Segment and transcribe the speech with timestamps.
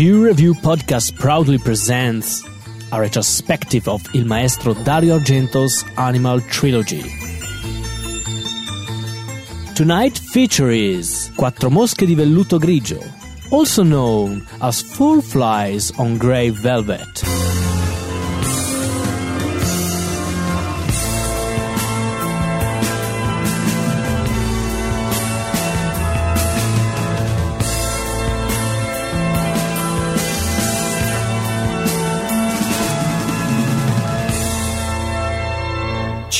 [0.00, 2.42] View Review podcast proudly presents
[2.90, 7.02] a retrospective of Il Maestro Dario Argento's Animal Trilogy.
[9.74, 12.98] Tonight feature is Quattro mosche di velluto grigio,
[13.50, 17.39] also known as Four Flies on Grey Velvet.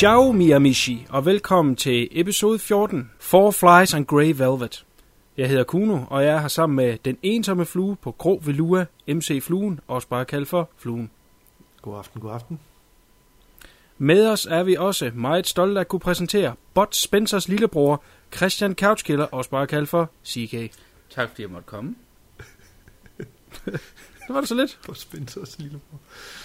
[0.01, 4.85] Ciao, mi amici, og velkommen til episode 14, Four Flies on Grey Velvet.
[5.37, 8.85] Jeg hedder Kuno, og jeg er her sammen med den ensomme flue på Grå Velua,
[9.07, 11.11] MC Fluen, også bare kaldt for Fluen.
[11.81, 12.59] God aften, god aften.
[13.97, 18.03] Med os er vi også meget stolte at kunne præsentere Bot Spencers lillebror,
[18.35, 20.71] Christian Couchkiller, også bare kaldt for CK.
[21.09, 21.95] Tak fordi jeg måtte komme.
[24.27, 24.79] Det var det så lidt.
[24.85, 25.99] På Spencers lillebror.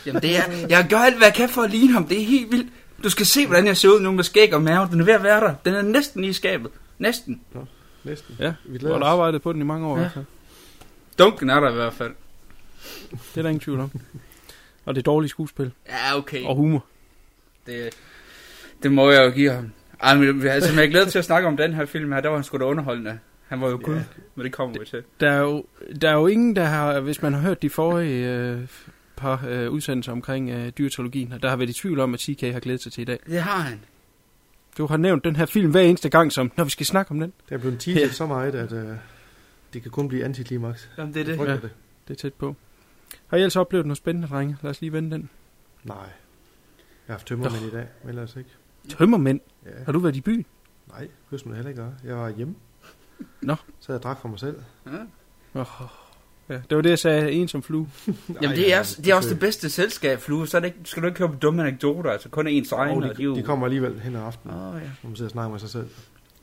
[0.06, 2.24] Jamen det er, jeg gør alt hvad jeg kan for at ligne ham, det er
[2.24, 2.72] helt vildt.
[3.06, 5.12] Du skal se hvordan jeg ser ud nu med skæg og mave, den er ved
[5.14, 5.54] at være der.
[5.64, 6.70] Den er næsten i skabet.
[6.98, 7.40] Næsten.
[8.04, 8.36] Næsten.
[8.38, 9.98] Ja, Vi har arbejdet på den i mange år.
[9.98, 10.02] Ja.
[10.16, 10.20] Ja.
[11.18, 12.12] Dunken er der i hvert fald.
[13.10, 13.90] Det er der ingen tvivl om.
[14.84, 15.72] Og det er dårligt skuespil.
[15.88, 16.44] Ja, okay.
[16.44, 16.84] Og humor.
[17.66, 17.90] Det,
[18.82, 19.72] det må jeg jo give ham.
[20.02, 22.20] Ej, men, altså, men jeg glæder til at snakke om den her film her.
[22.20, 23.18] Der var han sgu da underholdende.
[23.48, 24.02] Han var jo gud, Ja.
[24.34, 25.02] men det kommer vi til.
[25.20, 25.64] Der er, jo,
[26.00, 28.60] der er jo ingen, der har, hvis man har hørt de forrige øh,
[29.16, 32.60] par øh, udsendelser omkring øh, dyrtologien, der har været i tvivl om, at CK har
[32.60, 33.18] glædet sig til i dag.
[33.26, 33.80] Det har han.
[34.78, 37.20] Du har nævnt den her film hver eneste gang, som når vi skal snakke om
[37.20, 37.32] den.
[37.48, 38.08] Det er blevet teaset Ja.
[38.08, 38.96] så meget, at uh,
[39.72, 40.90] det kan kun blive antiklimaks.
[40.98, 41.38] Jamen, det er det.
[41.38, 41.52] Ja.
[41.52, 41.70] det?
[42.08, 42.56] Det er tæt på.
[43.26, 44.56] Har I ellers oplevet noget spændende, drenge?
[44.62, 45.28] Lad os lige vende den.
[45.84, 45.96] Nej.
[45.96, 46.06] Jeg
[47.06, 48.50] har haft tømmermænd i dag, men ellers ikke.
[48.88, 49.40] Tømmermænd.
[49.66, 49.70] Ja.
[49.84, 50.46] Har du været i byen?
[50.88, 51.94] Nej, det man heller ikke gøre.
[52.04, 52.54] Jeg var hjemme.
[53.40, 53.56] Nå.
[53.80, 54.56] Så jeg drak for mig selv.
[54.86, 54.90] Ja.
[55.60, 55.66] Oh,
[56.48, 57.32] ja, det var det, jeg sagde.
[57.32, 57.88] En som flue.
[58.42, 60.48] Jamen, det er, det er også det bedste selskab, Flue.
[60.48, 62.10] Så er det ikke, skal du ikke høre på dumme anekdoter.
[62.10, 62.90] Altså, kun ens egen.
[62.90, 64.80] Og og de, de, jo- de kommer alligevel hen ad aftenen, Åh, ja.
[65.02, 65.88] når man sidder og snakker med sig selv.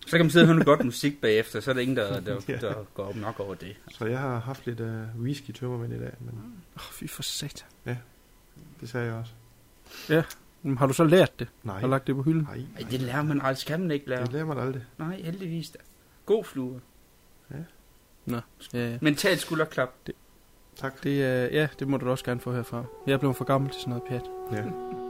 [0.07, 2.19] Så kan man sidde og høre noget godt musik bagefter, så er der ingen, der,
[2.19, 2.55] der, Ja.
[2.57, 3.75] der går op nok over det.
[3.91, 6.33] Så jeg har haft lidt uh, whisky tømmermænd i dag, men
[6.75, 7.67] Oh, fy for satan.
[8.81, 9.31] det sagde jeg også.
[10.65, 11.47] Men Har du så lært det?
[11.63, 11.79] Nej.
[11.83, 12.41] Og lagt det på hylden?
[12.41, 14.23] Nej, Ej, det lærer man aldrig, kan man ikke lære.
[14.23, 14.81] det lærer man aldrig.
[14.97, 15.77] Nej, heldigvis da.
[16.25, 16.81] God flue.
[17.51, 17.55] Ja,
[18.27, 18.97] ja.
[19.01, 19.89] Mentalt skulderklap.
[20.75, 21.03] Tak.
[21.03, 22.83] Det, er, ja, det må du da også gerne få herfra.
[23.07, 24.29] Jeg er blevet for gammel til sådan noget pjat.
[24.51, 25.02] Ja.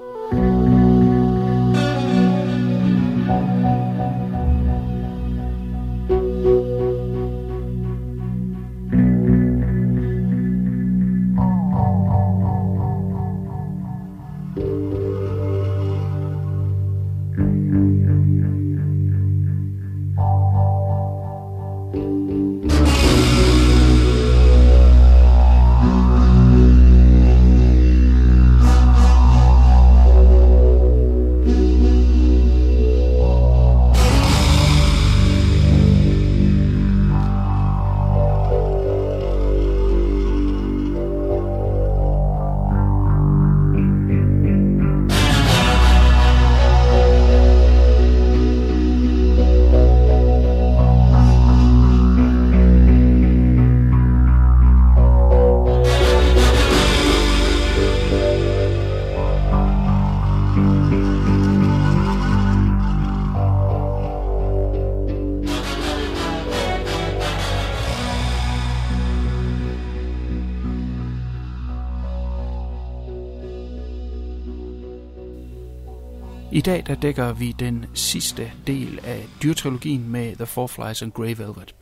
[76.54, 81.12] I dag der dækker vi den sidste del af dyrtrilogien med The Four Flies and
[81.12, 81.76] Grey Velvet.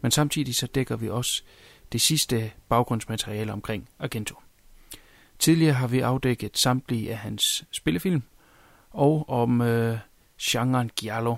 [0.00, 1.42] Men samtidig så dækker vi også
[1.92, 4.34] det sidste baggrundsmateriale omkring Argento.
[5.38, 8.22] Tidligere har vi afdækket samtlige af hans spillefilm
[8.90, 9.98] og om øh,
[10.42, 11.36] genren giallo.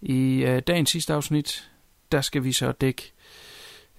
[0.00, 1.70] I øh, dagens sidste afsnit,
[2.12, 3.12] der skal vi så dække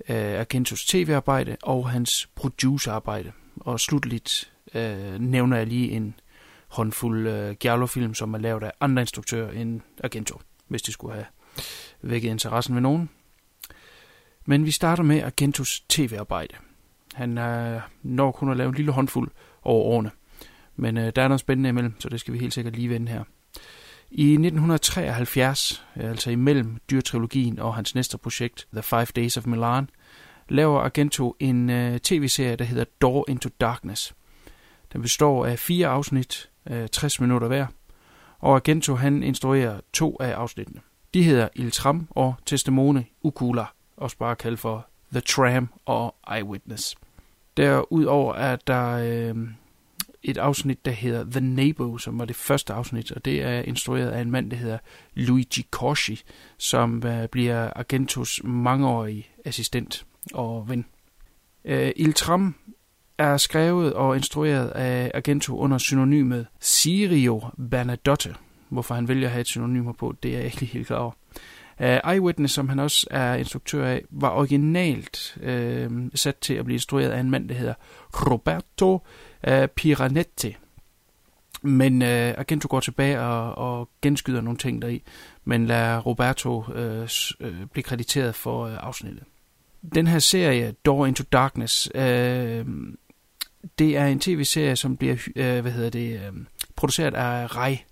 [0.10, 3.32] øh, Argentos tv-arbejde og hans producerarbejde.
[3.56, 6.16] Og slutligt øh, nævner jeg lige en
[6.72, 11.26] håndfuld øh, Giallo-film, som er lavet af andre instruktører end Argento, hvis det skulle have
[12.02, 13.10] vækket interessen ved nogen.
[14.46, 16.56] Men vi starter med Argentos tv-arbejde.
[17.14, 19.32] Han øh, når kun at lave en lille håndfuld
[19.64, 20.12] over årene.
[20.76, 23.12] Men øh, der er noget spændende imellem, så det skal vi helt sikkert lige vende
[23.12, 23.24] her.
[24.12, 29.90] I 1973, øh, altså imellem dyrtrilogien og hans næste projekt, The Five Days of Milan,
[30.50, 34.14] laver Argento en øh, tv-serie, der hedder Door into Darkness.
[34.94, 37.66] Den består af fire afsnit, øh, 60 minutter hver,
[38.40, 40.82] og Argento han instruerer to af afsnittene.
[41.14, 43.66] De hedder Il Tram og Testimone Ucula,
[43.98, 46.96] også bare kaldt for The Tram og Eyewitness.
[47.58, 49.36] Derudover er der øh,
[50.24, 54.10] et afsnit, der hedder The Neighbor, som var det første afsnit, og det er instrueret
[54.10, 54.78] af en mand, der hedder
[55.14, 56.22] Luigi Corsi,
[56.58, 60.86] som øh, bliver Argentos mangeårige assistent og ven.
[61.66, 62.56] Øh, Il Tram
[63.22, 68.36] er skrevet og instrueret af Argento under synonymet Sirio Bernadotte.
[68.70, 71.12] Hvorfor han vælger at have et synonymer på, det er jeg ikke helt klar over.
[71.80, 76.76] Uh, Eyewitness, som han også er instruktør af, var originalt uh, sat til at blive
[76.76, 77.74] instrueret af en mand, der hedder
[78.14, 79.06] Roberto
[79.48, 80.56] uh, Piranetti.
[81.62, 85.04] Men uh, Argento går tilbage og, og genskyder nogle ting deri,
[85.46, 89.24] men lader Roberto uh, uh, blive krediteret for uh, afsnittet.
[89.96, 92.66] Den her serie, Door into Darkness, øh,
[93.80, 96.34] det er en tv-serie, som bliver øh, hvad hedder det, øh,
[96.76, 97.84] produceret af Rai,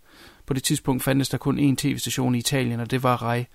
[0.45, 3.45] på det tidspunkt fandtes der kun én tv-station i Italien, og det var Rai.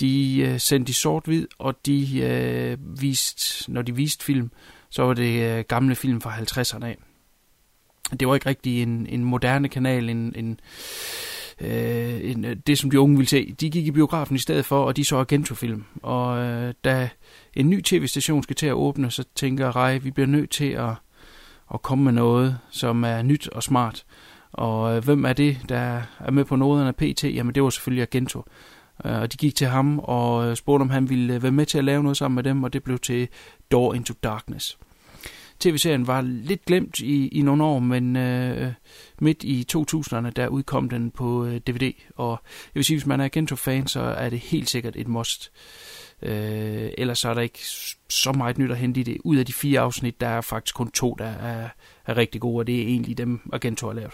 [0.00, 4.50] De øh, sendte i sort-hvid, og de øh, viste, når de viste film,
[4.90, 6.96] så var det øh, gamle film fra 50'erne af.
[8.20, 10.60] Det var ikke rigtig en, en moderne kanal, en, en,
[11.60, 13.54] øh, en, øh, det som de unge ville se.
[13.60, 15.84] De gik i biografen i stedet for, og de så Argento-film.
[16.02, 17.08] Og øh, da
[17.54, 20.94] en ny tv-station skal til at åbne, så tænker Rai, vi bliver nødt til at,
[21.74, 24.04] at komme med noget, som er nyt og smart.
[24.52, 27.24] Og øh, hvem er det, der er med på noderne af PT?
[27.24, 28.44] Jamen det var selvfølgelig Argento.
[29.04, 31.66] Øh, og de gik til ham og øh, spurgte, om han ville øh, være med
[31.66, 33.28] til at lave noget sammen med dem, og det blev til
[33.70, 34.78] Door into Darkness.
[35.60, 38.72] TV-serien var lidt glemt i, i nogle år, men øh,
[39.20, 41.92] midt i 2000'erne, der udkom den på øh, DVD.
[42.16, 45.52] Og jeg vil sige, hvis man er Gento-fan, så er det helt sikkert et must.
[45.54, 47.58] Øh, Øh, ellers så er der ikke
[48.08, 49.16] så meget nyt at hente i det.
[49.24, 51.68] Ud af de fire afsnit, der er faktisk kun to, der er,
[52.06, 54.12] er rigtig gode, og det er egentlig dem, Argento har lavet.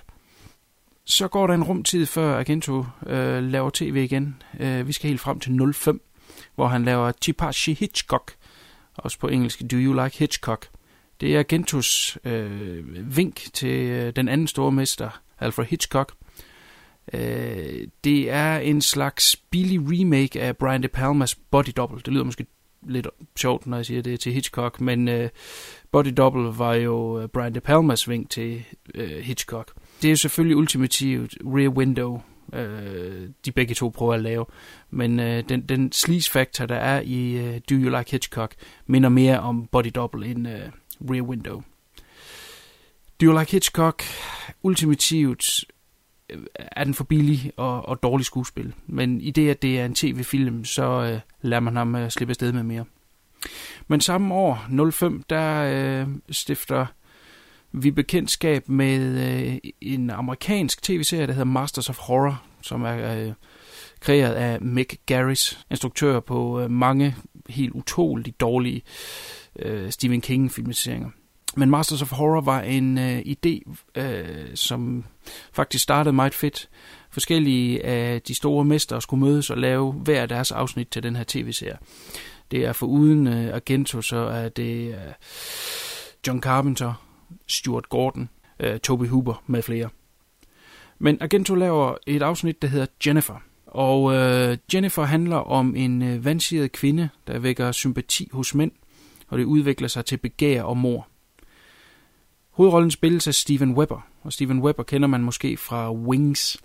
[1.05, 4.43] Så går der en rumtid, før Argento øh, laver tv igen.
[4.61, 6.01] Øh, vi skal helt frem til 05,
[6.55, 8.35] hvor han laver Chipashi Hitchcock,
[8.95, 10.67] også på engelsk Do You Like Hitchcock.
[11.21, 16.13] Det er Argentos øh, vink til øh, den anden store mester, Alfred Hitchcock.
[17.13, 22.01] Øh, det er en slags billig remake af Brian De Palmas Body Double.
[22.05, 22.47] Det lyder måske
[22.87, 23.07] lidt
[23.37, 25.29] sjovt, når jeg siger det til Hitchcock, men øh,
[25.93, 28.65] Body Double var jo øh, Brian De Palmas vink til
[28.95, 29.73] øh, Hitchcock
[30.03, 32.21] det er jo selvfølgelig ultimativt Rear Window,
[32.53, 34.47] øh, de begge to prøver at lave.
[34.91, 38.55] Men øh, den, den sleaze factor, der er i øh, Do You Like Hitchcock,
[38.87, 40.61] minder mere om Body Double end øh,
[41.11, 41.63] Rear Window.
[43.21, 44.03] Do You Like Hitchcock,
[44.63, 45.65] ultimativt
[46.55, 48.75] er den for billig og, og dårlig skuespil.
[48.87, 52.31] Men i det, at det er en tv-film, så øh, lader man ham øh, slippe
[52.31, 52.85] afsted med mere.
[53.89, 56.87] Men samme år, 05, der øh, stifter
[57.73, 63.33] vi bekendtskab med øh, en amerikansk tv-serie, der hedder Masters of Horror, som er øh,
[64.01, 67.17] kreeret af Mick Garris, instruktør på øh, mange
[67.49, 68.83] helt utroligt dårlige
[69.59, 71.11] øh, Stephen King-filmatiseringer.
[71.57, 75.05] Men Masters of Horror var en øh, idé, øh, som
[75.53, 76.69] faktisk startede meget fedt.
[77.11, 81.25] Forskellige af de store mestre skulle mødes og lave hver deres afsnit til den her
[81.29, 81.79] tv-serie.
[82.51, 84.95] Det er for uden øh, Argento, så er det øh,
[86.27, 87.05] John Carpenter,
[87.47, 88.29] Stuart Gordon,
[88.61, 89.89] øh, Toby Hooper med flere.
[90.99, 93.43] Men Argento laver et afsnit, der hedder Jennifer.
[93.67, 98.73] Og øh, Jennifer handler om en øh, vandsiget kvinde, der vækker sympati hos mænd,
[99.29, 101.09] og det udvikler sig til begær og mor.
[102.59, 106.59] Hovedrollen spilles af Steven Webber, og Steven Webber kender man måske fra Wings.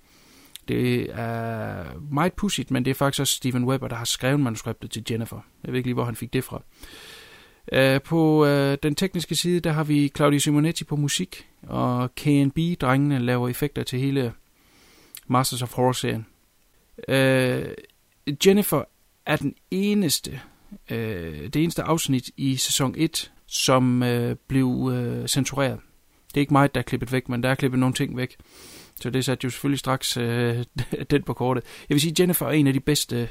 [0.67, 4.91] Det er meget pudsigt, men det er faktisk også Steven Webber, der har skrevet manuskriptet
[4.91, 5.39] til Jennifer.
[5.63, 6.61] Jeg ved ikke lige, hvor han fik det fra.
[7.71, 13.19] Øh, på øh, den tekniske side, der har vi Claudio Simonetti på musik, og K&B-drengene
[13.19, 14.33] laver effekter til hele
[15.27, 16.25] Masters of Horror-serien.
[17.07, 17.65] Øh,
[18.45, 18.83] Jennifer
[19.25, 20.39] er den eneste,
[20.91, 25.79] uh, det eneste afsnit i sæson 1, som øh, blev øh, censureret.
[26.27, 28.35] Det er ikke mig, der er klippet væk, men der er klippet nogle ting væk.
[29.01, 30.63] Så det satte jo selvfølgelig straks øh,
[31.11, 31.63] den på kortet.
[31.89, 33.29] Jeg vil sige, Jennifer er en af de bedste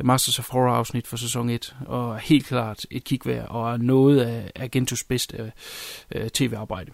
[0.00, 3.72] øh, Masters of Horror afsnit for sæson 1, og helt klart et kig værd, og
[3.72, 5.52] er noget af Agentus bedste
[6.14, 6.92] øh, tv-arbejde.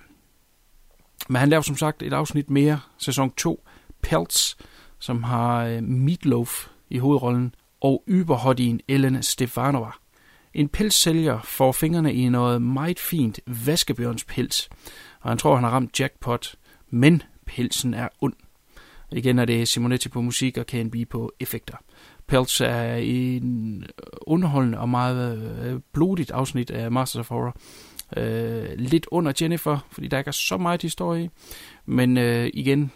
[1.28, 3.64] Men han laver som sagt et afsnit mere, sæson 2,
[4.02, 4.57] Pelts,
[4.99, 10.01] som har øh, Meatloaf i hovedrollen, og yberhottien Ellen Stefanova.
[10.54, 14.68] En pelssælger får fingrene i noget meget fint vaskebjørnspels,
[15.21, 16.54] og han tror, han har ramt jackpot,
[16.90, 18.35] men pelsen er ond.
[19.12, 21.76] Igen er det Simonetti på musik og KNB på effekter.
[22.26, 23.85] Pelts er en
[24.26, 27.56] underholdende og meget øh, blodigt afsnit af Masters of Horror.
[28.16, 31.28] Øh, lidt under Jennifer, fordi der ikke er så meget historie i.
[31.87, 32.92] Men øh, igen,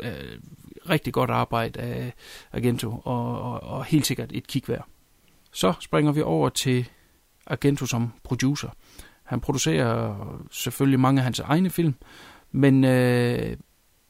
[0.00, 0.38] øh,
[0.88, 2.12] rigtig godt arbejde af
[2.52, 4.88] Argento, og, og, og helt sikkert et kig værd.
[5.52, 6.88] Så springer vi over til
[7.46, 8.68] Argento som producer.
[9.24, 10.14] Han producerer
[10.50, 11.94] selvfølgelig mange af hans egne film,
[12.50, 13.56] men øh,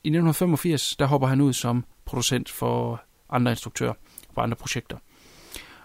[0.04, 3.92] i 1985, der hopper han ud som producent for andre instruktører
[4.34, 4.96] på andre projekter.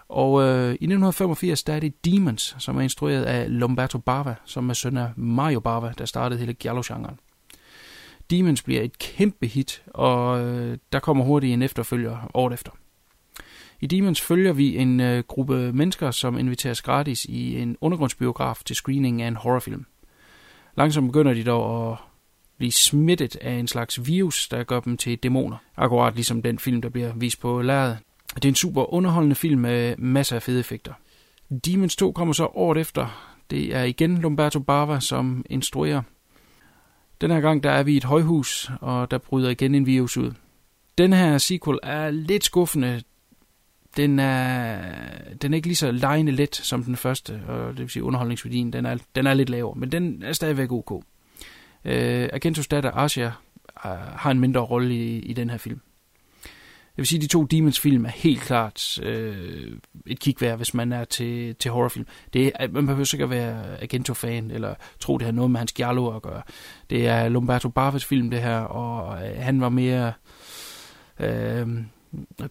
[0.08, 4.70] Og øh, i 1985, der er det Demons, som er instrueret af Lombardo Bava, som
[4.70, 7.18] er søn af Mario Bava, der startede hele giallo-genren.
[8.30, 12.72] Demons bliver et kæmpe hit, og øh, der kommer hurtigt en efterfølger året efter.
[13.80, 18.76] I Demons følger vi en øh, gruppe mennesker, som inviteres gratis i en undergrundsbiograf til
[18.76, 19.86] screening af en horrorfilm.
[20.76, 21.98] Langsomt begynder de dog at
[22.58, 25.56] blive smittet af en slags virus, der gør dem til dæmoner.
[25.76, 27.98] Akkurat ligesom den film, der bliver vist på lærredet.
[28.34, 30.92] Det er en super underholdende film med masser af fede effekter.
[31.64, 33.34] Demons 2 kommer så året efter.
[33.50, 36.02] Det er igen Lomberto Bava, som instruerer.
[37.20, 40.16] Den her gang der er vi i et højhus, og der bryder igen en virus
[40.16, 40.32] ud.
[40.98, 43.02] Den her sequel er lidt skuffende.
[43.96, 44.80] Den er,
[45.42, 48.72] den er ikke lige så lejende let som den første, og det vil sige underholdningsværdien,
[48.72, 51.04] den er, den er lidt lavere, men den er stadigvæk ok.
[51.84, 55.80] Øh, Agentos datter Asia øh, har en mindre rolle i, i den her film.
[56.98, 60.74] Jeg vil sige, at de to Demons-film er helt klart øh, et kig værd, hvis
[60.74, 62.06] man er til, til horrorfilm.
[62.32, 65.72] Det er, man behøver sikkert at være Agento-fan, eller tro, det har noget med hans
[65.72, 66.42] giallo at gøre.
[66.90, 70.12] Det er Lombardo Bavas film, det her, og øh, han var mere
[71.20, 71.66] øh,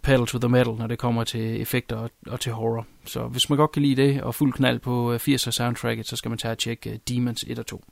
[0.03, 2.87] pedal to the metal, når det kommer til effekter og, og til horror.
[3.05, 6.15] Så hvis man godt kan lide det, og fuld knald på øh, 80'er soundtracket, så
[6.15, 7.83] skal man tage og tjekke øh, Demons 1 og 2.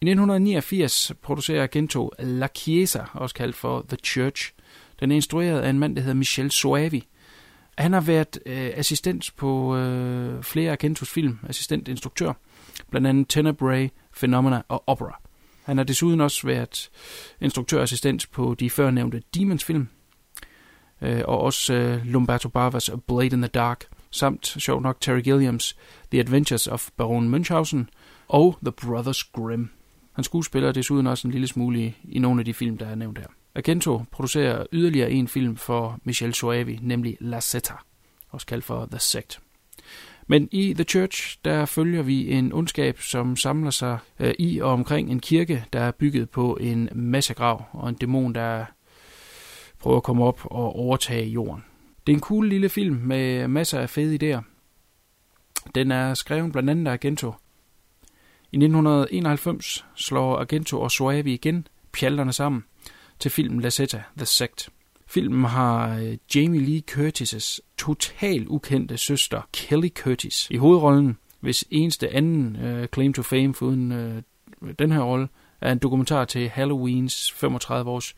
[0.00, 4.52] I 1989 producerer Gento La Chiesa, også kaldt for The Church,
[5.00, 7.06] den er instrueret af en mand, der hedder Michel Soavi.
[7.78, 12.32] Han har været øh, assistent på øh, flere af Gentos film, assistentinstruktør,
[12.90, 15.20] blandt andet Tenebrae, Phenomena og Opera.
[15.64, 16.90] Han har desuden også været
[17.40, 19.88] instruktørassistent på de førnævnte Demons-film,
[21.02, 25.76] øh, og også øh, Lumberto Bavas Blade in the Dark, samt, sjovt nok, Terry Gilliams
[26.10, 27.88] The Adventures of Baron Munchausen
[28.28, 29.70] og The Brothers Grimm.
[30.12, 32.94] Han skuespiller desuden også en lille smule i, i nogle af de film, der er
[32.94, 33.26] nævnt her.
[33.54, 37.74] Argento producerer yderligere en film for Michel Soavi, nemlig La Setta,
[38.30, 39.40] også kaldt for The Sect.
[40.26, 44.72] Men i The Church, der følger vi en ondskab, som samler sig øh, i og
[44.72, 48.64] omkring en kirke, der er bygget på en massegrav, og en dæmon, der
[49.82, 51.64] prøver at komme op og overtage jorden.
[52.06, 54.42] Det er en cool lille film med masser af fede idéer.
[55.74, 57.32] Den er skrevet blandt andet af Agento.
[58.52, 62.64] I 1991 slår Agento og Soavi igen pjalterne sammen
[63.18, 64.68] til filmen La Setta, The Sect.
[65.06, 72.08] Filmen har øh, Jamie Lee Curtis' total ukendte søster Kelly Curtis i hovedrollen, hvis eneste
[72.08, 74.22] anden uh, claim to fame uden uh,
[74.78, 75.28] den her rolle
[75.60, 78.14] er en dokumentar til Halloweens 35 års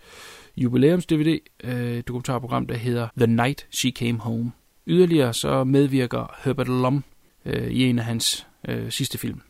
[0.56, 4.52] jubilæums DVD, et øh, dokumentarprogram, der hedder The Night She Came Home.
[4.86, 7.04] Yderligere så medvirker Herbert Lom
[7.44, 9.40] øh, i en af hans øh, sidste film.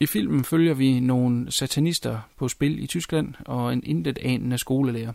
[0.00, 5.12] I filmen følger vi nogle satanister på spil i Tyskland og en intet anende skolelærer.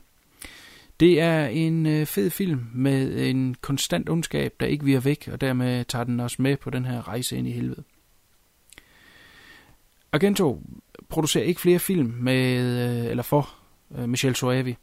[1.00, 5.42] Det er en øh, fed film med en konstant ondskab, der ikke virer væk, og
[5.42, 7.84] dermed tager den os med på den her rejse ind i helvede.
[10.12, 10.62] Argento
[11.10, 12.46] producerer ikke flere film med
[13.04, 13.50] øh, eller for
[13.98, 14.78] øh, Michel Soavi,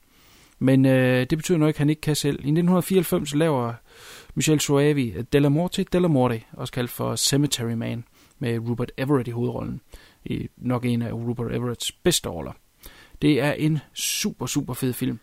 [0.63, 2.35] men øh, det betyder nok ikke, at han ikke kan selv.
[2.35, 3.73] I 1994 laver
[4.35, 8.05] Michel Suavi øh, Della Morte Della Morte, også kaldt for Cemetery Man
[8.39, 9.81] med Rupert Everett i hovedrollen.
[10.25, 12.53] I nok en af Rupert Everetts bedste roller.
[13.23, 15.19] Det er en super, super fed film.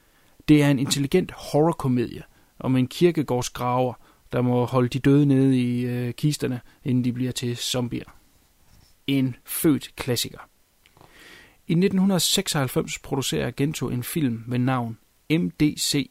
[0.47, 2.23] Det er en intelligent horrorkomedie
[2.59, 3.93] om en kirkegårdsgraver,
[4.33, 8.15] der må holde de døde nede i øh, kisterne, inden de bliver til zombier.
[9.07, 10.39] En født klassiker.
[11.67, 14.97] I 1996 producerer Gento en film med navn
[15.31, 16.09] MDC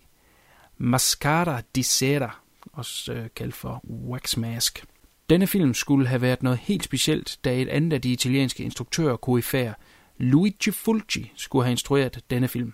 [0.78, 2.40] Mascara di Sera,
[2.72, 4.84] også øh, kaldt for Wax Mask.
[5.30, 9.16] Denne film skulle have været noget helt specielt, da et andet af de italienske instruktører
[9.16, 9.74] koryfærer,
[10.18, 12.72] Luigi Fulci, skulle have instrueret denne film.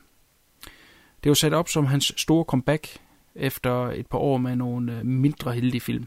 [1.25, 2.99] Det var sat op som hans store comeback
[3.35, 6.07] efter et par år med nogle øh, mindre heldige film.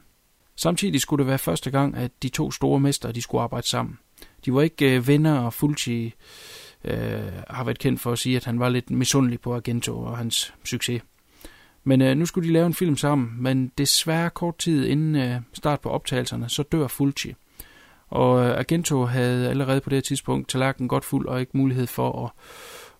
[0.55, 3.99] Samtidig skulle det være første gang, at de to store mestre de skulle arbejde sammen.
[4.45, 6.13] De var ikke øh, venner, og Fulci
[6.85, 10.17] øh, har været kendt for at sige, at han var lidt misundelig på Argento og
[10.17, 11.01] hans succes.
[11.83, 15.41] Men øh, nu skulle de lave en film sammen, men desværre kort tid inden øh,
[15.53, 17.33] start på optagelserne, så dør Fulci.
[18.07, 22.25] Og øh, Argento havde allerede på det tidspunkt tallerkenen godt fuld og ikke mulighed for
[22.25, 22.31] at,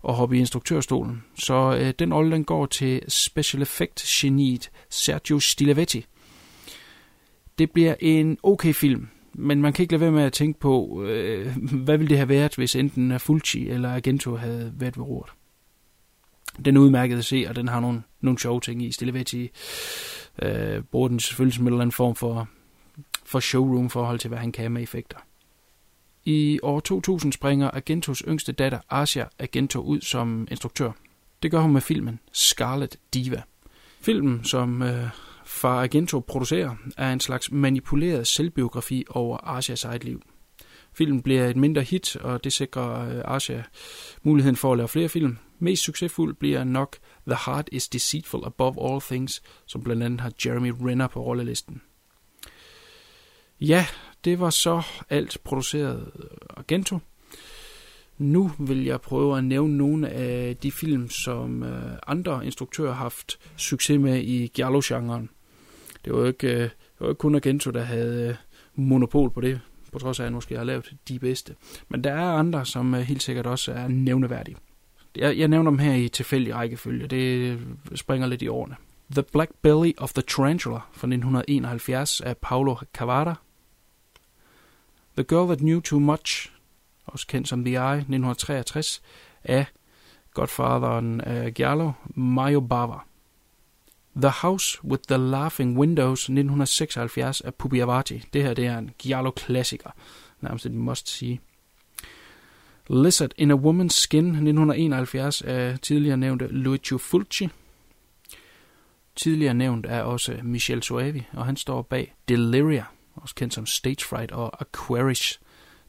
[0.10, 1.24] at hoppe i instruktørstolen.
[1.40, 6.06] Så øh, den rolle den går til special effect geniet Sergio Stilevetti.
[7.58, 11.04] Det bliver en okay film, men man kan ikke lade være med at tænke på,
[11.04, 15.32] øh, hvad ville det have været, hvis enten Fulci eller Argento havde været ved roret.
[16.66, 18.92] Den er udmærket at se, og den har nogle, nogle sjove ting i.
[18.92, 19.50] Stilevetti
[20.42, 22.48] øh, bruger den selvfølgelig som en eller anden form for
[23.26, 25.18] for showroom forhold til, hvad han kan med effekter.
[26.26, 30.92] I år 2000 springer Agentos yngste datter, Asia Agento, ud som instruktør.
[31.44, 33.42] Det gør hun med filmen Scarlet Diva.
[34.02, 35.10] Filmen, som øh,
[35.56, 40.22] far Agento producerer, er en slags manipuleret selvbiografi over Asias eget liv.
[40.94, 43.64] Filmen bliver et mindre hit, og det sikrer Arsia Asia
[44.24, 45.38] muligheden for at lave flere film.
[45.60, 46.98] Mest succesfuld bliver nok
[47.28, 51.82] The Heart is Deceitful Above All Things, som blandt andet har Jeremy Renner på rollelisten.
[53.62, 53.86] Ja,
[54.26, 57.00] det var så alt produceret øh, Argento.
[58.18, 63.04] Nu vil jeg prøve at nævne nogle af de film, som øh, andre instruktører har
[63.04, 65.30] haft succes med i giallo-genren.
[66.06, 68.36] Det var jo ikke, øh, det var ikke kun Argento, der havde øh,
[68.76, 71.56] monopol på det, på trods af at han måske har lavet de bedste.
[71.90, 74.58] Men der er andre, som øh, helt sikkert også er nævneværdige.
[75.16, 77.08] Jeg, jeg nævner dem her i tilfældig rækkefølge.
[77.08, 77.60] Det øh,
[77.96, 78.76] springer lidt i årene.
[79.12, 83.34] The Black Belly of the Tarantula fra 1971 af Paolo Cavada.
[85.18, 86.52] The Girl That Knew Too Much,
[87.06, 89.02] også kendt som The Eye, 1963,
[89.44, 89.66] af
[90.34, 92.96] godfatheren uh, Giallo, Mario Bava.
[94.22, 98.24] The House with the Laughing Windows, 1976 af Pupi Avati.
[98.34, 99.90] Det her det er en Giallo-klassiker,
[100.42, 101.40] nærmest et must see.
[102.90, 107.50] Lizard in a Woman's Skin, 1971 af tidligere nævnte Luigi Fulci.
[109.16, 114.06] Tidligere nævnt er også Michel Soavi, og han står bag Deliria, også kendt som Stage
[114.06, 115.40] Fright og Aquarish.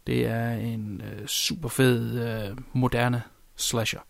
[0.07, 3.23] Det er en øh, super fed, øh, moderne
[3.57, 4.01] slasher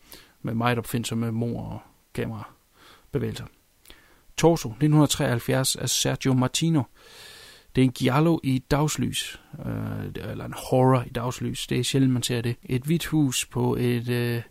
[0.43, 1.81] med meget opfindsomme mor og
[2.15, 3.47] kamerabevægelser.
[4.39, 6.83] Torso, 1973 af Sergio Martino.
[7.77, 11.67] Det er en giallo i dagslys, øh, eller en horror i dagslys.
[11.67, 12.57] Det er sjældent, man ser det.
[12.65, 14.43] Et hvidt hus på et øh,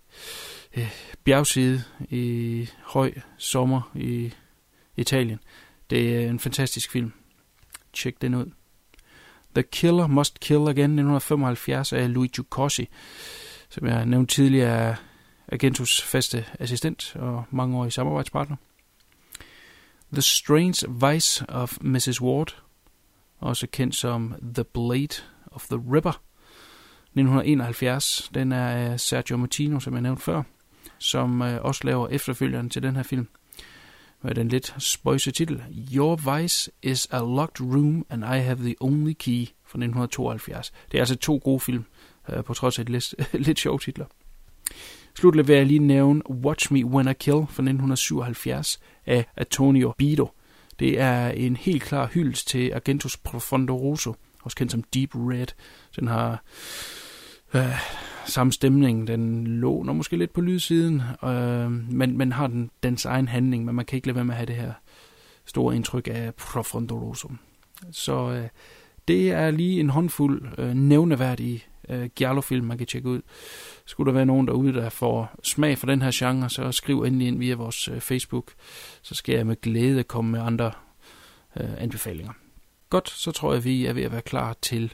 [0.78, 0.92] øh,
[1.24, 4.34] bjergside i høj sommer i
[4.98, 5.40] Italien.
[5.90, 7.14] Det er en fantastisk film.
[7.94, 8.52] Tjek den ud.
[9.56, 12.90] The Killer Must Kill Again 1975 af Luigi Corsi,
[13.70, 14.96] som jeg nævnte tidligere er
[15.48, 18.56] Agentus faste assistent og mange år i samarbejdspartner.
[20.16, 22.22] The Strange Vice of Mrs.
[22.22, 22.56] Ward,
[23.40, 25.16] også kendt som The Blade
[25.52, 26.22] of the Ripper,
[27.16, 28.32] 1971.
[28.34, 30.44] Den er af Sergio Martino, som jeg nævnte før,
[30.98, 33.28] som øh, også laver efterfølgeren til den her film
[34.22, 38.76] med den lidt spøjse titel Your Vice is a Locked Room and I Have the
[38.80, 40.72] Only Key fra 1972.
[40.92, 41.86] Det er altså to gode film,
[42.30, 43.16] øh, på trods af et lidt,
[43.48, 44.06] lidt sjove titler.
[45.16, 50.30] Slutligt vil jeg lige nævne Watch Me When I Kill fra 1977 af Antonio Bido.
[50.80, 55.48] Det er en helt klar hyldest til Argentos Profondo Rosso, også kendt som Deep Red.
[55.96, 56.44] Den har
[57.54, 57.80] øh,
[58.26, 63.28] samme stemning, den låner måske lidt på lydsiden, øh, men, men har den dens egen
[63.28, 64.74] handling, men man kan ikke lade være med at have det her
[65.46, 67.30] store indtryk af Profondo Rosso.
[67.92, 68.48] Så øh,
[69.08, 73.22] det er lige en håndfuld øh, nævneværdige øh, Giallo-film, man kan tjekke ud.
[73.86, 77.28] Skulle der være nogen derude, der får smag for den her genre, så skriv endelig
[77.28, 78.52] ind via vores øh, Facebook.
[79.02, 80.72] Så skal jeg med glæde komme med andre
[81.60, 82.34] øh, anbefalinger.
[82.90, 84.94] Godt, så tror jeg, vi er ved at være klar til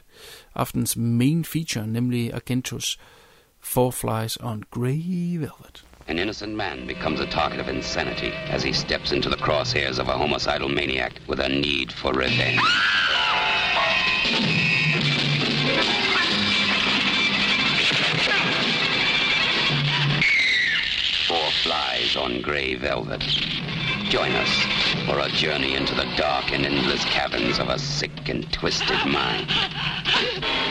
[0.54, 2.98] aftens main feature, nemlig Argentos
[3.60, 5.84] Four Flies on Grey Velvet.
[6.08, 10.08] An innocent man becomes a target of insanity as he steps into the crosshairs of
[10.08, 13.21] a homicidal maniac with a need for revenge.
[21.62, 23.22] Flies on gray velvet.
[24.10, 24.66] Join us
[25.06, 29.48] for a journey into the dark and endless caverns of a sick and twisted mind.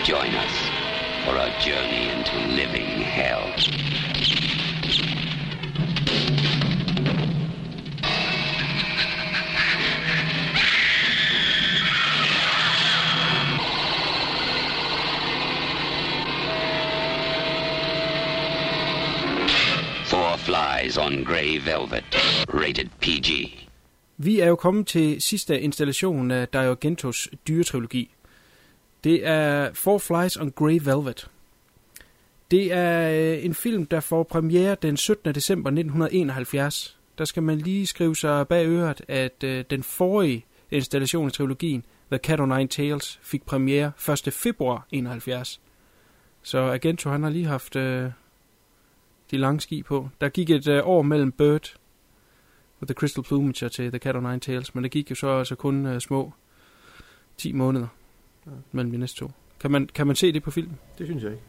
[0.04, 0.69] Join us
[1.23, 3.90] for a journey into living hell.
[20.51, 22.03] Flies on gray velvet.
[22.53, 23.29] Rated PG.
[24.17, 28.11] Vi er jo kommet til sidste installation af Dario Gentos dyretrilogi.
[29.03, 31.27] Det er Four Flies on Grey Velvet.
[32.51, 35.35] Det er øh, en film, der får premiere den 17.
[35.35, 36.97] december 1971.
[37.17, 41.85] Der skal man lige skrive sig bag øret, at øh, den forrige installation af trilogien,
[42.11, 43.91] The Cat o' Nine Tails, fik premiere
[44.27, 44.33] 1.
[44.33, 45.61] februar 71.
[46.43, 48.09] Så Agento han har lige haft øh,
[49.31, 50.09] de lange ski på.
[50.21, 51.73] Der gik et øh, år mellem Bird
[52.81, 55.27] with the Crystal Plumage til The Cat o' Nine Tails, men der gik jo så
[55.39, 56.33] altså kun øh, små
[57.37, 57.87] 10 måneder
[58.45, 58.51] Ja.
[58.71, 59.31] mellem de næste to.
[59.59, 60.71] Kan man, kan man se det på film?
[60.97, 61.43] Det synes jeg ikke.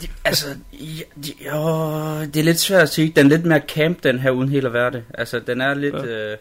[0.00, 3.12] Det, altså, ja, det, jo, det er lidt svært at sige.
[3.16, 5.04] Den er lidt mere camp, den her, uden helt at være det.
[5.14, 5.94] Altså, den er lidt...
[5.94, 6.32] Ja.
[6.32, 6.38] Øh,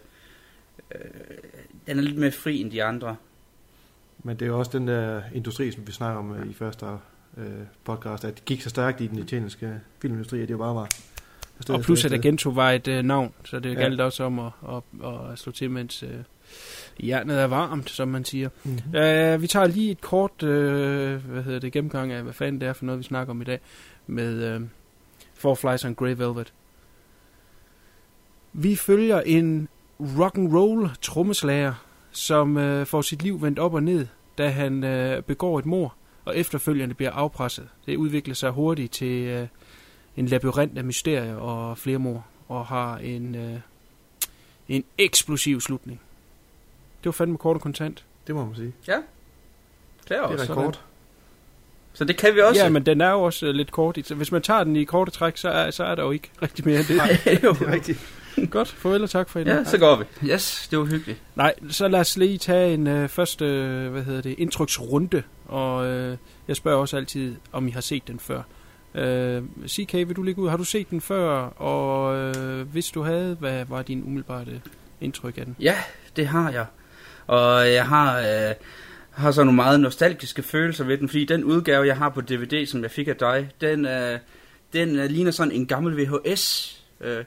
[0.96, 1.02] øh,
[1.88, 3.16] den er lidt mere fri end de andre.
[4.24, 6.86] Men det er jo også den der industri, som vi snakker om øh, i første
[7.38, 7.46] øh,
[7.84, 10.90] podcast, at det gik så stærkt i den italienske filmindustri, at det jo bare var...
[11.60, 12.20] afsted, Og plus at afsted.
[12.26, 13.80] Agento var et øh, navn, så det Ja.
[13.82, 14.84] galt også om at, at,
[15.32, 16.10] at slå til, mens øh,
[17.10, 18.50] jernet er varmt, som man siger.
[18.64, 18.74] Mhm.
[18.74, 22.70] Uh, vi tager lige et kort øh, hvad hedder det, gennemgang af, hvad fanden det
[22.70, 23.60] er for noget, vi snakker om i dag,
[24.08, 24.62] med øh,
[25.34, 26.54] Four Flies on Grey Velvet.
[28.54, 29.68] Vi følger en
[30.00, 31.74] rock and roll trommeslager,
[32.12, 35.96] som øh, får sit liv vendt op og ned, da han øh, begår et mor,
[36.28, 37.68] og efterfølgende bliver afpresset.
[37.86, 39.48] Det udvikler sig hurtigt til øh,
[40.18, 43.60] en labyrint af mysterier og flere mor, og har en, øh,
[44.68, 46.00] en eksplosiv slutning.
[47.00, 48.04] Det var fandme kort og kontant.
[48.28, 48.74] Det må man sige.
[48.86, 49.02] Det er
[50.08, 50.62] Det også er sådan.
[50.62, 50.82] rekord.
[51.94, 52.64] Så det kan vi også.
[52.64, 53.96] Ja, men den er jo også øh, lidt kort.
[53.98, 56.66] hvis man tager den i korte træk, så er, så er der jo ikke rigtig
[56.66, 56.98] mere end det.
[56.98, 57.54] Nej, jo.
[57.60, 58.00] Det er rigtigt.
[58.52, 59.54] Godt, farvel og tak for i dag.
[59.54, 60.30] Ja, så går vi.
[60.30, 61.22] Yes, det var hyggeligt.
[61.36, 65.24] Nej, så lad os lige tage en øh, første, øh, hvad hedder det, indtryksrunde.
[65.46, 68.42] Og øh, jeg spørger også altid, om I har set den før.
[68.96, 70.50] Øh, CK, vil du ligge ud?
[70.50, 71.32] Har du set den før?
[71.62, 74.46] Og øh, hvis du havde, hvad var din umiddelbare
[75.02, 75.56] indtryk af den?
[75.60, 75.76] Ja,
[76.16, 76.66] det har jeg.
[77.28, 78.54] Og jeg har, øh,
[79.12, 82.66] har så nogle meget nostalgiske følelser ved den, fordi den udgave, jeg har på DVD,
[82.66, 84.20] som jeg fik af dig, den, øh,
[84.74, 87.24] den øh, ligner sådan en gammel VHS øh,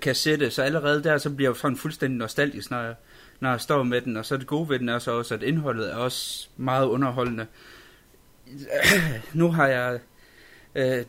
[0.00, 2.94] kassette, så allerede der, så bliver jeg sådan fuldstændig nostalgisk, når jeg,
[3.40, 5.42] når jeg står med den, og så det gode ved den er så også, at
[5.42, 7.46] indholdet er også meget underholdende.
[9.34, 10.00] nu har jeg...
[10.74, 11.04] Øh,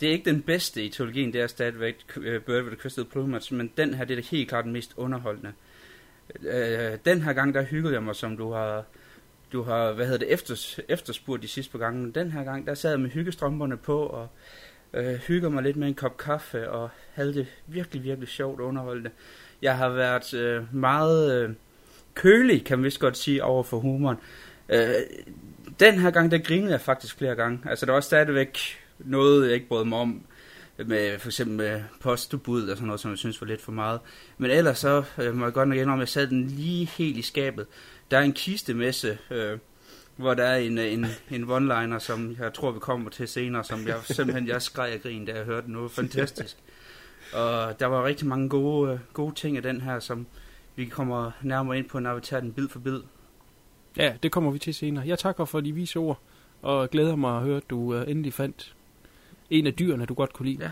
[0.00, 3.04] det er ikke den bedste i teologien, det er stadigvæk øh, Bird with the Crystal
[3.04, 5.52] Plumage, men den her, det er helt klart den mest underholdende.
[6.42, 8.84] Øh, den her gang, der hyggede jeg mig, som du har,
[9.52, 12.12] du har hvad hedder det, efters, efterspurgt de sidste par gange.
[12.12, 14.28] Den her gang, der sad jeg med hyggestrømperne på, og
[14.94, 18.66] øh, hygger mig lidt med en kop kaffe, og havde det virkelig, virkelig sjovt og
[18.66, 19.10] underholdende.
[19.62, 21.50] Jeg har været øh, meget øh,
[22.14, 24.16] kølig, kan man vist godt sige, over for humoren.
[24.68, 24.94] Øh,
[25.80, 27.60] den her gang, der grinede jeg faktisk flere gange.
[27.66, 28.58] Altså, der var stadigvæk
[28.98, 30.22] noget, jeg ikke brød mig om,
[30.86, 34.00] med for eksempel med postbud og sådan noget, som jeg synes var lidt for meget.
[34.38, 37.16] Men ellers så øh, må jeg godt nok indrømme, at jeg sad den lige helt
[37.16, 37.66] i skabet.
[38.10, 39.58] Der er en kistemesse, øh,
[40.16, 43.64] hvor der er en, øh, en, en one-liner, som jeg tror, vi kommer til senere,
[43.64, 45.74] som jeg simpelthen jeg skreg af grin, da jeg hørte den.
[45.74, 46.56] Det var fantastisk.
[47.32, 50.26] Og der var rigtig mange gode, øh, gode ting af den her, som
[50.76, 53.00] vi kommer nærmere ind på, når vi tager den bid for bid.
[53.96, 55.06] Ja, det kommer vi til senere.
[55.06, 56.18] Jeg takker for de vise ord,
[56.62, 58.74] og glæder mig at høre, at du øh, endelig fandt
[59.50, 60.70] en af dyrene, du godt kunne lide.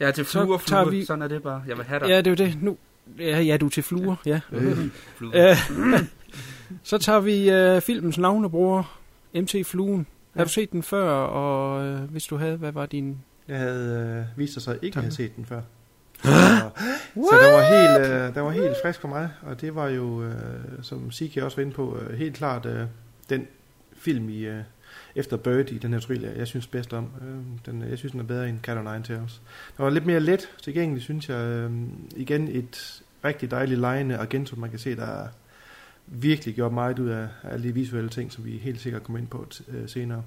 [0.00, 0.06] Ja.
[0.06, 0.90] Er til Så fluer, tager fluer.
[0.90, 1.62] vi- Sådan er det bare.
[1.68, 2.08] Jeg vil have dig.
[2.08, 2.62] Ja, det er jo det.
[2.62, 2.76] Nu,
[3.18, 4.40] ja, ja, du er til fluer, ja.
[5.16, 5.50] Fluer.
[5.50, 5.56] Øh,
[6.82, 8.90] så tager vi øh, filmens navnebror,
[9.34, 10.06] MT Fluen.
[10.34, 10.44] Har Ja.
[10.44, 13.18] du set den før, og øh, hvis du havde, hvad var din...
[13.48, 15.60] Jeg havde øh, vist sig ikke at have set den før.
[16.24, 16.30] Så,
[17.14, 20.22] så der var helt, øh, der var helt frisk for mig, og det var jo,
[20.22, 20.32] øh,
[20.82, 22.84] som Siki også var inde på, øh, helt klart øh,
[23.30, 23.46] den
[23.96, 24.60] film i øh,
[25.14, 27.06] efter Bird i den her thriller, jeg synes bedst om.
[27.22, 27.36] Øh,
[27.72, 29.40] den, jeg synes, den er bedre end Cat Nine Tails.
[29.76, 31.36] Den var lidt mere let tilgængelig, synes jeg.
[31.44, 31.70] Øh,
[32.16, 35.26] igen et rigtig dejligt lejende Argento, man kan se, der er
[36.10, 39.28] virkelig gjort meget ud af alle de visuelle ting, som vi helt sikkert kommer ind
[39.28, 40.22] på t- øh, senere.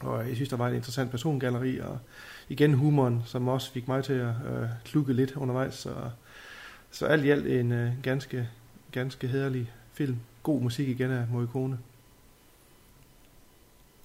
[0.00, 1.98] Og jeg synes, der var et interessant persongalleri, og
[2.48, 5.74] igen humoren, som også fik mig til at øh, klukke lidt undervejs.
[5.74, 5.94] Så,
[6.90, 8.48] så alt i alt en øh, ganske,
[8.92, 10.16] ganske hederlig film.
[10.42, 11.78] God musik igen af Morricone.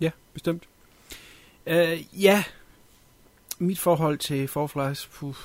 [0.01, 0.63] Ja, bestemt.
[1.67, 2.43] Øh, ja,
[3.59, 5.35] mit forhold til Four Flies, puh.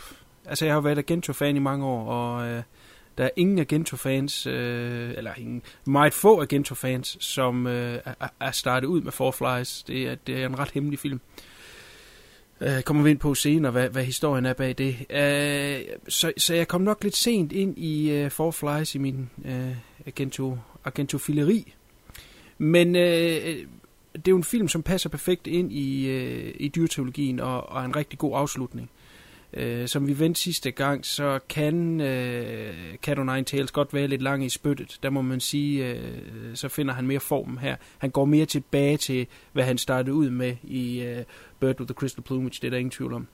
[0.47, 2.63] altså jeg har været Agento-fan i mange år, og øh,
[3.19, 8.89] der er ingen Agento-fans, øh, eller ingen, meget få Agento-fans, som øh, er, er startet
[8.89, 9.83] ud med Four Flies.
[9.83, 11.21] Det er, det er en ret hemmelig film.
[12.61, 14.97] Øh, kommer vi ind på senere, hvad, hvad historien er bag det.
[15.11, 19.31] Øh, så, så jeg kom nok lidt sent ind i øh, Four Flies i min
[19.45, 21.75] øh, agento, agentofileri.
[22.59, 23.67] Men øh,
[24.13, 27.81] det er jo en film, som passer perfekt ind i, øh, i dyrteologien og, og
[27.81, 28.91] er en rigtig god afslutning.
[28.93, 29.02] Øh,
[29.55, 34.07] Øh, som vi vendte sidste gang, så kan øh, Cat o' Nine Tails godt være
[34.07, 34.99] lidt lang i spyttet.
[35.03, 35.97] Der må man sige, øh,
[36.55, 37.77] så finder han mere form her.
[37.99, 41.25] Han går mere tilbage til, hvad han startede ud med i øh,
[41.61, 43.27] Bird with the Crystal Plumage, det er der ingen tvivl om.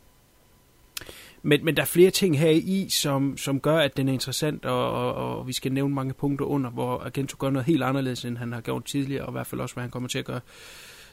[1.42, 4.64] Men, men der er flere ting her i, som, som gør, at den er interessant,
[4.64, 8.24] og, og, og vi skal nævne mange punkter under, hvor Agento gør noget helt anderledes,
[8.24, 10.24] end han har gjort tidligere, og i hvert fald også, hvad han kommer til at
[10.24, 10.40] gøre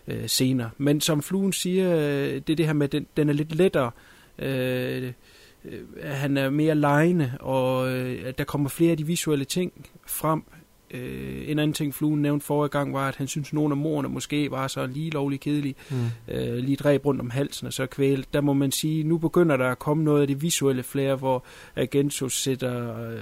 [0.07, 0.69] øh, senere.
[0.77, 3.55] Men som Fluen siger, øh, det er det her med, at den, den er lidt
[3.55, 5.11] lettere, øh, øh,
[6.03, 10.43] han er mere lejende, og øh, der kommer flere af de visuelle ting frem.
[10.91, 13.77] Øh, en anden ting, Fluen nævnte forrige gang, var, at han synes, at nogle af
[13.77, 16.33] morerne måske var så lige lovligt kedelige Mm.
[16.33, 18.25] øh, lige dræb rundt om halsen og så kvæl.
[18.33, 21.43] Der må man sige, nu begynder der at komme noget af det visuelle flere, hvor
[21.75, 23.19] Agento sætter øh,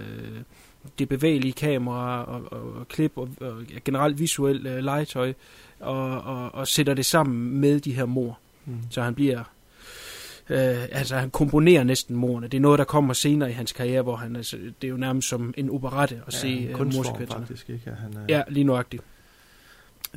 [0.99, 5.33] det bevægelige kamera og, og, og klip og, og generelt visuelt øh, legetøj,
[5.79, 8.39] og, og, og sætter det sammen med de her mor.
[8.65, 8.77] Mm.
[8.89, 9.43] Så han bliver...
[10.49, 12.47] Øh, altså, han komponerer næsten morerne.
[12.47, 14.35] Det er noget, der kommer senere i hans karriere, hvor han...
[14.35, 17.45] Altså, det er jo nærmest som en operette at se en øh, morsekvenserne.
[17.45, 17.89] faktisk, ikke?
[17.89, 18.25] At han, er...
[18.29, 19.03] Ja, lige nuagtigt.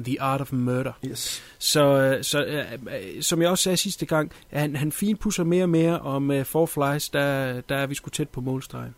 [0.04, 0.92] The Art of Murder.
[1.06, 1.42] Yes.
[1.58, 5.64] Så, øh, så øh, øh, som jeg også sagde sidste gang, han, han finpusser mere
[5.64, 8.94] og mere om uh, Four Flies, der, der er vi sgu tæt på målstregen.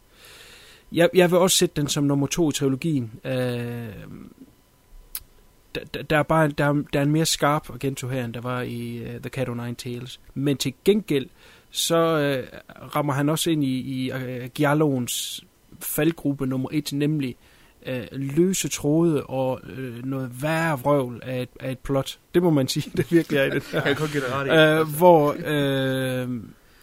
[0.92, 3.12] Jeg, jeg vil også sætte den som nummer to i trilogien.
[3.24, 3.30] Uh,
[5.74, 8.40] der, der, er bare der, er- der er en mere skarp Argento her, end der
[8.40, 10.20] var i uh, The Cat o' Nine Tails.
[10.35, 11.26] Men til gengæld,
[11.70, 12.59] så uh,
[12.96, 15.44] rammer han også ind i, i uh, Gialloens
[15.81, 17.37] faldgruppe nummer et, nemlig
[17.87, 22.18] øh, løse tråde og øh, noget værre vrøvl af et, af et plot.
[22.35, 23.72] Det må man sige, det virkelig er i det her.
[23.74, 24.81] Jeg kan kun give det ret i.
[24.81, 26.28] øh, hvor øh,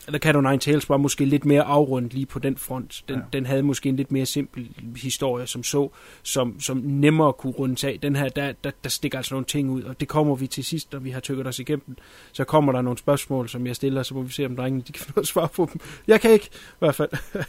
[0.07, 3.03] The Cat o' Nine Tails var måske lidt mere afrundet lige på den front.
[3.09, 3.21] Den, Ja.
[3.33, 5.89] den havde måske en lidt mere simpel historie, som så,
[6.23, 7.99] som, som nemmere kunne rundes af.
[8.01, 10.63] Den her, der, der, der stikker altså nogle ting ud, og det kommer vi til
[10.63, 11.97] sidst, når vi har tykket os igennem.
[12.31, 14.91] Så kommer der nogle spørgsmål, som jeg stiller, så må vi se, om drengene de
[14.91, 15.81] kan få svar på dem.
[16.07, 17.09] Jeg kan ikke, i hvert fald.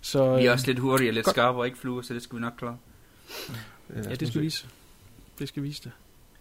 [0.00, 1.34] så, Vi er øh, også lidt hurtige og lidt godt.
[1.34, 2.76] skarpe og ikke fluer, så det skal vi nok klare.
[3.96, 4.66] Ja, det skal vise.
[5.38, 5.92] Det skal vise det.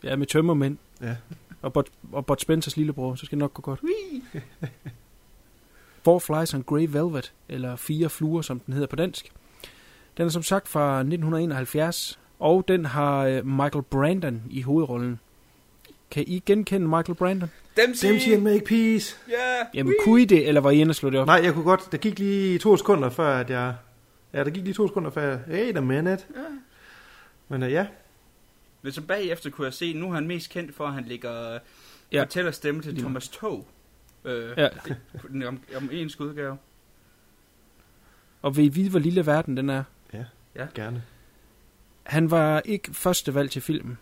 [0.04, 0.78] Ja, med tømmermænd.
[1.02, 1.16] Ja.
[1.62, 3.80] Og Bud, og Bud Spencers lillebror, så skal det nok gå godt.
[6.04, 9.32] Four Flies on Grey Velvet, eller Fire Fluer, som den hedder på dansk.
[10.18, 15.20] Den er som sagt fra 1971, og den har øh, Michael Brandon i hovedrollen.
[16.12, 17.50] Kan I genkende Michael Brandon?
[17.78, 19.16] Dem Dem siger make peace.
[19.30, 19.66] Ja!
[19.74, 21.28] Jamen, kunne I det, eller var I inde og slå det op?
[21.28, 21.92] Nej, jeg kunne godt.
[21.92, 23.76] Der gik lige to sekunder før, at jeg...
[24.34, 25.40] Ja, der gik lige to sekunder før jeg...
[25.50, 26.24] Wait a minute.
[26.36, 26.42] Ja.
[27.50, 27.86] Men uh, ja,
[28.82, 31.60] Men så bagefter kunne jeg se, nu er han mest kendt for, at han lægger
[32.12, 32.22] Ja.
[32.24, 33.68] fortæller stemme til Thomas Tog.
[34.25, 34.63] Øh, Ja.
[34.63, 35.47] ja.
[35.47, 36.57] om, om engelsk udgave.
[38.41, 39.84] Og vil I vide, hvor lille verden den er?
[40.75, 41.03] gerne.
[42.03, 43.97] Han var ikke første valg til filmen.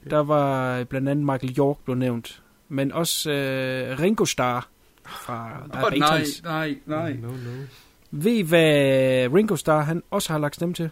[0.00, 0.10] Okay.
[0.10, 4.68] Der var blandt andet Michael York blev nævnt, men også øh, Ringo Starr
[5.06, 7.12] fra oh, nej, nej, nej.
[7.12, 7.64] No, no.
[8.10, 8.64] Ved I, hvad
[9.34, 10.90] Ringo Starr han også har lagt stemme til?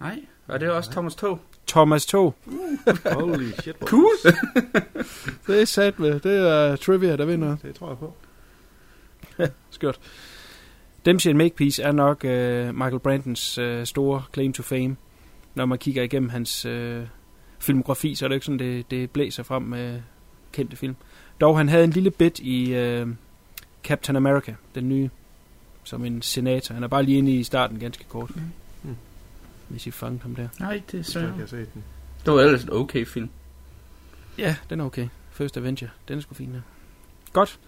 [0.00, 1.40] Nej, og det er også Thomas Tog.
[1.66, 2.34] Thomas Tog.
[3.12, 3.76] Holy shit.
[3.80, 4.12] Cool.
[5.46, 6.20] Det er sat med.
[6.20, 7.56] Det er trivia, der vinder.
[7.56, 8.14] Det tror jeg på.
[9.70, 9.98] Skørt.
[11.06, 14.96] Dempsey and Makepeace er nok øh, Michael Brandons øh, store claim to fame.
[15.54, 17.06] Når man kigger igennem hans øh,
[17.58, 20.00] filmografi, så er det ikke sådan, det, det blæser frem med
[20.52, 20.96] kendte film.
[21.40, 23.06] Dog, han havde en lille bit i øh,
[23.84, 25.10] Captain America, den nye,
[25.84, 26.74] som en senator.
[26.74, 28.36] Han er bare lige inde i starten ganske kort.
[28.36, 28.42] Mm.
[29.68, 30.48] Hvis I fangede ham der.
[30.60, 31.84] Nej, det er Så jeg se den.
[32.24, 33.30] Det var ellers en okay film.
[34.38, 35.08] Ja, den er okay.
[35.30, 36.52] First Avenger, den er sgu fin.
[36.52, 36.60] Ja.
[37.32, 37.58] Godt.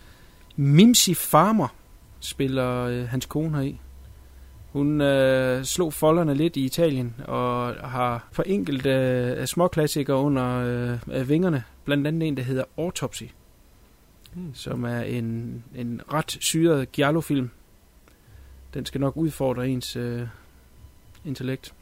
[0.57, 1.69] Mimsy Farmer
[2.21, 3.81] spiller øh, hans kone her i.
[4.73, 11.21] Hun øh, slog folderne lidt i Italien og har for enkelte øh, småklassikere under øh,
[11.21, 11.65] øh, vingerne.
[11.85, 13.23] Blandt andet en, der hedder Autopsy,
[14.35, 14.55] Mm.
[14.55, 17.51] som er en, en ret syret giallo-film.
[18.75, 20.23] Den skal nok udfordre ens øh,
[21.25, 21.75] intellekt.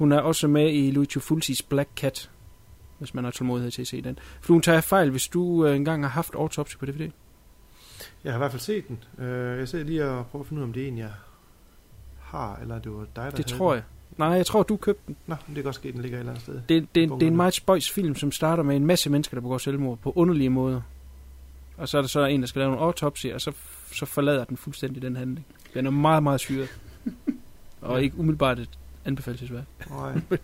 [0.00, 2.30] Hun er også med i Lucio Fulcis Black Cat,
[2.98, 4.18] hvis man har tålmodighed til at se den.
[4.40, 7.10] For hun tager fejl, hvis du øh, engang har haft Autopsy på DVD.
[8.24, 9.04] Jeg har i hvert fald set den.
[9.18, 11.10] Øh, jeg ser lige og prøver at finde ud af, om det er en, jeg
[12.20, 13.76] har, eller det var dig, der Det tror den.
[13.76, 13.84] jeg.
[14.18, 15.16] Nej, jeg tror, du købte den.
[15.26, 16.54] Nå, det kan godt ske, den ligger et eller andet sted.
[16.54, 19.40] Det, det, det er en meget spøjs film, som starter med en masse mennesker, der
[19.40, 20.80] begår selvmord på underlige måder.
[21.76, 23.52] Og så er der så en, der skal lave en autopsy, og så,
[23.92, 25.46] så forlader den fuldstændig den handling.
[25.74, 26.68] Den er meget, meget syret.
[27.80, 29.64] og ikke umiddelbart et anbefalesværk.
[29.90, 30.12] Nej.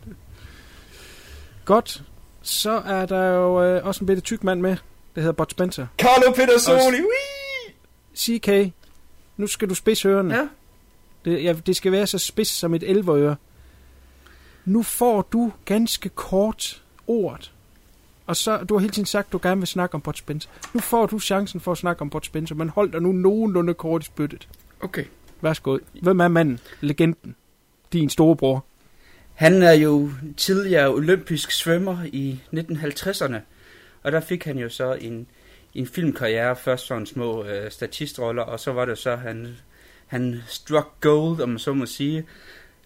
[1.64, 2.02] Godt.
[2.42, 4.76] Så er der jo øh, også en bitte tyk mand med,
[5.14, 5.86] der hedder Bud Spencer.
[5.98, 7.02] Carlo Pedersoli,
[8.16, 8.74] CK,
[9.36, 10.34] nu skal du spidse ørerne.
[10.34, 10.48] Ja.
[11.24, 13.36] Det, ja, det skal være så spids som et elverøre.
[14.64, 17.52] Nu får du ganske kort ordet.
[18.26, 20.50] Og så, du har hele tiden sagt, at du gerne vil snakke om Bud Spencer.
[20.74, 23.74] Nu får du chancen for at snakke om Bud Spencer, men hold dig nu nogenlunde
[23.74, 24.48] kort i spyttet.
[24.80, 25.04] Okay.
[25.40, 25.78] Værsgo.
[26.02, 26.60] Hvem er manden?
[26.80, 27.36] Legenden.
[27.96, 28.64] Din storebror.
[29.34, 33.36] Han er jo tidligere olympisk svømmer i 1950'erne,
[34.02, 35.26] og der fik han jo så en,
[35.74, 39.56] en filmkarriere, først sådan små øh, statistroller, og så var det så, han,
[40.06, 42.26] han struck gold, om man så må sige,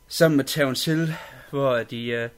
[0.08, 1.14] sammen med Terence Hill,
[1.50, 2.28] hvor de, øh,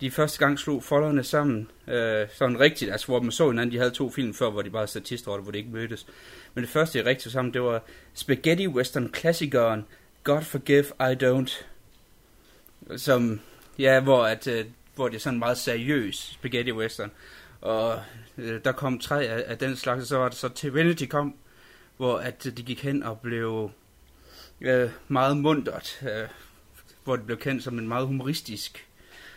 [0.00, 3.78] de første gang slog folderne sammen, øh, sådan rigtigt, altså hvor man så hinanden, de
[3.78, 6.06] havde to film før, hvor de bare statistroller, hvor de ikke mødtes.
[6.54, 7.82] Men det første, de rigtig sammen, det var
[8.14, 9.84] Spaghetti Western klassikeren
[10.24, 11.64] God Forgive I Don't,
[12.96, 13.40] som,
[13.78, 17.10] ja, hvor, at, øh, hvor det er sådan meget seriøs spaghetti western.
[17.60, 18.02] Og
[18.38, 21.34] øh, der kom tre af, af den slags, og så var det så Trinity kom,
[21.96, 23.70] hvor at øh, de gik hen og blev
[24.60, 26.02] øh, meget mundret.
[26.02, 26.28] Øh,
[27.04, 28.88] hvor det blev kendt som en meget humoristisk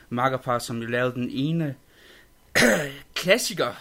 [0.10, 1.76] makkerpar, som jo lavede den ene
[3.16, 3.74] klassiker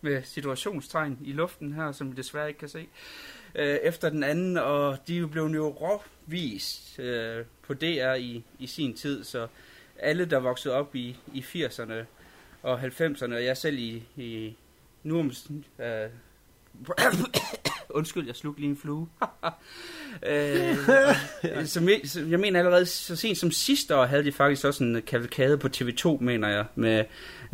[0.00, 2.86] med situationstegn i luften her, som vi desværre ikke kan se,
[3.54, 8.94] øh, efter den anden, og de blev jo råvist øh, på DR i, i sin
[8.96, 9.46] tid, så
[9.98, 11.92] alle, der voksede op i, i 80'erne
[12.62, 14.56] og 90'erne, og jeg selv i, i
[15.02, 15.32] nu om,
[15.78, 16.08] øh,
[17.90, 19.08] Undskyld, jeg slugte lige en flue.
[20.26, 20.76] øh,
[21.66, 24.84] som, jeg- som, jeg mener allerede så sent som sidste år havde de faktisk også
[24.84, 27.04] en kavalkade på TV2, mener jeg, med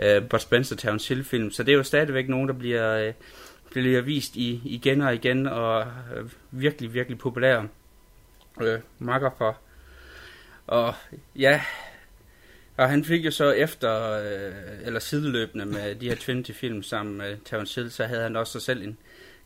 [0.03, 1.51] øh, Bud Spencer Town Hill film.
[1.51, 3.13] Så det er jo stadigvæk nogen, der bliver, øh,
[3.71, 7.69] bliver vist i, igen og igen, og øh, virkelig, virkelig populære
[8.61, 9.59] øh, makker for.
[10.67, 10.95] Og
[11.37, 11.61] ja,
[12.77, 17.37] og han fik jo så efter, øh, eller sideløbende med de her Trinity-film sammen med
[17.45, 18.99] Terence Hill, så havde han også sig selv en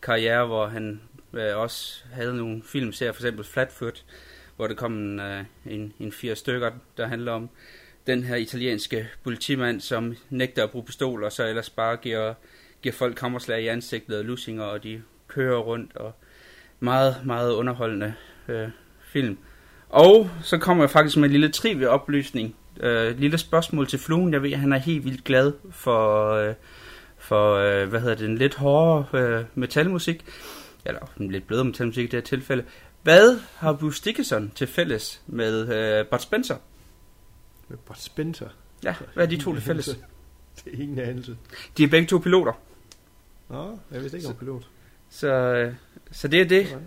[0.03, 1.01] karriere, hvor han
[1.33, 4.05] øh, også havde nogle filmserier, for eksempel Flatfoot,
[4.57, 7.51] hvor der kom en, øh, en, en fire stykker, der handler om
[8.07, 12.35] den her italienske politimand, som nægter at bruge pistoler, og så ellers bare giver,
[12.83, 16.13] giver folk kammerslag i ansigtet og lussinger, og de kører rundt, og
[16.81, 18.15] meget, meget underholdende
[18.49, 18.69] øh,
[19.03, 19.39] film.
[19.89, 22.57] Og så kommer jeg faktisk med en lille trivia-oplysning.
[22.81, 24.33] Øh, et lille spørgsmål til fluen.
[24.33, 26.55] Jeg ved, at han er helt vildt glad for, øh,
[27.19, 30.25] for øh, hvad hedder det, en lidt hårdere øh, metalmusik.
[30.85, 32.65] Eller en lidt blødere metalmusik i det her tilfælde.
[33.03, 36.57] Hvad har Bruce Dickinson til fælles med øh, Bud Spencer?
[37.69, 38.49] Med Bud Spencer.
[38.85, 39.87] Ja, hvad er de to til fælles?
[40.65, 41.37] Det er ingen anelse.
[41.77, 42.53] De er begge to piloter.
[43.51, 44.69] Nå, jeg vidste ikke om pilot.
[45.11, 45.75] Så, øh,
[46.11, 46.79] så det er det.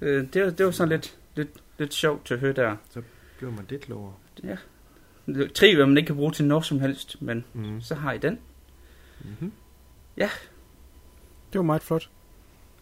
[0.00, 1.48] Øh, det, var, det var sådan lidt, lidt,
[1.78, 2.76] lidt sjovt til at høre der.
[3.38, 4.12] Gjorde man det klogere?
[5.54, 7.80] Trivia, man ikke kan bruge til noget som helst, men Mm.
[7.80, 8.38] så har I den.
[9.24, 9.52] Mm-hmm.
[11.52, 12.10] Det var meget flot.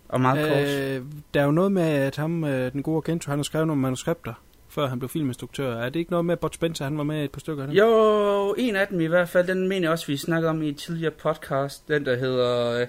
[0.08, 0.68] Og meget kort.
[0.68, 3.66] Øh, der er jo noget med, at ham, øh, den gode Gento, han har skrevet
[3.66, 4.34] nogle manuskripter,
[4.70, 5.76] før han blev filminstruktør.
[5.76, 7.66] Er det ikke noget med, at Bud Spencer, han var med i et par stykker?
[7.66, 7.74] dem?
[7.74, 10.68] Jo, en af dem i hvert fald, den mener jeg også, vi snakker om i
[10.68, 11.88] et tidligere podcast.
[11.88, 12.88] Den, der hedder uh,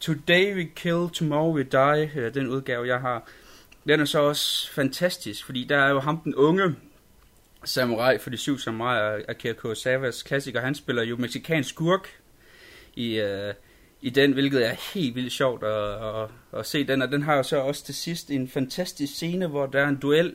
[0.00, 2.10] Today We Kill, Tomorrow We Die.
[2.16, 3.28] Uh, den udgave, jeg har.
[3.88, 6.74] Den er så også fantastisk, fordi der er jo ham, den unge
[7.64, 10.60] samurai for de syv samuraier, Akira Kurosawas klassiker.
[10.60, 12.08] Han spiller jo mexikansk skurk
[12.94, 13.54] i, uh,
[14.00, 17.02] i den, hvilket er helt vildt sjovt at, at, at se den.
[17.02, 19.96] Og den har jo så også til sidst en fantastisk scene, hvor der er en
[19.96, 20.34] duel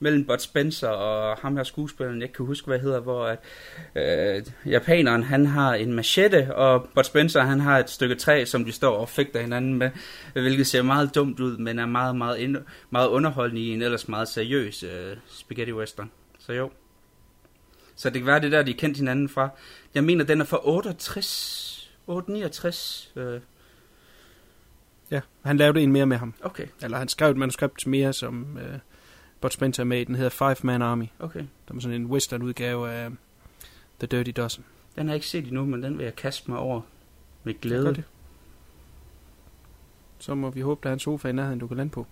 [0.00, 3.38] mellem Bud Spencer og ham her skuespilleren, jeg kan huske, hvad hedder, hvor at,
[3.94, 8.64] øh, japaneren, han har en machete, og Bud Spencer, han har et stykke træ, som
[8.64, 9.90] de står og fægter hinanden med,
[10.32, 12.56] hvilket ser meget dumt ud, men er meget, meget, ind,
[12.90, 16.10] meget underholdende i en ellers meget seriøs øh, spaghetti western.
[16.38, 16.70] Så jo.
[17.96, 19.48] Så det kan være det der, de kendt hinanden fra.
[19.94, 23.12] Jeg mener, den er fra 68, 869.
[23.16, 23.40] Øh,
[25.10, 26.34] Ja, han lavede en mere med ham.
[26.42, 28.78] okay, Eller han skrev et manuskript mere, som øh,
[29.40, 30.04] Bud Spencer er med i.
[30.04, 31.06] Den hedder Five Man Army.
[31.18, 31.40] okay.
[31.40, 33.10] Der var sådan en western udgave af
[33.98, 34.64] The Dirty Dozen.
[34.96, 36.80] Den har jeg ikke set endnu, men den vil jeg kaste mig over
[37.44, 37.94] med glæde.
[37.94, 38.04] det.
[40.18, 42.06] Så må vi håbe, der er en sofa i nærheden, du kan lande på.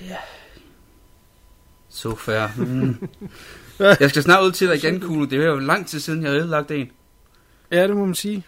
[0.00, 0.16] Ja.
[1.88, 2.48] Så fair.
[2.56, 3.08] Mm.
[4.00, 5.24] jeg skal snart ud til dig igen, Kuno.
[5.24, 6.90] Det er jo lang tid siden, jeg har ødelagt en.
[7.70, 8.44] Ja, det må man sige.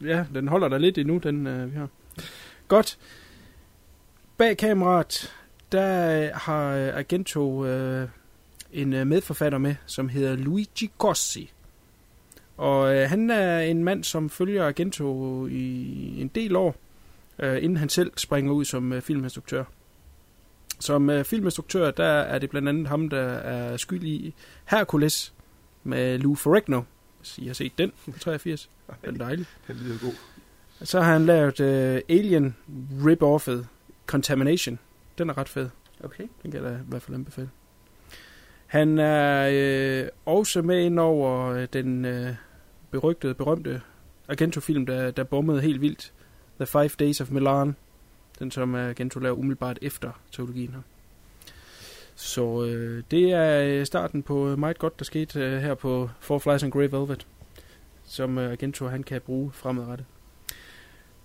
[0.00, 1.88] Ja, den holder der lidt endnu, den øh, vi har.
[2.68, 2.98] Godt.
[4.36, 5.34] Bag kameraet,
[5.74, 8.08] der øh, har øh, Argento øh,
[8.72, 11.52] en øh, medforfatter med, som hedder Luigi Gossi.
[12.56, 16.76] Og øh, han er en mand, som følger Argento i en del år,
[17.38, 19.64] øh, inden han selv springer ud som øh, filminstruktør.
[20.80, 25.34] Som øh, filminstruktør, der er det blandt andet ham, der er skyld i Hercules
[25.84, 26.82] med Lou Ferrigno,
[27.18, 28.70] hvis I har set den fra 83.
[29.04, 29.46] Den er dejlig.
[29.68, 30.14] Den lyder god.
[30.82, 32.56] Så har han lavet uh, Alien
[33.04, 33.66] rip-offet
[34.06, 34.78] Contamination.
[35.18, 35.68] Den er ret fed.
[36.04, 36.24] Okay.
[36.42, 37.50] Den kan jeg da i hvert fald anbefale.
[38.66, 42.34] Han er øh, også med ind over øh, den øh,
[42.90, 43.80] berygtede, berømte
[44.28, 46.12] Argento-film, der, der bombede helt vildt.
[46.56, 47.76] The Five Days of Milan.
[48.38, 50.80] Den, som Argento lavede umiddelbart efter teologien her.
[52.14, 56.38] Så øh, det er øh, starten på meget godt, der skete øh, her på Four
[56.38, 57.26] Flies and Grey Velvet,
[58.04, 60.06] som øh, Argento han kan bruge fremadrettet.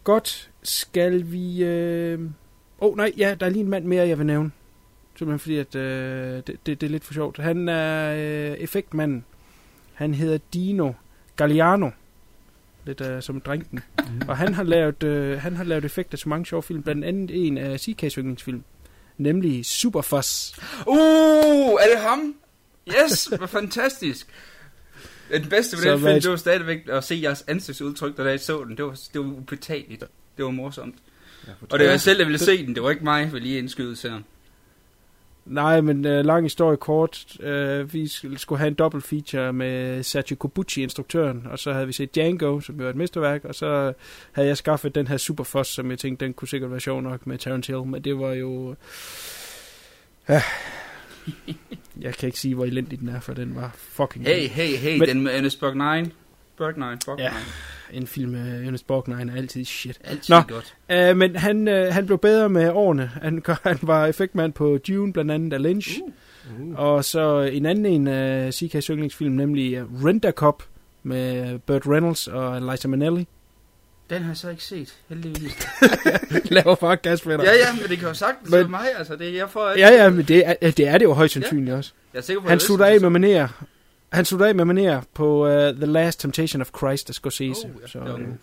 [0.04, 1.64] Godt, skal vi...
[1.64, 2.20] Øh...
[2.82, 4.52] Åh oh, nej, ja, der er lige en mand mere, jeg vil nævne.
[5.16, 7.38] Simpelthen fordi, at øh, det, det, det er lidt for sjovt.
[7.38, 9.26] Han er øh, effektmanden.
[9.94, 10.92] Han hedder Dino
[11.36, 11.90] Galliano.
[12.86, 13.80] Lidt øh, som drengen.
[14.00, 14.22] Mm.
[14.28, 16.84] Og han har lavet, øh, han har lavet effekter til mange sjove film.
[16.84, 18.64] Blandt andet en af CK's yndlingsfilm.
[19.18, 20.60] Nemlig Superfuss.
[20.88, 20.98] Uh,
[21.82, 22.36] er det ham?
[22.88, 24.28] Yes, hvor fantastisk.
[25.32, 28.64] Den bedste ved den film, det var stadigvæk at se jeres ansigtsudtryk, da jeg så
[28.64, 28.78] den.
[28.78, 30.04] Det var, det var ubetageligt.
[30.38, 30.96] Det var morsomt.
[31.62, 32.76] Og det var jeg selv, der ville se den.
[32.76, 34.24] Det var ikke mig, der lige indskyde til ham.
[35.46, 37.26] Nej, men uh, lang historie kort.
[37.40, 41.88] Uh, vi sk- skulle have en dobbelt feature med Sergio Cobucci, instruktøren, og så havde
[41.88, 43.94] vi set Django, som jo er et mesterværk, og så
[44.32, 47.28] havde jeg skaffet den her Superfoss, som jeg tænkte, den kunne sikkert være sjov nok
[47.28, 48.76] med Terence Hill, men det var jo...
[50.30, 50.42] Ja.
[52.02, 54.26] Jeg kan ikke sige, hvor elendig den er, for den var fucking...
[54.26, 55.08] Hey, hey, hey, Men...
[55.08, 56.12] den med Ernest Borgnine.
[56.60, 57.30] Borgnine, Borgnine.
[57.30, 57.34] Ja.
[57.98, 60.00] En film med Ernest Borgnine er altid shit.
[60.04, 60.42] Altid Nå.
[60.42, 60.76] godt.
[61.12, 63.12] Uh, men han, uh, han blev bedre med årene.
[63.22, 66.00] Han, han var effektmand på Dune, blandt andet af Lynch.
[66.02, 66.70] Uh.
[66.70, 66.80] Uh.
[66.80, 70.64] Og så en anden en af CK's yndlingsfilm, nemlig øh, Rent a Cop
[71.04, 73.28] med Burt Reynolds og Liza Minnelli.
[74.10, 75.68] Den har jeg så ikke set, heldigvis.
[76.56, 77.44] Laver bare gas med dig.
[77.44, 79.16] ja, ja, men det kan jo sagtens Men- være mig, altså.
[79.16, 79.88] Det, jeg får ikke...
[79.88, 81.78] Ja, ja, men det er det, er det jo højst sandsynligt ja.
[81.78, 81.92] også.
[82.14, 83.66] Jeg er sikker på, Han slutter af med manér.
[84.12, 87.68] Han slutter af med manér på uh, The Last Temptation of Christ af Scorsese.
[87.68, 88.40] Oh, ja, så, en-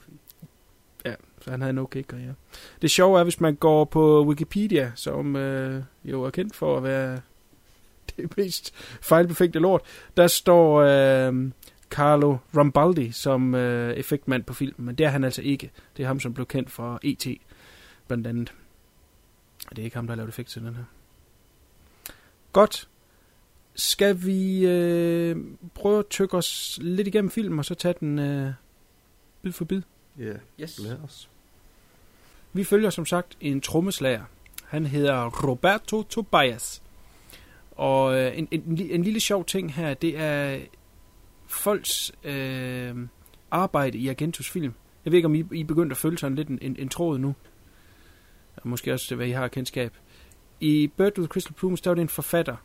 [1.04, 2.34] ja, så han havde en okay karriere.
[2.82, 6.82] Det sjove er, hvis man går på Wikipedia, som øh, jo er kendt for at
[6.82, 7.20] være
[8.16, 9.80] det mest fejlbefængte lort,
[10.16, 11.50] der står øh,
[11.90, 15.70] Carlo Rambaldi som øh, effektmand på filmen, men det er han altså ikke.
[15.96, 17.26] Det er ham, som blev kendt for E.T.
[18.06, 18.52] blandt andet.
[19.70, 20.84] Det er ikke ham, der har lavet effekt til den her.
[22.52, 22.88] Godt.
[23.76, 25.36] Skal vi øh,
[25.74, 28.52] prøve at tykke os lidt igennem filmen, og så tage den øh,
[29.42, 29.82] bid for bid?
[30.18, 30.78] Ja, Yes.
[30.78, 31.28] lad os.
[32.52, 34.24] Vi følger som sagt en trommeslager.
[34.64, 36.82] Han hedder Roberto Tobias.
[37.70, 40.58] Og øh, en, en, en lille sjov ting her, det er
[41.46, 42.94] folks øh,
[43.50, 44.72] arbejde i Argentos film.
[45.04, 46.88] Jeg ved ikke, om I, I er begyndt at følge sådan lidt en, en, en
[46.88, 47.34] tråd nu.
[48.56, 49.92] Og måske også, hvad I har kendskab.
[50.60, 52.56] I Bird with Crystal Plumes, der var det en forfatter.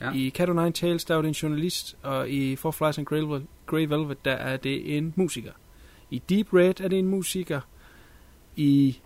[0.00, 0.12] Ja.
[0.12, 1.96] I Cat o' Nine Tails, der var det en journalist.
[2.02, 5.52] Og i Four Flies and Grey Velvet, Grey Velvet, der er det en musiker.
[6.10, 7.60] I Deep Red er det en musiker.
[8.56, 9.00] I,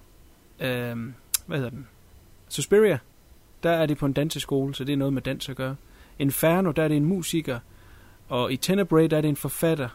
[0.61, 1.15] øhm,
[1.47, 1.87] hvad hedder den?
[2.49, 2.99] Suspiria,
[3.63, 5.77] der er det på en danseskole, så det er noget med dans at gøre.
[6.19, 7.59] Inferno, der er det en musiker.
[8.29, 9.89] Og i Tenebrae, der er det en forfatter.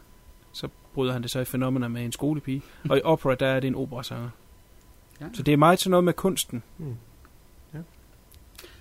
[0.51, 2.61] Så bryder han det så i fænomener med en skolepige.
[2.89, 4.29] Og i Opera, der er det en operasanger.
[5.21, 5.25] Ja.
[5.33, 6.63] Så det er meget sådan noget med kunsten.
[6.77, 6.95] Mm.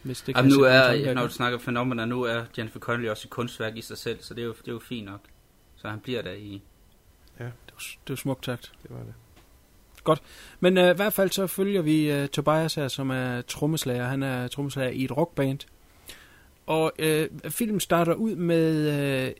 [0.02, 3.30] Hvis det Jamen, nu er, når du snakker fænomener, nu er Jennifer Connelly også et
[3.30, 5.20] kunstværk i sig selv, så det er jo, det er jo fint nok.
[5.76, 6.62] Så han bliver der i...
[7.38, 8.72] Det var, det var smukt sagt.
[8.82, 9.14] Det var det.
[10.60, 14.04] Men øh, i hvert fald så følger vi øh, Tobias her, som er trommeslager.
[14.04, 15.58] Han er trommeslager i et rockband.
[16.66, 18.88] Og øh, filmen starter ud med,
[19.26, 19.32] øh,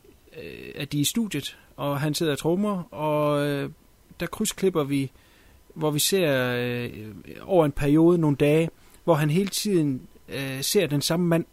[0.75, 3.69] at de er i studiet, og han sidder og trommer, og øh,
[4.19, 5.11] der krydsklipper vi,
[5.73, 6.89] hvor vi ser øh,
[7.41, 8.69] over en periode, nogle dage,
[9.03, 11.45] hvor han hele tiden øh, ser den samme mand,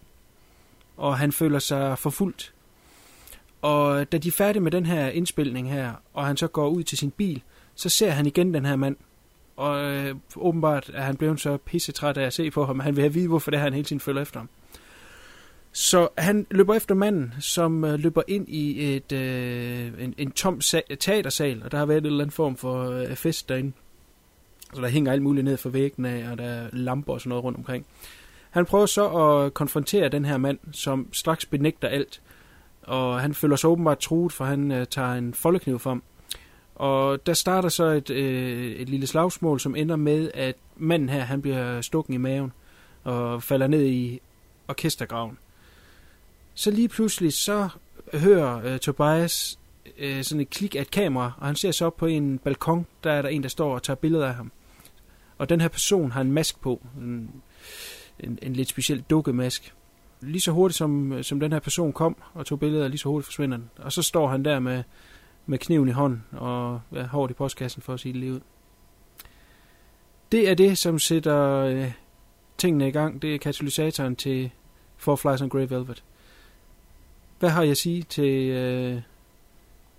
[0.97, 2.55] og han føler sig forfulgt.
[3.63, 6.83] Og da de er færdige med den her indspilning her, og han så går ud
[6.83, 7.43] til sin bil,
[7.75, 8.97] så ser han igen den her mand.
[9.57, 12.81] Og øh, åbenbart er han blevet så pissetræt af at se på ham.
[12.81, 14.49] Han vil have vide, hvorfor det er, han hele tiden følger efter ham.
[15.73, 20.61] Så han løber efter manden, som øh, løber ind i et øh, en, en tom
[20.65, 23.73] sa- teatersal, og der har været en eller anden form for øh, fest derinde.
[24.75, 27.29] Så der hænger alt muligt ned for væggene af, og der er lamper og sådan
[27.29, 27.87] noget rundt omkring.
[28.51, 32.23] Han prøver så at konfrontere den her mand, som straks benægter alt.
[32.83, 36.03] Og han føler sig åbenbart truet, for han øh, tager en foldekniv frem.
[36.75, 41.21] Og der starter så et, øh, et lille slagsmål, som ender med, at manden her,
[41.21, 42.53] han bliver stukken i maven
[43.05, 44.21] og falder ned i
[44.69, 45.39] orkestergraven.
[46.55, 47.69] Så lige pludselig, så
[48.15, 49.59] hører øh, Tobias
[49.99, 52.87] øh, sådan et klik af et kamera, og han ser så op på en balkon,
[53.05, 54.53] der er der en, der står og tager billeder af ham.
[55.39, 57.31] Og den her person har en mask på, en,
[58.25, 59.75] en, en lidt speciel dukkemask.
[60.21, 63.09] Lige så hurtigt som, øh, som den her person kom og tog billeder, lige så
[63.09, 63.71] hurtigt forsvinder den.
[63.79, 64.83] Og så står han der med
[65.47, 68.41] med kniven i hånden og ja, hårdt i postkassen for at sige det lige ud.
[70.33, 71.93] Det er det, som sætter øh,
[72.59, 73.23] tingene i gang.
[73.23, 74.51] Det er katalysatoren til
[74.97, 76.05] Four Flies on Grey Velvet.
[77.39, 79.01] Hvad har jeg at sige til, øh,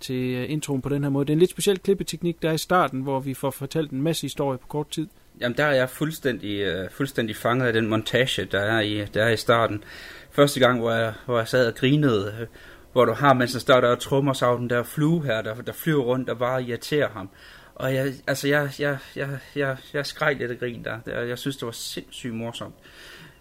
[0.00, 1.24] til øh, introen på den her måde?
[1.24, 4.02] Det er en lidt speciel klippeteknik, der er i starten, hvor vi får fortalt en
[4.02, 5.08] masse historie på kort tid.
[5.40, 9.24] Jamen, der er jeg fuldstændig, uh, fuldstændig fanget af den montage, der er i, der
[9.24, 9.84] er i starten.
[10.30, 12.46] Første gang, hvor jeg, hvor jeg sad og grinede, øh,
[12.92, 15.42] hvor du har, mens han står der og trummer sig af den der flue her,
[15.42, 17.30] der, der flyver rundt og bare irriterer ham.
[17.74, 21.20] Og jeg, altså, jeg, jeg, jeg, jeg, jeg skreg lidt af grin der.
[21.20, 22.74] Jeg synes, det var sindssygt morsomt.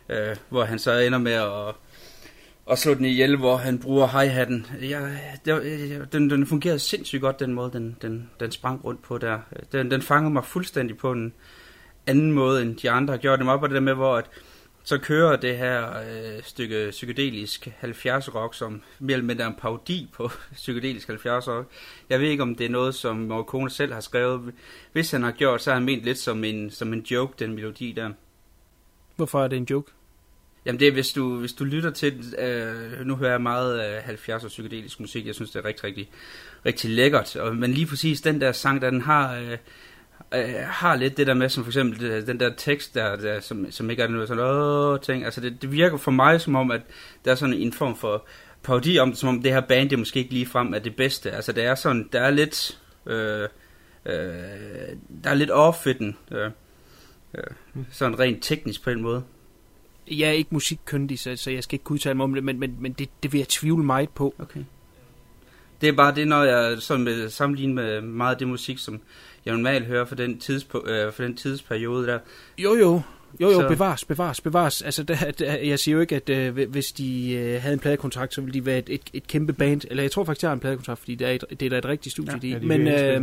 [0.10, 1.76] Øh, hvor han så ender med at,
[2.72, 4.68] at slå den ihjel, hvor han bruger hi-hatten.
[4.82, 8.86] Jeg, det, øh, øh, den, den fungerede sindssygt godt, den måde, den, den, den sprang
[8.86, 9.40] rundt på der.
[9.72, 11.34] Den, den fangede mig fuldstændig på en
[12.08, 14.30] anden måde, end de andre har gjort dem op, og det der med, hvor at,
[14.84, 19.56] så kører det her øh, stykke psykedelisk 70 rock, som mere eller mindre er en
[19.56, 21.68] parodi på psykedelisk 70 rock.
[22.10, 24.54] Jeg ved ikke, om det er noget, som Morricone selv har skrevet.
[24.92, 27.54] Hvis han har gjort, så har han ment lidt som en, som en joke, den
[27.54, 28.10] melodi der.
[29.16, 29.92] Hvorfor er det en joke?
[30.66, 34.10] Jamen det er, hvis du, hvis du lytter til, øh, nu hører jeg meget øh,
[34.10, 36.10] 70'er psykedelisk musik, jeg synes det er rigtig, rigtig,
[36.66, 39.58] rigtig lækkert, og, men lige præcis den der sang, der den har, øh,
[40.34, 43.40] øh, har lidt det der med, som for eksempel det, den der tekst, der, der
[43.40, 46.56] som, som ikke er noget sådan, åh, ting, altså det, det virker for mig som
[46.56, 46.82] om, at
[47.26, 48.26] der er sådan en form for
[48.64, 51.32] parodi om, som om det her band, det måske ikke lige frem er det bedste,
[51.32, 53.48] altså det er sådan, der er lidt, øh,
[54.06, 54.14] øh,
[55.24, 56.52] der er lidt off den, øh,
[57.36, 57.44] øh,
[57.92, 59.24] sådan rent teknisk på en måde.
[60.12, 62.60] Jeg er ikke musikkyndig, så, så jeg skal ikke kunne udtale mig om det, men,
[62.60, 64.36] men, men det, det vil jeg tvivle meget på.
[64.40, 64.64] Okay.
[65.82, 69.02] Det er bare det, når jeg sådan med, sammenligner med meget af det musik, som
[69.46, 72.20] jeg normalt hører for den, tidspo, øh, for den tidsperiode der.
[72.58, 73.02] Jo, jo.
[73.42, 74.82] Jo, jo, Så- bevares, bevares, bevares.
[74.82, 78.34] Altså, der, der, jeg siger jo ikke, at øh, hvis de øh, havde en pladekontrakt,
[78.34, 79.82] så ville de være et, et, et kæmpe band.
[79.90, 81.78] Eller jeg tror faktisk, de har en pladekontrakt, fordi det er, et, det er da
[81.78, 82.34] et rigtigt studie.
[82.34, 83.20] Ja, de, Ja, de men, øh, ja.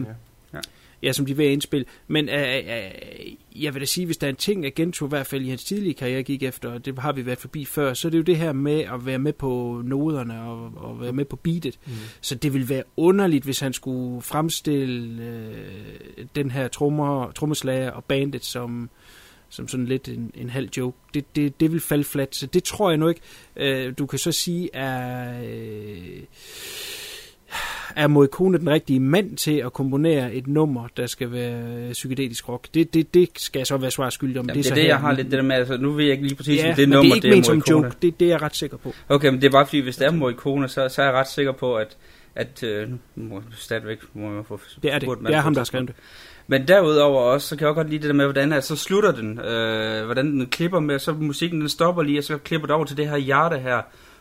[1.03, 1.87] Ja, som de vil indspille.
[2.09, 5.09] Men øh, øh, jeg vil da sige, hvis der er en ting, at Gento i
[5.09, 7.95] hvert fald i hans tidlige karriere gik efter, og det har vi været forbi før,
[7.95, 11.13] så er det jo det her med at være med på noderne og, og være
[11.13, 11.79] med på beatet.
[11.87, 11.93] Mm.
[12.21, 18.05] Så det ville være underligt, hvis han skulle fremstille øh, den her trommer, trommeslager og
[18.05, 18.91] bandet som,
[19.49, 20.99] som sådan lidt en, en halv joke.
[21.15, 23.21] Det, det, det vil falde flat, så det tror jeg nu ikke.
[23.57, 26.23] Øh, du kan så sige, er, øh,
[27.97, 32.69] er Morricone den rigtige mand til at komponere et nummer, der skal være psykedelisk rock?
[32.75, 34.47] Det, det, det skal jeg så være svar skyldig om.
[34.47, 36.05] Jamen, det er så det, her- jeg har lidt det der med, altså nu ved
[36.05, 37.85] jeg ikke lige præcis, ja, om det nummer, det er ikke ment som en Morricone.
[37.87, 37.97] joke.
[38.03, 38.93] Det, det er jeg ret sikker på.
[39.09, 41.29] Okay, men det er bare fordi, hvis det er Morricone, så, så er jeg ret
[41.29, 41.97] sikker på, at,
[42.35, 45.09] at øh, må stadigvæk må jeg få Det er det.
[45.27, 45.97] Det er ham, der har et skrevet det.
[46.47, 48.77] Men derudover også, så kan jeg også godt lide det der med, hvordan at, så
[48.77, 52.67] slutter den, øh, hvordan den klipper med, så musikken den stopper lige, og så klipper
[52.67, 53.81] det over til det her hjerte her,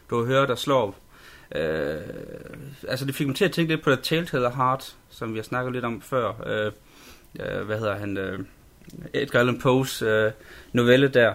[0.09, 0.95] du hører, der slår.
[1.55, 2.01] Øh,
[2.87, 5.43] altså det fik mig til at tænke lidt på The Telltale Heart, som vi har
[5.43, 6.43] snakket lidt om før.
[6.47, 6.71] Øh,
[7.39, 8.17] øh, hvad hedder han?
[8.17, 8.39] Øh,
[9.13, 10.31] Edgar Allan Poes øh,
[10.73, 11.33] novelle der.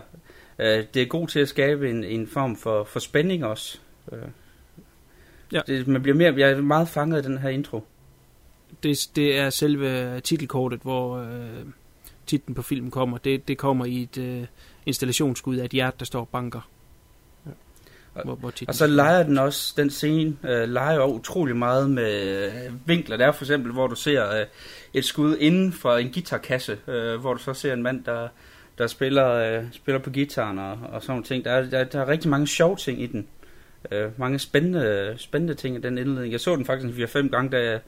[0.59, 3.79] Øh, det er god til at skabe en, en form for, for spænding også.
[4.13, 4.19] Øh,
[5.53, 5.61] Ja.
[5.67, 7.85] det, man bliver mere, jeg er meget fanget af den her intro.
[8.83, 11.67] det, det er selve titelkortet, hvor øh,
[12.27, 13.19] titlen på filmen kommer.
[13.19, 14.45] Det, det kommer i et øh,
[14.87, 16.69] installationsskud af et hjerte, der står banker.
[18.25, 22.47] Hvor, hvor Og så leger den også, den scene, øh, leger jo utrolig meget med
[22.47, 23.17] øh, vinkler.
[23.17, 24.47] Der er for eksempel, hvor du ser øh,
[24.95, 28.29] et skud inden for en guitarkasse, øh, hvor du så ser en mand, der,
[28.79, 31.45] der spiller, øh, spiller på gitaren og, og sådan nogle ting.
[31.45, 33.27] Der er, der, der er rigtig mange sjove ting i den.
[33.91, 36.33] Øh, mange spændende, spændende ting i den indledning.
[36.33, 37.81] Jeg så den faktisk 4-5 gange, da jeg,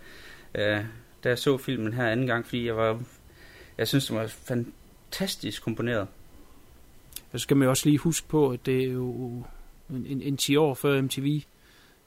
[0.55, 0.85] øh,
[1.25, 3.01] da jeg så filmen her anden gang, fordi jeg var,
[3.79, 6.07] jeg synes, den var fantastisk komponeret.
[7.33, 9.45] Så skal man jo også lige huske på, at det er jo
[9.91, 11.41] en, en, en 10 år før MTV.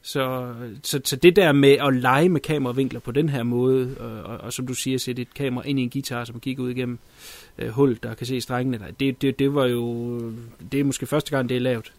[0.01, 0.53] Så,
[0.83, 4.37] så, så det der med at lege med kameravinkler på den her måde, og, og,
[4.37, 6.99] og som du siger, sætte et kamera ind i en guitar, som kigger ud igennem
[7.57, 10.19] øh, hul, der kan se strengene, der, det, det, det var jo,
[10.71, 11.93] det er måske første gang, det er lavet.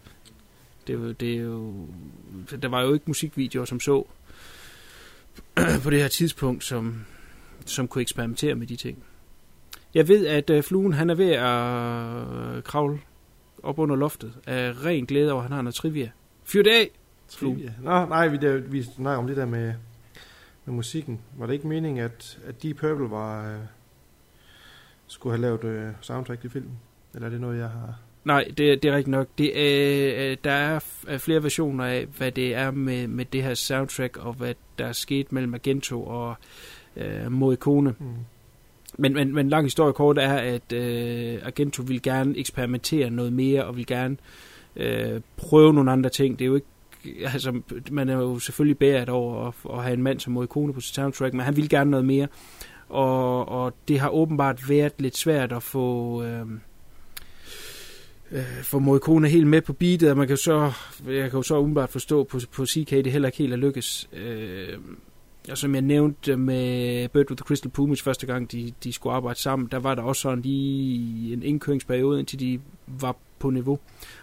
[0.87, 1.73] Det, det er jo,
[2.61, 4.05] der var jo ikke musikvideoer, som så
[5.83, 7.05] på det her tidspunkt, som,
[7.65, 9.03] som kunne eksperimentere med de ting.
[9.93, 12.99] Jeg ved, at øh, fluen han er ved at øh, kravle
[13.63, 16.09] op under loftet af ren glæde over, at han har noget trivia.
[16.43, 16.89] Fyr det af!
[17.41, 17.47] Ja.
[17.81, 19.73] Nå, nej, vi, der, vi snakker om det der med,
[20.65, 21.19] med musikken.
[21.37, 23.59] Var det ikke meningen, at, at Deep Purple var, øh,
[25.07, 26.79] skulle have lavet øh, soundtrack til filmen?
[27.13, 27.99] Eller er det noget, jeg har...
[28.23, 29.27] Nej, det, det er rigtigt nok.
[29.37, 33.53] Det, øh, der er er flere versioner af, hvad det er med, med det her
[33.53, 36.35] soundtrack, og hvad der er sket mellem Agento og
[36.95, 37.95] øh, Morricone.
[37.99, 38.05] Mm.
[38.99, 43.65] Men, men, men lang historie kort er, at øh, Argento vil gerne eksperimentere noget mere,
[43.65, 44.17] og vil gerne
[44.75, 46.39] øh, prøve nogle andre ting.
[46.39, 46.67] Det er jo ikke
[47.25, 50.81] altså, man er jo selvfølgelig bæret over at, at have en mand som Morricone på
[50.81, 52.27] sit soundtrack, men han vil gerne noget mere.
[52.89, 56.23] Og, og det har åbenbart været lidt svært at få...
[56.23, 56.45] Øh,
[58.31, 60.71] øh, få Morricone helt med på beatet, og man kan jo så,
[61.07, 64.09] jeg kan jo så åbenbart forstå på, på CK, det heller ikke helt er lykkes.
[64.13, 64.77] Øh,
[65.51, 69.15] og som jeg nævnte med Bird with the Crystal Plumage første gang, de, de skulle
[69.15, 73.79] arbejde sammen, der var der også sådan lige en indkøringsperiode, indtil de var på niveau.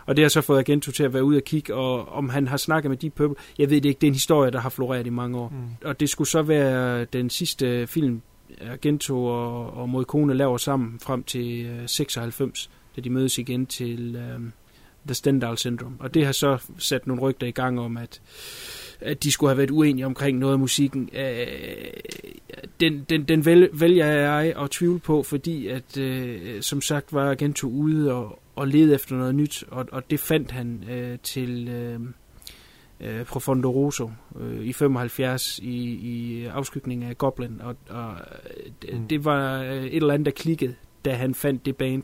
[0.07, 2.49] Og det har så fået Agento til at være ude og kigge, og om han
[2.49, 4.69] har snakket med Deep Purple, jeg ved det ikke, det er en historie, der har
[4.69, 5.49] floreret i mange år.
[5.49, 5.57] Mm.
[5.85, 8.23] Og det skulle så være den sidste film,
[8.61, 14.17] Agento og, og Morricone laver sammen frem til øh, 96, da de mødes igen til
[14.17, 14.41] øh,
[15.07, 15.97] The Stendhal Syndrome.
[16.01, 18.21] Og det har så sat nogle rygter i gang om, at
[19.01, 21.09] at de skulle have været uenige omkring noget af musikken.
[21.13, 21.47] Øh,
[22.81, 27.31] den, den, den vel, vælger jeg at tvivle på, fordi at, øh, som sagt, var
[27.31, 31.69] Agento ude og, og lede efter noget nyt, og, og det fandt han øh, til
[31.69, 32.01] øh,
[33.01, 39.01] øh, Profondo Rosso øh, i 75 i, i afskygningen af Goblin, og, og øh, det,
[39.01, 39.09] Mm.
[39.09, 40.75] det var øh, et eller andet, der klikkede,
[41.05, 42.03] da han fandt det band.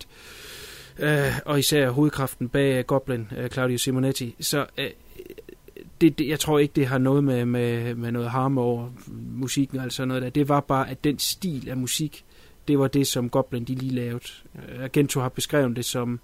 [0.98, 4.34] øh, og især hovedkraften bag Goblin, øh, Claudio Simonetti.
[4.40, 4.90] Så øh,
[6.02, 8.90] det, det, jeg tror ikke, det har noget med, med, med noget harme over
[9.36, 10.30] musikken eller sådan noget der.
[10.30, 12.24] Det var bare, at den stil af musik,
[12.68, 14.24] det var det, som Goblin de lige lavede.
[14.54, 16.20] Øh, Argento har beskrevet det som,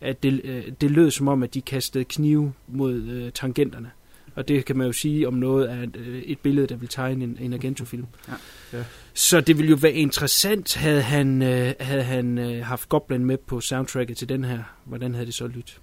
[0.00, 3.90] at det, øh, det lød som om, at de kastede knive mod øh, tangenterne.
[4.34, 6.88] Og det kan man jo sige om noget af et, øh, et billede, der vil
[6.88, 8.06] tegne en, en Argento-film.
[8.28, 8.32] Ja.
[8.78, 8.84] Ja.
[9.14, 13.38] Så det ville jo være interessant, havde han, øh, havde han øh, haft Goblin med
[13.38, 14.58] på soundtracket til den her.
[14.84, 15.80] Hvordan havde det så lyttet?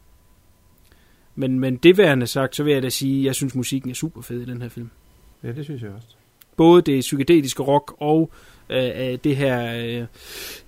[1.35, 3.95] Men, men det værende sagt, så vil jeg da sige, at jeg synes, musikken er
[3.95, 4.89] super fed i den her film.
[5.43, 6.07] Ja, det synes jeg også.
[6.57, 8.31] Både det psykedeliske rock og
[8.69, 9.75] øh, øh, det her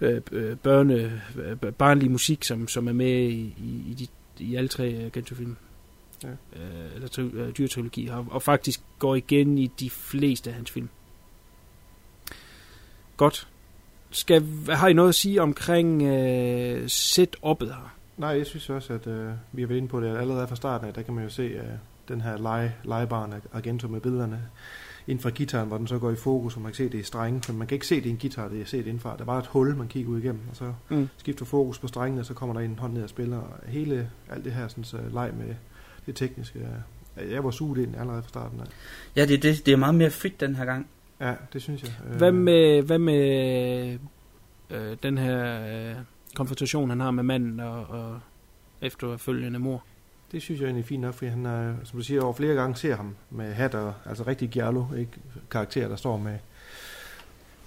[0.01, 4.07] øh, øh, børne, øh, barnlige musik, som, som er med i, i, i, de,
[4.43, 5.55] i alle tre Argento-film.
[6.23, 6.29] Ja.
[6.29, 10.71] Øh, eller tri- øh, dyretrilogi, og, og faktisk går igen i de fleste af hans
[10.71, 10.89] film.
[13.17, 13.47] Godt.
[14.11, 17.93] Skal, har I noget at sige omkring øh, setup'et her?
[18.17, 20.87] Nej, jeg synes også, at øh, vi har været inde på det allerede fra starten
[20.87, 20.93] af.
[20.93, 21.63] Der kan man jo se øh,
[22.07, 24.41] den her lege, legebarn af Argento med billederne
[25.07, 27.03] inden fra gitaren, hvor den så går i fokus, og man kan se det i
[27.03, 29.17] strenge, men man kan ikke se det i en guitar, det er set indenfra.
[29.17, 31.09] Der var et hul, man kigger ud igennem, og så Mm.
[31.17, 33.37] skifter fokus på strengene, og så kommer der en hånd ned og spiller.
[33.37, 35.55] Og hele alt det her sådan, så leg med
[36.05, 36.59] det tekniske.
[37.17, 38.65] øh, Jeg var suget ind allerede fra starten af.
[39.15, 40.87] Ja, det, er det, det er meget mere frit den her gang.
[41.19, 41.91] Ja, det synes jeg.
[42.11, 43.97] Øh, Hvad med, hvad med
[44.69, 45.95] øh, den her øh,
[46.35, 48.19] konfrontation, han har med manden og, og
[48.81, 49.83] efterfølgende mor?
[50.31, 52.55] Det synes jeg egentlig er fint nok, fordi han, er, som du siger, over flere
[52.55, 55.11] gange ser ham med hat og, altså rigtig giallo, ikke
[55.51, 56.37] karakter, der står med,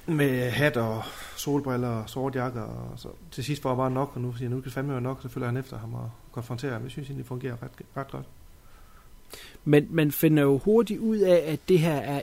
[0.06, 1.02] med hat og
[1.36, 4.56] solbriller og sort jakke, og så til sidst var bare nok, og nu siger nu
[4.56, 6.82] kan det fandme være nok, så følger han efter ham og konfronterer ham.
[6.82, 8.26] Jeg synes egentlig, det fungerer ret, ret godt.
[9.64, 12.20] Men man finder jo hurtigt ud af, at det her er,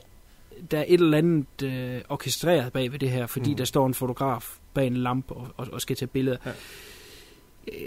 [0.71, 3.55] der er et eller andet øh, orkestreret bag ved det her, fordi mm.
[3.55, 6.37] Der står en fotograf bag en lampe og, og, og skal tage billeder.
[6.45, 6.51] Ja.
[7.67, 7.77] Øh,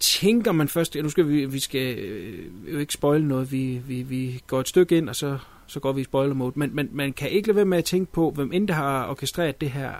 [0.00, 3.80] tænker man først, ja, nu skal vi, vi skal øh, jo ikke spoile noget, vi,
[3.86, 6.70] vi, vi går et stykke ind, og så, så går vi i spoiler mode, men,
[6.74, 9.60] men man kan ikke lade være med at tænke på, hvem end der har orkestreret
[9.60, 9.92] det her,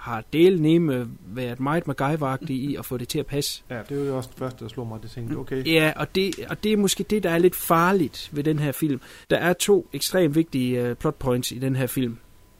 [0.00, 3.62] har del nemme været meget macgyver i at få det til at passe.
[3.70, 6.14] Ja, det var jo også det første, der slog mig, det tænkte, okay, Ja, og
[6.14, 9.00] det, og det er måske det, der er lidt farligt ved den her film.
[9.30, 12.16] Der er to ekstremt vigtige uh, plot points i den her film,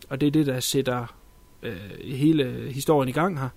[0.09, 1.17] og det er det, der sætter
[1.63, 1.69] uh,
[2.05, 3.49] hele historien i gang her.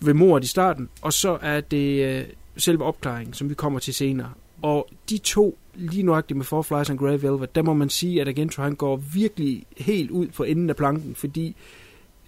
[0.00, 3.94] Ved mordet i starten, og så er det uh, selve opklaringen, som vi kommer til
[3.94, 4.30] senere.
[4.62, 8.20] Og de to, lige nøjagtigt med Four Flies and Grey Velvet, der må man sige,
[8.20, 11.56] at Agento han går virkelig helt ud på enden af planken, fordi,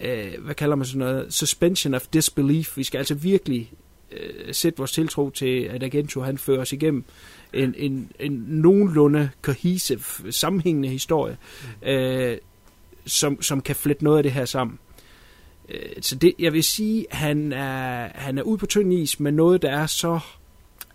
[0.05, 2.77] øh, hvad kalder man sådan noget, suspension of disbelief.
[2.77, 3.73] Vi skal altså virkelig
[4.13, 7.05] øh, sætte vores tiltro til, at Agento han fører os igennem
[7.53, 11.37] en, en, en nogenlunde cohesive, sammenhængende historie,
[11.83, 12.39] øh,
[13.07, 14.79] som, som kan flette noget af det her sammen.
[15.69, 19.33] Øh, så det, jeg vil sige, han er, han er ude på tynd is med
[19.33, 20.21] noget, der er så,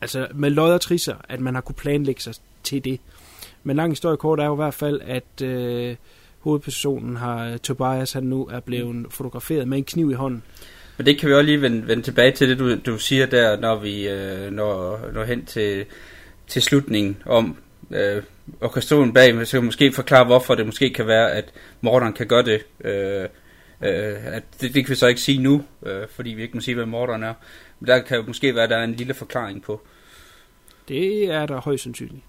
[0.01, 2.33] altså med lod og trisser, at man har kunne planlægge sig
[2.63, 2.99] til det.
[3.63, 5.95] Men lang historie kort er jo i hvert fald, at øh,
[6.39, 10.43] hovedpersonen har, Tobias, han nu er blevet fotograferet med en kniv i hånden.
[10.97, 13.59] Men det kan vi også lige vende, vende tilbage til det, du, du siger der,
[13.59, 15.85] når vi øh, når, når hen til,
[16.47, 17.57] til slutningen om
[17.91, 18.23] øh,
[18.61, 22.43] orkestrationen bag, så kan måske forklare, hvorfor det måske kan være, at morderen kan gøre
[22.43, 22.65] det.
[22.81, 23.27] Øh,
[23.81, 26.61] øh, at det, det kan vi så ikke sige nu, øh, fordi vi ikke må
[26.61, 27.33] sige, hvad morderen er.
[27.79, 29.81] Men der kan jo måske være, at der er en lille forklaring på.
[30.87, 32.23] Det er der højst sandsynligt.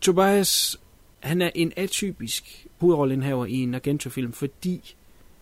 [0.00, 0.80] Tobias,
[1.20, 4.94] han er en atypisk hovedrolleindhaver i en Argento-film, fordi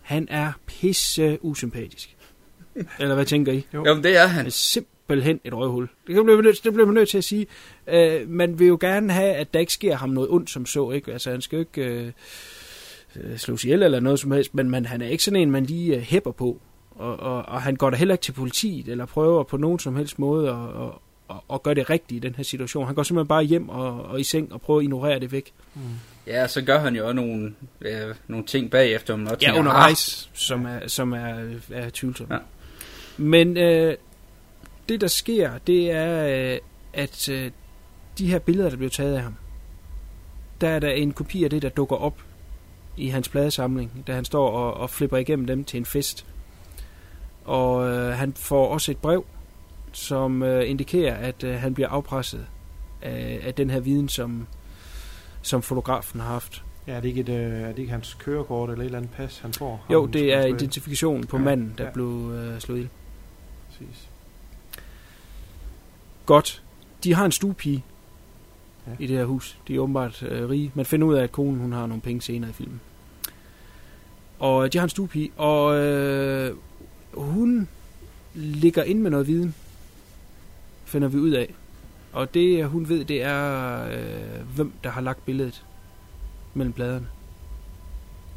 [0.02, 2.16] han er pisse usympatisk.
[3.00, 3.66] Eller hvad tænker I?
[3.74, 3.84] Jo.
[3.86, 4.36] Jo, men det er han.
[4.36, 5.88] Han er simpelthen et røvhul.
[6.06, 7.46] Det kan blive nødt, det bliver man nødt til at sige.
[7.86, 10.90] Øh, man vil jo gerne have, at der ikke sker ham noget ondt som så.
[10.90, 11.12] Ikke?
[11.12, 12.12] Altså, han skal jo ikke øh,
[13.16, 15.64] øh, slås ihjel eller noget som helst, men man, han er ikke sådan en, man
[15.64, 16.60] lige øh, hæpper på.
[16.90, 19.96] Og, og, og han går da heller ikke til politiet, eller prøver på nogen som
[19.96, 20.90] helst måde at,
[21.30, 22.86] at, at gøre det rigtigt i den her situation.
[22.86, 25.52] Han går simpelthen bare hjem og, og i seng og prøver at ignorere det væk.
[25.74, 25.80] Mm.
[26.26, 29.16] Ja, så gør han jo også nogle, øh, nogle ting bagefter.
[29.16, 32.30] Man Ja, undervejs, som er, som er, er tvivlsomt.
[32.30, 32.38] Ja.
[33.16, 33.96] Men øh,
[34.88, 36.58] det, der sker, det er, øh,
[36.92, 37.50] at øh,
[38.18, 39.34] de her billeder, der bliver taget af ham,
[40.60, 42.22] der er der en kopi af det, der dukker op
[42.96, 46.26] i hans pladesamling, da han står og, og flipper igennem dem til en fest.
[47.44, 49.24] Og øh, han får også et brev,
[49.96, 52.46] som øh, indikerer, at øh, han bliver afpresset
[53.02, 54.46] af, af den her viden, som,
[55.42, 56.62] som fotografen har haft.
[56.86, 59.12] Ja, er det ikke, et, øh, er det ikke hans kørekort eller et eller andet
[59.12, 59.86] pas, han får?
[59.92, 61.90] Jo, Ham, det er identifikationen på Ja, manden, der ja.
[61.90, 62.90] blev øh, slået ihjel.
[63.68, 64.08] Præcis.
[66.26, 66.62] Godt.
[67.04, 67.84] De har en stuepige
[68.86, 68.92] Ja.
[68.98, 69.58] i det her hus.
[69.68, 70.72] De er åbenbart øh, rige.
[70.74, 72.80] Man finder ud af, at konen hun har nogle penge senere i filmen.
[74.38, 76.56] Og de har en stuepige, og øh,
[77.14, 77.68] hun
[78.34, 79.54] ligger inde med noget viden,
[80.86, 81.54] finder vi ud af.
[82.12, 85.64] Og det, hun ved, det er, øh, hvem der har lagt billedet
[86.54, 87.06] mellem pladerne.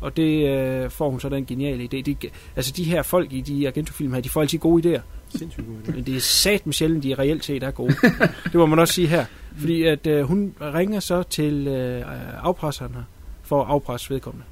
[0.02, 2.02] Og det øh, får hun så den geniale idé.
[2.02, 2.16] De,
[2.56, 5.02] altså de her folk i de Argento-film her, de får altid gode idéer.
[5.38, 5.96] Sindssygt god idé.
[5.96, 7.96] Men det er sat med sjældent, de reelt set er gode.
[8.44, 9.26] det må man også sige her.
[9.58, 12.04] Fordi at øh, hun ringer så til øh,
[12.44, 13.04] afpresseren her,
[13.44, 14.46] for at afpresse vedkommende.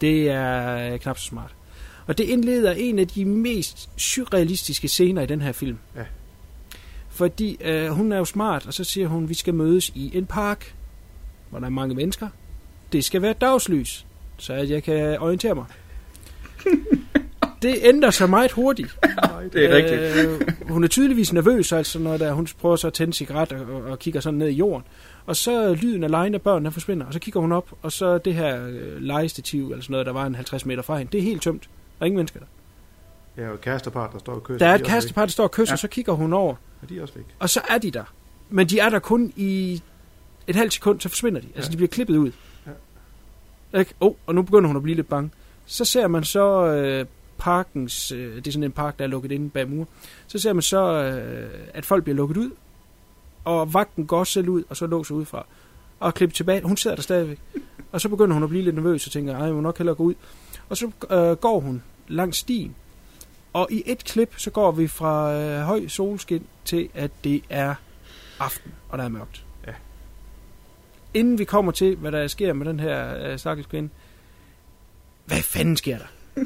[0.00, 1.54] Det er øh, knap så smart.
[2.06, 5.78] Og det indleder en af de mest surrealistiske scener i den her film.
[5.96, 6.04] Ja.
[7.14, 10.26] Fordi øh, hun er jo smart, og så siger hun, vi skal mødes i en
[10.26, 10.74] park,
[11.50, 12.28] hvor der er mange mennesker.
[12.92, 14.06] Det skal være dagslys,
[14.36, 15.64] så at jeg kan orientere mig.
[17.62, 18.98] det ændrer sig meget hurtigt.
[19.52, 20.00] Det er rigtigt.
[20.00, 23.74] Øh, hun er tydeligvis nervøs, altså når der, hun prøver så at tænde cigaret og,
[23.74, 24.84] og, og kigger sådan ned i jorden.
[25.26, 28.18] Og så lyden af lejen af børnene forsvinder, og så kigger hun op, og så
[28.18, 31.18] det her øh, legestativ, eller sådan noget, der var en 50 meter fra hende, det
[31.18, 31.68] er helt tømt.
[32.00, 32.46] Er ingen mennesker der.
[33.36, 34.58] Ja, og kærestepar, der står og kysser.
[34.58, 35.76] Der er de et også kærestepar, der står og kysser, Ja.
[35.76, 36.54] så kigger hun over.
[36.82, 37.24] Ja, de er også væk.
[37.38, 38.04] og så er de der.
[38.50, 39.82] Men de er der kun i
[40.46, 41.46] et halvt sekund, så forsvinder de.
[41.54, 41.72] Altså, Ja.
[41.72, 42.32] de bliver klippet ud.
[43.72, 43.78] Ja.
[43.78, 43.94] Ikke?
[44.00, 45.30] Oh, og nu begynder hun at blive lidt bange.
[45.66, 47.06] Så ser man så øh,
[47.38, 49.86] parkens, øh, det er sådan en park, der er lukket inde bag mur.
[50.26, 52.50] Så ser man så, øh, at folk bliver lukket ud,
[53.44, 55.46] og vagten går selv ud, og så låser udefra.
[56.00, 56.62] Og klipper tilbage.
[56.62, 57.38] Hun sidder der stadigvæk.
[57.92, 59.94] Og så begynder hun at blive lidt nervøs og tænker, ej, jeg må nok hellere
[59.96, 60.14] gå ud.
[60.68, 62.74] Og så øh, går hun langs stien.
[63.54, 67.74] Og i et klip, så går vi fra øh, høj solskin til, at det er
[68.40, 69.44] aften, og der er mørkt.
[69.66, 69.72] Ja.
[71.14, 73.88] Inden vi kommer til, hvad der sker med den her øh, stakkels kvinde,
[75.24, 76.04] hvad fanden sker der?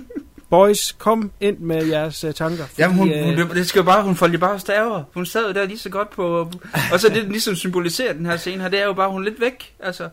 [0.51, 2.65] Boys, kom ind med jeres øh, tanker.
[2.67, 5.03] Fordi, Jamen, hun, øh, hun, det skal jo bare, hun folder bare staver.
[5.15, 6.51] Hun sad jo der lige så godt på...
[6.93, 9.25] Og så det, der ligesom symboliserer den her scene her, det er jo bare, hun
[9.25, 9.75] lidt væk.
[9.81, 10.09] Altså,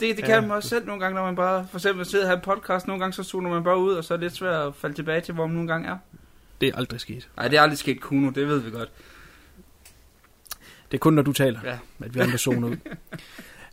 [0.00, 0.40] det, det kan Ja.
[0.40, 1.66] man også selv nogle gange, når man bare...
[1.70, 4.14] For eksempel sidder her i podcast, nogle gange så zoner man bare ud, og så
[4.14, 5.96] er det lidt svært at falde tilbage til, hvor man nogle gange er.
[6.60, 7.28] Det er aldrig sket.
[7.36, 8.90] Nej, det er aldrig sket Kuno, det ved vi godt.
[10.90, 11.78] Det er kun, når du taler, Ja.
[12.04, 12.76] at vi andre zoner ud.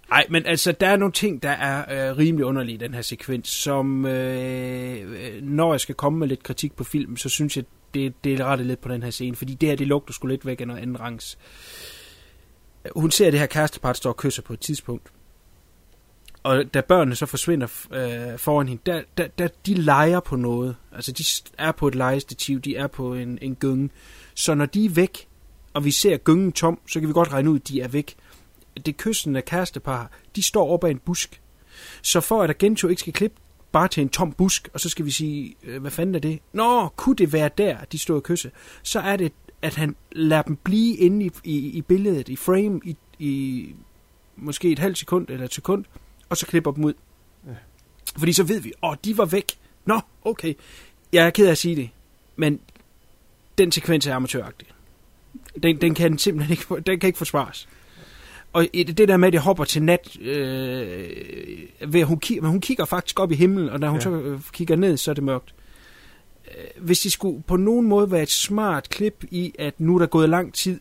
[0.10, 3.02] Nej, men altså, der er nogle ting, der er øh, rimelig underlige i den her
[3.02, 7.58] sekvens, som, øh, øh, når jeg skal komme med lidt kritik på filmen, så synes
[7.58, 10.14] jeg, det, det er rettet lidt på den her scene, fordi det her, det lugter
[10.14, 11.38] sgu lidt væk af noget anden rangs.
[12.96, 15.12] Hun ser det her kærestepar, der står og kysser på et tidspunkt.
[16.48, 20.76] Og da børnene så forsvinder øh, foran hende, der, der, der, de leger på noget.
[20.91, 21.24] Altså, de
[21.58, 23.89] er på et legestativ, de er på en, en gynge.
[24.34, 25.28] Så når de er væk,
[25.74, 28.16] og vi ser gyngen tom, så kan vi godt regne ud, at de er væk.
[28.86, 31.41] Det kyssende kærestepar, de står op ad en busk.
[32.02, 33.38] Så for at Agento ikke skal klippe
[33.72, 36.39] bare til en tom busk, og så skal vi sige, øh, hvad fanden er det?
[36.54, 38.52] Nå, kunne det være der, de stod og kysse?
[38.84, 42.82] Så er det, at han lader dem blive inde i, i, i billedet, i frame,
[42.84, 43.66] i, i
[44.36, 45.86] måske et halvt sekund eller et sekund,
[46.30, 46.94] og så klipper dem ud.
[47.48, 47.52] Ja.
[48.18, 49.46] Fordi så ved vi, åh, de var væk.
[49.86, 50.54] Nå, okay.
[51.14, 51.90] Jeg er ked af at sige det,
[52.36, 52.60] men
[53.58, 54.68] den sekvens er amatøragtig.
[55.64, 57.68] Den, den kan simpelthen ikke, den kan ikke forsvares.
[58.54, 61.10] Og det der med, at det hopper til nat, øh,
[61.88, 64.02] ved hun, kigger, men hun kigger faktisk op i himlen, og når hun Ja.
[64.04, 65.56] så øh, kigger ned, så er det mørkt.
[66.48, 70.00] Øh, Hvis det skulle på nogen måde være et smart klip i, at nu er
[70.00, 70.80] der gået lang tid,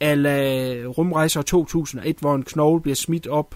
[0.00, 3.54] eller rumrejser 2001, hvor en knogle bliver smidt op,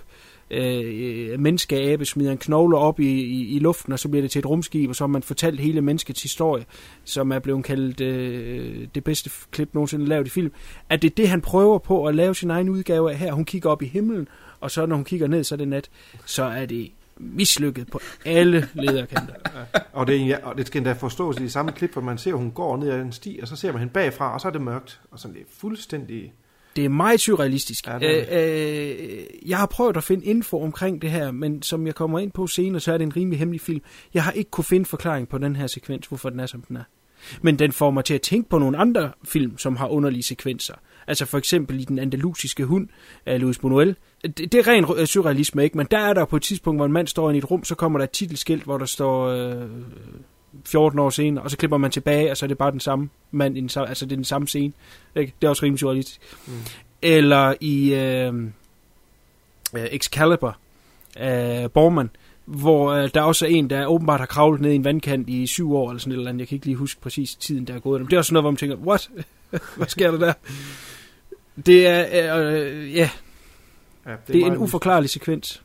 [0.51, 4.30] Øh, øh, menneskeabe smider en knogle op i, i, i luften, og så bliver det
[4.30, 6.64] til et rumskib, og så har man fortalt hele menneskets historie,
[7.05, 10.53] som er blevet kaldt øh, det bedste klip nogensinde lavet i film.
[10.88, 13.32] At det er det, han prøver på at lave sin egen udgave af her.
[13.32, 14.28] Hun kigger op i himlen,
[14.61, 15.90] og så når hun kigger ned, så er det nat.
[16.24, 19.34] Så er det mislykket på alle lederkanter.
[19.92, 22.32] Og det, ja, og det skal endda forstås i det samme klip, hvor man ser,
[22.32, 24.49] at hun går ned ad en sti, og så ser man hende bagfra, og så
[24.49, 25.01] er det mørkt.
[25.11, 26.32] Og sådan det er fuldstændig...
[26.77, 27.87] Det er meget surrealistisk.
[27.87, 31.62] Ja, Ja, det øh, øh, jeg har prøvet at finde info omkring det her, men
[31.62, 33.81] som jeg kommer ind på senere, så er det en rimelig hemmelig film.
[34.14, 36.77] Jeg har ikke kunne finde forklaring på den her sekvens, hvorfor den er, som den
[36.77, 36.83] er.
[37.43, 40.74] Men den får mig til at tænke på nogle andre film, som har underlige sekvenser.
[41.07, 42.89] Altså for eksempel i Den Andalusiske Hund
[43.27, 43.95] af Louis Buñuel.
[44.22, 45.77] Det, det er ren øh, surrealisme, ikke?
[45.77, 47.74] Men der er der på et tidspunkt, hvor en mand står i et rum, så
[47.74, 49.68] kommer der et titelskilt, hvor der står øh,
[50.64, 53.09] 14 år senere, og så klipper man tilbage, og så er det bare den samme
[53.30, 54.72] mand, i den samme, altså det er den samme scene.
[55.16, 55.32] Ikke?
[55.40, 56.20] Det er også rimelig surrealistisk.
[56.46, 56.52] Mm.
[57.02, 58.34] Eller i øh,
[59.76, 60.57] øh, Excalibur
[61.16, 62.11] af Borman,
[62.44, 65.46] hvor øh, der også er en, der åbenbart har kravlet ned i en vandkant i
[65.46, 66.40] syv år, eller sådan et eller andet.
[66.40, 68.00] Jeg kan ikke lige huske præcis tiden, der er gået.
[68.00, 69.11] Men det er også noget, hvor man tænker, what?
[69.76, 70.32] Hvad sker der der?
[71.66, 73.11] Det er, øh, ja,
[74.07, 75.62] Ja, det, det er en uforklarlig sekvens.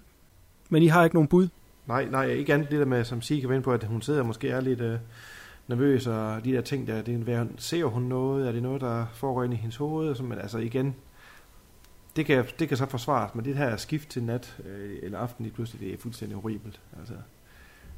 [0.69, 1.47] Men I har ikke nogen bud?
[1.91, 4.19] Nej, nej, ikke andet det der med, som Sige kan vende på, at hun sidder
[4.19, 4.99] og måske er lidt øh,
[5.67, 9.05] nervøs, og de der ting der, det er, ser hun noget, er det noget, der
[9.13, 10.95] foregår ind i hendes hoved, og så, men altså igen,
[12.15, 15.45] det kan, det kan så forsvares, men det her skift til nat øh, eller aften
[15.45, 16.79] lige pludselig, det er fuldstændig horribelt.
[16.99, 17.13] Altså,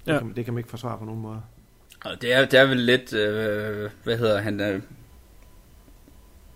[0.06, 0.18] det, Ja.
[0.18, 1.42] kan, man- det kan man ikke forsvare på nogen måde.
[2.06, 4.60] Og det er, det er vel lidt, øh, hvad hedder han?
[4.60, 4.76] Øh,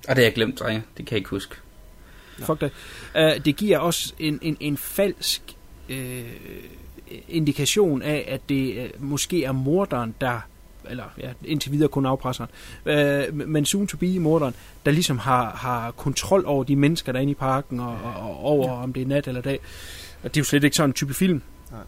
[0.09, 0.83] og det har jeg glemt, drenge.
[0.97, 1.55] Det kan jeg ikke huske.
[2.39, 2.71] Fuck det.
[3.15, 5.41] Uh, det giver også en, en, en falsk
[5.89, 6.33] øh,
[7.29, 10.39] indikation af, at det øh, måske er morderen, der
[10.89, 12.49] eller ja, indtil videre kun afpresseren,
[12.85, 14.53] øh, men soon to be morderen,
[14.85, 18.13] der ligesom har, har kontrol over de mennesker, der er inde i parken, og, og,
[18.15, 19.59] og over om det er nat eller dag.
[20.23, 21.41] Og det er jo slet ikke sådan en type film.
[21.71, 21.81] Nej.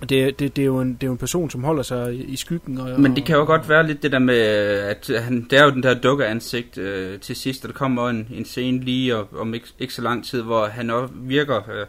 [0.00, 2.36] Det, det, det, er jo en, det er jo en person, som holder sig i,
[2.36, 2.78] skyggen.
[2.78, 5.64] Og, Men det kan jo godt være lidt det der med, at han, det er
[5.64, 9.26] jo den der dukkeansigt øh, til sidst, og der kommer en, en scene lige om,
[9.38, 11.86] om ikke, ikke så lang tid, hvor han også virker, øh,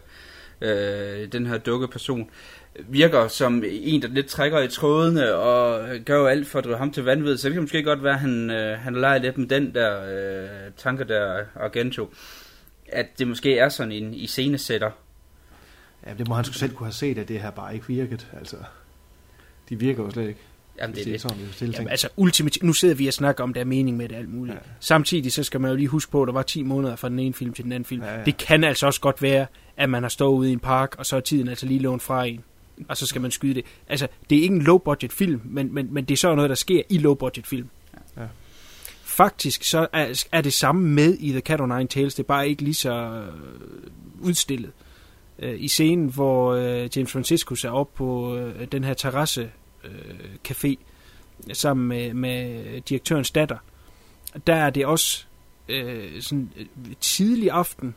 [0.62, 2.30] øh, den her dukkeperson,
[2.88, 6.78] virker som en, der lidt trækker i trådene og gør jo alt for at drive
[6.78, 7.38] ham til vanvid.
[7.38, 10.04] Så det kan måske godt være, at han, øh, han leger lidt med den der
[10.04, 12.14] øh, tanke der, Argento,
[12.88, 14.92] at det måske er sådan en iscenesætter.
[16.06, 18.28] Ja, det må han sgu selv kunne have set, at det her bare ikke virket.
[18.38, 18.58] Altså,
[19.70, 20.40] de virker jo slet ikke.
[20.82, 21.22] Jamen, det er det er det.
[21.22, 23.98] sådan, vi stille Jamen, altså, ultimativt, nu sidder vi og snakker om, der er mening
[23.98, 24.56] med det alt muligt.
[24.56, 24.62] Ja.
[24.80, 27.20] Samtidig så skal man jo lige huske på, at der var 10 måneder fra den
[27.20, 28.02] ene film til den anden film.
[28.04, 28.24] Ja, ja.
[28.24, 29.46] Det kan altså også godt være,
[29.78, 32.02] at man har stået ude i en park, og så er tiden altså lige lånt
[32.02, 32.44] fra en.
[32.88, 33.66] Og så skal man skyde det.
[33.88, 36.56] Altså, det er ikke en low-budget film, men, men, men det er så noget, der
[36.56, 37.70] sker i low-budget film.
[38.18, 38.22] Ja.
[39.04, 42.16] Faktisk så er, er det samme med i The Cat o' Nine Tails.
[42.16, 43.34] Det er bare ikke lige så øh,
[44.22, 44.72] udstillet.
[45.40, 48.40] Øh, I scenen, hvor øh, James Francisco er op på
[48.72, 49.50] den her terrasse
[49.84, 50.76] øh, café
[51.54, 53.58] sammen med, med direktørens datter,
[54.48, 55.26] der er det også
[55.68, 56.66] øh, sådan øh,
[57.00, 57.96] tidlig aften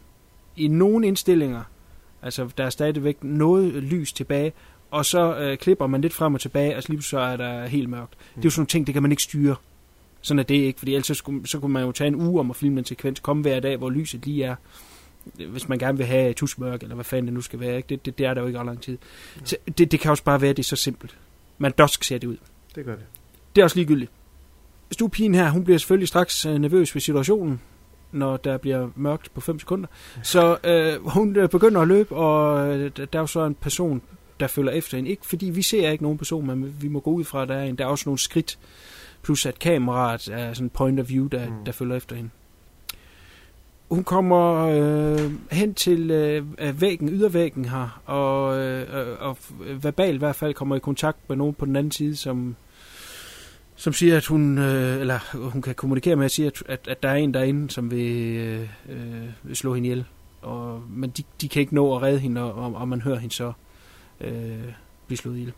[0.56, 1.62] i nogle indstillinger.
[2.22, 4.52] Altså, der er stadigvæk noget lys tilbage,
[4.90, 7.66] og så øh, klipper man lidt frem og tilbage, og så lige så er der
[7.66, 8.10] helt mørkt.
[8.10, 8.34] Mm.
[8.34, 9.56] Det er jo sådan nogle ting, det kan man ikke styre.
[10.22, 12.40] Sådan er det ikke, fordi ellers så, skulle, så kunne man jo tage en uge
[12.40, 14.56] om at filme en sekvens, komme hver dag, hvor lyset lige er,
[15.48, 17.76] hvis man gerne vil have tusmørk, eller hvad fanden det nu skal være.
[17.76, 17.88] Ikke?
[17.88, 18.98] Det, det, det er der jo ikke ret lang tid.
[19.44, 21.16] Så det, det kan også bare være, at det er så simpelt.
[21.62, 22.36] Man dusk ser det ud.
[22.74, 23.04] Det gør det.
[23.54, 24.10] Det er også ligegyldigt.
[24.90, 27.60] Stuepigen her, hun bliver selvfølgelig straks øh, nervøs ved situationen,
[28.12, 29.88] når der bliver mørkt på 5 sekunder.
[30.22, 34.02] Så øh, hun øh, begynder at løbe, og øh, der er jo så en person,
[34.40, 35.10] der følger efter hende.
[35.10, 37.54] Ikke fordi vi ser ikke nogen person, men vi må gå ud fra, at der
[37.54, 37.76] er en.
[37.76, 38.58] Der er også nogle skridt,
[39.22, 41.48] plus at kameraet er sådan en point of view, der.
[41.48, 41.64] Mm.
[41.66, 42.30] der følger efter hende.
[43.92, 49.36] Hun kommer øh, hen til øh, væggen, ydervæggen her, og, øh, og
[49.82, 52.56] verbal i hvert fald kommer i kontakt med nogen på den anden side, som
[53.76, 57.02] som siger, at hun, øh, eller hun kan kommunikere med at sige, at, at, at
[57.02, 60.04] der er en derinde, som vil, øh, øh, vil slå hende ihjel.
[60.42, 63.34] Og, men de, de kan ikke nå at redde hende, og, og man hører hende
[63.34, 63.52] så
[64.20, 64.72] øh,
[65.06, 65.52] blive slået ihjel.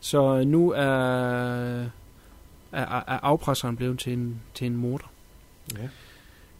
[0.00, 0.82] Så nu er,
[2.72, 5.10] er, er afpresseren blevet til en, til en morder.
[5.78, 5.88] Ja.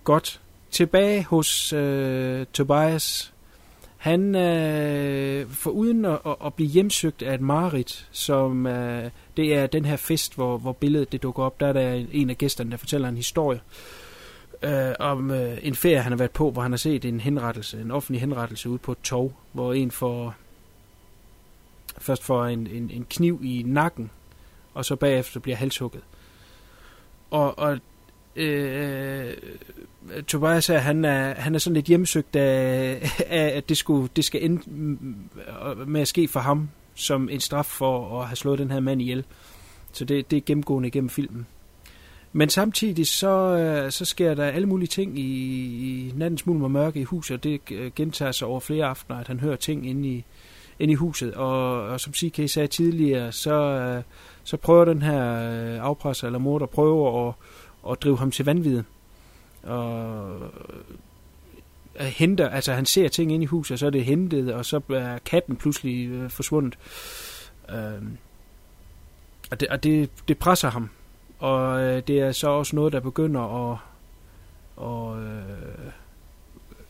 [0.07, 0.40] Godt.
[0.70, 3.32] Tilbage hos øh, Tobias.
[3.96, 9.66] Han, øh, for uden at, at- blive hjemsøgt af et mareridt, som øh, det er
[9.66, 12.70] den her fest, hvor, hvor billedet det dukker op, der er der en af gæsterne,
[12.70, 13.61] der fortæller en historie
[14.62, 17.80] øh, om øh, en ferie, han har været på, hvor han har set en henrettelse,
[17.80, 20.34] en offentlig henrettelse ude på et tog, hvor en får
[21.98, 24.11] først får en, en, en kniv i nakken,
[24.74, 26.02] og så bagefter bliver halshugget.
[27.30, 27.78] Og, og
[28.37, 29.32] øh,
[30.26, 34.24] Tobias her, han er, han er sådan lidt hjemsøgt af, af at det, skulle, det
[34.24, 34.62] skal ende
[35.87, 39.03] med at ske for ham, som en straf for at have slået den her mand
[39.03, 39.24] ihjel.
[39.93, 41.47] Så det, det er gennemgående igennem filmen.
[42.32, 46.70] Men samtidig så, øh, så sker der alle mulige ting i, i nattens mulm og
[46.70, 49.89] mørke i huset, og det øh, gentager sig over flere aftener, at han hører ting
[49.89, 50.24] inde i,
[50.78, 51.34] inde i huset.
[51.34, 54.03] Og, og som CK sagde tidligere, så, øh,
[54.45, 55.22] så prøver den her
[55.80, 57.34] afpresser eller morder prøver at,
[57.87, 58.82] og drive ham til vanvid.
[59.62, 60.51] Og
[61.99, 64.80] henter, altså han ser ting inde i huset, og så er det hentet, og så
[64.89, 66.78] er katten pludselig øh, forsvundet.
[67.70, 68.03] Øh,
[69.51, 70.91] og det, og det, det presser ham.
[71.39, 73.78] Og øh, det er så også noget, der begynder at...
[74.76, 75.93] Og, øh,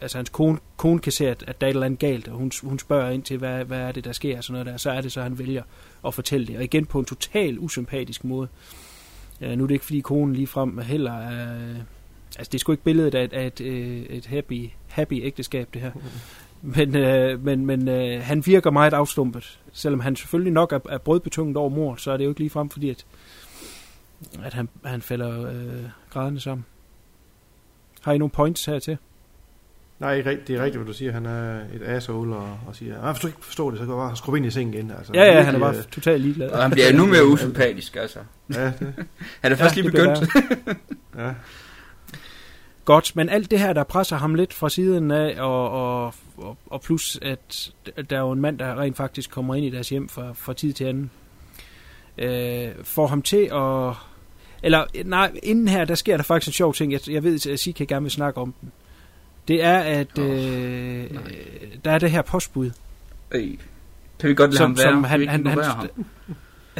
[0.00, 2.36] altså hans kone, kone kan se, at, at der er et eller andet galt, og
[2.36, 4.76] hun, hun spørger ind til, hvad, hvad er det, der sker, og sådan noget der.
[4.76, 5.62] Så er det så, han vælger
[6.06, 6.56] at fortælle det.
[6.56, 8.48] Og igen på en total usympatisk måde.
[8.48, 8.85] Øh,
[9.40, 11.74] nu er det ikke, fordi konen lige frem heller er...
[12.38, 15.68] Altså, det er sgu ikke billedet af et, af et, øh, et happy, happy ægteskab,
[15.74, 15.92] det her.
[16.62, 19.60] Men, øh, men, men øh, han virker meget afstumpet.
[19.72, 22.50] Selvom han selvfølgelig nok er, er brødbetunget over mor, så er det jo ikke lige
[22.50, 23.06] frem, fordi at,
[24.42, 26.64] at han, han falder øh, grædende sammen.
[28.00, 28.98] Har I nogle points her til?
[29.98, 30.48] Nej, ikke rigtigt.
[30.48, 31.12] det er rigtigt, hvad du siger.
[31.12, 33.92] Han er et asshole og, og siger, ah, hvis du ikke forstår det, så kan
[33.92, 34.90] du bare skrubbe ind i sengen igen.
[34.98, 36.50] Altså, Ja, ja, han er bare totalt ligeglad.
[36.50, 38.18] Og han bliver endnu mere usympatisk, altså.
[38.48, 38.94] øh, Ja, det,
[39.42, 40.18] Han er først Ja, lige begyndt.
[41.18, 41.32] ja.
[42.84, 46.56] Godt, men alt det her, der presser ham lidt fra siden af, og, og, og,
[46.66, 47.70] og plus, at
[48.10, 50.54] der er jo en mand, der rent faktisk kommer ind i deres hjem fra, fra
[50.54, 51.10] tid til anden.
[52.18, 53.94] øh, får ham til at...
[54.62, 56.92] Eller nej, inden her, der sker der faktisk en sjov ting.
[56.92, 58.72] Jeg, jeg ved, at Sika gerne vil snakke om den.
[59.48, 61.22] Det er, at Åh, øh, nej.
[61.84, 62.70] der er det her postbud.
[63.32, 63.48] Øh.
[64.20, 64.92] Kan vi godt lade Som- ham være?
[64.92, 65.88] som han- han- han- ham?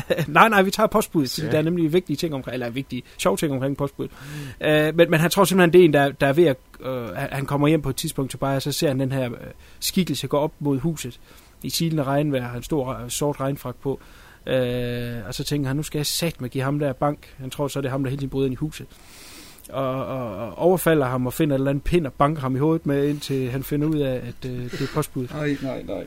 [0.28, 1.50] nej, nej, vi tager postbuddet, Ja.
[1.50, 4.14] der er nemlig vigtige ting omkring, eller vigtige, sjove ting omkring postbuddet.
[4.60, 6.56] Uh, men, men han tror simpelthen, det er en, der, der er ved at,
[6.86, 9.28] uh, han kommer hjem på et tidspunkt til bare, og så ser han den her
[9.28, 9.36] uh,
[9.80, 11.20] skikkelse gå op mod huset
[11.62, 13.90] i silende regnvejr, har en stor uh, sort regnfrak på,
[14.46, 14.52] uh,
[15.26, 17.18] og så tænker han, nu skal jeg sat med give ham der bank.
[17.38, 18.86] Han tror så, det er ham, der hele tiden bryder ind i huset.
[19.72, 22.58] Og, og, og overfalder ham og finder et eller andet pind og banker ham i
[22.58, 25.30] hovedet med, indtil han finder ud af, at uh, det er postbuddet.
[25.30, 26.04] Nej, nej, nej.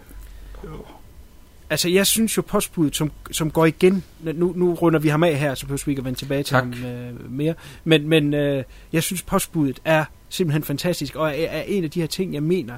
[1.69, 5.35] Altså, jeg synes jo postbuddet, som, som går igen, nu, nu runder vi ham af
[5.35, 6.63] her, så behøver vi ikke at vende tilbage til Tak.
[6.63, 7.53] ham øh, mere,
[7.83, 11.99] men, men øh, jeg synes, postbuddet er simpelthen fantastisk, og er, er en af de
[11.99, 12.77] her ting, jeg mener,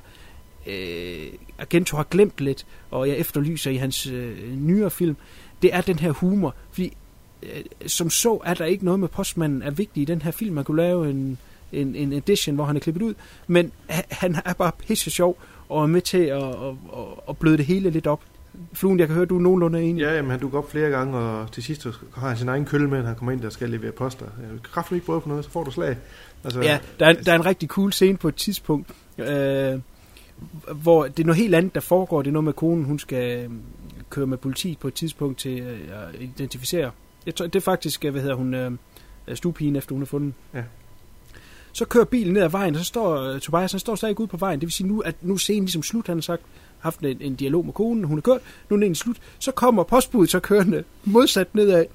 [0.68, 1.28] øh,
[1.60, 5.16] Agento har glemt lidt, og jeg efterlyser i hans øh, nyere film,
[5.62, 6.92] det er den her humor, fordi øh,
[7.88, 10.64] som så er der ikke noget med postmanden er vigtig i den her film, man
[10.64, 11.38] kunne lave en,
[11.72, 13.14] en, en edition, hvor han er klippet ud,
[13.48, 15.38] men ha- han er bare pisse sjov,
[15.70, 16.76] og er med til at, at,
[17.30, 18.22] at, bløde det hele lidt op.
[18.74, 20.02] Fluen, jeg kan høre, du er nogenlunde enig.
[20.02, 22.88] Ja, jamen, han dukker op flere gange, og til sidst har han sin egen kølle
[22.90, 24.26] med, han kommer ind, der skal levere poster.
[24.64, 25.98] Kraften ikke prøve på noget, så får du slag.
[26.44, 29.80] Altså, Ja, der er, der er en rigtig cool scene på et tidspunkt, øh,
[30.76, 32.22] hvor det er noget helt andet, der foregår.
[32.22, 33.50] Det er noget med konen, hun skal øh,
[34.10, 36.92] køre med politi på et tidspunkt til øh, at identificere.
[37.26, 38.72] Jeg tror, det er faktisk, øh, hvad hedder hun, øh,
[39.34, 40.34] stuepigen, efter hun er fundet.
[40.54, 40.64] Ja.
[41.74, 44.28] Så kører bilen ned ad vejen, og så står øh, Tobias, han står stadig ude
[44.28, 44.60] på vejen.
[44.60, 46.42] Det vil sige, nu, at nu er scenen ligesom slut, han har sagt,
[46.80, 49.18] haft en, en dialog med konen, hun er kørt, nu er den slut.
[49.40, 51.86] Så kommer postbuddet så kørende modsat nedad.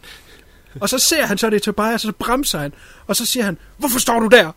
[0.80, 2.72] Og så ser han så det er Tobias, og så bremser han.
[3.06, 4.52] Og så siger han, hvorfor står du der?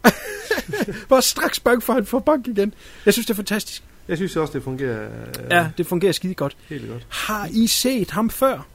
[1.09, 2.73] Bare straks bange for, at han får bank igen.
[3.05, 3.83] Jeg synes, det er fantastisk.
[4.07, 6.57] Jeg synes også, det fungerer øh, Ja, det fungerer skide godt.
[6.69, 7.05] helt godt.
[7.09, 8.67] Har I set ham før?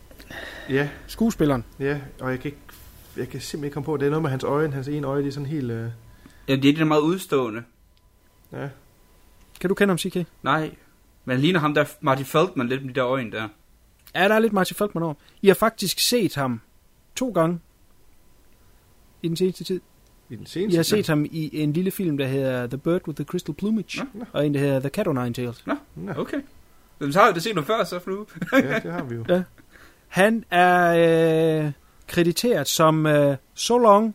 [0.70, 1.64] Ja, Skuespilleren.
[1.80, 2.58] ja, og jeg kan, ikke,
[3.16, 4.72] jeg kan simpelthen ikke komme på, det er noget med hans øjne.
[4.72, 5.70] Hans ene øje, det er sådan helt...
[5.70, 5.90] Øh,
[6.48, 7.62] Ja, det er det der meget udstående.
[8.52, 8.68] ja.
[9.60, 10.26] Kan du kende ham, CK?
[10.42, 10.70] Nej.
[11.24, 13.48] Men han ligner ham der, Marty Feldman, lidt med de der øjne der.
[14.14, 15.14] Ja, der er lidt Martin Falkman over.
[15.42, 16.60] I har faktisk set ham
[17.16, 17.60] to gange
[19.22, 19.80] i den seneste tid.
[20.30, 20.76] I den I seneste.
[20.76, 24.02] har set ham i en lille film, der hedder The Bird with the Crystal Plumage,
[24.14, 25.66] Nå, og en, der hedder The Cat o' Nine Tails.
[25.66, 25.74] Nå,
[26.16, 26.40] Okay.
[26.98, 28.26] Men så har jeg det set noget før, så flue.
[28.52, 29.24] ja, det har vi jo.
[30.14, 31.72] Han er øh,
[32.08, 34.14] krediteret som øh, So Long,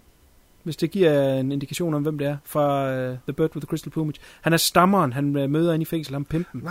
[0.64, 3.68] hvis det giver en indikation om, hvem det er, fra øh, The Bird with the
[3.68, 4.20] Crystal Plumage.
[4.42, 6.70] Han er stammeren, han øh, møder ind i fængsel, ham pimpen, Nå,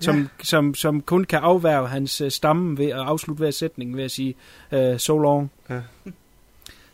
[0.00, 0.24] som, ja.
[0.42, 4.10] som, som kun kan afværge hans øh, stamme ved at afslutte hver sætning ved at
[4.10, 4.34] sige
[4.72, 5.50] øh, So Long.
[5.70, 5.80] Ja.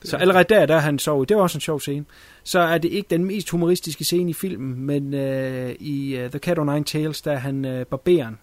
[0.04, 1.26] Så allerede der, der er han sov.
[1.26, 2.04] Det var også en sjov scene.
[2.44, 6.38] Så er det ikke den mest humoristiske scene i filmen, men øh, i uh, The
[6.38, 8.38] Cat o' Nine Tails, der er han øh, barberen,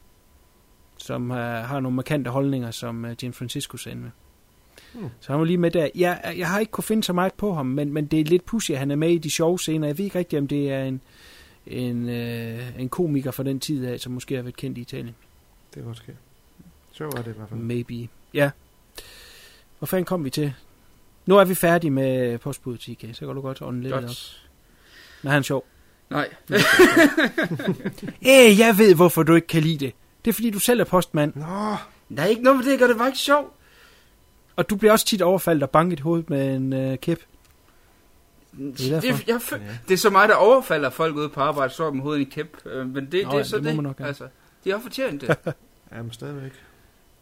[0.97, 4.09] som øh, har nogle markante holdninger, som øh, Jim Francisco sagde med.
[4.93, 5.09] Hmm.
[5.19, 5.89] Så han var lige med der.
[5.95, 8.45] Jeg, jeg har ikke kunne finde så meget på ham, men, men det er lidt
[8.45, 9.87] pussy, at han er med i de sjove scener.
[9.87, 11.01] Jeg ved ikke rigtigt, om det er en,
[11.67, 15.15] en, øh, en komiker fra den tid af, som måske har været kendt i Italien.
[15.69, 16.15] Det kan godt ske.
[16.91, 17.59] Så var det i hvert fald.
[17.59, 18.07] Maybe.
[18.33, 18.51] Ja.
[19.79, 20.53] Hvor fanden kom vi til?
[21.25, 23.15] Nu er vi færdige med postbuddet, TK.
[23.15, 24.01] Så kan du godt ånde lidt op.
[24.01, 24.47] Godt.
[25.21, 25.65] Men han er sjov.
[26.09, 26.29] Nej.
[28.25, 29.93] Æh, jeg ved, hvorfor du ikke kan lide det.
[30.25, 31.75] Det er, fordi du selv er postmand, Nå,
[32.15, 33.51] Der er ikke noget med det, gør det bare ikke sjovt.
[34.55, 37.19] og du bliver også tit overfaldt og banket i hovedet med en øh, kæp.
[38.57, 39.61] Det er, jeg, fø- Ja.
[39.87, 42.29] det er så meget, der overfalder folk ude på arbejde, står med hovedet i en
[42.31, 42.57] kæp.
[42.65, 43.75] Øh, Men det, Nå det er så det må det.
[43.75, 44.05] man nok, ja.
[44.05, 44.23] altså,
[44.63, 45.37] de har fortjent det.
[45.95, 46.51] jamen stadigvæk.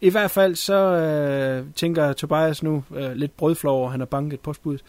[0.00, 4.40] I hvert fald så øh, tænker Tobias nu, øh, lidt brødflov over, han har banket
[4.40, 4.84] postbuddet,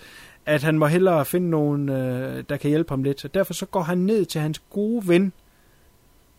[0.45, 3.25] at han må hellere finde nogen, øh, der kan hjælpe ham lidt.
[3.25, 5.33] Og derfor så går han ned til hans gode ven,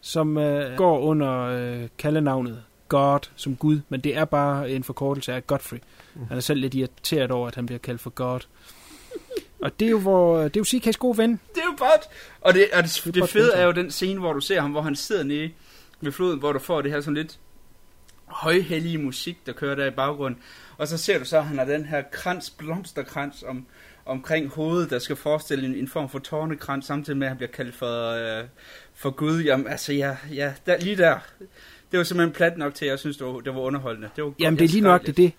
[0.06, 5.32] som øh, går under øh, kaldenavnet God som Gud, men det er bare en forkortelse
[5.32, 5.78] af Godfrey.
[6.28, 8.40] Han er selv lidt irriteret over, at han bliver kaldt for God.
[9.62, 11.30] Og det er jo, hvor, det er jo CK's gode ven.
[11.30, 12.08] det er jo godt.
[12.40, 14.60] Og det, og det, er det godt fede er jo den scene, hvor du ser
[14.60, 15.50] ham, hvor han sidder nede
[16.00, 17.38] ved floden, hvor du får det her sådan lidt
[18.24, 20.40] højhellige musik, der kører der i baggrunden.
[20.78, 23.66] Og så ser du så, at han har den her krans, blomsterkrans om,
[24.06, 27.50] omkring hovedet, der skal forestille en, en form for tårnekrans, samtidig med, at han bliver
[27.50, 28.44] kaldt for, øh,
[28.94, 29.42] for Gud.
[29.42, 31.18] Jamen, altså, ja, ja der, lige der.
[31.92, 34.08] Det var simpelthen plat nok til, at jeg synes, det var, det var underholdende.
[34.16, 35.32] Det var godt, Jamen, det er lige nok det, det.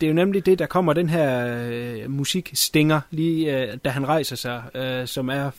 [0.00, 4.08] Det er jo nemlig det, der kommer den her øh, musikstinger, lige øh, da han
[4.08, 5.50] rejser sig, øh, som er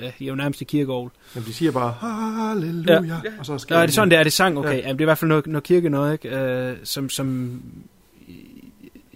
[0.00, 1.10] øh, jo nærmest i kirkeovl.
[1.34, 3.30] Jamen, de siger bare, halleluja, Ja.
[3.38, 4.58] og så skal Nå, er det sådan, det er det sang?
[4.58, 4.74] Okay, Ja.
[4.74, 4.80] ja.
[4.80, 6.36] Jamen, det er i hvert fald noget, noget kirke noget, ikke?
[6.38, 7.60] Øh, som, som
[8.28, 8.64] i,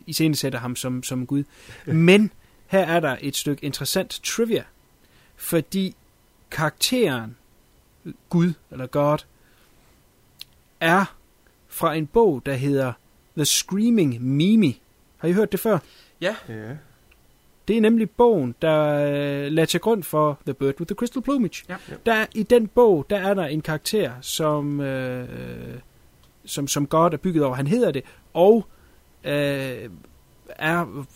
[0.06, 1.44] i scene sætter ham som, som Gud.
[1.86, 2.30] Men
[2.70, 4.64] her er der et stykke interessant trivia,
[5.36, 5.96] fordi
[6.50, 7.36] karakteren
[8.28, 9.18] Gud, eller God,
[10.80, 11.16] er
[11.68, 12.92] fra en bog, der hedder
[13.36, 14.82] The Screaming Mimi.
[15.16, 15.78] Har I hørt det før?
[16.20, 16.76] Ja, Ja.
[17.68, 21.22] Det er nemlig bogen, der øh, lagde til grund for The Bird with the Crystal
[21.22, 21.64] Plumage.
[21.68, 21.76] Ja.
[22.06, 25.78] Der, I den bog, der er der en karakter, som, øh,
[26.44, 27.54] som, som God er bygget over.
[27.54, 28.02] Han hedder det,
[28.32, 28.66] og
[29.24, 29.90] øh,
[30.58, 31.06] er,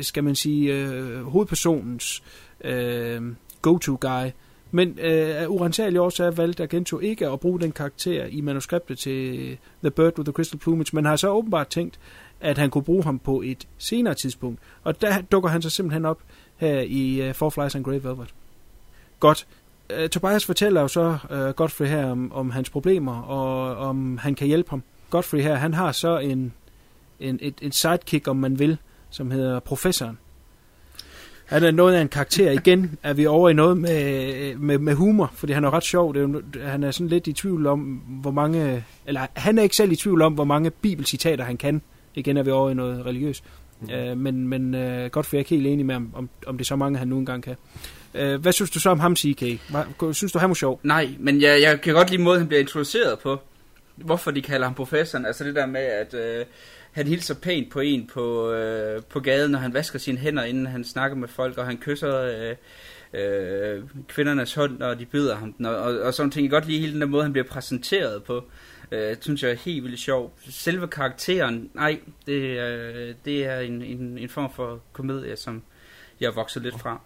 [0.00, 2.22] skal, man sige, øh, hovedpersonens
[2.64, 3.22] øh,
[3.62, 4.30] go-to-guy.
[4.70, 9.56] Men øh, af urensagelige årsager valgte Argento ikke at bruge den karakter i manuskriptet til
[9.82, 11.98] The Bird with the Crystal Plumage, men har så åbenbart tænkt,
[12.40, 14.60] at han kunne bruge ham på et senere tidspunkt.
[14.84, 16.18] Og der dukker han så simpelthen op
[16.56, 18.34] her i uh, Four Flies and Grey Velvet.
[19.20, 19.46] Godt.
[19.98, 24.34] Uh, Tobias fortæller jo så uh, Godfrey her om, om hans problemer, og om han
[24.34, 24.82] kan hjælpe ham.
[25.10, 26.52] Godfrey her, han har så en,
[27.20, 28.76] en, et, et sidekick, om man vil,
[29.10, 30.18] som hedder Professoren.
[31.44, 32.50] Han er noget af en karakter.
[32.50, 36.14] Igen er vi over i noget med, med, med humor, fordi han er ret sjov.
[36.14, 38.84] Det er, jo- han er sådan lidt i tvivl om, hvor mange...
[39.06, 41.82] Eller han er ikke selv i tvivl om, hvor mange bibelcitater han kan.
[42.14, 43.44] Igen er vi over i noget religiøst.
[43.80, 43.90] Mm.
[43.90, 46.66] Øh, men men øh, Godfrey er ikke helt enig med, om, om, om det er
[46.66, 47.54] så mange, han nu engang kan.
[48.14, 49.42] Øh, hvad synes du så om ham, CK?
[50.12, 50.80] Synes du, han var sjov?
[50.82, 53.38] nej, men jeg, jeg kan godt lide måden, han bliver introduceret på.
[53.96, 55.26] Hvorfor de kalder ham professoren.
[55.26, 56.44] Altså det der med, at øh,
[56.98, 60.66] han hilser pænt på en på, øh, på gaden, når han vasker sine hænder, inden
[60.66, 62.56] han snakker med folk, og han kysser øh,
[63.20, 66.44] øh, kvindernes hånd, når de byder ham den, og, og, og sådan ting.
[66.44, 68.44] Jeg godt lide hele den der måde, han bliver præsenteret på.
[68.92, 70.38] Øh, synes jeg er helt vildt sjov.
[70.50, 75.62] Selve karakteren, nej, det, øh, det er en, en, en form for komedie, som
[76.20, 77.00] jeg er vokset lidt fra.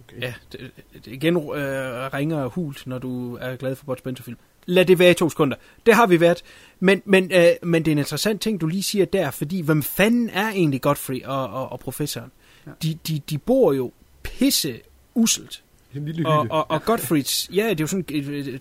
[0.00, 0.20] Okay.
[0.20, 4.38] Ja, det, det igen øh, ringer hult, når du er glad for Bud Spencer-film.
[4.70, 5.56] Lad det være i to sekunder.
[5.86, 6.42] Det har vi været.
[6.80, 9.82] Men, men, øh, men det er en interessant ting, du lige siger der, fordi hvem
[9.82, 12.30] fanden er egentlig Godfrey og, og, og professoren?
[12.66, 12.70] Ja.
[12.82, 13.92] De, de, de bor jo
[14.22, 14.80] pisse
[15.14, 15.62] uselt.
[15.94, 16.28] En lille hytte.
[16.28, 18.60] Og, og, og Godfreys, ja, det er jo sådan et, et,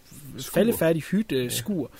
[0.54, 1.50] faldefærdigt hytte, ja.
[1.50, 1.92] skur.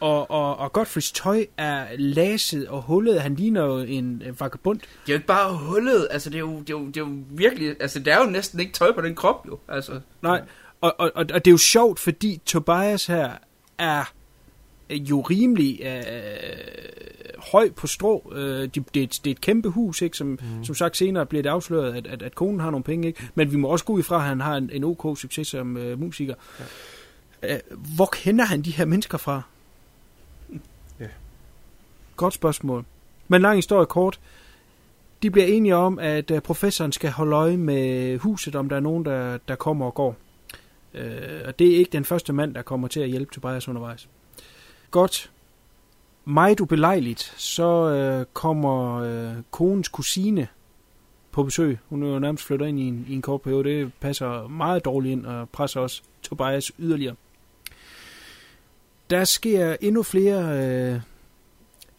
[0.00, 3.22] Og, og, og Godfreys tøj er laset og hullet.
[3.22, 4.78] Han ligner jo en øh, vagabond.
[4.78, 7.00] Det er jo ikke bare hullet, altså det er jo, det er jo, det er
[7.00, 10.00] jo virkelig, altså der er jo næsten ikke tøj på den krop jo, altså.
[10.22, 10.42] Nej,
[10.98, 13.32] og, og, og, det er jo sjovt, fordi Tobias her
[13.78, 14.04] er
[14.90, 15.92] jo rimelig øh,
[17.38, 18.32] høj på strå.
[18.34, 20.16] Øh, det, det, er et, det er et kæmpe hus, ikke?
[20.16, 20.64] Som, mm.
[20.64, 23.08] som sagt senere bliver det afsløret, at, at, at konen har nogle penge.
[23.08, 23.28] Ikke?
[23.34, 25.76] Men vi må også gå ud fra, at han har en, en OK succes som
[25.76, 26.34] øh, musiker.
[27.42, 27.54] Ja.
[27.54, 27.60] Øh,
[27.96, 29.42] hvor kender han de her mennesker fra?
[31.00, 31.08] Ja.
[32.16, 32.84] Godt spørgsmål.
[33.28, 34.20] Men lang historie kort.
[35.22, 38.80] De bliver enige om, at øh, professoren skal holde øje med huset, om der er
[38.80, 40.16] nogen, der, der kommer og går.
[40.96, 44.08] Øh, og det er ikke den første mand, der kommer til at hjælpe Tobias undervejs.
[44.90, 45.30] Godt.
[46.24, 50.48] Meget ubelejligt, så øh, kommer øh, konens kusine
[51.32, 51.78] på besøg.
[51.88, 53.64] Hun er jo nærmest flyttet ind i en, i en kort periode.
[53.64, 57.14] Det passer meget dårligt ind og presser også Tobias yderligere.
[59.10, 61.00] Der sker endnu flere øh,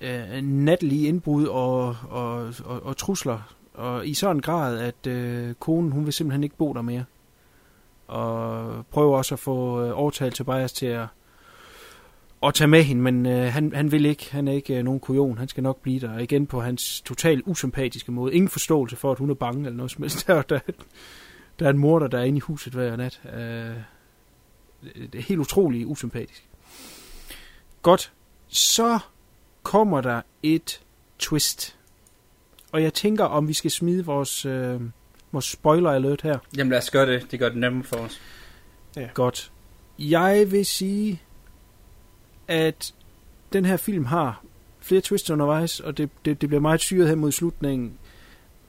[0.02, 3.54] øh, natlige indbrud og, og, og, og trusler.
[3.74, 7.04] Og i sådan en grad, at øh, konen hun vil simpelthen ikke bo der mere
[8.08, 11.08] og prøver også at få øh, overtalt Tobias til at,
[12.44, 14.32] at tage med hende, men øh, han, han vil ikke.
[14.32, 15.38] Han er ikke øh, nogen kujon.
[15.38, 16.14] Han skal nok blive der.
[16.14, 18.34] Og igen på hans totalt usympatiske måde.
[18.34, 20.28] Ingen forståelse for, at hun er bange eller noget som helst.
[20.28, 20.60] Der, der,
[21.60, 23.22] der er en morder, der er inde i huset hver nat.
[23.34, 23.76] Øh,
[24.84, 26.48] det er helt utroligt usympatisk.
[27.82, 28.12] Godt.
[28.48, 29.00] Så
[29.64, 30.82] kommer der et
[31.20, 31.78] twist.
[32.72, 34.82] Og jeg tænker, om vi skal smide vores, øh,
[35.32, 36.38] vores spoiler alert her.
[36.58, 38.22] Jamen lad os gøre det, det gør det nemmere for os.
[39.14, 39.52] Godt.
[40.00, 41.22] Jeg vil sige,
[42.48, 42.94] at
[43.54, 44.44] den her film har
[44.80, 47.94] flere twists undervejs, og det, det, det bliver meget syret her mod slutningen.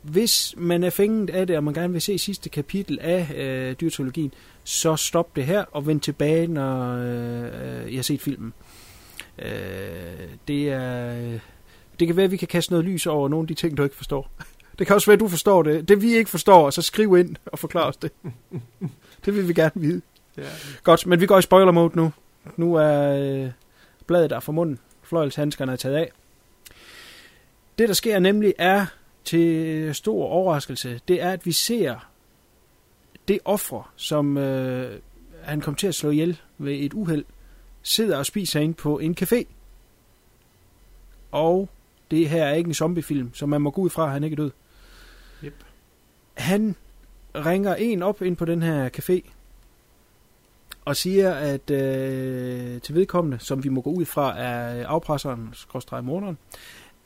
[0.02, 3.74] Hvis man er fænget af det, og man gerne vil se sidste kapitel af øh,
[3.80, 4.32] dyrtologien,
[4.64, 8.52] så stop det her og vend tilbage, når øh, jeg har set filmen.
[9.38, 9.48] Øh,
[10.48, 11.38] det er...
[12.00, 13.82] Det kan være, at vi kan kaste noget lys over nogle af de ting, du
[13.82, 14.30] ikke forstår.
[14.78, 15.88] Det kan også være, at du forstår det.
[15.88, 18.12] Det vi ikke forstår, så skriv ind og forklar os det.
[19.24, 20.02] det vil vi gerne vide.
[20.36, 20.42] Ja.
[20.82, 22.12] Godt, men vi går i spoiler mode nu.
[22.56, 23.50] Nu er øh,
[24.06, 24.78] bladet der fra munden.
[25.02, 26.12] Fløjelshandskerne er taget af.
[27.78, 28.86] Det, der sker nemlig, er
[29.24, 32.08] til stor overraskelse, det er, at vi ser
[33.28, 34.98] det offer, som øh,
[35.42, 37.24] han kom til at slå ihjel ved et uheld,
[37.82, 39.44] sidder og spiser ind på en café.
[41.32, 41.68] Og
[42.10, 44.34] det her er ikke en zombiefilm, så man må gå ud fra, at han ikke
[44.34, 44.50] er død.
[46.38, 46.76] Han
[47.34, 49.30] ringer en op ind på den her café,
[50.84, 56.00] og siger, at øh, til vedkommende, som vi må gå ud fra, er afpresseren, skråstrej
[56.00, 56.38] morderen,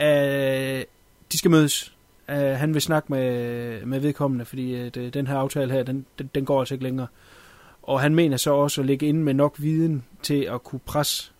[0.00, 0.84] øh,
[1.32, 1.94] de skal mødes.
[2.28, 6.06] Øh, han vil snakke med, med vedkommende, fordi at, øh, den her aftale her, den,
[6.18, 7.06] den, den går altså ikke længere.
[7.82, 11.32] Og han mener så også at ligge inde med nok viden til at kunne presse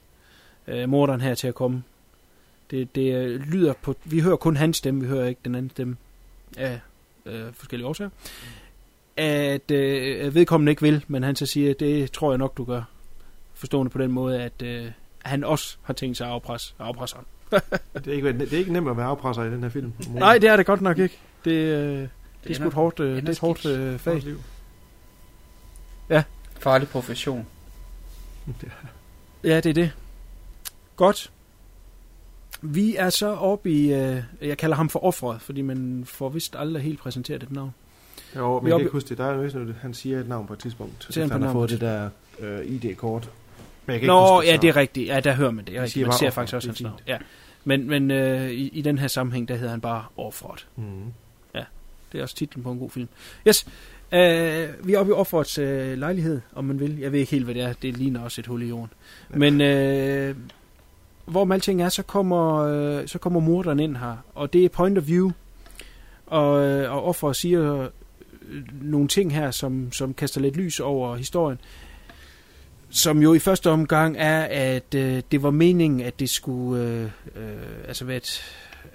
[0.69, 1.83] øh, morderen her til at komme.
[2.71, 3.95] Det, det øh, lyder på...
[4.05, 5.97] Vi hører kun hans stemme, vi hører ikke den anden stemme
[6.57, 6.81] af
[7.27, 8.11] øh, forskellige årsager.
[9.17, 12.83] At øh, vedkommende ikke vil, men han så siger, det tror jeg nok, du gør.
[13.55, 14.87] Forstående på den måde, at øh,
[15.19, 17.27] han også har tænkt sig at afpresse, afpresse ham.
[17.95, 19.93] Det er, ikke, det er ikke nemt at være afpresser i den her film.
[20.09, 21.19] Nej, det er det godt nok ikke.
[21.45, 22.09] Det, øh,
[22.45, 24.21] det er sgu et hårdt, øh, det er et hårdt øh, fag.
[24.23, 24.41] liv.
[26.59, 27.47] Farlig profession.
[29.45, 29.93] Ja, det er det.
[30.97, 31.31] Godt.
[32.63, 36.57] Vi er så oppe i, øh, jeg kalder ham for offeret, fordi man får vist
[36.59, 37.75] aldrig helt præsenteret et navn.
[38.37, 39.19] Jo, men jeg kan ikke huske det.
[39.19, 41.07] Der er jo han siger et navn på et tidspunkt.
[41.11, 42.11] Siger han på han har fået det der
[42.41, 43.31] øh, ID-kort.
[43.87, 44.63] Men jeg kan Nå, ikke ja, så.
[44.63, 45.09] det er rigtigt.
[45.09, 45.77] Ja, der hører man det.
[45.77, 46.07] Er siger.
[46.07, 47.01] Man ser offeret, faktisk også det hans navn.
[47.07, 47.19] Ja.
[47.65, 50.67] Men, men øh, i, i den her sammenhæng, der hedder han bare offeret.
[50.77, 51.13] Mm.
[52.13, 53.09] Det er også titlen på en god film.
[53.49, 53.67] Yes.
[54.13, 54.19] Uh,
[54.87, 55.65] vi er oppe i offerets uh,
[55.99, 56.99] lejlighed, om man vil.
[56.99, 57.73] Jeg ved ikke helt, hvad det er.
[57.73, 58.91] Det ligner også et hul i jorden.
[59.33, 59.39] Ja.
[59.39, 60.37] Men uh,
[61.25, 64.17] hvor alting er, så kommer, øh, så kommer morderen ind her.
[64.35, 65.31] Og det er point of view.
[66.27, 67.89] Og, øh, og offer siger øh,
[68.83, 71.59] nogle ting her, som, som kaster lidt lys over historien.
[72.91, 77.03] Som jo i første omgang er, at øh, det var meningen, at det skulle øh,
[77.37, 78.43] øh, altså være et,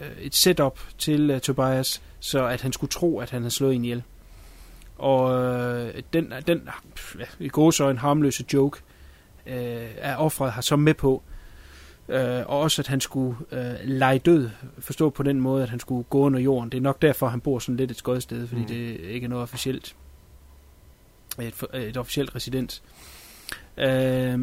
[0.02, 3.76] øh, et setup til øh, Tobias, så at han skulle tro, at han havde slået
[3.76, 4.04] en ihjel.
[4.98, 8.80] Og øh, den, den pff, i gode så en harmløse joke,
[9.46, 11.24] øh, er offret har så med på.
[11.28, 11.37] Øh,
[12.48, 16.04] og også, at han skulle øh, lege død, forstå på den måde, at han skulle
[16.04, 16.70] gå under jorden.
[16.70, 18.68] Det er nok derfor, han bor sådan lidt et skodsted, fordi Mm.
[18.68, 19.96] det ikke er noget officielt.
[21.42, 22.84] Et, et officielt residens.
[23.78, 24.40] Øh,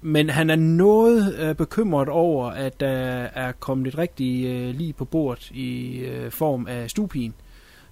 [0.00, 2.88] men han er noget øh, bekymret over, at der
[3.34, 7.34] er kommet et rigtigt øh, lige på bordet i øh, form af stupigen,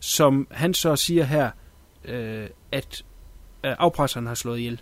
[0.00, 1.50] som han så siger her,
[2.04, 3.04] øh, at
[3.64, 4.80] øh, afpresseren har slået ihjel.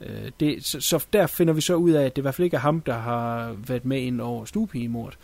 [0.00, 2.44] Øh, det, så, så der finder vi så ud af, at det i hvert fald
[2.44, 5.18] ikke er ham, der har været med ind over stuepigemordet.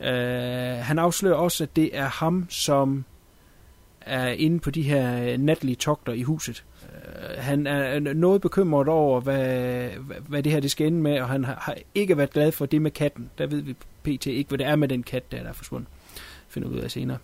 [0.00, 3.04] Øh, han afslører også, at det er ham, som
[4.00, 6.64] er inde på de her natlige togter i huset.
[6.82, 9.88] Øh, han er noget bekymret over, hvad,
[10.28, 12.66] hvad, det her det skal ende med, og han har, har ikke været glad for
[12.66, 13.30] det med katten.
[13.38, 14.26] Der ved vi pt.
[14.26, 15.88] ikke, hvad det er med den kat, der, der er forsvundet.
[16.48, 17.18] Finder vi ud af senere.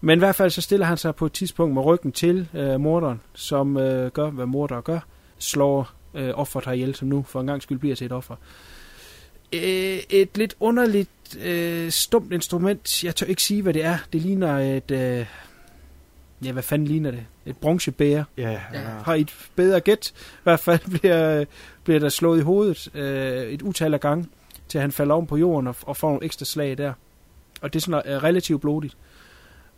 [0.00, 2.80] Men i hvert fald så stiller han sig på et tidspunkt med ryggen til øh,
[2.80, 5.00] morderen, som øh, gør, hvad mordere gør,
[5.40, 8.36] slår øh, offeret her ihjel, som nu for en gang skyld bliver til et offer.
[9.52, 11.10] Øh, et lidt underligt,
[11.40, 13.04] øh, stumt instrument.
[13.04, 13.98] Jeg tør ikke sige, hvad det er.
[14.12, 14.90] Det ligner et...
[14.90, 15.26] Øh,
[16.44, 17.26] ja, hvad fanden ligner det?
[17.46, 18.24] Et bronzebære.
[18.36, 18.60] Ja, Ja.
[18.72, 18.80] ja.
[18.80, 20.12] Har I et bedre gæt?
[20.16, 21.44] I hvert fald bliver,
[21.84, 24.26] bliver der slået i hovedet øh, et utal af gange,
[24.68, 26.92] til han falder om på jorden og, og får nogle ekstra slag der.
[27.62, 28.96] Og det er sådan øh, relativt blodigt.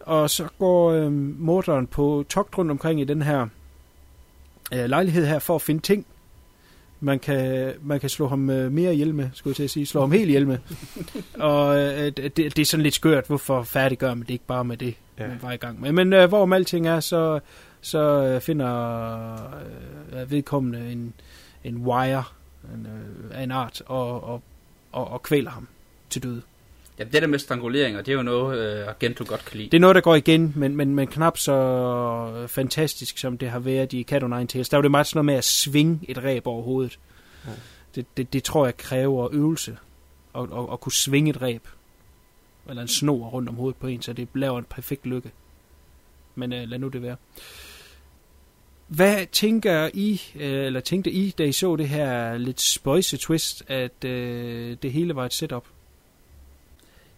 [0.00, 3.46] Og så går øh, morderen på togt rundt omkring i den her
[4.72, 6.06] øh, lejlighed her for at finde ting.
[7.00, 9.86] Man kan, man kan slå ham øh, mere ihjel med, skulle jeg til at sige.
[9.86, 10.58] Slå ham helt ihjel med.
[11.50, 14.76] og øh, det, det er sådan lidt skørt, hvorfor færdiggør man det ikke bare med
[14.76, 15.28] det, Ja.
[15.28, 15.92] man var i gang med.
[15.92, 17.40] Men øh, hvorom alting er, så,
[17.80, 19.32] så finder
[20.20, 21.12] øh, vedkommende en,
[21.64, 22.24] en wire
[22.74, 24.42] en, øh, af en art og, og,
[24.92, 25.68] og, og kvæler ham
[26.10, 26.42] til døde.
[26.98, 29.70] Ja, det der med stranguleringer, det er jo noget, øh, Argento godt kan lide.
[29.70, 33.58] Det er noget, der går igen, men, men, men knap så fantastisk, som det har
[33.58, 34.68] været i Cat Nine Tails.
[34.68, 36.98] Der var det meget sådan noget med at svinge et ræb over hovedet.
[37.46, 37.50] Ja.
[37.94, 39.76] Det, det, det tror jeg kræver øvelse,
[40.34, 41.68] at, at, at kunne svinge et ræb,
[42.68, 45.30] eller en snor rundt om hovedet på en, så det laver en perfekt lykke.
[46.34, 47.16] Men øh, lad nu det være.
[48.86, 53.62] Hvad tænker I, øh, eller tænkte I, da I så det her lidt spøjse twist,
[53.68, 55.64] at øh, det hele var et setup?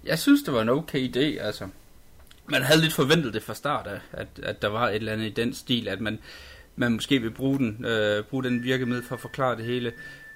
[0.06, 1.68] Jeg synes, det var en okay idé, altså.
[2.46, 5.26] Man havde lidt forventet det fra start af, at, at der var et eller andet
[5.26, 6.18] i den stil, at man,
[6.76, 9.92] man måske vil bruge den, øh, bruge den virkemiddel for at forklare det hele.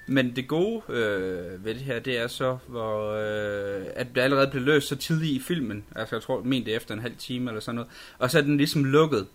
[0.07, 4.47] Men det gode øh, ved det her, det er så, hvor, øh, at det allerede
[4.51, 5.85] blev løst så tidligt i filmen.
[5.95, 7.91] Altså jeg tror, mente det efter en halv time eller sådan noget.
[8.17, 9.27] Og så er den ligesom lukket.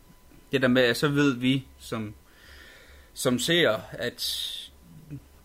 [0.53, 2.15] Det der med, at så ved vi som,
[3.15, 4.21] som ser, at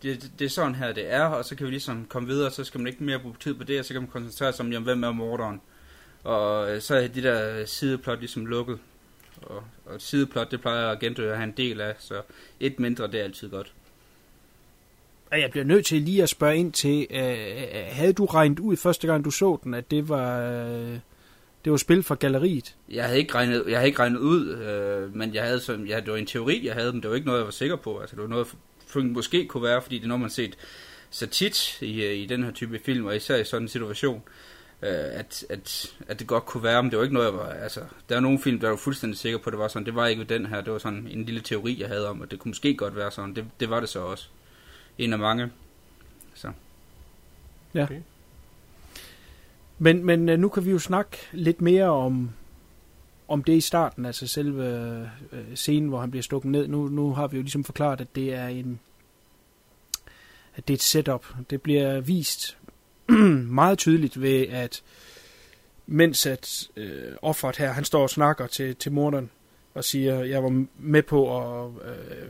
[0.04, 2.64] det, det er sådan her, det er, og så kan vi ligesom komme videre, så
[2.64, 4.72] skal man ikke mere bruge tid på det, og så kan man koncentrere sig om,
[4.72, 5.62] jamen, hvem er morderen.
[6.24, 8.80] Og øh, så er de der sideplot ligesom lukket.
[9.42, 12.22] Og, og et sideplot, det plejer Agento at have en del af, så
[12.60, 13.74] et mindre, det er altid godt.
[15.32, 17.18] Jeg bliver nødt til lige at spørge ind til, øh,
[17.90, 21.00] havde du regnet ud første gang, du så den, at det var, øh,
[21.66, 22.76] det var spil fra galleriet?
[22.92, 26.00] Jeg havde ikke regnet, jeg havde ikke regnet ud, øh, men jeg havde sådan, ja,
[26.00, 28.00] det var en teori, jeg havde, men det var ikke noget, jeg var sikker på.
[28.00, 28.60] Altså, det var noget, jeg
[28.96, 30.58] måske kunne være, fordi det er noget, man har set
[31.10, 34.24] så tit i, øh, i den her type film, og især i sådan en situation,
[34.82, 37.50] øh, at, at, at det godt kunne være, men det var ikke noget, jeg var,
[37.50, 39.96] altså, der er nogle film, der var fuldstændig sikker på, at det var sådan, det
[39.96, 42.40] var ikke den her, det var sådan en lille teori, jeg havde om, at det
[42.40, 44.28] kunne måske godt være sådan, det, det var det så også.
[44.98, 45.50] En af mange.
[46.34, 46.52] Så.
[47.74, 47.84] Ja.
[47.84, 48.02] Okay.
[49.78, 52.30] Men, men øh, nu kan vi jo snakke lidt mere om,
[53.30, 54.66] om det i starten, altså selve
[55.32, 56.68] øh, scenen, hvor han bliver stukket ned.
[56.68, 58.80] Nu, nu har vi jo ligesom forklaret, at det er en
[60.56, 61.26] at det er et setup.
[61.50, 62.58] Det bliver vist
[63.62, 64.84] meget tydeligt ved, at
[65.88, 69.30] mens at øh, offeret her, han står og snakker til, til morderen
[69.74, 72.28] og siger, jeg var med på at øh,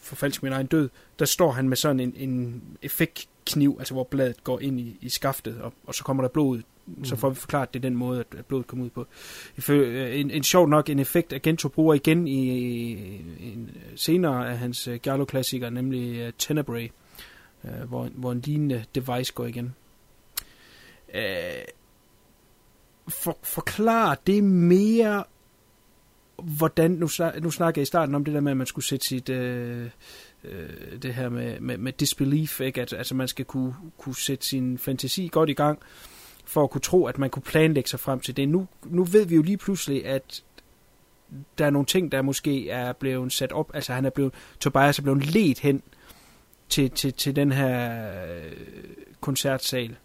[0.00, 4.44] forfalske min egen død, der står han med sådan en, en effektkniv, altså hvor bladet
[4.44, 6.62] går ind i, i skaftet, og, og så kommer der blod ud.
[6.96, 7.04] Mm.
[7.04, 9.06] Så får vi forklaret, det den måde, at blodet kommer ud på.
[9.68, 12.50] Øh, en, en sjov nok en effekt, Agento bruger igen i,
[13.52, 16.88] en senere af hans øh, Giallo-klassiker, nemlig uh, Tenebrae,
[17.62, 19.74] uh, hvor, hvor en lignende device går igen.
[21.08, 21.20] Uh,
[23.08, 25.24] for, forklar det mere,
[26.42, 27.08] hvordan, nu,
[27.42, 29.86] nu snakker jeg i starten om det der med, at man skulle sætte sit, øh,
[30.44, 32.82] øh, det her med, med, med disbelief, ikke?
[32.82, 35.78] At, altså man skal kunne, kunne sætte sin fantasi godt i gang,
[36.48, 38.48] for at kunne tro, at man kunne planlægge sig frem til det.
[38.48, 40.44] Nu, nu ved vi jo lige pludselig, at
[41.58, 44.98] der er nogle ting, der måske er blevet sat op, altså han er blevet, Tobias
[44.98, 45.82] er blevet let hen
[46.68, 48.52] til, til, til den her øh,
[49.20, 49.96] koncertsal,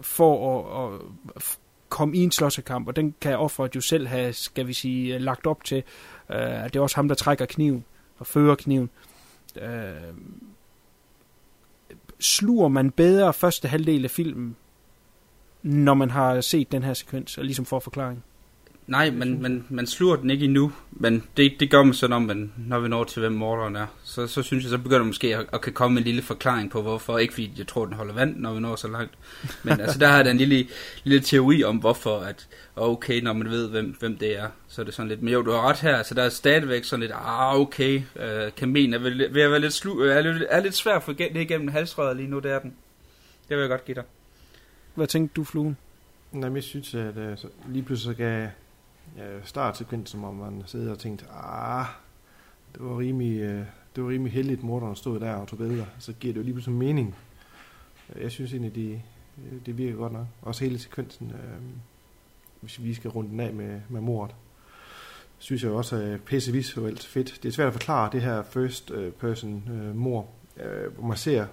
[0.00, 1.00] for at,
[1.36, 5.18] at komme i en slåssekamp, og den kan offeret jo selv have, skal vi sige,
[5.18, 5.82] lagt op til.
[6.28, 7.84] Uh, det er også ham, der trækker kniven
[8.18, 8.90] og fører kniven.
[9.56, 9.62] Uh,
[12.20, 14.56] sluger man bedre første halvdel af filmen,
[15.64, 18.24] når man har set den her sekvens, og ligesom får forklaring?
[18.86, 22.18] Nej, men man, man sluger den ikke endnu, men det, det gør man så, når,
[22.18, 23.86] man, når vi når til, hvem morderen er.
[24.02, 26.82] Så, så synes jeg, så begynder måske at, at kan komme en lille forklaring på,
[26.82, 27.18] hvorfor.
[27.18, 29.14] Ikke fordi jeg tror, den holder vand, når vi når så langt.
[29.62, 30.66] Men altså, der har der en lille,
[31.04, 34.84] lille teori om, hvorfor, at okay, når man ved, hvem, hvem det er, så er
[34.84, 37.12] det sådan lidt, men jo, du har ret her, så der er stadigvæk sådan lidt,
[37.14, 40.74] ah, okay, øh, kamen er ved, ved at være lidt, slu, er lidt, er lidt
[40.74, 42.74] svært at få det igennem halsrøret lige nu, det er den.
[43.48, 44.04] Det vil jeg godt give dig.
[44.94, 45.76] Hvad tænkte du, Fluen?
[46.32, 48.48] Nej, jeg synes, at uh, lige pludselig så gav
[49.16, 51.86] ja, øh, startsekvensen, hvor man sidder og tænkte, ah,
[52.74, 53.66] det var rimelig, øh,
[53.96, 55.84] det var rimelig heldigt, at morderen stod der og tog billeder.
[55.98, 57.14] Så giver det jo lige pludselig mening.
[58.16, 59.02] Jeg synes egentlig, det,
[59.38, 60.26] øh, det virker godt nok.
[60.42, 61.60] Også hele sekvensen, øh,
[62.60, 64.36] hvis vi skal runde den af med, med mordet,
[65.38, 67.38] synes jeg også er pisse visuelt fedt.
[67.42, 71.46] Det er svært at forklare det her first person øh, mor, øh, hvor man ser,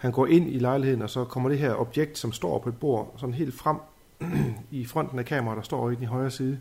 [0.00, 2.76] han går ind i lejligheden, og så kommer det her objekt, som står på et
[2.76, 3.76] bord, sådan helt frem
[4.70, 6.58] i fronten af kameraet, der står i den højre side.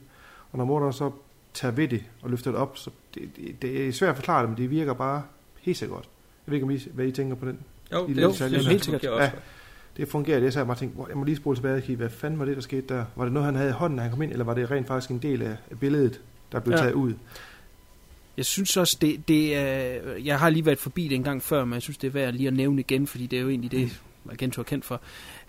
[0.52, 1.12] Og når morderen så
[1.54, 4.42] tager ved det og løfter det op, så det, det, det er svært at forklare
[4.42, 5.24] det, men det virker bare
[5.62, 6.10] helt godt.
[6.46, 7.60] Jeg ved ikke, om I, hvad I tænker på den.
[7.94, 9.04] Jo, det, jo, det er helt sikkert.
[9.04, 9.32] Ja,
[9.98, 10.40] det fungerer.
[10.40, 12.46] Det så jeg bare tænkte, jeg må lige spole tilbage og kigge, hvad fanden var
[12.46, 13.06] det, der skete der?
[13.16, 14.88] Var det noget, han havde i hånden, når han kom ind, eller var det rent
[14.88, 16.22] faktisk en del af billedet,
[16.52, 16.82] der blev ja.
[16.82, 17.14] taget ud?
[18.40, 20.02] Jeg synes også, det, det er...
[20.24, 22.34] Jeg har lige været forbi det en gang før, men jeg synes, det er værd
[22.34, 25.02] lige at nævne igen, fordi det er jo egentlig det, Argento er kendt for,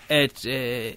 [0.09, 0.93] at øh,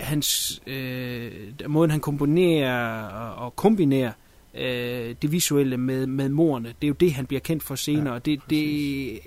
[0.00, 1.32] hans, øh,
[1.66, 4.12] måden han komponerer og, og kombinerer
[4.54, 8.12] øh, det visuelle med, med morerne, det er jo det, han bliver kendt for senere.
[8.12, 9.20] Ja, det, det,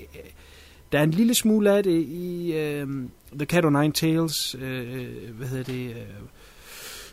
[0.92, 2.88] der er en lille smule af det i øh,
[3.34, 5.08] The Cat o' Nine Tails, øh,
[5.38, 5.96] hvad hedder det, øh,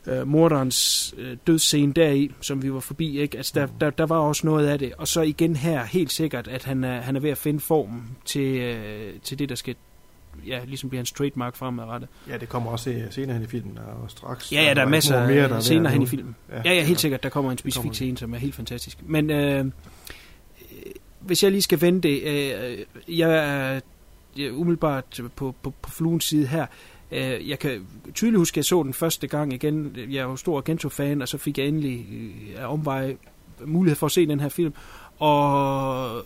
[0.07, 3.37] øh, morderens øh, dødsscene deri, som vi var forbi, ikke?
[3.37, 4.93] Altså, der, der, der var også noget af det.
[4.99, 8.17] Og så igen her, helt sikkert, at han er, han er ved at finde formen
[8.25, 9.75] til, øh, til det, der skal
[10.47, 12.09] ja, ligesom bliver hans trademark fremadrettet.
[12.29, 14.53] Ja, det kommer også senere hen i filmen, og straks.
[14.53, 16.37] Ja, ja, der, der er masser af mere, der senere hen i filmen.
[16.51, 18.99] Ja, ja, ja, helt sikkert, der kommer en specifik scene, som er helt fantastisk.
[19.03, 19.65] Men øh,
[21.21, 22.79] hvis jeg lige skal vente, øh,
[23.09, 23.31] jeg
[24.39, 26.67] er umiddelbart på, på, på fluens side her,
[27.13, 29.97] øh, jeg kan tydeligt huske, at jeg så den første gang igen.
[29.97, 33.17] Jeg er jo stor Gento-fan, og så fik jeg endelig øh, af omveje
[33.65, 34.75] mulighed for at se den her film.
[35.19, 36.23] Og øh,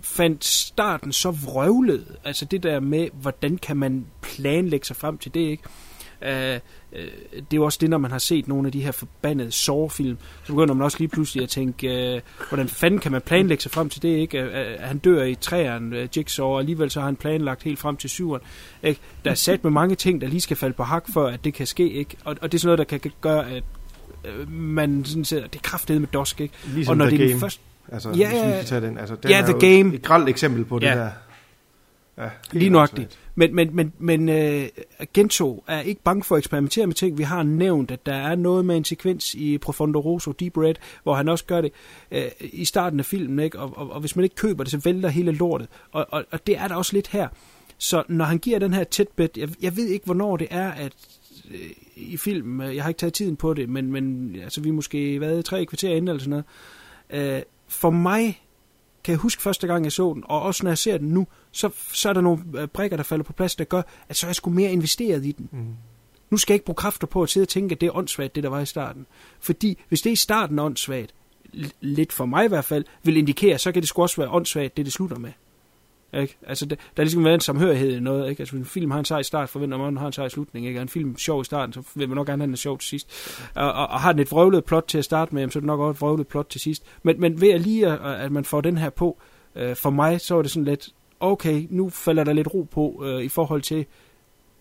[0.00, 2.16] fandt starten så vrøvlet.
[2.24, 5.62] Altså det der med, hvordan kan man planlægge sig frem til det, ikke?
[6.22, 6.98] Uh, uh,
[7.32, 10.18] det er jo også det, når man har set nogle af de her forbandede sårfilm,
[10.44, 13.72] så begynder man også lige pludselig at tænke, uh, hvordan fanden kan man planlægge sig
[13.72, 14.44] frem til det, ikke?
[14.44, 17.96] Uh, han dør i træerne, uh, Jigsaw, og alligevel så har han planlagt helt frem
[17.96, 18.42] til syveren.
[18.82, 19.00] Ikke?
[19.24, 21.54] Der er sat med mange ting, der lige skal falde på hak, for at det
[21.54, 22.16] kan ske, ikke?
[22.24, 23.64] Og, og det er sådan noget, der kan gøre, at
[24.48, 26.54] man sådan ser, det er kraftedet med dosk, ikke?
[26.74, 27.60] Ligesom og når det er den første
[27.92, 28.98] Altså, Ja, hvis vi skal tage den.
[28.98, 29.94] Altså, den ja, er The Game.
[29.94, 30.94] Et grelt eksempel på det Ja.
[30.94, 31.10] der.
[32.18, 33.18] Ja, Lige nøjagtigt.
[33.38, 34.66] Men, men, men, men uh,
[35.14, 37.18] Gento er ikke bange for at eksperimentere med ting.
[37.18, 40.74] Vi har nævnt, at der er noget med en sekvens i Profondo Rosso, Deep Red,
[41.02, 41.72] hvor han også gør det
[42.12, 43.38] uh, i starten af filmen.
[43.38, 43.58] Ikke?
[43.58, 45.68] Og, og, og hvis man ikke køber det, så vælter hele lortet.
[45.92, 47.28] Og, og, og det er der også lidt her.
[47.78, 50.92] Så når han giver den her tætbed, jeg, jeg ved ikke, hvornår det er, at
[51.50, 54.68] øh, i filmen, øh, jeg har ikke taget tiden på det, men, men altså, vi
[54.68, 56.44] er måske været tre kvarter inde eller sådan
[57.10, 57.36] noget.
[57.36, 58.42] Øh, for mig
[59.04, 61.26] kan jeg huske første gang, jeg så den, og også når jeg ser den nu,
[61.56, 64.26] så, så er der nogle øh, brikker, der falder på plads, der gør, at så
[64.26, 65.48] er jeg sgu mere investeret i den.
[65.52, 65.74] Mm.
[66.30, 68.34] Nu skal jeg ikke bruge kræfter på at sidde og tænke, at det er åndssvagt,
[68.34, 69.06] det der var i starten.
[69.40, 71.14] Fordi hvis det er i starten er åndssvagt,
[71.80, 74.76] lidt for mig i hvert fald, vil indikere, så kan det sgu også være åndssvagt,
[74.76, 75.30] det det slutter med.
[76.14, 76.36] Ikke?
[76.46, 78.30] Altså, der, der er ligesom været en samhørighed i noget.
[78.30, 78.40] Ikke?
[78.40, 80.28] Altså, hvis en film har en sej start, forventer man, at den har en sej
[80.28, 80.66] slutning.
[80.66, 80.78] Ikke?
[80.78, 82.88] Er en film sjov i starten, så vil man nok gerne have den sjov til
[82.88, 83.10] sidst.
[83.54, 85.66] Og, og, og har den et vrøvlet plot til at starte med, så er det
[85.66, 86.82] nok også et vrøvlet plot til sidst.
[87.02, 89.18] Men, men ved at lige, at, at man får den her på,
[89.56, 90.88] øh, for mig, så er det sådan lidt,
[91.20, 93.86] okay, nu falder der lidt ro på øh, i forhold til,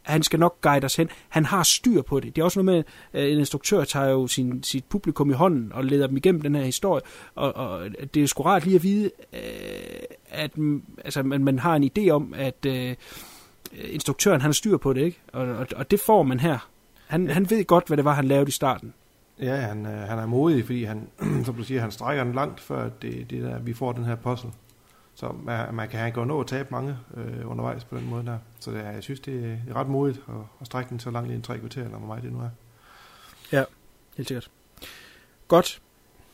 [0.06, 1.10] han skal nok guide os hen.
[1.30, 2.36] Han har styr på det.
[2.36, 2.84] Det er også noget med,
[3.22, 6.56] at en instruktør tager jo sin, sit publikum i hånden og leder dem igennem den
[6.56, 7.02] her historie.
[7.36, 9.40] Og, og det er sgu rart lige at vide, øh,
[10.30, 12.96] at mm, altså, man, man har en idé om, at øh,
[13.74, 15.20] instruktøren han har styr på det, ikke?
[15.34, 16.70] Og, og, og det får man her.
[17.08, 18.94] Han, han ved godt, hvad det var, han lavede i starten.
[19.40, 21.08] Ja, han, øh, han er modig, fordi han,
[21.46, 24.16] som du siger, han strækker den langt, før det, det der, vi får den her
[24.16, 24.52] puzzle.
[25.16, 28.38] Så man, man kan gå nå at tabe mange øh, undervejs på den måde der.
[28.60, 31.32] Så det er, jeg synes, det er ret modigt at, at strække den så langt
[31.32, 32.50] i en tre kvarter, eller hvor meget det nu er.
[33.52, 33.64] Ja,
[34.18, 34.50] Helt sikkert.
[35.48, 35.82] Godt.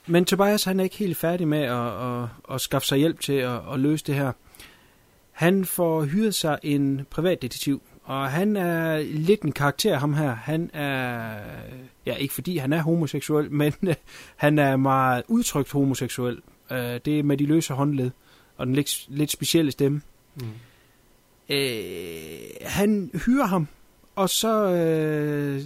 [0.07, 3.33] Men Tobias, han er ikke helt færdig med at, at, at skaffe sig hjælp til
[3.33, 4.31] at, at løse det her.
[5.31, 10.35] Han får hyret sig en privatdetektiv, og han er lidt en karakter, ham her.
[10.35, 11.39] Han er,
[12.05, 13.95] ja, ikke fordi han er homoseksuel, men øh,
[14.35, 16.41] han er meget udtrykt homoseksuel.
[16.71, 18.11] Øh, det er med de løse håndled,
[18.61, 20.01] og den lidt, lidt specielle stemme.
[20.35, 20.43] Mm.
[21.49, 23.67] Øh, han hyrer ham,
[24.15, 25.61] og så øh,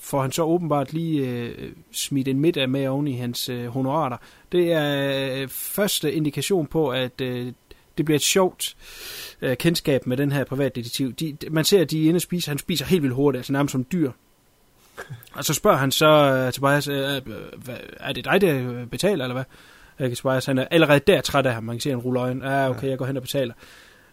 [0.00, 4.16] får- han så åbenbart lige øh, smidt en middag med oven i hans øh, honorater.
[4.52, 7.52] Det er øh, første indikation på, at øh,
[7.98, 8.76] det bliver et sjovt
[9.42, 11.12] øh, kendskab med den her privatdetektiv.
[11.12, 12.50] De, man ser, at de er inde og spiser.
[12.50, 14.10] Han spiser helt vildt hurtigt, altså nærmest som dyr.
[15.36, 19.34] Og så spørger han så øh, Tobias, øh, øh, er det dig, der betaler, eller
[19.34, 19.44] hvad?
[20.00, 21.64] Ikke Tobias, han er allerede der træt af ham.
[21.64, 22.50] Man kan se, at han ruller øjnene.
[22.50, 23.54] Ja, okay, jeg går hen og betaler.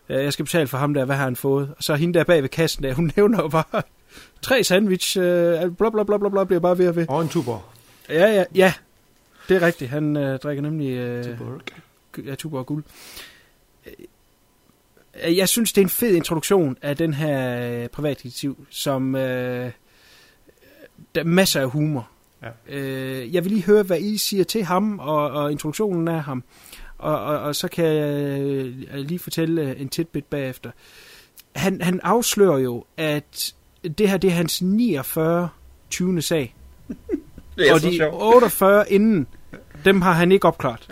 [0.09, 1.73] Øh, Jeg skal betale for ham der, hvad har han fået?
[1.77, 3.81] Og så hende der bag ved kassen der, hun nævner jo bare
[4.41, 7.05] tre sandwich, øh, bla bla bla bla bla, bliver bare ved og ved.
[7.09, 7.71] Og en tuber.
[8.09, 8.73] Ja, ja, ja.
[9.49, 9.89] Det er rigtigt.
[9.89, 11.61] Han øh, drikker nemlig øh, Tuborg.
[12.25, 12.83] ja, tuber og guld.
[15.25, 19.71] Øh, Jeg synes, det er en fed introduktion af den her øh, privatdetektiv, som øh,
[21.15, 22.09] der er masser af humor.
[22.43, 22.49] Ja.
[22.77, 26.43] Øh, jeg vil lige høre, hvad I siger til ham og, og introduktionen af ham.
[26.97, 30.71] Og, og, og så kan jeg øh, lige fortælle øh, en tidbit bagefter.
[31.55, 33.53] Han, han afslører jo, at
[33.97, 35.49] det her det er hans 49.
[35.89, 36.21] 20.
[36.21, 36.55] sag.
[37.57, 38.15] Det er og de sjovt.
[38.23, 39.27] 48 inden,
[39.85, 40.87] dem har han ikke opklaret.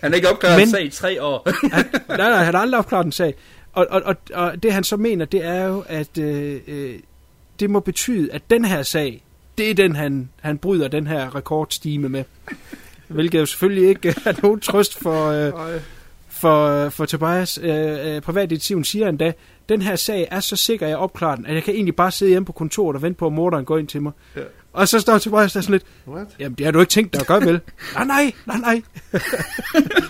[0.00, 0.68] Han er ikke opklaret Men- Men...
[0.70, 1.48] sag i tre år.
[1.74, 3.34] Han, nej, nej, han har aldrig opklaret en sag.
[3.72, 6.98] Og, og, og, og det han så mener, det er jo, at øh, øh,
[7.60, 9.23] det må betyde, at den her sag,
[9.58, 12.24] det er den, han, han bryder den her rekordstime med.
[13.08, 15.52] Hvilket jo selvfølgelig ikke er nogen trøst for, øh,
[16.28, 17.58] for, øh, for Tobias.
[17.62, 19.32] Øh, øh, privatdetektiven siger endda,
[19.68, 22.10] den her sag er så sikker, at jeg opklarer den, at jeg kan egentlig bare
[22.10, 24.12] sidde hjemme på kontoret og vente på, at morderen går ind til mig.
[24.36, 24.40] Ja.
[24.72, 26.26] Og så står Tobias der sådan lidt, What?
[26.38, 27.60] Jamen, det har du ikke tænkt dig at gøre, vel?
[27.94, 28.82] nej, nej, nej, nej.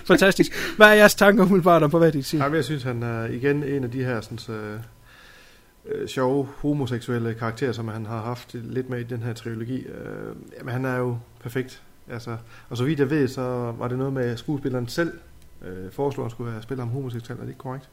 [0.06, 0.52] Fantastisk.
[0.76, 2.40] Hvad er jeres tanker umiddelbart om privatdetektiv?
[2.40, 4.80] Jamen, jeg synes, han er igen en af de her sådan, øh,
[5.86, 9.78] øh, sjove homoseksuelle karakterer, som han har haft lidt med i den her trilogi.
[9.86, 11.82] Øh, jamen, han er jo perfekt.
[12.10, 12.36] Altså,
[12.68, 15.12] og så vidt jeg ved, så var det noget med at skuespilleren selv
[15.64, 17.38] øh, foreslår, at han skulle have spillet ham homoseksuel.
[17.38, 17.88] Er det ikke korrekt?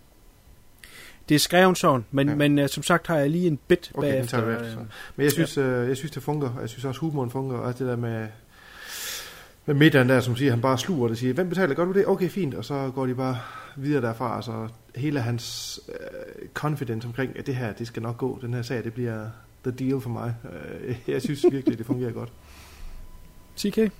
[1.30, 2.31] Det er skrevet sådan, men, ja.
[2.31, 2.38] Ja.
[2.38, 4.38] men uh, som sagt har jeg lige en bit Okay, den bagefter.
[4.38, 4.72] tager vi efter.
[4.72, 4.85] så.
[5.15, 6.59] Men jeg synes, øh, jeg synes, det fungerer.
[6.59, 7.59] Jeg synes også, humoren fungerer.
[7.59, 8.27] Og det der med,
[9.65, 11.73] med middagen der, som siger, han bare sluger det og siger, hvem betaler?
[11.73, 12.07] Gør du det?
[12.07, 12.53] Okay, fint.
[12.53, 13.38] Og så går de bare
[13.75, 14.35] videre derfra.
[14.35, 18.39] Altså, hele hans øh, confidence omkring, at det her, det skal nok gå.
[18.41, 19.27] Den her sag, det bliver
[19.63, 20.35] the deal for mig.
[20.88, 22.29] Øh, jeg synes virkelig, det fungerer godt.
[23.57, 23.91] CK?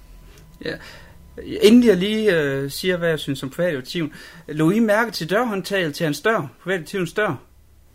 [1.62, 4.14] Inden jeg lige øh, siger, hvad jeg synes om privatdetektiven.
[4.48, 6.48] Lå I mærke til dørhåndtaget til hans dør?
[6.64, 7.36] Privatdetektivens dør?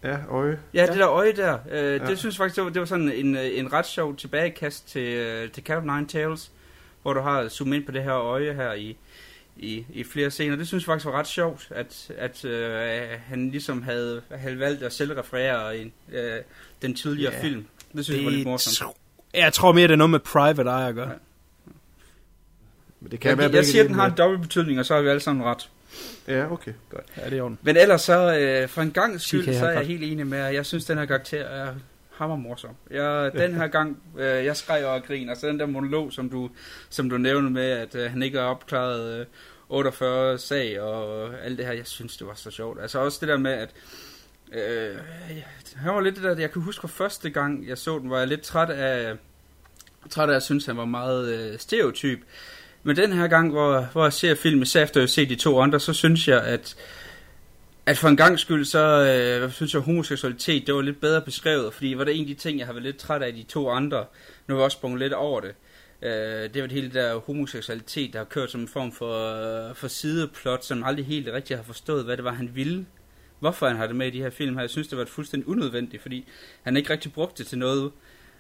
[0.04, 0.58] Ja, øje.
[0.74, 0.86] Ja, ja.
[0.86, 1.58] det der øje der.
[1.70, 1.92] Øh, ja.
[1.92, 1.98] Ja.
[1.98, 4.88] Det synes jeg faktisk, det var, det var sådan en, øh, en ret sjov tilbagekast
[4.88, 6.50] til, øh, til Cat of Nine Tails,
[7.06, 8.96] hvor du har zoomet ind på det her øje her i,
[9.56, 10.56] i, i flere scener.
[10.56, 14.82] Det synes jeg faktisk var ret sjovt, at, at øh, han ligesom havde, havde valgt
[14.82, 16.40] at selv referere i øh,
[16.82, 17.42] den tidligere Ja.
[17.42, 17.64] film.
[17.96, 18.96] Det synes jeg var lidt morsomt.
[19.34, 21.08] Jeg tror mere, det er noget med private eye at gøre.
[21.08, 21.14] Ja.
[23.00, 24.94] Men det kan Jeg, være jeg, siger, at den har en dobbelt betydning, og så
[24.94, 25.70] har vi alle sammen ret.
[26.28, 26.72] Ja, okay.
[27.16, 27.64] Ja, det er ordentligt.
[27.64, 30.54] Men ellers så, øh, for en gang skyld, så er jeg helt enig med, at
[30.54, 31.74] jeg synes, den her karakter er
[32.16, 32.76] hammer morsom.
[32.90, 36.50] Jeg, den her gang, øh, jeg skreg og grin, altså den der monolog, som du,
[36.88, 39.26] som du nævnte med, at øh, han ikke har opklaret øh,
[39.68, 42.80] 48 sag og alt det her, jeg synes, det var så sjovt.
[42.80, 43.74] Altså også det der med, at
[44.52, 44.96] øh,
[45.76, 48.18] han var lidt det der, jeg kan huske fra første gang, jeg så den, var
[48.18, 49.16] jeg lidt træt af,
[50.10, 52.18] træt af at synes, han var meget øh, stereotyp.
[52.82, 55.34] Men den her gang, hvor, hvor jeg ser film, især efter at have set de
[55.34, 56.76] to andre, så synes jeg, at,
[57.86, 61.20] at for en gang skyld, så øh, synes jeg, at homoseksualitet, det var lidt bedre
[61.22, 63.42] beskrevet, fordi var det en af de ting, jeg har været lidt træt af de
[63.42, 64.04] to andre.
[64.46, 65.54] Nu har jeg også sprunget lidt over det.
[66.02, 69.74] Øh, det var det hele der homoseksualitet, der har kørt som en form for, øh,
[69.74, 72.86] for sideplot, som aldrig helt rigtig har forstået, hvad det var, han ville.
[73.40, 74.62] Hvorfor han har det med i de her film her.
[74.62, 76.28] Jeg synes, det var fuldstændig unødvendigt, fordi
[76.62, 77.92] han ikke rigtig brugte det til noget.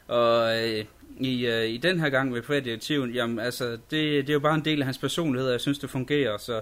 [0.06, 0.84] Og øh,
[1.20, 4.54] i, øh, i den her gang med privatdirektiven, jamen altså, det, det er jo bare
[4.54, 6.38] en del af hans personlighed, og jeg synes, det fungerer.
[6.38, 6.60] Så,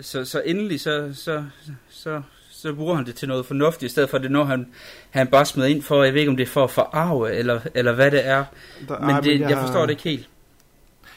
[0.00, 1.44] så, så endelig, så, så,
[1.90, 4.66] så, så bruger han det til noget fornuftigt, i stedet for det noget, han,
[5.10, 7.60] han bare smider ind for, jeg ved ikke, om det er for at forarve, eller,
[7.74, 8.44] eller hvad det er.
[8.88, 10.28] Der, Men ej, det, jeg har- forstår det ikke helt.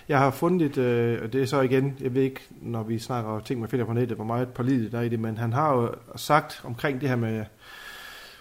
[0.09, 2.99] Jeg har fundet et, øh, og det er så igen, jeg ved ikke, når vi
[2.99, 5.37] snakker om ting, man finder på nettet, hvor meget pålideligt der er i det, men
[5.37, 7.45] han har jo sagt omkring det her med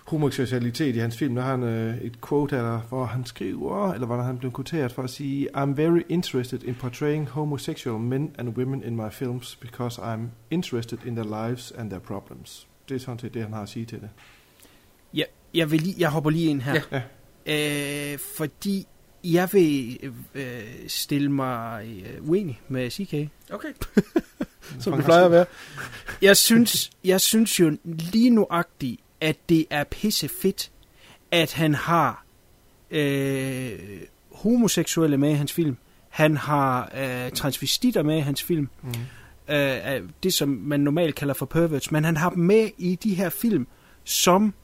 [0.05, 4.06] homoseksualitet i hans film, der har han øh, et quote her, hvor han skriver, eller
[4.06, 8.48] hvor han blev kvoteret for at sige, I'm very interested in portraying homosexual men and
[8.48, 10.20] women in my films, because I'm
[10.51, 12.66] interested in their lives and their problems.
[12.89, 14.09] Det er sådan set det, han har at sige til det.
[15.14, 16.81] Jeg, jeg, vil lige, jeg hopper lige ind her.
[16.93, 18.12] Ja.
[18.12, 18.86] Øh, fordi
[19.24, 19.98] jeg vil
[20.35, 20.43] øh,
[20.86, 23.31] stille mig øh, uenig med CK.
[23.52, 23.68] Okay.
[24.81, 25.47] som det plejer at være.
[26.22, 30.70] Jeg synes, jeg synes jo lige nuagtigt, at det er pisse fedt,
[31.30, 32.24] at han har
[32.90, 33.72] øh,
[34.32, 35.76] homoseksuelle med i hans film.
[36.09, 38.68] Han har øh, transvestitter med i hans film.
[38.82, 39.55] Mm.
[39.55, 41.92] Øh, det, som man normalt kalder for perverts.
[41.92, 43.66] Men han har dem med i de her film
[44.05, 44.55] som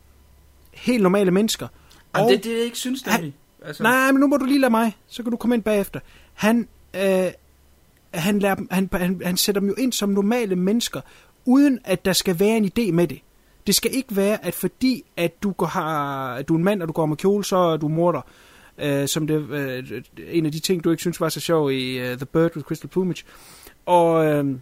[0.73, 1.69] helt normale mennesker.
[2.13, 3.33] Og det er det, jeg ikke synes, Han-.
[3.65, 6.01] Altså, Nej, men nu må du lige lade mig, så kan du komme ind bagefter.
[6.35, 7.27] Han, øh,
[8.15, 11.01] han, lader han, han, han sætter dem jo ind som normale mennesker,
[11.45, 13.21] uden at der skal være en idé med det.
[13.67, 16.89] Det skal ikke være, at fordi at du, går, har, du er en mand, og
[16.89, 18.21] du går med kjole, så er du morder.
[18.79, 22.01] Øh, som det, øh, en af de ting, du ikke synes var så sjov i
[22.01, 23.25] uh, The Bird with Crystal Plumage.
[23.87, 24.57] Og øh,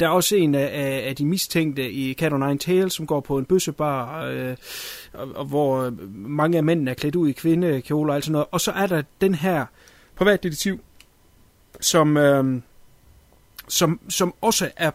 [0.00, 0.70] der er også en af,
[1.08, 4.56] af, de mistænkte i Cat on Nine Tails, som går på en bøssebar, øh,
[5.12, 8.32] og, og hvor øh, mange af mændene er klædt ud i kvindekjoler og alt sådan
[8.32, 8.46] noget.
[8.50, 9.66] Og så er der den her
[10.16, 10.80] privatdetektiv,
[11.80, 12.60] som, øh,
[13.68, 14.90] som, som også er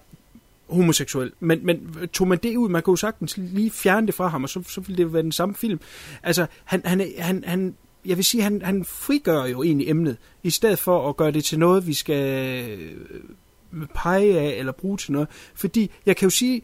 [0.73, 1.31] homoseksuel.
[1.39, 4.43] Men, men tog man det ud, man kunne jo sagtens lige fjerne det fra ham,
[4.43, 5.79] og så, så ville det være den samme film.
[6.23, 7.75] Altså, han, han, han, han
[8.05, 11.43] jeg vil sige, han, han frigør jo egentlig emnet, i stedet for at gøre det
[11.43, 15.27] til noget, vi skal øh, pege af eller bruge til noget.
[15.55, 16.61] Fordi jeg kan jo sige,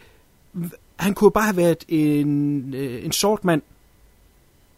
[1.00, 3.62] han kunne jo bare have været en, øh, en sort mand.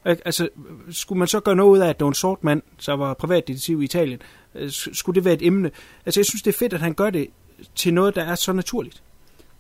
[0.06, 0.50] Altså,
[0.90, 3.14] skulle man så gøre noget ud af, at det var en sort mand, så var
[3.14, 4.20] privatdetektiv i Italien,
[4.56, 5.72] øh, skulle det være et emne?
[6.06, 7.28] Altså, jeg synes, det er fedt, at han gør det
[7.76, 9.04] til noget, der er så naturligt.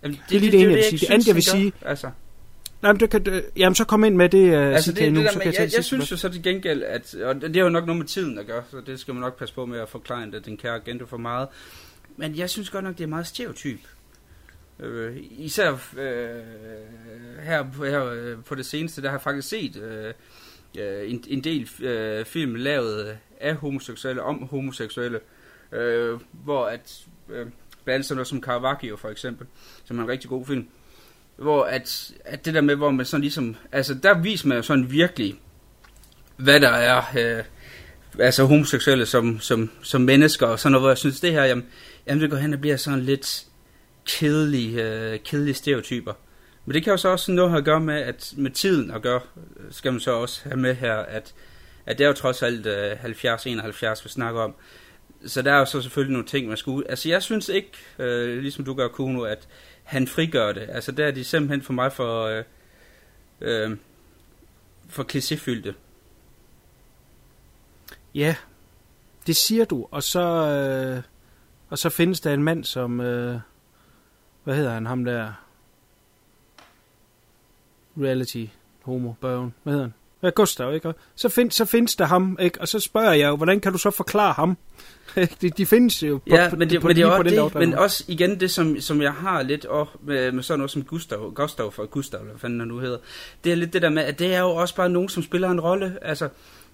[0.04, 1.00] Jamen, det er lige det ene, jeg vil sige.
[1.00, 1.74] Det andet, jeg vil sige-.
[1.82, 2.10] Altså,
[2.82, 5.14] Nej, men det kan, øh, jamen, så kom ind med det, uh, altså CK, det,
[5.14, 7.16] nu, det der så kan jeg jeg, det jeg synes jo så til gengæld, at,
[7.16, 9.40] og det er jo nok noget med tiden at gøre, så det skal man nok
[9.40, 11.48] passe på med at forklare det, den kære agent for meget.
[12.18, 13.80] Men jeg synes godt nok, det er meget stereotyp.
[14.80, 16.44] Øh, især øh,
[17.44, 20.14] her, her øh, på det seneste, der har jeg faktisk set øh,
[20.78, 25.20] øh, en, en del øh, film lavet af homoseksuelle, om homoseksuelle,
[25.72, 27.48] øh, hvor at, øh,
[27.84, 29.48] blandt andet sådan noget som Caravaggio for eksempel,
[29.86, 30.68] som er en rigtig god film,
[31.38, 34.64] hvor at, at det der med, hvor man sådan ligesom, altså der viser man jo
[34.64, 35.40] sådan virkelig,
[36.38, 37.44] hvad der er, øh,
[38.20, 41.66] altså homoseksuelle som, som, som mennesker, og sådan noget, hvor jeg synes, det her, jamen,
[42.08, 43.46] jamen det går hen og bliver sådan lidt
[44.06, 46.14] kedelige, øh, kedelige stereotyper.
[46.66, 49.20] Men det kan jo så også noget at gøre med, at med tiden at gøre,
[49.72, 51.34] skal man så også have med her, at,
[51.86, 54.56] at det er jo trods alt øh, 70-71, vi snakker om.
[55.26, 56.90] Så der er jo så selvfølgelig nogle ting, man skulle...
[56.90, 59.48] Altså jeg synes ikke, øh, ligesom du gør Kuno, at
[59.84, 60.70] han frigør det.
[60.70, 62.44] Altså der er de simpelthen for mig for, øh,
[63.42, 63.78] øh,
[64.90, 65.74] for klichéfyldte.
[68.16, 68.36] Ja,
[69.28, 71.04] det siger du, og så, øh,
[71.70, 73.40] og så findes der en mand, som, øh,
[74.44, 75.34] hvad hedder han, ham der,
[77.98, 78.46] reality,
[78.82, 79.94] homo, børn, hvad hedder han?
[80.24, 80.88] Ja, Gustav, ikke?
[80.88, 82.62] Og Så, find, så findes der ham, ikke?
[82.62, 84.58] Og så spørger jeg jo, hvordan kan du så forklare ham?
[85.42, 87.56] de, de findes jo på, Ja, men det, på, men det er også den det,
[87.56, 90.84] men også igen det, som, som jeg har lidt op med, med sådan noget som
[90.84, 92.98] Gustav, Gustav for Gustav, eller hvad fanden han nu hedder,
[93.44, 95.50] det er lidt det der med, at det er jo også bare nogen, som spiller
[95.50, 96.30] en rolle, altså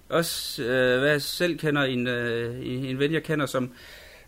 [0.10, 3.70] også, øh, hvad jeg selv kender, en, øh, en ven, jeg kender, som, Øh,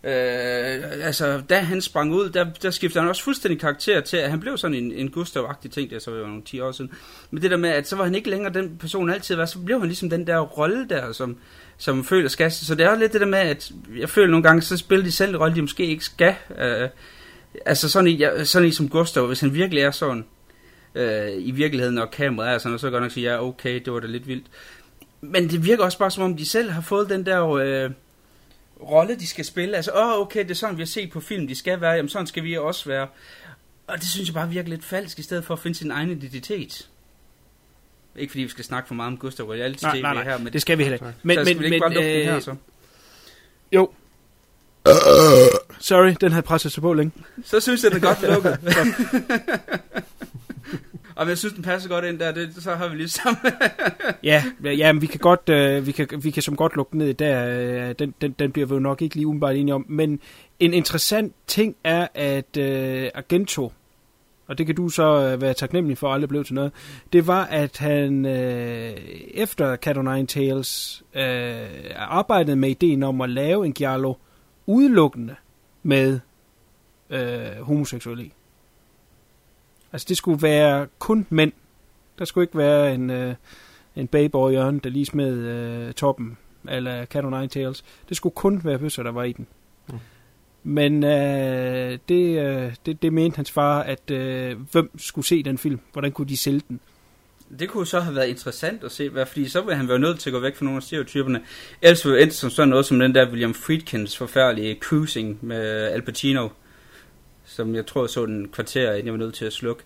[0.04, 4.30] Øh, altså, da han sprang ud, der, der skiftede han også fuldstændig karakter til, at
[4.30, 6.90] han blev sådan en, en Gustav-agtig ting, det så var nogle 10 år siden.
[7.30, 9.46] Men det der med, at så var han ikke længere den person han altid var,
[9.46, 11.36] så blev han ligesom den der rolle der, som,
[11.78, 12.52] som føler skal.
[12.52, 15.04] Så det er også lidt det der med, at jeg føler nogle gange, så spiller
[15.04, 16.34] de selv en rolle, de måske ikke skal.
[16.58, 16.88] Øh,
[17.66, 20.24] altså sådan i, ja, sådan en som Gustav, hvis han virkelig er sådan,
[20.94, 23.92] øh, i virkeligheden, og kameraet er sådan, så kan jeg nok sige, ja, okay, det
[23.92, 24.46] var da lidt vildt.
[25.20, 27.50] Men det virker også bare, som om de selv har fået den der...
[27.50, 27.90] Øh,
[28.82, 29.76] rolle, de skal spille.
[29.76, 31.92] Altså, åh, oh, okay, det er sådan, vi har set på film, de skal være.
[31.92, 33.08] Jamen, sådan skal vi også være.
[33.86, 36.10] Og det synes jeg bare virker lidt falsk, i stedet for at finde sin egen
[36.10, 36.88] identitet.
[38.16, 40.38] Ikke fordi vi skal snakke for meget om Gustav Reality Nej, TV nej, nej, her,
[40.38, 41.18] men det skal vi heller ikke.
[41.22, 42.54] Men, ikke bare lukke den her, øh, så?
[43.72, 43.90] Jo.
[45.78, 47.12] Sorry, den havde presset sig på længe.
[47.44, 48.58] Så synes jeg, den er godt lukket.
[51.20, 53.36] Og jeg synes, den passer godt ind der, det, så har vi lige sammen.
[54.22, 57.06] Ja, ja men vi kan godt, øh, vi kan, vi kan som godt lukke ned
[57.06, 57.46] ned der.
[57.88, 59.86] Øh, den, den, den bliver vi jo nok ikke lige umiddelbart enige om.
[59.88, 60.20] Men
[60.60, 63.72] en interessant ting er, at øh, Argento,
[64.46, 66.72] og det kan du så øh, være taknemmelig for, at aldrig blev til noget,
[67.12, 68.96] det var, at han øh,
[69.34, 71.66] efter Cat o' Nine Tales øh,
[71.96, 74.14] arbejdede med ideen om at lave en giallo
[74.66, 75.34] udelukkende
[75.82, 76.20] med
[77.10, 78.30] øh, homoseksuelle.
[79.92, 81.52] Altså det skulle være kun mænd.
[82.18, 83.34] Der skulle ikke være en, øh,
[83.96, 86.36] en babe over hjørnet, der lige smed øh, toppen
[86.68, 87.84] eller Cat o' Nine Tails.
[88.08, 89.46] Det skulle kun være bøsser, der var i den.
[89.88, 89.98] Mm.
[90.62, 95.58] Men øh, det, øh, det, det mente hans far, at øh, hvem skulle se den
[95.58, 95.80] film?
[95.92, 96.80] Hvordan kunne de sælge den?
[97.58, 100.18] Det kunne så have været interessant at se, hvad, fordi så ville han være nødt
[100.18, 101.40] til at gå væk fra nogle af stereotyperne.
[101.82, 106.02] Ellers ville det som sådan noget som den der William Friedkins forfærdelige Cruising med Al
[106.02, 106.48] Pacino,
[107.56, 109.82] som jeg tror så den kvarter, inden jeg var nødt til at slukke,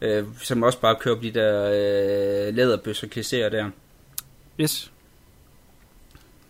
[0.00, 3.70] øh, som også bare kører på de der øh, læderbøsser klichéer der.
[4.60, 4.92] Yes.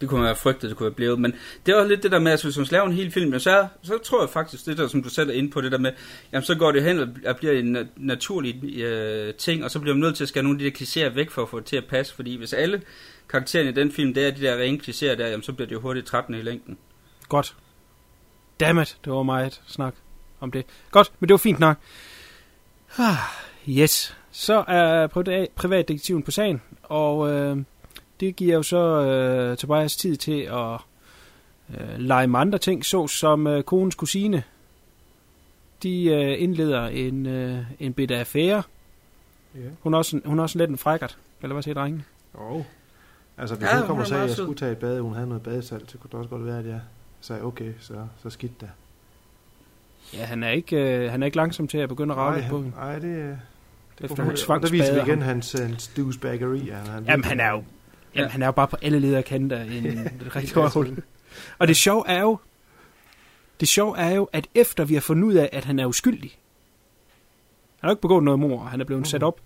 [0.01, 1.19] Det kunne være frygtet, det kunne være blevet.
[1.21, 1.35] Men
[1.67, 3.67] det er også lidt det der med, at hvis man laver en hel film, så,
[3.83, 5.93] så tror jeg faktisk, det der, som du selv er inde på, det der med,
[6.33, 9.95] jamen så går det hen og- bliver en na- naturlig øh, ting, og så bliver
[9.95, 11.67] man nødt til at skære nogle af de der klichéer væk for at få det
[11.67, 12.83] til at passe, fordi hvis alle
[13.29, 15.75] karaktererne i den film, det er de der rene klichéer der, jamen så bliver det
[15.75, 16.79] jo hurtigt 13 i længden.
[17.29, 17.55] Godt.
[18.61, 19.95] Dammit, det var meget snak
[20.43, 20.65] om det.
[20.91, 21.77] Godt, men det var fint nok.
[22.99, 23.17] Ah,
[23.69, 24.17] yes.
[24.31, 27.57] Så er privat- privatdetektiven på sagen, og øh,
[28.21, 30.79] det giver jo så øh, Tobias tid til at
[31.81, 34.43] øh, lege med andre ting, så som øh, konens kusine.
[35.83, 38.63] De øh, indleder en, øh, en bitte affære.
[39.55, 39.61] Ja.
[39.81, 42.05] Hun er også, hun er også lidt en frækkert, eller hvad siger drengen?
[42.35, 42.63] Oh.
[43.39, 45.01] Altså, hvis Ja, hun hun kommer er og sagde, at jeg skulle tage et bad,
[45.01, 46.81] hun havde noget badesalt, så kunne det også godt være, at jeg
[47.21, 48.69] sagde, okay, så, så skidt da.
[50.15, 52.49] Ja, han er ikke, øh, han er ikke langsom til at begynde at rave lidt
[52.51, 52.71] på hende.
[52.77, 53.39] nej, det,
[53.99, 55.29] det Efter hun Der viser vi igen ham.
[55.29, 56.59] hans, hans douchebaggeri.
[56.69, 57.65] Han, han, Jamen, han er jo, jamen,
[58.17, 58.29] Ja.
[58.29, 61.03] han er jo bare på alle leder kanter en rigtig Ja, høj hul.
[61.59, 62.39] Og det sjove er jo,
[63.61, 66.31] det sjove er jo, at efter vi har fundet ud af, at han er uskyldig,
[67.81, 69.05] han har ikke begået noget mor, han er blevet Mhm.
[69.05, 69.41] sat op,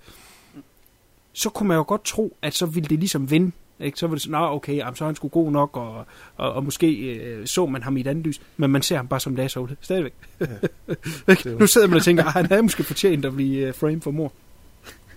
[1.32, 3.52] så kunne man jo godt tro, at så ville det ligesom vinde.
[3.80, 3.98] Ikke?
[3.98, 6.64] Så var det sådan, okay, jamen, så er han sgu god nok, og, og, og
[6.64, 9.36] måske øh, så man ham i et andet lys, men man ser ham bare som
[9.36, 10.12] Lasso, stadigvæk.
[10.40, 10.46] Ja.
[11.26, 14.00] Var- nu sidder man og tænker, "Ah, han havde måske fortjent at blive øh, frame
[14.00, 14.32] for mor.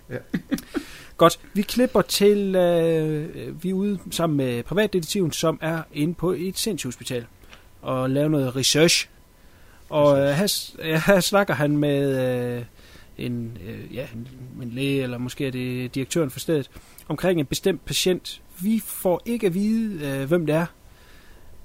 [0.10, 0.18] Ja.
[1.18, 6.32] Godt, vi klipper til, øh, vi er ude sammen med privatdetektiven, som er inde på
[6.32, 7.26] et sindshospital
[7.82, 9.10] og laver noget research.
[9.90, 12.64] Og øh, her, her snakker han med øh,
[13.18, 14.28] en, øh, ja, en,
[14.62, 16.70] en læge, eller måske er det direktøren for stedet,
[17.08, 18.42] omkring en bestemt patient.
[18.62, 20.66] Vi får ikke at vide, øh, hvem det er,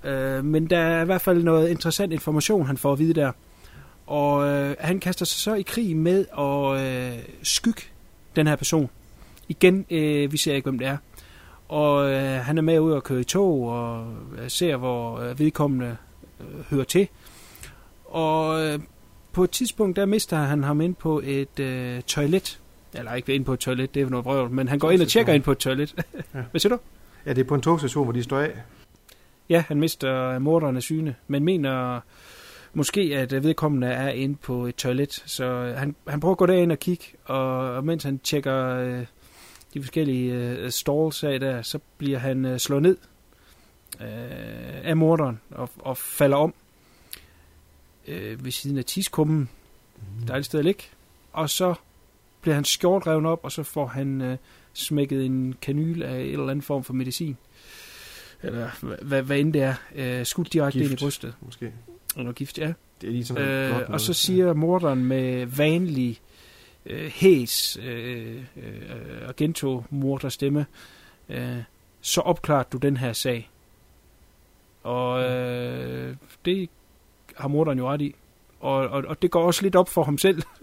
[0.05, 3.33] øh, men der er i hvert fald noget interessant information, han får at vide der.
[4.07, 7.83] Og øh, han kaster sig så i krig med at øh, skygge
[8.37, 8.91] den her person.
[9.49, 10.97] Igen, øh, vi ser ikke, hvem det er.
[11.69, 15.39] Og øh, han er med ud og køre i tog, og øh, ser, hvor øh,
[15.39, 15.97] vedkommende
[16.41, 17.09] øh, hører til.
[18.05, 18.79] Og øh,
[19.33, 22.61] på et tidspunkt, der mister han ham ind på et øh, toilet.
[22.95, 25.03] Eller ikke ind på et toilet, det er jo noget vrøvl, men han går ind
[25.03, 25.95] og tjekker ind på et toilet.
[26.35, 26.43] Ja.
[26.51, 26.81] Hvad siger du?
[27.27, 28.53] Ja, det er på en togstation, hvor de står af.
[29.49, 32.01] Ja, han mister morderen af syne, men mener
[32.75, 35.23] måske, at vedkommende er inde på et toilet.
[35.27, 39.07] Så han, han prøver at gå derind og kigge, og, og mens han tjekker øh,
[39.75, 42.97] de forskellige øh, stalls af der, så bliver han øh, slået ned
[44.01, 44.07] øh,
[44.85, 46.55] af morderen og, og falder om
[48.09, 49.49] øh, ved siden af tiskummen.
[49.97, 50.27] Mm.
[50.27, 50.85] Dejligt sted at ligge.
[51.33, 51.75] Og så
[52.45, 54.37] bliver han skjort revet op, og så får han øh,
[54.73, 57.37] smækket en kanyl af en eller anden form for medicin.
[58.43, 59.75] Eller hva- hvad, hvad end det er.
[59.95, 60.91] Øh, skudt direkte Gift.
[60.91, 61.35] ind i brystet.
[61.41, 61.73] Måske.
[62.17, 62.73] Og noget gift, ja.
[63.01, 64.01] Det er lige sådan noget Øh, blåt og noget.
[64.03, 66.21] så siger morderen med vanlig
[66.87, 70.67] øh, hæs øh, øh, agento morderstemme,
[71.29, 71.57] øh,
[72.01, 73.51] så opklarer du den her sag.
[74.83, 76.69] Og øh, det
[77.37, 78.15] har morderen jo ret i.
[78.65, 80.43] Og, og, og det går også lidt op for ham selv,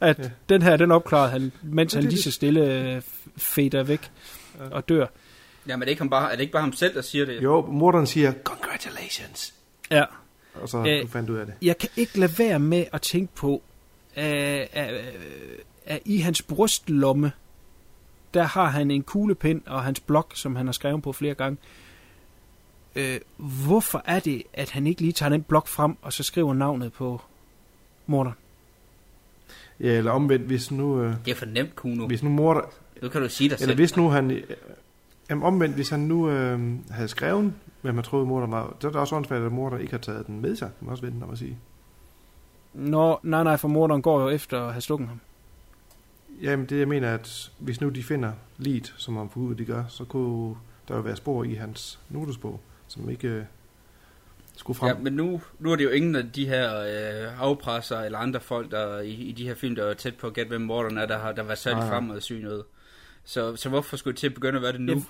[0.00, 0.22] at Ja.
[0.24, 0.30] ja.
[0.48, 3.02] den her, den opklarede han, mens Ja, han er lige så stille øh,
[3.36, 4.10] fader væk
[4.58, 4.64] Ja.
[4.76, 5.06] og dør.
[5.66, 7.42] Jamen er det ikke, ham bare, er det ikke bare ham selv, der siger det?
[7.42, 9.54] Jo, morderen siger, congratulations.
[9.90, 10.04] Ja.
[10.54, 11.54] Og så Øh, du fandt ud af det.
[11.62, 13.62] Jeg kan ikke lade være med at tænke på,
[14.14, 14.94] at, at,
[15.86, 17.32] at i hans brystlomme,
[18.34, 21.58] der har han en kuglepen og hans blok, som han har skrevet på flere gange.
[22.94, 26.54] øh, hvorfor er det, at han ikke lige tager den blok frem, og så skriver
[26.54, 27.20] navnet på
[28.06, 28.36] morderen?
[29.80, 32.06] Ja, eller omvendt, hvis nu, øh, Det er for nemt, Kuno.
[32.06, 32.60] hvis nu morder,
[33.02, 33.74] Nu kan du sige dig eller selv.
[33.76, 34.42] hvis nu han, øh,
[35.30, 36.60] jamen omvendt, hvis han nu øh,
[36.90, 39.92] havde skrevet, hvad man troede morderen var, så er det også åndssvagt, at morderen ikke
[39.92, 41.58] har taget den med sig, kan man også vente om at sige.
[42.74, 45.20] Nå, nej, nej, for morderen går jo efter at have stukket ham.
[46.42, 49.64] Jamen det jeg mener, at hvis nu de finder liget, som han får ud, de
[49.64, 50.54] gør, så kunne
[50.88, 53.42] der jo være spor i hans notesbog, som ikke øh,
[54.56, 54.96] skulle frem.
[54.96, 58.40] Ja, men nu, nu er det jo ingen af de her øh, afpresser eller andre
[58.40, 60.98] folk, der i, i de her film, der er tæt på at gætte, hvem morderen
[60.98, 61.88] er, der har der været særlig nej.
[61.88, 62.64] fremadsynet.
[63.24, 64.92] Så, så hvorfor skulle det til at begynde at være det nu?
[64.92, 65.02] Jeg-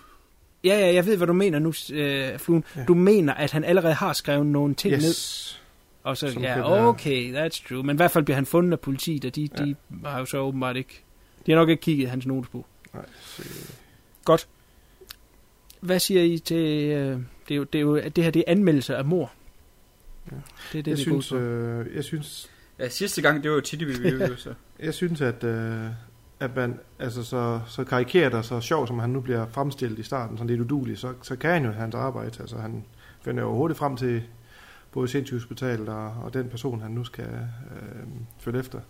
[0.65, 2.65] Ja, ja, jeg ved, hvad du mener nu, øh, Fluen.
[2.77, 2.85] Ja.
[2.85, 5.09] Du mener, at han allerede har skrevet nogle ting ned.
[5.09, 5.63] yes.
[6.03, 7.83] Og så, Som ja, være- okay, that's true.
[7.83, 9.65] Men i hvert fald bliver han fundet af politiet, og de, ja.
[9.65, 9.75] de
[10.05, 11.03] har jo så åbenbart ikke...
[11.47, 12.67] De har nok ikke kigget hans notesbog.
[12.95, 13.43] Nej, så,
[14.25, 14.49] Godt.
[15.81, 16.91] Hvad siger I til...
[16.91, 19.33] Øh, det, er jo, det, er jo, det her det er anmeldelse af mor.
[20.31, 20.37] Ja.
[20.73, 23.61] Det er det, jeg, det synes, øh, jeg synes, Ja, sidste gang, det var jo
[23.61, 24.55] tit i review, så.
[24.79, 25.87] jeg synes, at, øh,
[26.41, 30.03] at man, altså så, så karikeret og så sjov, som han nu bliver fremstillet i
[30.03, 32.41] starten, sådan lidt udulig, så, så kan han jo hans arbejde.
[32.41, 32.85] Altså han
[33.25, 34.23] finder jo hurtigt frem til
[34.93, 37.29] både sindssygehospitalet og, og den person, han nu skal
[37.71, 38.07] øh,
[38.39, 38.81] følge efter.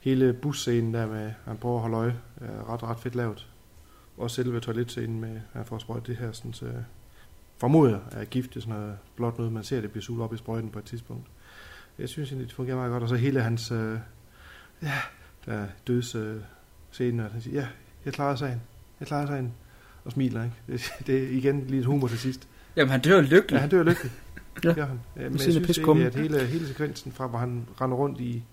[0.00, 3.48] Hele busscenen der med, at han prøver at holde øje, er ret, ret fedt lavet.
[4.16, 6.66] Og selve toiletscenen med, at han får sprøjtet det her, sådan, så
[7.58, 10.34] formoder er gift, det er sådan noget blot noget, man ser, det bliver suget op
[10.34, 11.26] i sprøjten på et tidspunkt.
[11.98, 13.98] Jeg synes egentlig, det fungerer meget godt, og så hele hans, øh,
[14.82, 14.92] ja,
[15.46, 16.36] der døds øh,
[16.90, 17.66] scenen, og han siger, ja,
[18.04, 18.62] jeg klarer sagen,
[19.00, 19.52] jeg klarer sagen,
[20.04, 20.56] og smiler, ikke?
[20.66, 22.48] Det, det er igen lige lidt humor til sidst.
[22.76, 23.60] Jamen, han dør Ja, lykkelig.
[23.60, 24.12] han dør lykkelig.
[24.64, 24.68] Ja.
[24.68, 24.74] Ja.
[24.74, 25.00] Gør han.
[25.16, 28.44] Ja, men jeg synes egentlig, at hele, hele sekvensen fra, hvor han render rundt i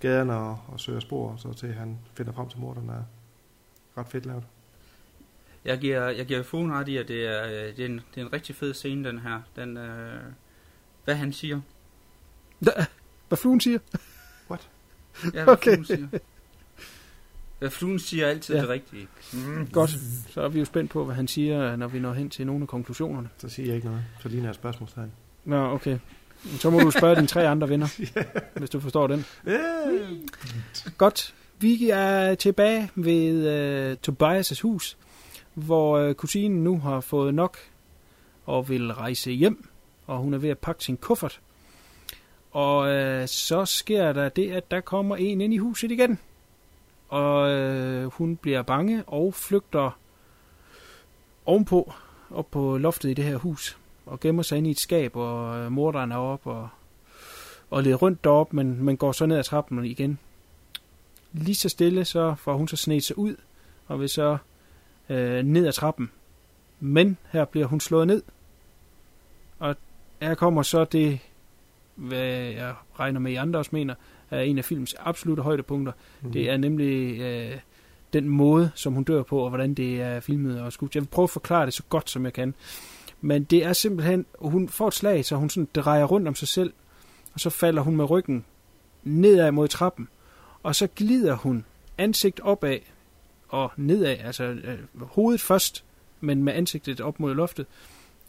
[0.00, 3.02] gaderne og, og søger spor, så til han finder frem til morderen, er
[3.98, 4.42] ret fedt lavet.
[5.66, 8.20] Jeg giver, jeg giver Fuglen ret i, at det er, øh, det, er en, det
[8.20, 9.40] er en rigtig fed scene, den her.
[9.56, 10.20] Den, øh,
[11.04, 11.60] hvad han siger.
[13.28, 13.78] Hvad fluen siger?
[15.34, 15.70] Ja, hvad Okay.
[15.72, 16.08] Fluen siger.
[17.58, 18.60] Hvad Fluen siger er altid Ja.
[18.60, 19.08] det rigtige.
[19.32, 19.68] Mm.
[19.72, 19.90] Godt.
[20.30, 22.62] Så er vi jo spændt på, hvad han siger, når vi når hen til nogle
[22.62, 23.28] af konklusionerne.
[23.38, 25.12] Så siger jeg ikke noget, så ligner jeg spørgsmålstegn.
[25.44, 25.98] Nå, okay.
[26.58, 27.86] Så må du spørge dine tre andre venner,
[28.58, 29.24] hvis du forstår den.
[29.48, 29.60] Yeah.
[30.98, 31.34] Godt.
[31.58, 34.96] Vi er tilbage ved uh, Tobias' hus,
[35.56, 37.58] hvor øh, uh, kusinen nu har fået nok
[38.46, 39.68] og vil rejse hjem,
[40.06, 41.40] og hun er ved at pakke sin kuffert.
[42.52, 46.18] Og øh, så sker der det, at der kommer en ind i huset igen.
[47.08, 49.98] Og øh, hun bliver bange og flygter
[51.46, 51.92] ovenpå,
[52.30, 55.58] op på loftet i det her hus, og gemmer sig ind i et skab, og
[55.58, 56.68] øh, morderen er oppe og,
[57.70, 60.18] og leder rundt derop, men, men går så ned ad trappen igen
[61.32, 63.36] lige så stille, så får hun så snedt sig ud,
[63.86, 64.38] og vil så
[65.08, 66.10] øh, ned ad trappen.
[66.80, 68.22] Men her bliver hun slået ned.
[69.58, 69.76] Og
[70.22, 71.18] her kommer så det,
[71.94, 73.94] hvad jeg regner med, I andre også mener,
[74.30, 75.92] er en af filmens absolutte højdepunkter.
[76.20, 76.32] Mhm.
[76.32, 77.58] Det er nemlig øh,
[78.12, 80.94] den måde, som hun dør på, og hvordan det er filmet og skudt.
[80.94, 82.54] Jeg vil prøve at forklare det så godt, som jeg kan.
[83.20, 86.48] Men det er simpelthen, hun får et slag, så hun sådan drejer rundt om sig
[86.48, 86.72] selv,
[87.34, 88.44] og så falder hun med ryggen
[89.04, 90.08] nedad mod trappen
[90.66, 91.64] og så glider hun
[91.98, 92.78] ansigt opad
[93.48, 95.84] og nedad, altså øh, hovedet først,
[96.20, 97.66] men med ansigtet op mod loftet.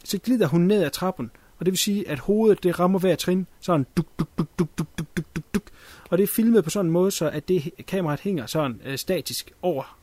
[0.03, 3.15] Så glider hun ned ad trappen, og det vil sige, at hovedet det rammer hver
[3.15, 5.63] trin, sådan duk, duk, duk, duk, duk, duk, duk, duk, duk.
[6.09, 8.97] Og det er filmet på sådan en måde, så at det kameraet hænger sådan øh,
[8.97, 9.97] statisk over.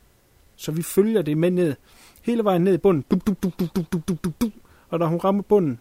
[0.57, 1.75] Så vi følger det med ned,
[2.23, 4.53] hele vejen ned i bunden, duk, duk, duk, duk, duk, duk, duk, duk, duk.
[4.89, 5.81] og når hun rammer bunden,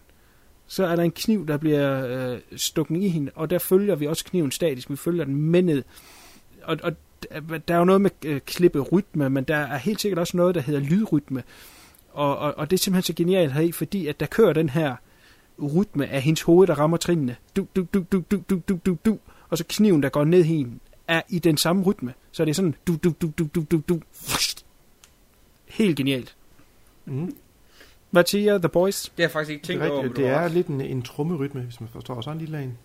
[0.66, 4.06] så er der en kniv, der bliver øh, stukket i hende, og der følger vi
[4.06, 5.82] også kniven statisk, vi følger den med ned
[6.64, 6.92] og, og
[7.68, 10.54] der er jo noget med øh, klippe rytme, men der er helt sikkert også noget,
[10.54, 11.42] der hedder lydrytme.
[12.12, 14.68] Og, og, og det er simpelthen så genialt her i, fordi at der kører den
[14.68, 14.96] her
[15.62, 17.36] rytme af hendes hoved, der rammer trinene.
[17.56, 19.18] Du, du, du, du, du, du, du, du, du,
[19.50, 20.72] og så kniven, der går ned i hende,
[21.08, 22.14] er i den samme rytme.
[22.32, 24.00] Så det er sådan, du, du, du, du, du, du, du.
[25.66, 26.36] Helt genialt.
[27.04, 27.36] Mm.
[28.10, 29.02] Hvad siger The Boys?
[29.02, 30.02] Det har jeg faktisk ikke Det tænkt er, over.
[30.02, 30.16] rigtigt.
[30.16, 32.20] det er lidt en, en trommerytme, hvis man forstår.
[32.20, 32.78] Sådan en lille en.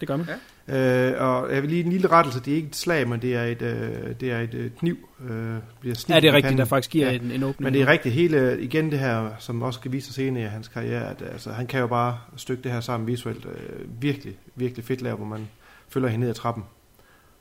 [0.00, 0.26] Det gør man.
[0.68, 1.10] Ja.
[1.12, 2.40] Øh, og jeg vil lige en lille rettelse.
[2.40, 5.08] Det er ikke et slag, men det er et, øh, det er et øh, kniv.
[5.28, 6.58] Øh, bliver snit Ja, det er rigtigt, panden.
[6.58, 7.16] der faktisk giver Ja.
[7.16, 7.62] en, en åbning.
[7.64, 8.14] Men det er rigtigt.
[8.14, 11.52] Hele, igen det her, som også skal vise sig senere i hans karriere, at altså,
[11.52, 13.44] han kan jo bare stykke det her sammen visuelt.
[13.46, 15.48] Øh, virkelig, virkelig fedt lavet, hvor man
[15.88, 16.64] følger hende ned ad trappen.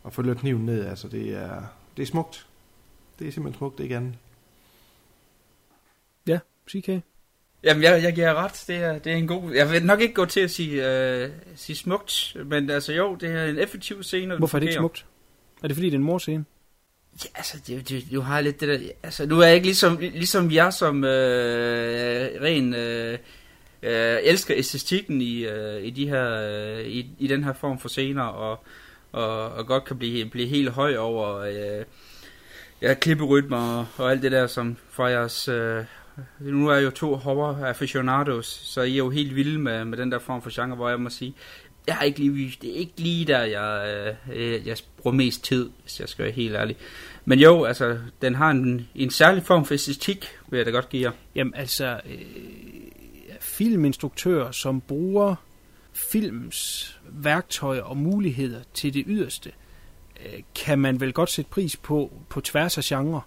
[0.03, 0.85] Og følger kniven ned.
[0.85, 1.61] Altså, det er,
[1.97, 2.47] det er smukt.
[3.19, 4.13] Det er simpelthen smukt, det er ikke andet.
[6.69, 6.89] CK.
[7.65, 8.63] Jamen, jeg, jeg giver ret.
[8.67, 9.51] Det er, det er en god...
[9.51, 13.29] Jeg vil nok ikke gå til at sige, øh, sige smukt, men altså jo, det
[13.29, 14.37] er en effektiv scene.
[14.37, 15.05] Hvorfor er det ikke smukt?
[15.63, 16.45] Er det fordi, det er en morscene?
[17.23, 18.89] Ja, altså, det, det, du har lidt det der...
[19.03, 23.17] Altså, nu er jeg ikke ligesom, ligesom jer som øh, ren øh,
[23.81, 27.89] jeg elsker æstetikken i, øh, i, de her, øh, i, i den her form for
[27.89, 28.63] scener, og,
[29.11, 31.85] og, og godt kan blive, blive helt høj over øh,
[32.81, 35.47] ja, klipperytmer og, og alt det der, som fra jeres...
[35.47, 35.83] Øh,
[36.39, 39.97] nu er jeg jo to horror aficionados, så I er jo helt vilde med, med
[39.97, 41.35] den der form for genre, hvor jeg må sige,
[41.87, 45.69] jeg har ikke lige, det er ikke lige der, jeg, øh, jeg bruger mest tid,
[45.81, 46.77] hvis jeg skal være helt ærlig.
[47.25, 50.89] Men jo, altså, den har en, en særlig form for æstetik, vil jeg da godt
[50.89, 51.11] give jer.
[51.35, 52.19] Jamen altså, øh,
[53.39, 55.35] filminstruktører, som bruger
[55.93, 59.51] films værktøjer og muligheder til det yderste,
[60.25, 63.21] øh, kan man vel godt sætte pris på på tværs af genre.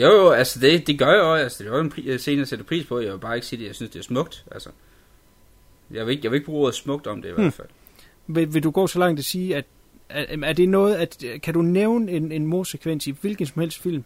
[0.00, 1.42] Jo, jo, altså det, det gør jeg også.
[1.42, 3.00] Altså, det er jo en pri- scene, jeg sætter pris på.
[3.00, 4.44] Jeg vil bare ikke sige, at jeg synes, det er smukt.
[4.50, 4.70] Altså,
[5.90, 7.52] jeg vil ikke, jeg vil ikke bruge ordet smukt om det i hvert Hmm.
[7.52, 7.68] fald.
[8.26, 9.64] Vil, vil du gå så langt at sige, at
[10.08, 13.78] er, er det noget, at kan du nævne en, en morsekvens i hvilken som helst
[13.82, 14.04] film,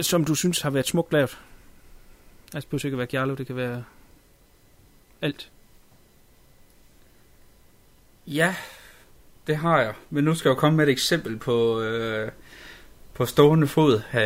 [0.00, 1.38] som du synes har været smukt lavet?
[2.54, 3.84] Altså, det kan være Giallo, det kan være
[5.22, 5.50] alt.
[8.26, 8.54] Ja,
[9.46, 9.94] det har jeg.
[10.10, 12.30] Men nu skal jeg jo komme med et eksempel på, øh,
[13.20, 14.22] på stående fod, har,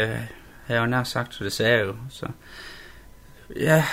[0.64, 1.94] har jeg jo nær sagt, så det sagde jeg jo.
[2.10, 2.26] Så.
[3.56, 3.84] Ja,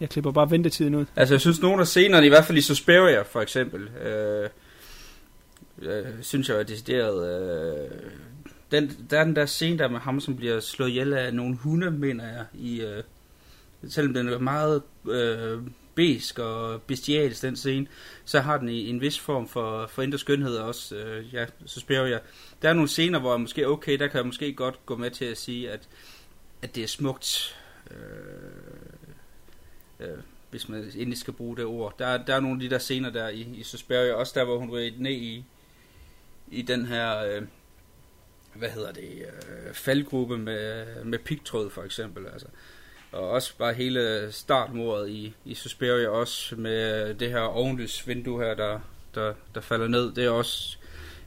[0.00, 1.04] Jeg klipper bare ventetiden ud.
[1.16, 4.48] Altså, jeg synes, nogle af scenerne, i hvert fald i Suspiria, for eksempel, øh,
[5.82, 7.28] øh, synes jeg er decideret...
[7.28, 7.90] Øh,
[8.70, 11.56] den, der er den der scene der med ham, som bliver slået ihjel af nogle
[11.56, 13.02] hunde, mener jeg, i, øh,
[13.88, 15.58] selvom den er meget øh,
[15.94, 17.86] besk og bestialsk, den scene,
[18.24, 21.46] så har den i en vis form for, for indre skønhed også, øh, ja,
[21.88, 22.20] jeg
[22.62, 25.10] Der er nogle scener, hvor jeg måske, okay, der kan jeg måske godt gå med
[25.10, 25.88] til at sige, at,
[26.62, 27.56] at det er smukt.
[27.90, 27.96] Øh,
[30.00, 30.18] øh,
[30.50, 31.98] hvis man endelig skal bruge det ord.
[31.98, 34.58] Der, der er nogle af de der scener der i, i Suspiria, også der, hvor
[34.58, 35.44] hun ryger ned i,
[36.50, 37.42] i den her, øh,
[38.54, 42.26] hvad hedder det, øh, faldgruppe med, med pigtråd for eksempel.
[42.26, 42.48] Altså.
[43.14, 48.80] Og også bare hele startmordet i, i Suspiria, også med det her ovenlysvindue her, der,
[49.14, 50.12] der, der falder ned.
[50.12, 50.76] Det er også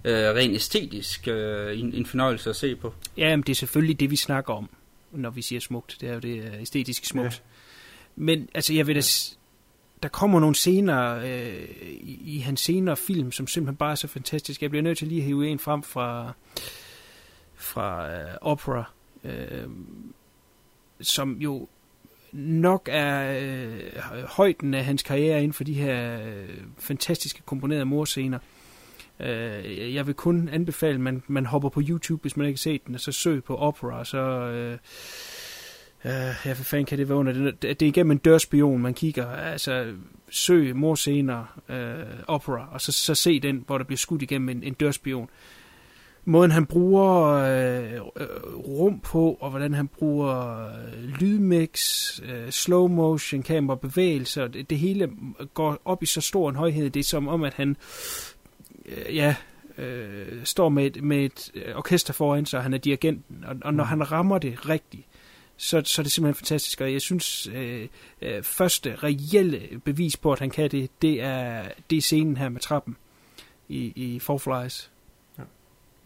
[0.06, 2.94] øh, rent æstetisk øh, en, en fornøjelse at se på.
[3.18, 4.70] Ja, men det er selvfølgelig det, vi snakker om,
[5.12, 5.98] når vi siger smukt.
[6.02, 7.34] Det er jo det øh, æstetisk smukt.
[7.34, 7.40] Ja.
[8.16, 9.02] Men altså, jeg vil da...
[10.04, 11.68] Der kommer nogle scener øh,
[12.02, 14.62] i, i hans senere film, som simpelthen bare er så fantastisk.
[14.62, 16.34] Jeg bliver nødt til lige at hive en frem fra,
[17.56, 18.92] fra øh, Opera,
[19.24, 19.68] øh,
[21.02, 21.68] som jo
[22.38, 23.80] nok er øh,
[24.28, 26.50] højden af hans karriere inden for de her øh,
[26.80, 28.40] fantastiske komponerede morscener.
[29.20, 32.62] Øh, jeg vil kun anbefale, at man, man hopper på YouTube, hvis man ikke har
[32.62, 34.18] set den, og så søg på Opera, og så...
[34.18, 34.78] Øh,
[36.06, 37.34] øh, ja, for fanden kan det være under?
[37.34, 39.28] Det, det er igennem en dørspion, man kigger.
[39.28, 39.94] Altså,
[40.30, 44.64] søg morscener, øh, Opera, og så, så se den, hvor der bliver skudt igennem en,
[44.64, 45.30] en dørspion.
[46.30, 51.80] Måden han bruger øh, øh, rum på, og hvordan han bruger øh, lydmix,
[52.24, 55.10] øh, slow motion, kamerabevægelser, det, det hele
[55.54, 56.90] går op i så stor en højhed.
[56.90, 57.78] Det er som om, at han
[58.86, 59.36] øh, ja,
[59.78, 63.56] øh, står med et, med et øh, orkester foran sig, og han er dirigenten, og,
[63.62, 63.90] og når Mm.
[63.90, 65.06] han rammer det rigtigt,
[65.58, 67.88] så, så er det simpelthen fantastisk, og jeg synes, øh,
[68.22, 72.50] øh, første reelle bevis på, at han kan det, det er, det er scenen her
[72.50, 72.96] med trappen
[73.70, 74.92] i, i Four Flies.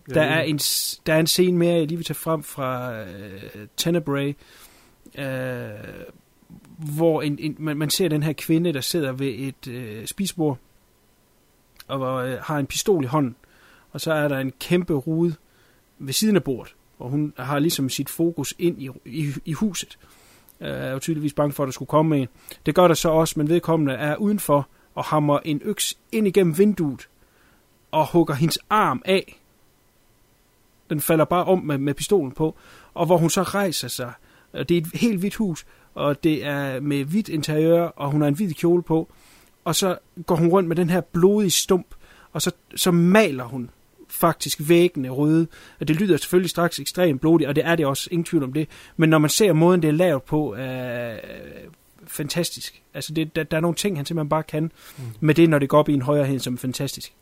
[0.09, 0.57] Der er, en,
[1.05, 4.35] der er en scene mere, jeg lige vil tage frem fra øh, Tenebrae,
[5.17, 5.69] øh,
[6.95, 10.57] hvor en, en, man, man ser den her kvinde, der sidder ved et øh, spisbord,
[11.87, 13.35] og hvor, øh, har en pistol i hånden,
[13.91, 15.35] og så er der en kæmpe rude
[15.99, 19.97] ved siden af bordet, og hun har ligesom sit fokus ind i, i, i huset.
[20.61, 22.27] Øh, er jo tydeligvis bange for, at der skulle komme en.
[22.65, 26.57] Det gør der så også, men vedkommende er udenfor og hammer en øks ind igennem
[26.57, 27.07] vinduet
[27.91, 29.40] og hugger hendes arm af.
[30.91, 32.57] Den falder bare om med, med pistolen på,
[32.93, 34.11] og hvor hun så rejser sig.
[34.53, 38.27] Det er et helt hvidt hus, og det er med hvidt interiør, og hun har
[38.27, 39.13] en hvid kjole på.
[39.63, 41.95] Og så går hun rundt med den her blodige stump,
[42.31, 43.69] og så, så maler hun
[44.09, 45.47] faktisk væggene røde.
[45.79, 48.53] Og det lyder selvfølgelig straks ekstremt blodigt, og det er det også, ingen tvivl om
[48.53, 48.67] det.
[48.97, 51.17] Men når man ser måden, det er lavet på, er
[52.07, 52.81] fantastisk.
[52.93, 54.63] Altså, det, der, der er nogle ting, han simpelthen bare kan
[54.97, 55.03] mm.
[55.19, 57.13] med det, når det går op i en højere som er fantastisk.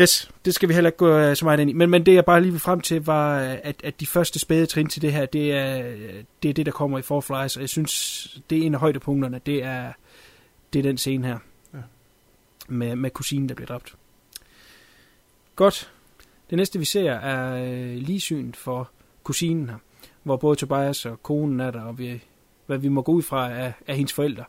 [0.00, 1.72] Yes, det skal vi heller ikke gå øh, så meget ind i.
[1.72, 4.38] Men, men det jeg bare lige vil frem til, var, øh, at, at de første
[4.38, 7.20] spæde trin til det her, det er, øh, det er det, der kommer i Four
[7.20, 9.92] Flies, og jeg synes, det er en af højdepunkterne, det er,
[10.72, 11.38] det er den scene her.
[11.74, 11.78] Ja.
[12.68, 13.94] Med, med kusinen, der bliver dræbt.
[15.56, 15.92] Godt.
[16.50, 18.90] Det næste, vi ser, er øh, ligesyn for
[19.22, 19.76] kusinen her,
[20.22, 22.22] hvor både Tobias og konen er der, og vi,
[22.66, 24.44] hvad vi må gå ud fra er, er hendes forældre.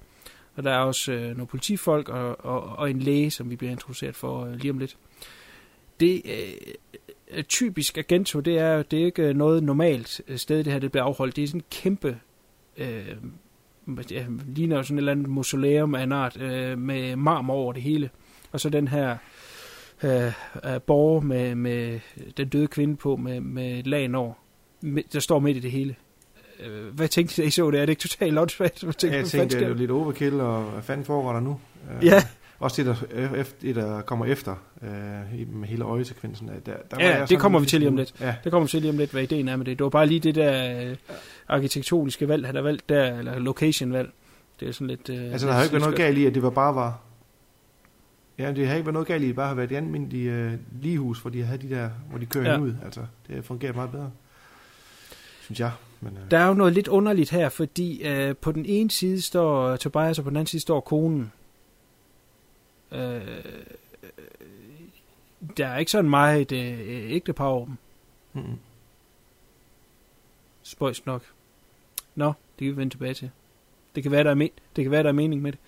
[0.55, 3.71] Og der er også øh, nogle politifolk og, og, og en læge, som vi bliver
[3.71, 4.97] introduceret for øh, lige om lidt.
[5.99, 6.73] Det øh,
[7.27, 10.91] er typisk Agento, det er, det er ikke noget normalt øh, sted, det her det
[10.91, 11.35] bliver afholdt.
[11.35, 12.17] Det er sådan en kæmpe
[12.77, 13.15] øh,
[14.11, 17.73] ja, ligner jo sådan et eller andet mausoleum af en art, øh, med marmor over
[17.73, 18.09] det hele.
[18.51, 19.17] Og så den her
[20.03, 20.26] øh,
[20.65, 21.99] øh, borger med, med
[22.38, 24.34] den døde kvinde på, med, med et lag over,
[25.13, 25.95] der står midt i det hele.
[26.59, 27.80] Øh, hvad tænkte I, da I så det?
[27.80, 28.84] Er det ikke totalt åndssvagt?
[28.84, 31.59] Hvad tænkte, Jeg tænkte, det er lidt overkill, og hvad fanden foregår der nu?
[31.91, 32.23] Øh, Ja,
[32.60, 34.90] Også det, der, efter, det, der kommer efter, øh,
[35.56, 36.49] med hele øjesekvensen.
[36.65, 38.14] Der, der Ja, det kommer vi til lige om lidt.
[38.22, 39.77] Ja, det kommer vi til lige om lidt, hvad ideen er med det.
[39.80, 40.95] Det var bare lige det der øh,
[41.48, 44.10] arkitektoniske valg, han har valgt der, eller location valg.
[44.60, 45.10] Det er sådan lidt...
[45.10, 46.99] Øh, altså der har jo ikke været noget galt i, at det var bare var...
[48.38, 50.31] Ja, det har ikke været noget galt i, at det bare har været et almindeligt
[50.31, 52.60] øh, ligehus, hvor de havde de der, hvor de kører Ja.
[52.60, 52.73] ud.
[52.86, 54.11] Altså, det har fungeret meget bedre.
[55.41, 55.72] Synes jeg.
[56.02, 59.22] Men, øh, Der er jo noget lidt underligt her, fordi øh, på den ene side
[59.22, 61.31] står Tobias, og på den anden side står konen.
[62.91, 63.21] Øh,
[65.57, 67.75] der er ikke sådan meget et øh, ægtepar over dem.
[68.33, 68.57] mm,
[70.63, 71.23] Spøjs nok.
[72.15, 73.31] Nå, det kan vi vende tilbage til.
[73.95, 75.59] Det kan være, der er, men- det kan være, der er mening med det.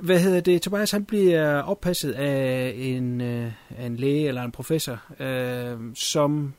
[0.00, 0.62] Hvad hedder det?
[0.62, 6.54] Tobias han bliver oppasset af en, øh, af en læge eller en professor, øh, som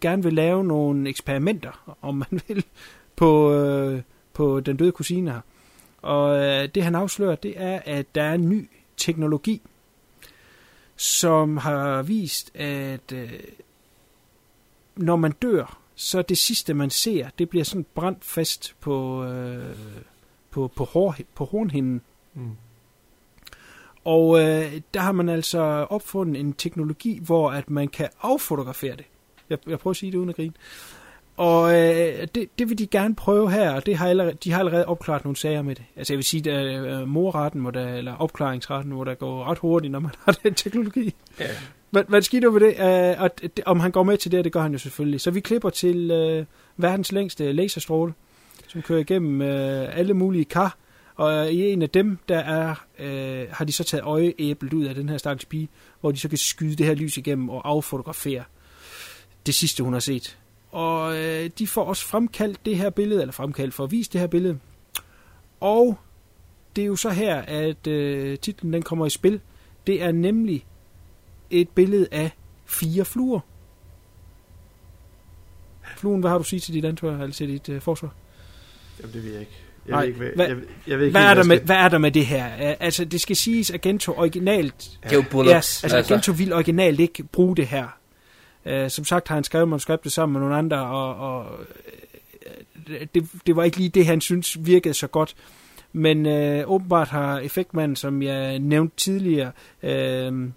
[0.00, 2.64] gerne vil lave nogle eksperimenter, om man vil,
[3.16, 4.02] på, øh,
[4.32, 5.40] på den døde kusine her.
[6.04, 9.62] Og øh, det han afslører, det er, at der er en ny teknologi,
[10.96, 13.32] som har vist, at øh,
[14.96, 19.76] når man dør, så det sidste man ser, det bliver sådan brændt fast på, øh,
[20.50, 22.00] på, på, hår, på hornhinden.
[22.34, 22.56] mm.
[24.04, 25.58] Og øh, der har man altså
[25.90, 29.04] opfundet en teknologi, hvor at man kan affotografere det.
[29.50, 30.52] Jeg, jeg prøver at sige det uden at grine.
[31.36, 34.58] Og øh, det, det vil de gerne prøve her, og det har allerede, de har
[34.58, 35.84] allerede opklaret nogle sager med det.
[35.96, 39.58] Altså jeg vil sige, at øh, morretten, hvor der, eller opklaringsretten, hvor der går ret
[39.58, 41.14] hurtigt, når man har den teknologi.
[41.40, 41.46] Ja.
[41.90, 42.74] Hvad, hvad sker der ved det?
[42.80, 43.60] Øh, og det?
[43.66, 45.20] Om han går med til det, det gør han jo selvfølgelig.
[45.20, 46.46] Så vi klipper til øh,
[46.76, 48.14] verdens længste laserstråle,
[48.68, 50.78] som kører igennem øh, alle mulige kar.
[51.16, 54.94] Og i en af dem, der er, øh, har de så taget øjeæblet ud af
[54.94, 55.68] den her stakkels pige,
[56.00, 58.44] hvor de så kan skyde det her lys igennem og affotografere
[59.46, 60.38] det sidste, hun har set.
[60.74, 64.20] Og øh, de får også fremkaldt det her billede, eller fremkaldt for at vise det
[64.20, 64.58] her billede.
[65.60, 65.98] Og
[66.76, 69.40] det er jo så her, at øh, titlen den kommer i spil.
[69.86, 70.66] Det er nemlig
[71.50, 72.30] et billede af
[72.66, 73.40] fire fluer.
[75.96, 78.14] Fluen, hvad har du at sige til dit ansvar, eller til dit øh, forsvar?
[79.00, 79.52] Jamen, det ved jeg ikke.
[79.86, 80.56] Jeg Nej, ved ikke, hvad, hvad- jeg,
[80.86, 82.44] jeg ved ikke Hvad er, der med, hvad er der med det her?
[82.80, 84.74] Altså, det skal siges, at Gento originalt...
[85.02, 85.84] Det er jo Ja, bullets.
[85.84, 86.14] altså, altså.
[86.14, 87.86] Gento vil originalt ikke bruge det her.
[88.66, 91.46] Øh, som sagt har han skrevet manuskriptet sammen med nogle andre, og, og
[92.88, 95.34] øh, det, det var ikke lige det, han synes virkede så godt.
[95.92, 100.48] Men øh, åbenbart har effektmanden, som jeg nævnte tidligere, øh,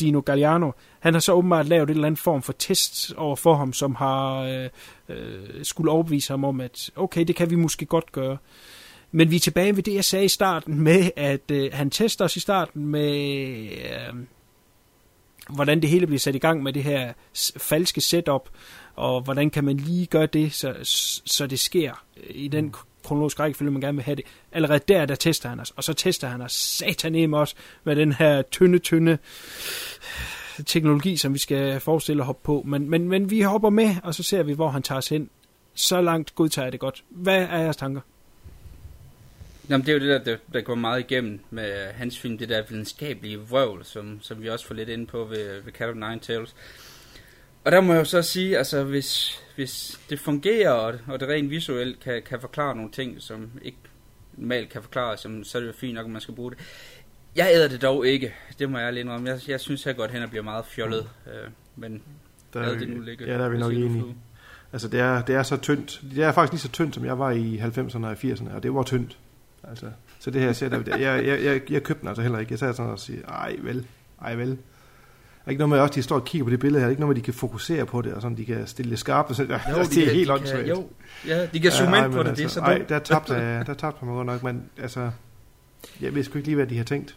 [0.00, 0.70] Dino Galliano,
[1.00, 3.94] han har så åbenbart lavet en eller anden form for test over for ham, som
[3.94, 4.68] har øh,
[5.08, 8.36] øh, skulle overbevise ham om, at okay, det kan vi måske godt gøre.
[9.12, 12.24] Men vi er tilbage ved det, jeg sagde i starten med, at øh, han tester
[12.24, 13.14] os i starten med,
[13.70, 14.14] øh,
[15.54, 17.12] hvordan det hele bliver sat i gang med det her
[17.56, 18.48] falske setup,
[18.94, 20.74] og hvordan kan man lige gøre det, så,
[21.24, 22.74] så det sker i den
[23.04, 24.24] kronologiske rækkefølge, man gerne vil have det.
[24.52, 27.54] Allerede der, der tester han os, og så tester han os satanem også
[27.84, 29.18] med den her tynde, tynde
[30.66, 32.62] teknologi, som vi skal forestille at hoppe på.
[32.66, 35.30] Men, men, men vi hopper med, og så ser vi, hvor han tager os hen.
[35.74, 37.04] Så langt godtager jeg det godt.
[37.10, 38.00] Hvad er jeres tanker?
[39.70, 42.48] Jamen, det er jo det, der, der, der går meget igennem med hans film, det
[42.48, 45.94] der videnskabelige vrøvl, som, som vi også får lidt ind på ved, ved Cat of
[45.94, 46.54] Nine Tails.
[47.64, 51.28] Og der må jeg jo så sige, altså hvis, hvis det fungerer, og, og det
[51.28, 53.78] rent visuelt kan, kan forklare nogle ting, som ikke
[54.36, 56.58] normalt kan forklare, som, så er det jo fint nok, at man skal bruge det.
[57.36, 59.28] Jeg æder det dog ikke, det må jeg ærligt indrømme.
[59.30, 62.02] Jeg, jeg synes her godt hen at bliver meget fjollet, øh, men
[62.54, 63.26] Der er, det nu ligge.
[63.26, 64.14] ja, der er vi nok enige.
[64.72, 66.00] Altså, det er, det er så tyndt.
[66.14, 68.74] Det er faktisk lige så tyndt, som jeg var i 90'erne og 80'erne, og det
[68.74, 69.18] var tyndt.
[69.68, 69.86] Altså,
[70.18, 72.52] så det her setup, der, jeg, jeg, jeg, jeg købte den altså heller ikke.
[72.52, 73.86] Jeg sad sådan og siger, ej vel,
[74.22, 74.48] ej vel.
[74.48, 74.56] Der
[75.46, 76.86] er ikke noget med også, de står og kigger på det billede her.
[76.86, 78.98] Er ikke noget med, de kan fokusere på det, og sådan, de kan stille det
[78.98, 79.30] skarpt.
[79.30, 80.68] Og så, Jo, jo, de det er kan- helt de åndssvagt.
[80.68, 80.88] Jo,
[81.26, 83.66] ja, de kan zoome ej, ind på det, det er så Ej, der tabte jeg,
[83.66, 85.10] der tabte jeg mig godt nok, men altså,
[86.00, 87.16] jeg ved sgu ikke lige, hvad de har tænkt.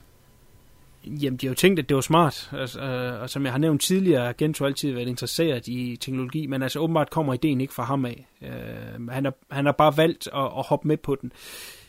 [1.05, 3.59] Jamen, de har jo tænkt, at det var smart, altså, øh, og som jeg har
[3.59, 7.73] nævnt tidligere, har Gento altid været interesseret i teknologi, men altså åbenbart kommer ideen ikke
[7.73, 8.27] fra ham af.
[8.41, 11.31] Øh, han, har, han har bare valgt at, at hoppe med på den.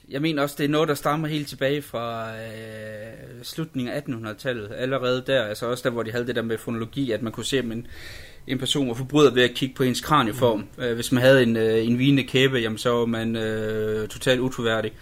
[0.09, 4.73] Jeg mener også, det er noget, der stammer helt tilbage fra øh, slutningen af 1800-tallet.
[4.77, 7.45] Allerede der, altså også der, hvor de havde det der med fonologi, at man kunne
[7.45, 7.87] se, at en,
[8.47, 10.65] en person var forbryder ved at kigge på ens kranieform.
[10.77, 10.83] Mm.
[10.83, 14.41] Øh, hvis man havde en, øh, en vinende kæbe, jamen, så var man øh, totalt
[14.41, 14.93] utroværdig.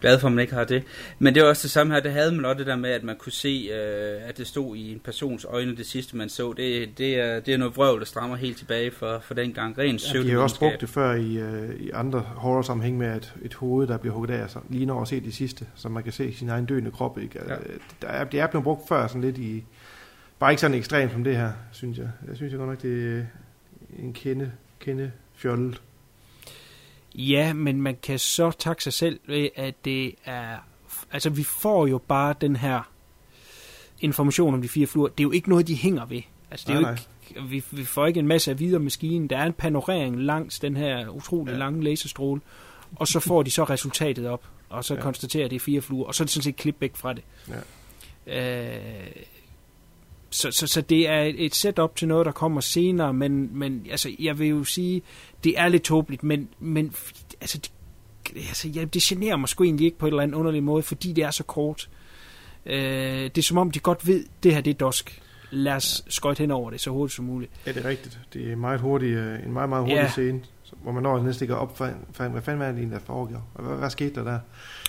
[0.00, 0.82] Glad for, at man ikke har det.
[1.18, 3.04] Men det var også det samme her, det havde man også det der med, at
[3.04, 6.52] man kunne se, øh, at det stod i en persons øjne, det sidste man så.
[6.52, 9.78] Det, det, er, det er noget vrøvl, der strammer helt tilbage for, for den gang.
[9.78, 13.06] Ren Ja, de har jo også brugt det før i, øh, i andre horror-sammenhæng med,
[13.06, 15.88] at et hoved, der bliver hugget af, så lige når at se det sidste, så
[15.88, 17.18] man kan se sin egen døende krop.
[17.18, 17.38] Ikke?
[17.48, 17.52] Ja.
[17.52, 17.58] Ja.
[18.02, 19.64] Der er, det er blevet brugt før sådan lidt i...
[20.38, 22.08] Bare ikke sådan ekstremt som det her, synes jeg.
[22.28, 23.22] Jeg synes jeg godt nok, det er
[23.98, 25.82] en kende, kende fjollet.
[27.18, 30.56] Ja, men man kan så takke sig selv ved, at det er...
[31.12, 32.90] Altså, vi får jo bare den her
[34.00, 35.08] information om de fire fluer.
[35.08, 36.22] Det er jo ikke noget, de hænger ved.
[36.50, 39.30] Altså, det er Nej, jo ikke, vi, vi får ikke en masse af videre maskinen.
[39.30, 41.58] Der er en panorering langs den her utrolig ja.
[41.58, 42.40] Lange laserstråle.
[42.96, 44.44] Og så får de så resultatet op.
[44.68, 44.98] Og så ja.
[44.98, 45.02] Ja.
[45.02, 46.06] konstaterer, at det er fire fluer.
[46.06, 47.22] Og så er det sådan set klip væk fra det.
[48.26, 48.66] Ja.
[48.66, 49.10] Øh,
[50.30, 54.10] så, så, så det er et setup til noget, der kommer senere, men, men altså,
[54.18, 55.02] jeg vil jo sige,
[55.44, 56.92] det er lidt tåbeligt, men, men
[57.40, 57.70] altså, det,
[58.36, 61.12] altså, ja, det generer mig sgu egentlig ikke på en eller anden underlig måde, fordi
[61.12, 61.88] det er så kort.
[62.66, 62.80] Øh,
[63.22, 65.22] det er som om, de godt ved, det her det er dosk.
[65.50, 67.52] Lad os skøjte hen over det så hurtigt som muligt.
[67.66, 68.18] Ja, det er rigtigt.
[68.32, 70.08] Det er meget hurtigt, øh, en meget, meget hurtig Ja.
[70.10, 70.40] scene,
[70.82, 71.84] hvor man når næsten ikke op for,
[72.28, 73.48] hvad fanden var det egentlig, der foregår?
[73.54, 74.38] Hvad, hvad skete der der?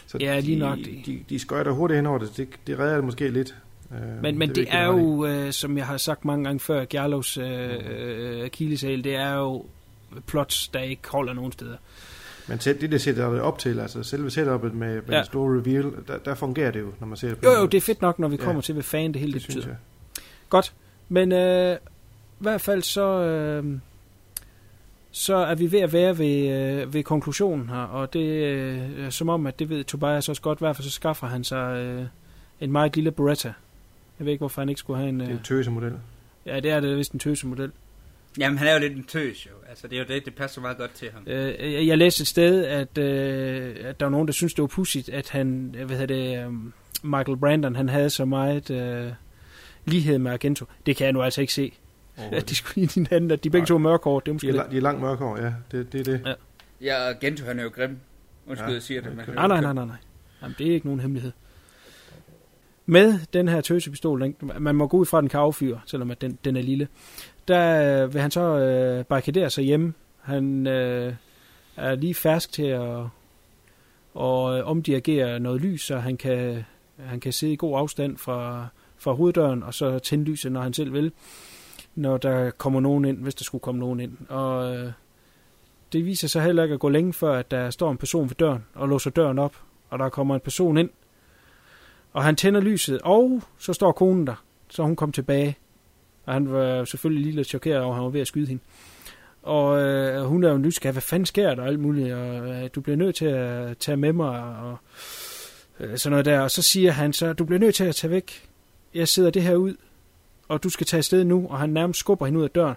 [0.08, 2.38] Så Ja, lige de, nok De, de, de skøjter hurtigt hen over det.
[2.38, 3.56] Det, det redder det måske lidt.
[3.92, 6.86] Øh, Men, men det, det er jo, øh, som jeg har sagt mange gange før,
[6.90, 9.66] Gerlos øh, øh, akilleshæl, det er jo
[10.28, 11.78] plots, der ikke holder nogen steder.
[12.48, 15.14] Men selv det, der sætter det op til, altså selve setupet med, med Ja.
[15.14, 15.18] ja.
[15.18, 17.66] den store reveal, der, der fungerer det jo, når man ser det på Jo, jo,
[17.66, 18.44] det er fedt nok, når vi Ja.
[18.44, 19.68] kommer til, hvad fanden det hele det det betyder.
[19.68, 19.78] jeg.
[20.50, 20.74] Godt,
[21.10, 21.78] men øh, i
[22.40, 23.78] hvert fald så, øh,
[25.12, 26.50] så er vi ved at være ved,
[26.82, 30.42] øh, ved konklusionen her, og det øh, er som om, at det ved Tobias også
[30.42, 32.06] godt, i hvert fald så skaffer han sig øh,
[32.60, 33.54] en meget lille Beretta.
[34.20, 35.20] Jeg ved ikke, hvorfor han ikke skulle have en...
[35.20, 35.94] Det er Øh, en tøsemodel.
[36.46, 37.72] ja, det er det vist en tøsemodel.
[38.40, 39.52] Jamen, han er jo lidt en tøs, jo.
[39.70, 41.24] Altså, det er jo det, det passer meget godt til ham.
[41.28, 44.68] Øh, jeg, læste et sted, at, øh, at der var nogen, der synes det var
[44.68, 46.54] pudsigt, at han, hvad hedder det, øh,
[47.04, 49.12] Michael Brandon, han havde så meget øh,
[49.86, 50.66] lighed med Argento.
[50.86, 51.74] Det kan jeg nu altså ikke se.
[52.32, 53.66] At de skulle lide hinanden, at de begge Nej.
[53.68, 54.72] to er mørkhårede, det er De måske er, lidt.
[54.72, 55.54] de er langt mørkere, ja.
[55.72, 56.22] Det, det er det.
[56.26, 56.34] Ja.
[56.82, 57.98] Ja, og Gento, han er jo grim.
[58.48, 59.96] Undskyld, Ja, jeg siger det, kø- Nej, nej, nej, nej, nej.
[60.42, 61.32] Jamen, det er ikke nogen hemmelighed.
[62.90, 66.12] Med den her tøsepistol, den, man må gå ud fra, at den kan affyre, selvom
[66.12, 66.88] at den, den er lille.
[67.48, 69.94] Der øh, vil han så øh, barrikadere sig hjemme.
[70.22, 71.14] Han øh,
[71.76, 73.04] er lige fersk til at
[74.14, 76.64] og øh, omdirigere noget lys, så han kan,
[76.98, 78.68] han kan sidde i god afstand fra,
[78.98, 81.12] fra hoveddøren, og så tænde lyset, når han selv vil,
[81.96, 84.18] når der kommer nogen ind, hvis der skulle komme nogen ind.
[84.30, 84.92] Og øh,
[85.94, 88.36] det viser sig heller ikke at gå længe før, at der står en person ved
[88.36, 89.56] døren og låser døren op,
[89.90, 90.90] og der kommer en person ind,
[92.14, 95.58] og han tænder lyset, og så står konen der, så hun kom tilbage.
[96.26, 98.62] Og han var selvfølgelig lige lidt chokeret over, at han var ved at skyde hende.
[99.44, 102.70] Og øh, hun er jo nysgerrig, hvad fanden sker der og alt muligt, og øh,
[102.76, 104.78] du bliver nødt til at tage med mig, og
[105.80, 106.40] øh, sådan noget der.
[106.40, 108.50] Og så siger han så, du bliver nødt til at tage væk.
[108.94, 109.76] Jeg sidder det her ud,
[110.48, 112.76] og du skal tage afsted nu, og han nærmest skubber hende ud af døren.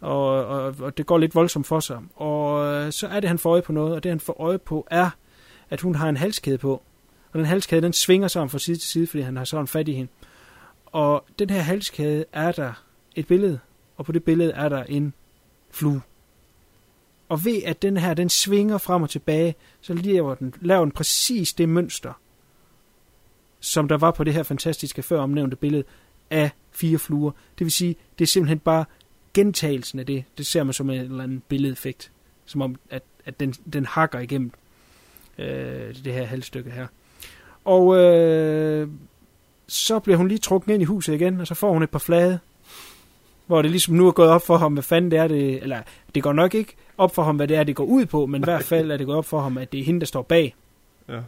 [0.00, 1.98] Og, og, og det går lidt voldsomt for sig.
[2.14, 4.58] Og øh, så er det, han får øje på noget, og det han får øje
[4.58, 5.10] på er,
[5.70, 6.82] at hun har en halskæde på.
[7.32, 9.66] Og den halskæde, den svinger sig om fra side til side, fordi han har sådan
[9.66, 10.10] fat i hende.
[10.86, 12.84] Og den her halskæde er der
[13.14, 13.58] et billede,
[13.96, 15.14] og på det billede er der en
[15.70, 16.02] flue.
[17.28, 20.92] Og ved at den her, den svinger frem og tilbage, så laver den, laver den
[20.92, 22.12] præcis det mønster,
[23.60, 25.84] som der var på det her fantastiske før omnævnte billede
[26.30, 27.30] af fire fluer.
[27.58, 28.84] Det vil sige, det er simpelthen bare
[29.34, 30.24] gentagelsen af det.
[30.38, 32.12] Det ser man som en eller anden billedeffekt.
[32.46, 34.52] Som om, at, at den, den hakker igennem
[35.38, 36.86] øh, det her halvstykke her.
[37.64, 38.88] Og øh,
[39.66, 41.98] så bliver hun lige trukket ind i huset igen, og så får hun et par
[41.98, 42.38] flade,
[43.46, 45.78] hvor det ligesom nu er gået op for ham, hvad fanden det er, det, eller
[46.14, 48.42] det går nok ikke op for ham, hvad det er, det går ud på, men
[48.42, 50.22] i hvert fald er det gået op for ham, at det er hende, der står
[50.22, 50.54] bag.
[51.08, 51.18] Ja.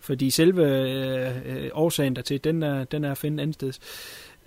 [0.00, 3.72] Fordi selve øh, øh, årsagen dertil, den er, den er at finde andet sted.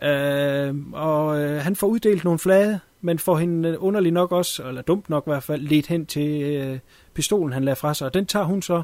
[0.03, 4.63] Øh, og øh, han får uddelt nogle flade, men får hende øh, underligt nok også,
[4.67, 6.79] eller dumt nok i hvert fald, ledt hen til øh,
[7.13, 8.07] pistolen, han lader fra sig.
[8.07, 8.83] Og den tager hun så.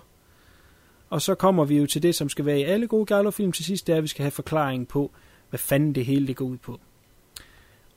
[1.09, 3.65] Og så kommer vi jo til det, som skal være i alle gode Gallo-film til
[3.65, 5.11] sidst, det er, at vi skal have forklaring på,
[5.49, 6.79] hvad fanden det hele det går ud på.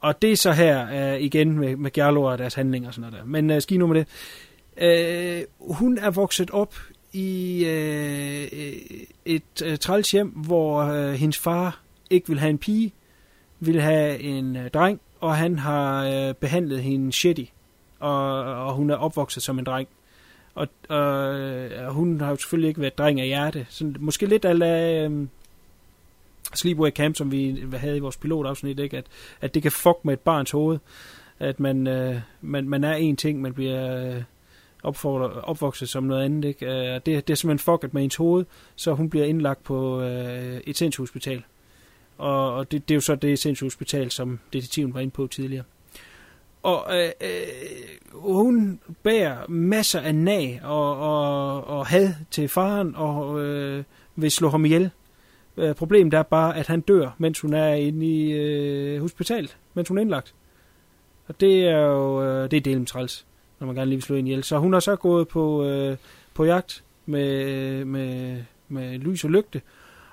[0.01, 3.11] Og det er så her uh, igen med, med Giallo og deres handlinger og sådan
[3.11, 3.31] noget der.
[3.31, 5.47] Men øh, uh, ski nu med det.
[5.61, 6.75] Uh, hun er vokset op
[7.13, 8.59] i uh,
[9.25, 11.81] et uh, træls hjem, hvor uh, hendes far
[12.11, 12.93] ikke vil have en pige,
[13.61, 17.45] vil have en uh, dreng, og han har uh, behandlet hende shitty,
[17.99, 19.89] og, og hun er opvokset som en dreng.
[20.57, 23.67] Og, og øh, hun har jo selvfølgelig ikke været dreng af hjerte.
[23.69, 25.29] Så måske lidt af øh, um,
[26.55, 28.97] Sleepaway Camp, som vi havde i vores pilotafsnit, ikke?
[28.97, 29.07] At,
[29.41, 30.79] at det kan fuck med et barns hoved.
[31.39, 34.23] At man, øh, man, man er en ting, man bliver øh,
[34.83, 36.49] opfordrer, opvokset som noget andet.
[36.49, 36.67] Ikke?
[36.67, 38.45] Øh, det, det er simpelthen fucket med ens hoved,
[38.77, 41.43] så hun bliver indlagt på øh, et sindshospital.
[42.19, 45.65] Og, og det, det er jo så det sindshospital, som detektiven var inde på tidligere.
[46.67, 47.31] Og øh, øh,
[48.13, 53.85] hun bærer masser af nag og, og, og had til faren, og øh,
[54.17, 54.91] vil slå ham ihjel.
[55.57, 59.89] Øh, problemet er bare, at han dør, mens hun er inde i øh, hospitalet, mens
[59.89, 60.35] hun er indlagt.
[61.29, 63.27] Og det er jo øh, det er delen træls,
[63.61, 64.45] når man gerne lige vil slå en ihjel.
[64.45, 65.97] Så hun har så gået på, øh,
[66.35, 68.37] på jagt med, med,
[68.69, 69.61] med lys og lygte,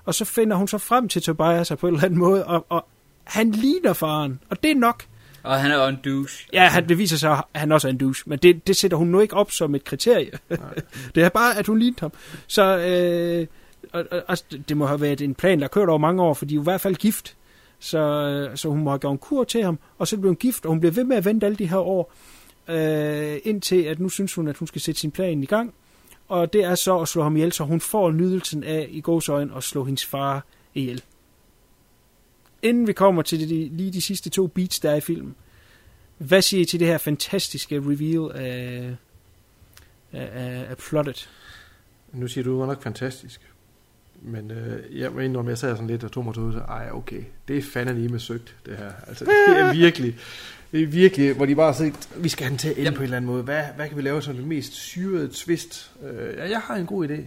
[0.06, 2.86] og så finder hun så frem til Tobias på en eller anden måde, og, og
[3.24, 5.04] han ligner faren, og det er nok.
[5.44, 6.48] Og han er jo en douche.
[6.54, 8.98] Ja, han, det viser sig, at han også er en douche, men det, det sætter
[8.98, 10.32] hun nu ikke op som et kriterie.
[11.16, 12.12] det er bare, at hun lignede ham.
[12.48, 13.48] Så øh,
[13.94, 16.46] og, og, altså, det må have været en plan, der kørt over mange år, for
[16.46, 17.36] de er i hvert fald gift.
[17.80, 20.36] Så, øh, så hun må have gjort en kur til ham, og så blev hun
[20.36, 22.14] gift, og hun blev ved med at vente alle de her år,
[22.68, 25.74] øh, indtil at nu synes hun, at hun skal sætte sin plan i gang.
[26.28, 29.56] Og det er så at slå ham ihjel, så hun får nydelsen af i gåsøjne
[29.58, 31.04] at slå hendes far ihjel.
[32.64, 33.46] Inden vi kommer til de,
[33.78, 35.36] lige de sidste to beats, der er i filmen,
[36.18, 38.96] hvad siger I til det her fantastiske reveal af,
[40.12, 41.30] af, af plottet?
[42.14, 43.42] Nu siger du, det var nok fantastisk.
[44.22, 46.90] Men øh, jeg mener, om jeg sad sådan lidt og tog mig til så ej,
[46.92, 48.92] okay, det er fandme lige med søgt, det her.
[49.08, 50.18] Altså, det er virkelig,
[50.72, 52.98] det er virkelig, hvor de bare siger, vi skal have den til at ende på
[52.98, 53.44] en eller anden måde.
[53.44, 55.92] Hvad, hvad kan vi lave som det mest syrede twist?
[56.04, 57.22] Øh, ja, jeg har en god idé.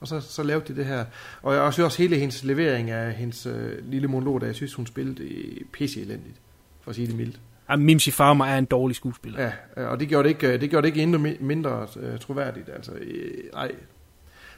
[0.00, 1.04] Og så, så lavede de det her.
[1.42, 4.74] Og jeg synes også hele hendes levering af hendes øh, lille monolog, der jeg synes,
[4.74, 5.28] hun spillede
[5.72, 6.36] pisse elendigt,
[6.80, 7.40] for at sige det mildt.
[7.70, 9.50] Ja, Mimsy Farmer er en dårlig skuespiller.
[9.76, 12.68] Ja, og det gjorde det ikke, det gjorde det ikke mindre, mindre uh, troværdigt.
[12.68, 13.72] Altså, øh, ej.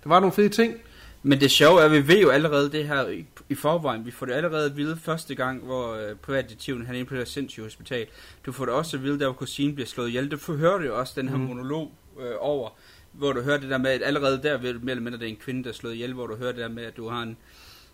[0.03, 0.75] Der var nogle fede ting,
[1.23, 4.07] men det sjove er, at vi ved jo allerede det her i, i forvejen.
[4.07, 7.17] Vi får det allerede at vide første gang, hvor øh, privatdetektiven han er inde på
[7.17, 8.07] det sindssyge hospital.
[8.47, 10.31] Du får det også at vide, der hvor kusinen bliver slået ihjel.
[10.31, 11.43] Du får høre jo også den her mm.
[11.43, 12.69] monolog øh, over,
[13.13, 15.31] hvor du hører det der med, at allerede der ved mere eller mindre, det er
[15.31, 17.23] en kvinde, der er slået ihjel, hvor du hører det der med, at du har
[17.23, 17.37] en,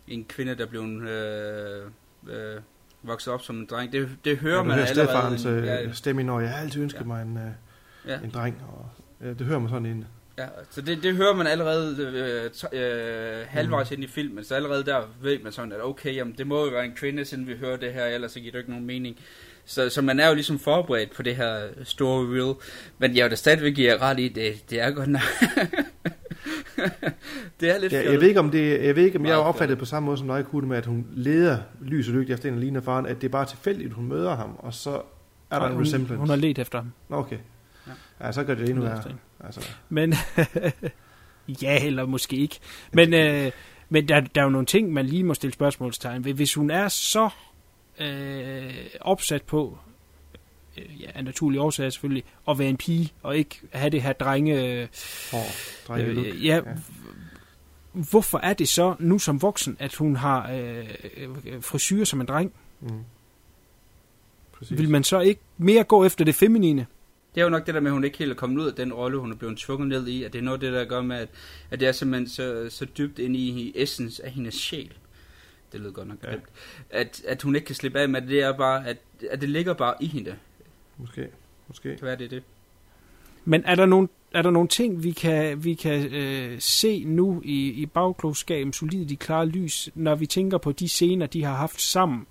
[0.08, 1.86] en kvinde, der blev en, øh,
[2.28, 2.60] øh,
[3.02, 3.92] vokset op som en dreng.
[3.92, 5.38] Det, det hører ja, man hører allerede.
[5.38, 7.04] Stefans øh, ja, stemme når jeg har altid ønsket ja.
[7.04, 8.20] mig en, øh, ja.
[8.24, 8.88] en dreng, og
[9.26, 10.04] øh, det hører man sådan ind.
[10.38, 13.94] Ja, så det, det hører man allerede øh, t- øh, halvvejs mm.
[13.94, 16.70] ind i filmen, så allerede der ved man sådan, at okay, jamen, det må jo
[16.70, 19.16] være en kvinde, siden vi hører det her, ellers så giver det ikke nogen mening.
[19.66, 22.54] Så, så man er jo ligesom forberedt på det her store reveal,
[22.98, 25.22] men jeg vil da stadigvæk give ret i, det, det er godt nok.
[27.60, 29.42] det er lidt ja, jeg ved ikke om det, jeg ved ikke om jeg har
[29.42, 32.48] opfattet på samme måde som dig kunne med at hun leder lys og lygte efter
[32.48, 35.02] en ligner faren, at det er bare tilfældigt hun møder ham, og så
[35.50, 36.16] er der en resemblance.
[36.16, 36.92] Hun har let efter ham.
[37.10, 37.38] Okay.
[38.20, 39.02] Ja, så gør det endnu værre.
[39.44, 39.68] Altså.
[39.88, 40.14] Men,
[41.62, 42.58] ja, eller måske ikke.
[42.92, 43.50] Men, øh,
[43.88, 46.32] men der, der er jo nogle ting, man lige må stille spørgsmålstegn ved.
[46.32, 47.28] Hvis hun er så
[48.00, 49.78] øh, opsat på,
[50.76, 54.12] øh, ja, af naturlige årsager selvfølgelig, at være en pige, og ikke have det her
[54.12, 54.80] drenge...
[54.82, 54.88] Øh,
[55.32, 55.40] oh,
[55.88, 56.62] drenge øh, ja, ja.
[57.92, 62.52] Hvorfor er det så nu som voksen, at hun har øh, frisyr som en dreng?
[62.80, 62.90] Mm.
[64.52, 64.78] Præcis.
[64.78, 66.86] Vil man så ikke mere gå efter det feminine?
[67.36, 68.74] det er jo nok det der med, at hun ikke helt er kommet ud af
[68.74, 70.84] den rolle, hun er blevet tvunget ned i, at det er noget af det, der
[70.84, 71.28] gør med, at,
[71.70, 74.92] at det er simpelthen så, så dybt inde i, i essens af hendes sjæl.
[75.76, 76.34] Det lyder godt nok ja.
[76.90, 78.96] At, at hun ikke kan slippe af med det, det er bare, at,
[79.30, 80.36] at det ligger bare i hende.
[80.96, 81.28] Måske,
[81.68, 81.96] måske.
[82.00, 82.42] Hvad er det det?
[83.44, 87.42] Men er der nogle, er der nogle ting, vi kan, vi kan øh, se nu
[87.44, 91.54] i, i bagklogskaben, solidt i klare lys, når vi tænker på de scener, de har
[91.54, 92.26] haft sammen?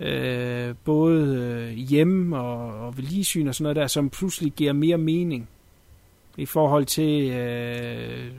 [0.00, 4.98] øh, både øh, hjemme og, og vedligesyn og sådan noget der, som pludselig giver mere
[4.98, 5.48] mening
[6.36, 8.30] i forhold til øh,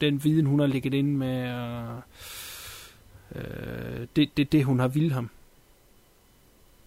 [0.00, 2.00] den viden, hun har ligget inde med, og
[3.36, 5.30] øh, det, det, det, hun har ville ham.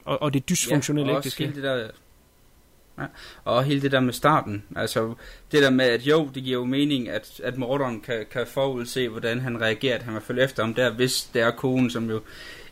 [0.05, 1.55] Og, og det dysfunktionelle ja, ægteskab.
[1.55, 1.87] det der,
[2.97, 3.05] ja,
[3.43, 5.13] og hele det der med starten, altså
[5.51, 9.09] det der med, at jo, det giver jo mening, at, at morderen kan, kan forudse,
[9.09, 12.09] hvordan han reagerer, at han vil følge efter ham der, hvis det er konen, som
[12.09, 12.21] jo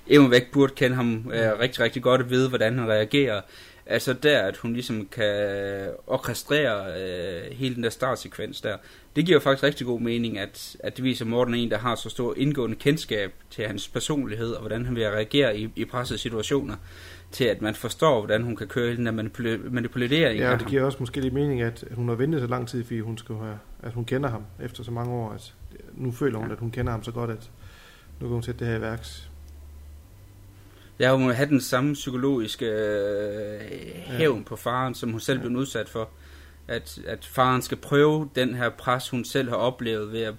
[0.08, 3.42] Evan væk burde kende ham øh, rigtig, rigtig godt og vide, hvordan han reagerer.
[3.88, 8.78] Altså der, at hun ligesom kan orkestrere øh, hele den der startsekvens der.
[9.16, 12.10] Det giver faktisk rigtig god mening, at, at det viser Morten en, der har så
[12.10, 16.76] stor indgående kendskab til hans personlighed, og hvordan han vil reagere i, i pressede situationer,
[17.32, 20.40] til at man forstår, hvordan hun kan køre hele den der manipul- manipulering.
[20.40, 23.00] Ja, det giver også måske lidt mening, at hun har ventet så lang tid, fordi
[23.00, 25.32] hun, skal have, at hun kender ham efter så mange år.
[25.32, 25.54] At
[25.94, 26.54] nu føler hun, ja.
[26.54, 27.50] at hun kender ham så godt, at
[28.20, 29.30] nu kan hun sætte det her i værks.
[31.00, 33.62] Ja, hun må have den samme psykologiske øh,
[34.06, 34.44] hævn ja.
[34.44, 35.48] på faren, som hun selv ja.
[35.48, 36.10] blev udsat for.
[36.68, 40.34] At, at faren skal prøve den her pres, hun selv har oplevet ved at,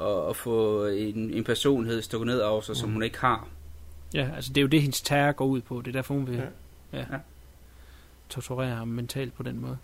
[0.00, 2.76] at, at få en, en personlighed stukket ned over sig, mm.
[2.76, 3.48] som hun ikke har.
[4.14, 5.80] Ja, altså det er jo det, hendes terror går ud på.
[5.80, 6.98] Det er derfor, hun vil ja.
[6.98, 7.18] Ja, ja.
[8.28, 9.76] torturere ham mentalt på den måde.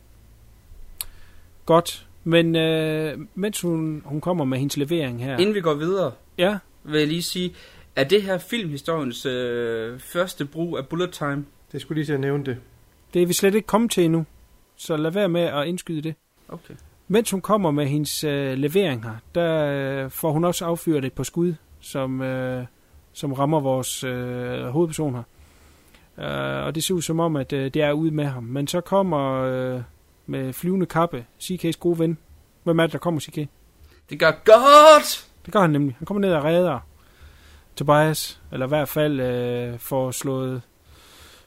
[1.67, 2.07] Godt.
[2.25, 5.39] Men øh, mens hun, hun kommer med hendes levering her...
[5.39, 7.55] Inden vi går videre, Ja, vil jeg lige sige,
[7.97, 11.47] er det her filmhistoriens øh, første brug af bullet time?
[11.73, 12.57] Det skulle lige til at nævne det.
[13.15, 14.27] det er vi slet ikke kommet til endnu.
[14.77, 16.15] Så lad være med at indskyde det.
[16.49, 16.75] Okay.
[17.09, 19.67] Mens hun kommer med hendes øh, levering her, der
[20.05, 22.65] øh, får hun også affyret et par skud, som, øh,
[23.13, 25.23] som rammer vores øh, hovedperson her.
[26.19, 28.43] Øh, og det ser ud som om, at øh, det er ude med ham.
[28.43, 29.83] Men så kommer øh,
[30.27, 32.19] med flyvende kappe CK's gode ven.
[32.65, 33.37] Hvem er det, der kommer, CK?
[34.11, 35.29] Det gør godt!
[35.45, 35.97] Det gør han nemlig.
[35.99, 36.79] Han kommer ned og redder
[37.81, 40.63] Tobias, eller i hvert fald øh, får slået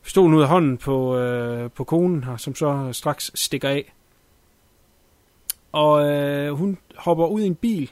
[0.03, 3.93] pistolen ud af hånden på, øh, på konen her, som så straks stikker af.
[5.71, 7.91] Og øh, hun hopper ud i en bil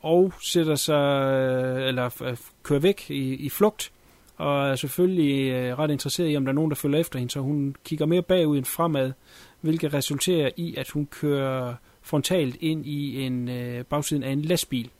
[0.00, 3.92] og sætter sig, øh, eller øh, kører væk i, i flugt,
[4.36, 7.32] og er selvfølgelig øh, ret interesseret i, om der er nogen, der følger efter hende,
[7.32, 9.12] så hun kigger mere bagud end fremad,
[9.60, 14.90] hvilket resulterer i, at hun kører frontalt ind i en øh, bagsiden af en lastbil.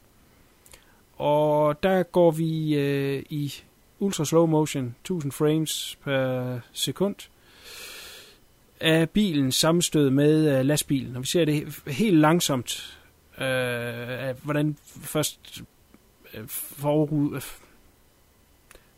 [1.22, 3.52] Og der går vi øh, i
[3.98, 7.16] ultra slow motion, 1000 frames per sekund,
[8.80, 11.16] af bilen sammenstød med øh, lastbilen.
[11.16, 12.98] Og vi ser det helt langsomt,
[13.38, 13.46] øh,
[14.28, 15.62] af, hvordan først
[16.34, 17.42] øh, forud, øh,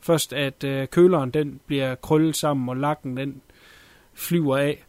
[0.00, 3.42] først at øh, køleren den bliver krøllet sammen, og lakken den
[4.14, 4.84] flyver af,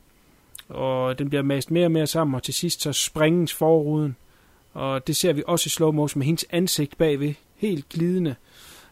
[0.69, 4.15] og den bliver mast mere og mere sammen, og til sidst så sprænges forruden,
[4.75, 8.35] og det ser vi også i slow motion med hendes ansigt bagved, helt glidende.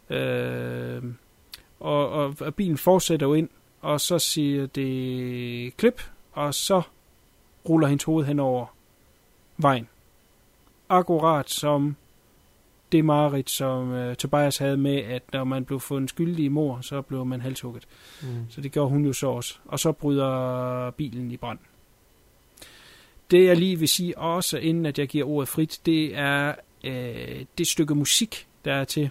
[0.10, 1.04] Øh,
[1.80, 3.50] og, og, og bilen fortsætter jo ind,
[3.82, 6.02] og så siger det klip,
[6.32, 6.82] og så
[7.70, 8.66] ruller hendes hoved hen over
[9.58, 9.88] vejen.
[10.90, 11.96] Akkurat som
[12.92, 16.82] det mareridt, som øh, Tobias havde med, at når man blev fundet skyldig i mor,
[16.82, 17.88] så blev man halshugget.
[18.22, 18.28] Mm.
[18.50, 19.58] Så det gjorde hun jo så også.
[19.66, 21.60] Og så bryder bilen i brand.
[23.34, 27.46] Det jeg lige vil sige også, inden at jeg giver ordet frit, det er øh,
[27.58, 29.10] det stykke musik, der er til.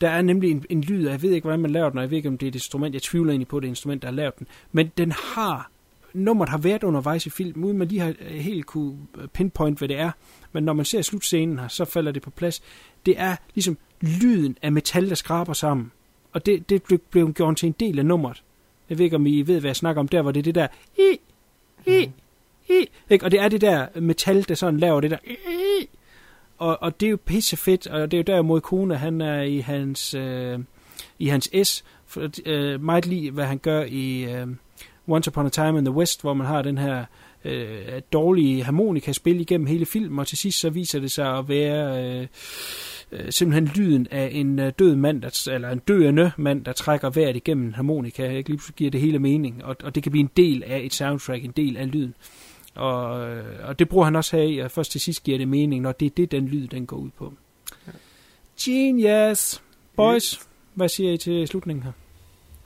[0.00, 2.02] Der er nemlig en, en lyd, og jeg ved ikke, hvordan man laver den, og
[2.02, 2.94] jeg ved ikke, om det er et instrument.
[2.94, 4.46] Jeg tvivler egentlig på, det instrument, der har lavet den.
[4.72, 5.70] Men den har,
[6.12, 9.78] nummeret har været undervejs i film, uden man lige har øh, helt kunne øh, pinpoint,
[9.78, 10.10] hvad det er.
[10.52, 12.62] Men når man ser slutscenen her, så falder det på plads.
[13.06, 15.92] Det er ligesom lyden af metal, der skraber sammen.
[16.32, 18.42] Og det, det blev, blev gjort til en del af nummeret.
[18.90, 20.54] Jeg ved ikke, om I ved, hvad jeg snakker om der, hvor det er det
[20.54, 21.18] der i,
[21.86, 22.10] i, i,
[23.10, 23.24] ikke?
[23.24, 25.18] Og det er det der metal, der sådan laver det der
[26.58, 29.20] og, og det er jo pisse fedt, og det er jo der mod kone, han
[29.20, 30.58] er i hans, øh,
[31.18, 34.46] i hans S, for, øh, meget lige, hvad han gør i øh,
[35.08, 37.04] Once Upon a Time in the West, hvor man har den her
[37.44, 42.04] øh, dårlige harmonikaspil igennem hele filmen, og til sidst så viser det sig at være
[42.04, 42.26] øh,
[43.12, 47.10] øh, simpelthen lyden af en øh, død mand, der, eller en døende mand, der trækker
[47.10, 48.30] vejret igennem harmonika.
[48.30, 50.80] Ikke lige pludselig giver det hele mening, og, og det kan blive en del af
[50.84, 52.14] et soundtrack, en del af lyden.
[52.18, 52.37] Øh,
[52.78, 55.92] og det bruger han også her i, og først til sidst giver det mening, når
[55.92, 57.34] det er det, den lyd, den går ud på.
[58.60, 59.62] Genius!
[59.96, 60.40] Boys,
[60.74, 61.92] hvad siger I til slutningen her?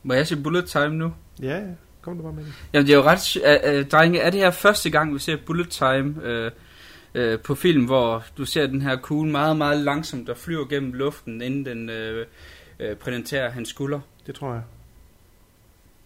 [0.02, 1.12] Må jeg sige bullet time nu?
[1.42, 1.66] Ja, ja.
[2.00, 2.52] Kom du bare med det.
[2.72, 3.36] Jamen, det er jo ret...
[3.36, 6.50] Øh, øh, drenge, er det her første gang, vi ser bullet time øh,
[7.14, 10.92] øh, på film, hvor du ser den her kugle meget, meget langsomt, der flyver gennem
[10.92, 12.26] luften, inden den øh,
[12.80, 14.00] øh, præsenterer hans skulder?
[14.26, 14.62] Det tror jeg.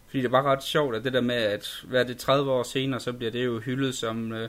[0.07, 3.01] Fordi det var ret sjovt, at det der med, at hvad det 30 år senere,
[3.01, 4.49] så bliver det jo hyldet som øh,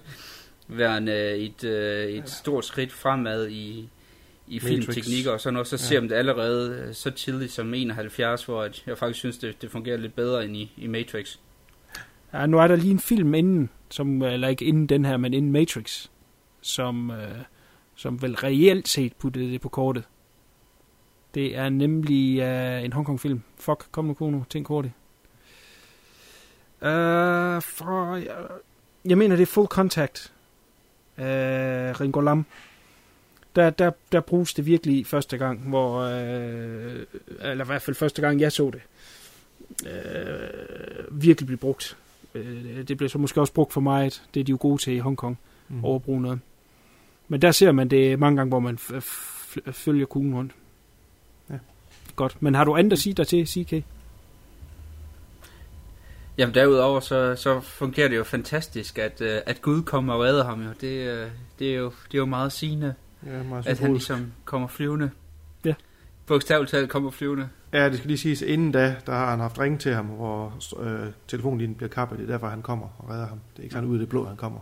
[0.67, 3.89] værende et, øh, et stort skridt fremad i,
[4.47, 5.67] i filmteknikker og sådan noget.
[5.67, 5.77] Så Ja.
[5.77, 9.61] ser man det allerede øh, så tidligt som 71, hvor at jeg faktisk synes, det,
[9.61, 11.37] det fungerer lidt bedre end i, i Matrix.
[12.33, 15.33] Ja, nu er der lige en film inden, som, eller ikke inden den her, men
[15.33, 16.07] inden Matrix,
[16.61, 17.37] som, øh,
[17.95, 20.03] som vel reelt set puttede det på kortet.
[21.33, 23.41] Det er nemlig øh, en Hongkong-film.
[23.59, 24.93] Fuck, kom nu, Kono, tænk hurtigt.
[26.81, 28.35] Øh, for, jeg,
[29.05, 30.33] jeg mener, det er Full Contact.
[31.17, 32.45] Øh, Ringo Lam.
[33.55, 37.03] Der, der, der bruges det virkelig første gang, hvor, øh,
[37.41, 38.81] eller i hvert fald første gang, jeg så det,
[39.89, 41.97] øh, virkelig blev brugt.
[42.35, 44.23] Øh, det blev så måske også brugt for meget.
[44.33, 45.37] Det er de jo gode til i Hongkong,
[45.69, 45.85] Mm.
[45.85, 46.39] overbruge noget.
[47.27, 50.51] Men der ser man det mange gange, hvor man f- f- følger kuglen rundt.
[51.49, 51.55] Ja.
[52.15, 52.41] Godt.
[52.41, 53.83] Men har du andet at sige der til, CK?
[56.37, 60.43] Jamen derudover, så, så fungerer det jo fantastisk, at, øh, at Gud kommer og redder
[60.43, 60.69] ham jo.
[60.81, 61.27] Det, øh,
[61.59, 62.93] det, er, jo, det er jo meget sigende,
[63.25, 65.09] Ja, meget at han ligesom kommer flyvende.
[65.65, 65.73] Ja.
[66.25, 67.49] Bogstaveligt talt kommer flyvende.
[67.73, 70.53] Ja, det skal lige siges, inden da, der har han haft ringe til ham, hvor
[70.79, 72.19] øh, telefonlinjen bliver kappet.
[72.19, 73.39] Det er derfor, han kommer og redder ham.
[73.53, 74.59] Det er ikke sådan ud af det blå, han kommer.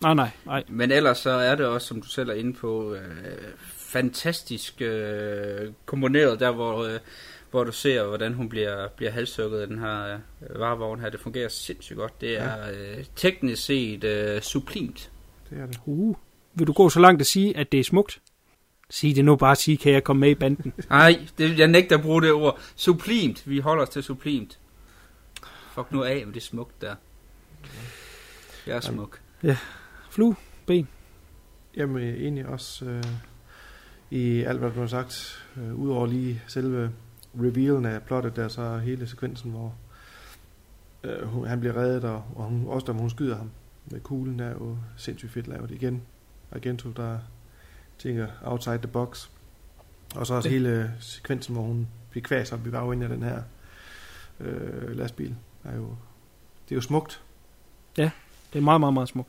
[0.00, 0.64] Nej, nej, nej.
[0.68, 3.00] Men ellers så er det også, som du selv er inde på, øh,
[3.66, 6.98] fantastisk øh, komponeret, der hvor, øh,
[7.52, 11.10] hvor du ser, hvordan hun bliver, bliver halshugget af den her øh, varevogn her.
[11.10, 12.20] Det fungerer sindssygt godt.
[12.20, 15.10] Det er øh, teknisk set øh, sublimt.
[15.50, 15.80] Det er det.
[15.86, 16.16] Uh,
[16.54, 18.20] vil du gå så langt at sige, at det er smukt?
[18.90, 20.72] Sig det nu bare, sige, kan jeg komme med i banden?
[20.90, 22.60] Nej, det, jeg nægter at bruge det ord.
[22.76, 23.48] Sublimt.
[23.48, 24.58] Vi holder os til sublimt.
[25.74, 26.94] Fuck nu af med det smukt der.
[28.66, 29.20] Jeg er smuk.
[30.10, 30.34] Flu,
[30.66, 30.88] ben.
[31.76, 33.04] Jamen egentlig også øh,
[34.10, 36.90] i alt, hvad du har sagt, øh, udover lige selve
[37.40, 39.74] revealen af plottet, der så hele sekvensen, hvor
[41.04, 43.50] øh, hun, han bliver reddet, og, og hun, også da hun skyder ham
[43.86, 46.02] med kuglen, er jo sindssygt fedt lavet igen.
[46.52, 47.18] Argento, der
[47.98, 49.28] tænker outside the box.
[50.14, 53.22] Og så også Det- hele sekvensen, hvor hun bliver kvæs op i bagenden af den
[53.22, 53.42] her
[54.40, 55.34] øh, lastbil,
[55.64, 55.88] er jo,
[56.68, 57.22] det er jo smukt.
[58.52, 59.28] Det er meget, meget, meget smukt.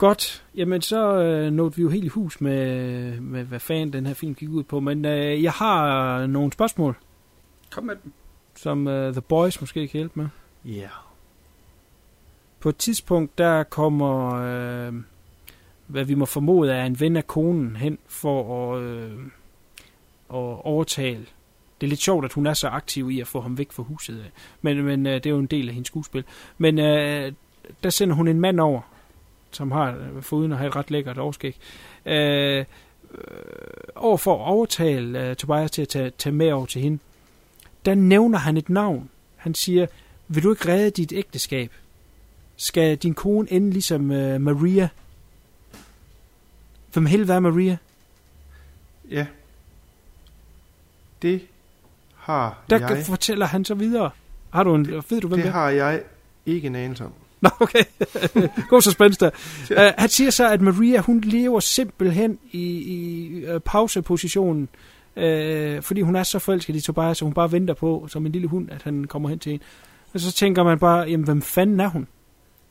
[0.00, 0.44] Godt.
[0.54, 4.14] Jamen, så øh, nåede vi jo helt i hus med, med, hvad fanden den her
[4.14, 4.80] film gik ud på.
[4.80, 6.96] Men øh, jeg har øh, nogle spørgsmål,
[7.70, 8.12] Kom med den.
[8.56, 10.28] som øh, The Boys måske kan hjælpe med.
[10.64, 10.70] Ja.
[10.70, 10.90] Yeah.
[12.60, 14.94] På et tidspunkt, der kommer, øh,
[15.86, 19.12] hvad vi må formode er en ven af konen hen for at, øh,
[20.30, 21.26] at overtale.
[21.80, 23.82] Det er lidt sjovt, at hun er så aktiv i at få ham væk fra
[23.82, 24.20] huset.
[24.20, 24.30] af.
[24.62, 26.24] Men, men øh, det er jo en del af hendes skuespil.
[26.58, 27.32] Men øh,
[27.82, 28.80] der sender hun en mand over,
[29.52, 31.56] som har, øh, foruden at have et ret lækkert overskæg,
[32.06, 32.64] øh, øh,
[33.94, 36.98] over for at overtale øh, Tobias til at tage, tage med over til hende.
[37.84, 39.10] Der nævner han et navn.
[39.36, 39.86] Han siger,
[40.28, 41.72] vil du ikke redde dit ægteskab?
[42.56, 44.88] Skal din kone ende ligesom øh, Maria?
[46.92, 47.76] Hvem helvede er Maria?
[49.10, 49.26] Ja.
[51.22, 51.42] Det
[52.16, 53.04] har Der jeg.
[53.06, 54.10] fortæller han så videre.
[54.50, 56.02] Har du en, ved du, hvem Det det har jeg
[56.46, 57.12] ikke en anelse om.
[57.40, 57.84] Nå, okay.
[58.70, 59.30] God suspense der.
[59.70, 64.68] Uh, han siger så, at Maria, hun lever simpelthen i, i uh, pausepositionen,
[65.16, 65.22] uh,
[65.82, 68.48] fordi hun er så forelsket i Tobias, så hun bare venter på, som en lille
[68.48, 69.64] hund, at han kommer hen til hende.
[70.14, 72.06] Og så tænker man bare, jamen, hvem fanden er hun?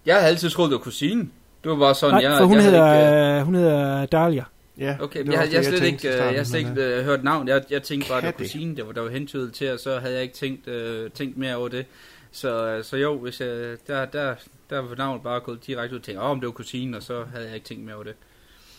[0.06, 1.32] Jeg har altid troet, det var kusinen.
[1.64, 2.38] Det var bare sådan, Nej, jeg...
[2.38, 4.44] for hun, jeg havde hedder, Ikke, uh, hun hedder Dahlia.
[4.80, 7.24] Ja, okay, det jeg, jeg, jeg, slet ikke, starten, jeg slet men, ikke øh, hørt
[7.24, 7.48] navn.
[7.48, 9.80] Jeg, jeg tænkte bare, at det var kusinen, der var, der var hentydet til, og
[9.80, 11.86] så havde jeg ikke tænkt, øh, tænkt mere over det.
[12.32, 14.36] Så, øh, så jo, hvis jeg, der, der,
[14.70, 17.04] der var navnet bare gået direkte ud og tænkte, åh, om det var kusinen, og
[17.04, 18.16] så havde jeg ikke tænkt mere over det.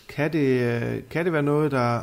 [0.07, 2.01] Kan det, øh, kan det være noget, der...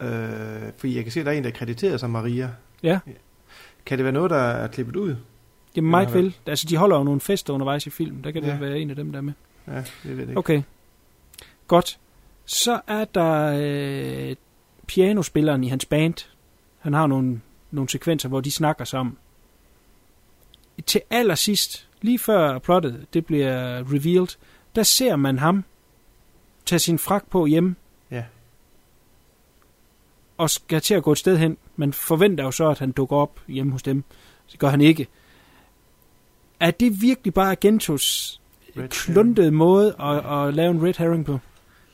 [0.00, 2.50] Øh, fordi jeg kan se, at der er en, der er krediteret som Maria.
[2.82, 2.98] Ja.
[3.86, 5.08] Kan det være noget, der er klippet ud?
[5.74, 6.36] Det er meget vel.
[6.46, 8.24] Altså, de holder jo nogle fester undervejs i filmen.
[8.24, 8.58] Der kan det Ja.
[8.58, 9.32] være en af dem, der er med.
[9.66, 10.38] Ja, det ved jeg ikke.
[10.38, 10.62] Okay.
[11.68, 11.98] Godt.
[12.44, 13.58] Så er der
[14.30, 14.36] øh,
[14.86, 16.14] pianospilleren i hans band.
[16.78, 17.40] Han har nogle,
[17.70, 19.16] nogle sekvenser, hvor de snakker sammen.
[20.86, 24.36] Til allersidst, lige før plottet det bliver revealed,
[24.74, 25.64] der ser man ham
[26.66, 27.76] tage sin frak på hjemme.
[28.10, 28.24] Ja.
[30.38, 31.56] Og skal til at gå et sted hen.
[31.76, 34.04] Man forventer jo så, at han dukker op hjemme hos dem.
[34.52, 35.08] Det gør han ikke.
[36.60, 38.40] Er det virkelig bare Gentos
[38.76, 41.38] Red kluntede måde at, at lave en red herring på?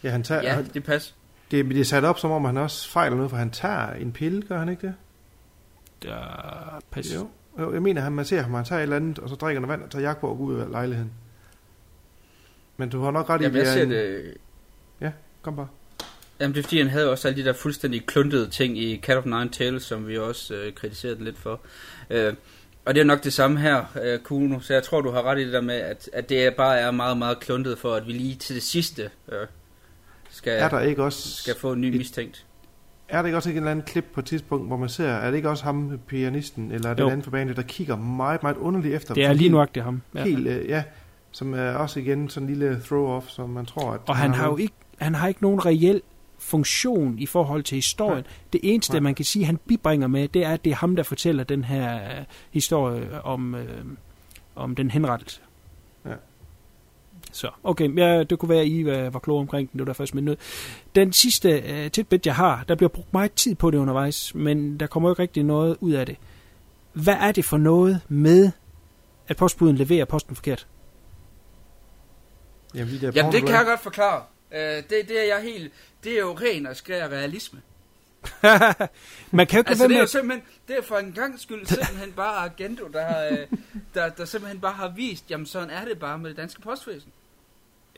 [0.02, 0.62] Ja, han tager, Ja, ja.
[0.74, 1.14] det passer.
[1.50, 4.12] det, det er sat op, som om han også fejler noget, for han tager en
[4.12, 4.94] pille, gør han ikke det?
[6.02, 7.14] Der pas.
[7.14, 7.28] Jo.
[7.58, 9.68] Jeg mener, han, man ser ham, han tager et eller andet, og så drikker han
[9.68, 11.12] vand og tager jakke på og går ud af lejligheden.
[12.76, 13.90] Men du har nok ret i, Jamen, jeg er ser en...
[13.90, 14.34] det...
[15.44, 15.68] Kom bare.
[16.40, 19.16] Jamen, det er fordi, han havde også alle de der fuldstændig kluntede ting i Cat
[19.16, 21.60] of Nine Tails, som vi også øh, kritiserede den lidt for.
[22.10, 22.34] Øh,
[22.84, 25.38] og det er nok det samme her, øh, Kuno, så jeg tror, du har ret
[25.38, 28.12] i det der med, at, at det bare er meget, meget kluntet for, at vi
[28.12, 29.46] lige til det sidste øh,
[30.30, 31.36] skal, Er der ikke også...
[31.36, 32.46] skal få en ny mistænkt.
[33.08, 35.08] Er der ikke også ikke en eller anden klip på et tidspunkt, hvor man ser,
[35.08, 37.06] er det ikke også ham, pianisten, eller er det Jo.
[37.06, 39.14] en anden forbande, der kigger meget, meget underligt efter?
[39.14, 40.02] Det er lige nu det ham.
[40.14, 40.24] Ja.
[40.24, 40.82] Helt, øh, ja,
[41.30, 44.00] som er også igen sådan en lille throw-off, som man tror, at...
[44.06, 46.02] Og han har jo ikke, han har ikke nogen reel
[46.38, 48.24] funktion i forhold til historien.
[48.24, 48.32] Nej.
[48.52, 49.00] Det eneste, Nej.
[49.00, 51.64] man kan sige, han bibringer med, det er, at det er ham, der fortæller den
[51.64, 53.84] her øh, historie om, øh,
[54.56, 55.40] om den henrettelse.
[57.34, 59.92] Så, okay, ja, det kunne være, at I var, var klog omkring den, det var
[59.92, 60.36] derfor, jeg smed
[60.94, 64.80] den sidste øh, tidbit, jeg har, der bliver brugt meget tid på det undervejs, men
[64.80, 66.16] der kommer jo ikke rigtig noget ud af det.
[66.92, 68.50] Hvad er det for noget med,
[69.28, 70.66] at postbuden leverer posten forkert?
[72.74, 74.22] Jamen, de der Jamen, det kan jeg godt forklare.
[74.52, 75.72] Øh, det, det er jeg helt...
[76.04, 77.60] Det er jo ren og skær realisme.
[79.30, 81.66] Man kan jo ikke Altså, det er jo simpelthen, det er for en gang skyld
[81.66, 83.46] simpelthen bare Agento, der, har, øh,
[83.94, 87.12] der, der simpelthen bare har vist, jamen sådan er det bare med det danske postvæsen.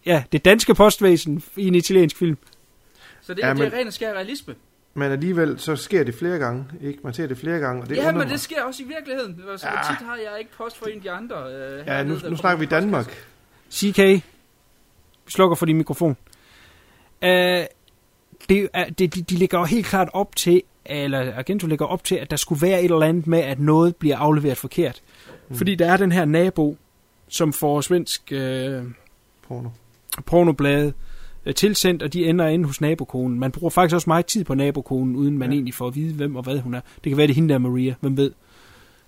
[0.06, 2.38] Ja, det danske postvæsen i en italiensk film.
[3.22, 4.54] Så det, Ja, det men- er ren og skær realisme.
[4.94, 6.98] Men alligevel, så sker det flere gange, ikke?
[7.04, 8.28] Man ser det flere gange, og det ja, men mig.
[8.28, 9.42] det sker også i virkeligheden.
[9.50, 9.72] Altså, Ja.
[9.72, 11.36] tit har jeg ikke post for en af de andre.
[11.54, 12.66] Øh, Ja, nu, nu kommer snakker vi.
[12.66, 13.16] Danmark.
[13.72, 14.22] CK, vi
[15.28, 16.16] slukker for din mikrofon.
[17.22, 17.68] Uh, det,
[18.48, 22.14] er- det, de, de ligger jo helt klart op til, eller Argento lægger op til,
[22.14, 25.02] at der skulle være et eller andet med, at noget bliver afleveret forkert.
[25.48, 25.56] Mm.
[25.56, 26.76] Fordi der er den her nabo,
[27.28, 28.82] som får svensk øh,
[29.48, 29.68] Porno.
[30.22, 30.92] Pornoblade
[31.46, 33.38] øh, tilsendt, og de ender inde hos nabokonen.
[33.40, 35.54] Man bruger faktisk også meget tid på nabokonen, uden man Ja.
[35.54, 36.80] egentlig får at vide, hvem og hvad hun er.
[37.04, 38.32] Det kan være, det er hende der Maria, hvem ved.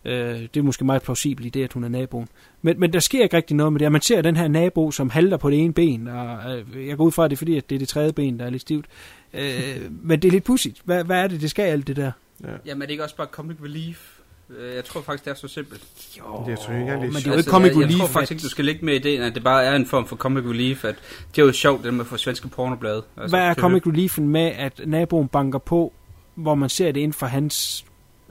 [0.04, 0.12] Øh,
[0.54, 2.28] det er måske meget plausibelt i det, at hun er naboen.
[2.62, 4.90] Men, men der sker ikke rigtig noget med det, og man ser den her nabo,
[4.90, 7.38] som halter på det ene ben, og øh, jeg går ud fra, at det er
[7.38, 8.86] fordi, at det er det tredje ben, der er lidt stivt.
[9.34, 9.42] Øh,
[10.08, 10.82] men det er lidt pudsigt.
[10.84, 12.12] Hvad, hvad er det, det skal alt det der?
[12.44, 12.48] Ja.
[12.66, 14.17] Jamen er det ikke også bare comic relief?
[14.58, 15.82] Øh, Jeg tror faktisk, det er så simpelt.
[16.18, 17.98] Jo, Det er selvfølgelig ikke men det er jo ikke comic jeg, jeg relief.
[17.98, 20.16] tror faktisk ikke, du skal ligge med ideen, at det bare er en form for
[20.16, 20.84] comic relief.
[20.84, 20.94] At
[21.36, 23.02] det er jo sjovt, det med at få svenske pornoblade.
[23.16, 25.92] Altså, Hvad er comic reliefen med, at naboen banker på,
[26.34, 27.84] hvor man ser det inden for hans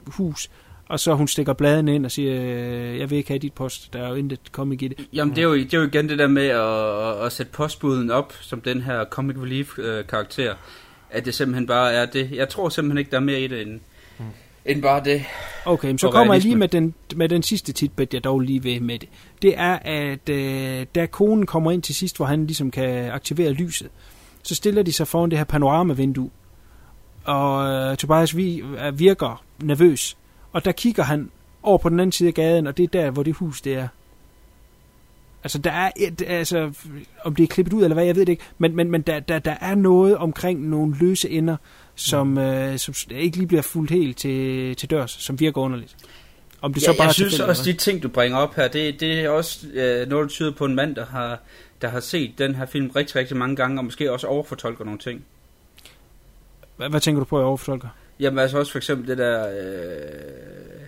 [0.06, 0.50] hus,
[0.88, 3.92] og så hun stikker bladene ind og siger, øh, jeg vil ikke have dit post,
[3.92, 5.06] der er jo intet comic i det.
[5.12, 7.52] Jamen, det er, jo, det er jo igen det der med at, at, at sætte
[7.52, 10.54] postbuden op som den her comic relief-karakter.
[11.10, 12.30] at det simpelthen bare er det.
[12.32, 13.80] Jeg tror simpelthen ikke, der er mere i det end,
[14.20, 14.24] Mm.
[14.68, 15.24] End bare det.
[15.64, 18.62] Okay, men så kommer jeg lige med den, med den sidste tidbit, jeg dog lige
[18.62, 19.08] vil med det.
[19.42, 23.52] Det er, at øh, da konen kommer ind til sidst, hvor han ligesom kan aktivere
[23.52, 23.88] lyset,
[24.42, 26.30] så stiller de sig foran det her panoramavindue,
[27.24, 30.16] og øh, Tobias vi, øh, virker nervøs.
[30.52, 31.30] Og der kigger han
[31.62, 33.74] over på den anden side af gaden, og det er der, hvor det hus det
[33.74, 33.88] er.
[35.44, 36.72] Altså, der er et, altså,
[37.24, 39.20] om det er klippet ud, eller hvad, jeg ved det ikke, men, men, men der,
[39.20, 41.56] der, der er noget omkring nogle løse ender,
[41.98, 45.96] som, øh, som ikke lige bliver fuldt helt til, til dørs, som virker underligt.
[46.60, 49.00] Om det Ja, så bare jeg synes også, de ting, du bringer op her, det,
[49.00, 51.40] det er også øh, noget, der tyder på en mand, der har,
[51.82, 54.98] der har set den her film rigtig, rigtig mange gange, og måske også overfortolker nogle
[54.98, 55.24] ting.
[56.76, 56.90] hvad.
[56.90, 57.88] hvad, tænker du på, jeg overfortolker?
[58.20, 60.80] Jamen altså også for eksempel det der, øh,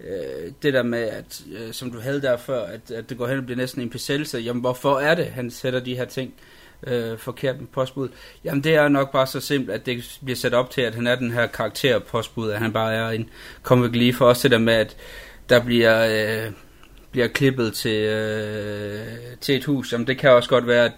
[0.00, 3.26] øh, det der med, at, øh, som du havde der før, at, at det går
[3.26, 4.38] hen og bliver næsten en besættelse.
[4.38, 6.34] Jamen hvorfor er det, han sætter de her ting
[6.86, 8.08] øh, forkert med postbud?
[8.44, 11.06] Jamen det er nok bare så simpelt, at det bliver sat op til, at han
[11.06, 13.30] er den her karakter postbud, at han bare er en
[13.62, 14.14] comic relief.
[14.14, 14.96] For også det der med, at
[15.48, 16.06] der bliver,
[16.46, 16.52] øh,
[17.10, 19.06] bliver klippet til, øh,
[19.40, 19.92] til et hus.
[19.92, 20.94] Jamen det kan også godt være, at,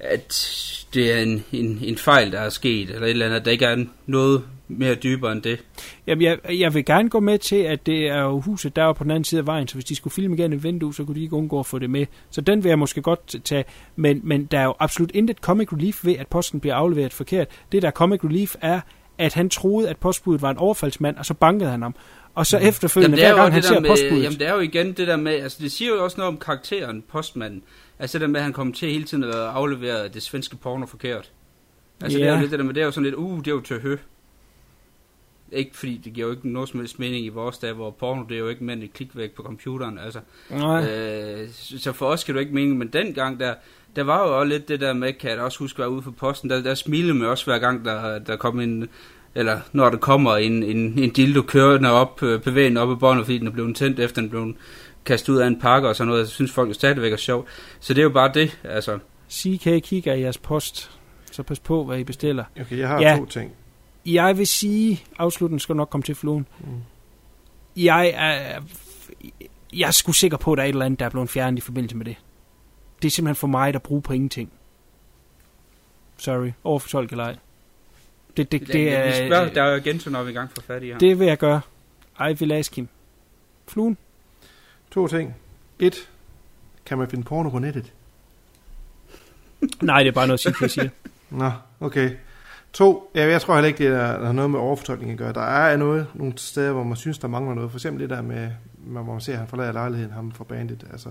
[0.00, 0.50] at
[0.94, 3.52] det er en, en, en fejl, der er sket, eller et eller andet, at der
[3.52, 5.64] ikke er noget mere dybere end det.
[6.06, 8.92] Jamen, jeg, jeg vil gerne gå med til, at det er jo huset, der er
[8.92, 11.04] på den anden side af vejen, så hvis de skulle filme igennem et vindue, så
[11.04, 12.06] kunne de ikke undgå at få det med.
[12.30, 13.64] Så den vil jeg måske godt tage,
[13.96, 17.48] men, men der er jo absolut intet comic relief ved, at posten bliver afleveret forkert.
[17.72, 18.80] Det, der er comic relief, er,
[19.18, 21.94] at han troede, at postbuddet var en overfaldsmand, og så bankede han ham.
[22.34, 24.60] Og så efterfølgende, det er hver gang han ser med, postbuddet, Jamen det er jo
[24.60, 27.62] igen det der med, altså det siger jo også noget om karakteren, postmanden.
[27.98, 30.86] Altså det der med, at han kommer til hele tiden at aflevere det svenske porno
[30.86, 31.30] forkert.
[32.00, 33.46] Altså det er jo lidt det der med, det er jo sådan lidt, uh, det
[33.46, 33.96] er jo til hø.
[35.54, 38.22] Ikke fordi det giver jo ikke noget som helst mening i vores dage, hvor porno
[38.28, 39.98] det er jo ikke mere end et klik væk på computeren.
[39.98, 40.20] Altså,
[40.50, 40.90] Nej.
[40.90, 43.54] Øh, så for os kan du ikke mening, men dengang der,
[43.96, 45.90] der var jo også lidt det der med, kan jeg da også huske, at være
[45.90, 48.88] ude for posten, der, der smilede man også hver gang, der, der kom en,
[49.34, 53.24] eller når der kommer en, en, en dildo kørende op, øh, bevægende op i båndet,
[53.24, 54.54] fordi den er blevet tændt, efter den blev
[55.04, 57.48] kastet ud af en pakke og sådan noget, så synes folk jo stadigvæk er sjovt.
[57.80, 58.98] Så det er jo bare det, altså.
[59.30, 60.90] CK kigger i jeres post,
[61.32, 62.44] så pas på, hvad I bestiller.
[62.60, 63.16] Okay, jeg har Ja.
[63.18, 63.52] to ting.
[64.06, 66.46] Jeg vil sige, afslutningen skal nok komme til fluen.
[66.60, 66.66] Mm.
[67.76, 68.62] Jeg er,
[69.72, 71.58] jeg er sgu sikker på, at der er et eller andet, der er blevet fjernet
[71.58, 72.16] i forbindelse med det.
[73.02, 74.52] Det er simpelthen for mig, der bruger på ingenting.
[76.16, 77.36] Sorry, overfortolk eller ej.
[78.36, 80.50] Det, det, det, vi spørger, der er, er jo igen, når vi er i gang
[80.54, 80.98] for fat i her.
[80.98, 81.60] det vil jeg gøre.
[82.30, 82.88] I vil ask him.
[83.66, 83.96] Fluen?
[84.90, 85.34] To ting.
[85.78, 86.08] Et.
[86.86, 87.92] Kan man finde porno på nettet?
[89.82, 90.88] Nej, det er bare noget, CK siger.
[91.30, 91.50] Nå,
[91.80, 92.10] okay.
[92.74, 95.32] To, ja, jeg tror heller ikke, det er, der har noget med overfortolkning at gøre.
[95.32, 97.70] Der er noget, nogle steder, hvor man synes, der mangler noget.
[97.70, 100.86] For eksempel det der med, hvor man ser, at han forlader lejligheden, ham fra bandet,
[100.90, 101.10] altså,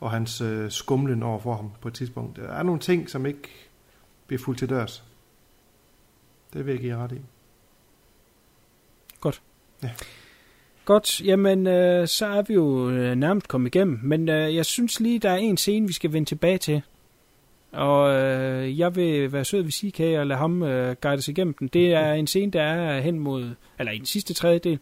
[0.00, 2.36] og hans øh, skumlen over for ham på et tidspunkt.
[2.36, 3.48] Der er nogle ting, som ikke
[4.26, 5.04] bliver fuldt til dørs.
[6.52, 7.20] Det vil jeg give ret i.
[10.84, 14.00] Godt, jamen øh, så er vi jo øh, nærmest kommet igennem.
[14.02, 16.82] Men øh, jeg synes lige, der er en scene, vi skal vende tilbage til.
[17.76, 21.54] Og øh, jeg vil være sød ved CK og lade ham øh, guide os igennem
[21.54, 21.68] den.
[21.68, 24.78] Det er en scene, der er hen mod, eller i den sidste tredjedel,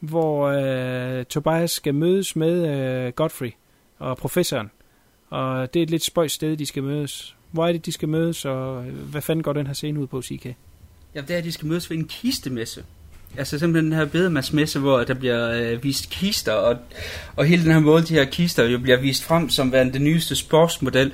[0.00, 2.68] hvor øh, Tobias skal mødes med
[3.06, 3.50] øh, Godfrey
[3.98, 4.70] og professoren.
[5.30, 7.36] Og det er et lidt spøjs sted, de skal mødes.
[7.50, 10.06] Hvor er det, de skal mødes, og øh, hvad fanden går den her scene ud
[10.06, 10.46] på, CK?
[11.14, 12.84] Ja, det er, at de skal mødes ved en kistemesse.
[13.36, 16.76] Altså simpelthen den her bedemandsmesse, hvor der bliver øh, vist kister, og,
[17.36, 20.04] og hele den her måde, de her kister jo bliver vist frem som værende den
[20.04, 21.12] nyeste sportsmodel.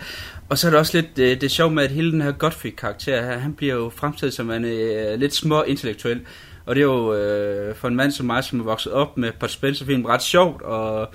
[0.48, 2.32] Og så er det også lidt øh, det er sjovt med, at hele den her
[2.32, 6.20] Godfrey-karakter her, han bliver jo fremstillet som en øh, lidt små intellektuel.
[6.66, 9.32] Og det er jo øh, for en mand som mig, som er vokset op med
[9.40, 11.08] Bud Spencer-film, ret sjovt og,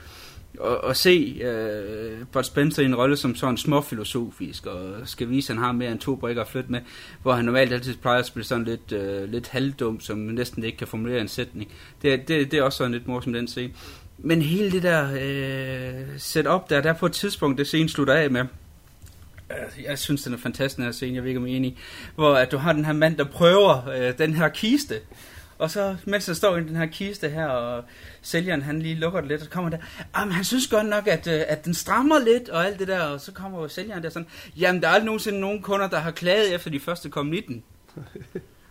[0.65, 5.53] at, at se uh, Bud Spencer i en rolle som sådan småfilosofisk, og skal vise,
[5.53, 6.80] at han har mere end to brikker at flytte med,
[7.22, 10.77] hvor han normalt altid plejer at spille sådan lidt, uh, lidt halvdum, som næsten ikke
[10.77, 11.72] kan formulere en sætning.
[12.01, 13.73] Det, det, det er også sådan lidt morsomt den scene.
[14.18, 18.31] Men hele det der uh, setup der, der på et tidspunkt, det scene slutter af
[18.31, 18.45] med,
[19.49, 21.57] Altså, jeg synes, den er fantastisk, den her scene, jeg ved ikke, om I er
[21.57, 21.77] enig
[22.15, 24.95] hvor at du har den her mand, der prøver øh, den her kiste,
[25.57, 27.84] og så, mens der står i den her kiste her, og
[28.21, 29.77] sælgeren han lige lukker det lidt, og så kommer der,
[30.17, 33.01] jamen han synes godt nok, at, øh, at den strammer lidt, og alt det der,
[33.01, 34.27] og så kommer sælgeren der sådan,
[34.57, 37.63] jamen der er aldrig nogensinde nogen kunder, der har klaget efter de første kom 19.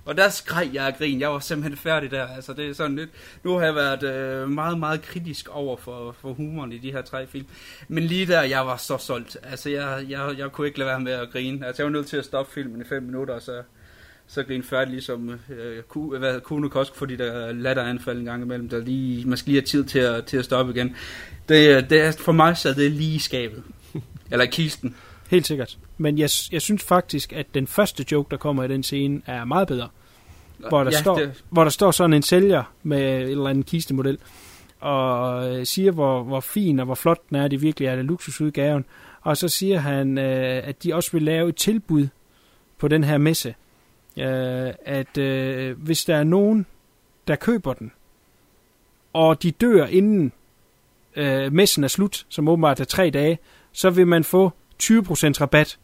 [0.09, 1.21] Og der skreg jeg af grin.
[1.21, 2.27] Jeg var simpelthen færdig der.
[2.27, 3.11] Altså, det er sådan lidt...
[3.45, 7.03] Nu har jeg været øh, meget, meget kritisk over for, for humoren i de her
[7.03, 7.47] tre film.
[7.89, 9.37] Men lige der, jeg var så solgt.
[9.43, 11.67] Altså, jeg, jeg, jeg kunne ikke lade være med at grine.
[11.67, 13.63] Altså, jeg var nødt til at stoppe filmen i fem minutter, og så,
[14.27, 18.43] så grine færdig, ligesom øh, ku, øh, hvad, Kuno Kosk, fordi der latteranfald en gang
[18.43, 20.97] imellem, der lige, man skal lige have tid til at, til at stoppe igen.
[21.49, 23.63] Det, øh, det er, for mig så det lige skabet.
[24.33, 24.97] Eller kisten.
[25.29, 25.79] Helt sikkert.
[25.99, 29.45] Men jeg, jeg synes faktisk, at den første joke, der kommer i den scene, er
[29.45, 29.89] meget bedre.
[30.69, 31.45] Hvor der, ja, står, det...
[31.51, 34.19] hvor der står sådan en sælger med en eller anden kistemodel,
[34.81, 38.05] og øh, siger, hvor, hvor fin og hvor flot den er, det virkelig er det
[38.05, 38.85] luksusudgaven.
[39.21, 42.09] Og så siger han, øh, at de også vil lave et tilbud
[42.79, 43.55] på den her messe.
[44.17, 46.67] Øh, at øh, hvis der er nogen,
[47.29, 47.93] der køber den,
[49.13, 50.33] og de dør inden
[51.17, 53.39] øh, messen er slut, som åbenbart er tre dage,
[53.73, 54.53] så vil man få
[54.83, 54.91] 20%
[55.41, 55.79] rabat.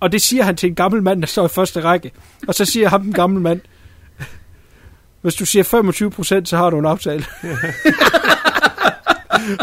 [0.00, 2.12] Og det siger han til en gammel mand, der står i første række.
[2.48, 3.60] Og så siger ham den gamle mand,
[5.22, 5.64] hvis du siger
[6.42, 7.24] 25% så har du en aftale.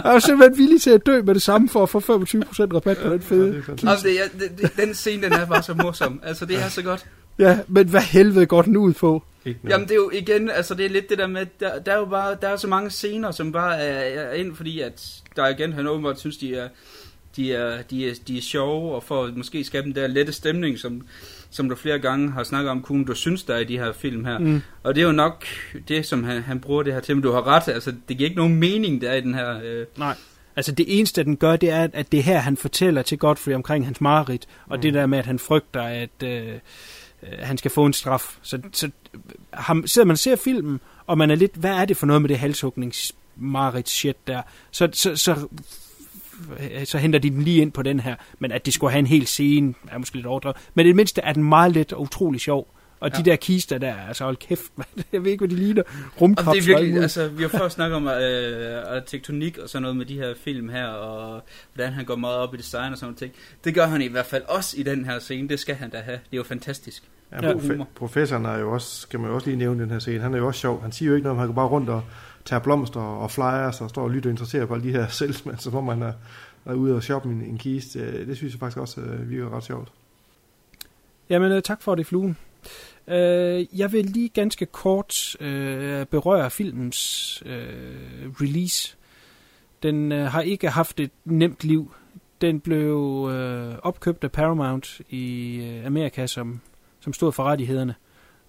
[0.04, 2.98] jeg er simpelthen villig til at dø med det samme for at få 25% rabat
[2.98, 3.64] på den fede.
[3.68, 4.08] Ja, det altså,
[4.40, 6.20] det, det, den scene, den er bare så morsom.
[6.24, 7.06] Altså, det er så godt.
[7.40, 9.24] Ja, men hvad helvede går den ud på?
[9.46, 11.98] Jamen det er jo igen, altså det er lidt det der med, der, der er
[11.98, 15.48] jo bare, der er så mange scener, som bare er, er ind, fordi at der
[15.48, 16.70] igen, han åbenbart synes, de er,
[17.36, 20.34] de er, de er, de er sjove, og for at måske skabe den der lette
[20.34, 21.02] stemning, som,
[21.50, 23.94] som du flere gange har snakket om, kunne du synes, der er i de her
[23.94, 24.38] film her.
[24.38, 24.62] Mm.
[24.84, 25.46] Og det er jo nok
[25.88, 28.30] det, som han, han bruger det her til, men du har ret, altså det giver
[28.30, 29.60] ikke nogen mening, der er i den her...
[29.64, 29.86] Øh...
[29.98, 30.16] Nej.
[30.56, 33.86] Altså det eneste, den gør, det er, at det her, han fortæller til Godfrey omkring
[33.86, 34.82] hans mareridt, og mm.
[34.82, 36.48] det der med, at han frygter, at øh,
[37.24, 38.38] øh, han skal få en straf.
[38.42, 38.90] Så, så
[39.54, 42.22] ham, sidder man og ser filmen, og man er lidt, hvad er det for noget
[42.22, 43.16] med det halshugnings
[43.86, 45.48] shit der, så, så, så
[46.86, 48.16] så henter de den lige ind på den her.
[48.40, 50.58] Men at de skulle have en hel scene, er måske lidt overdrevet.
[50.74, 52.76] Men i det mindste er den meget let og utrolig sjov.
[53.00, 53.18] Og ja.
[53.18, 55.84] de der kister der, altså hold kæft, man, jeg ved ikke, hvad de ligner.
[56.22, 56.54] Rumkapsler.
[56.54, 60.06] Det er virkelig, altså, vi har først snakket om øh, tektonik og sådan noget med
[60.06, 63.34] de her film her, og hvordan han går meget op i design og sådan noget.
[63.64, 65.98] Det gør han i hvert fald også i den her scene, det skal han da
[65.98, 66.18] have.
[66.18, 67.04] Det er jo fantastisk.
[67.32, 67.54] Ja, ja.
[67.54, 70.34] Profe- professoren er jo også, skal man jo også lige nævne den her scene, han
[70.34, 70.82] er jo også sjov.
[70.82, 72.04] Han siger jo ikke noget, han går bare rundt og
[72.46, 75.58] tager blomster og flyers og står og lytter og interesserer på alle de her salgsmænd,
[75.58, 76.14] som om man er,
[76.66, 78.00] er ude og shoppe en, en kiste.
[78.00, 79.92] Øh, det synes jeg faktisk også øh, virker ret sjovt.
[81.30, 82.38] Jamen, øh, tak for det, Fluen.
[83.08, 85.36] Uh, jeg vil lige ganske kort
[86.12, 87.44] berøre filmens
[88.42, 88.96] release.
[89.84, 91.94] Den har ikke haft et nemt liv.
[92.42, 93.24] Den blev
[93.84, 96.62] opkøbt af Paramount i Amerika, som,
[97.00, 97.96] som stod for rettighederne.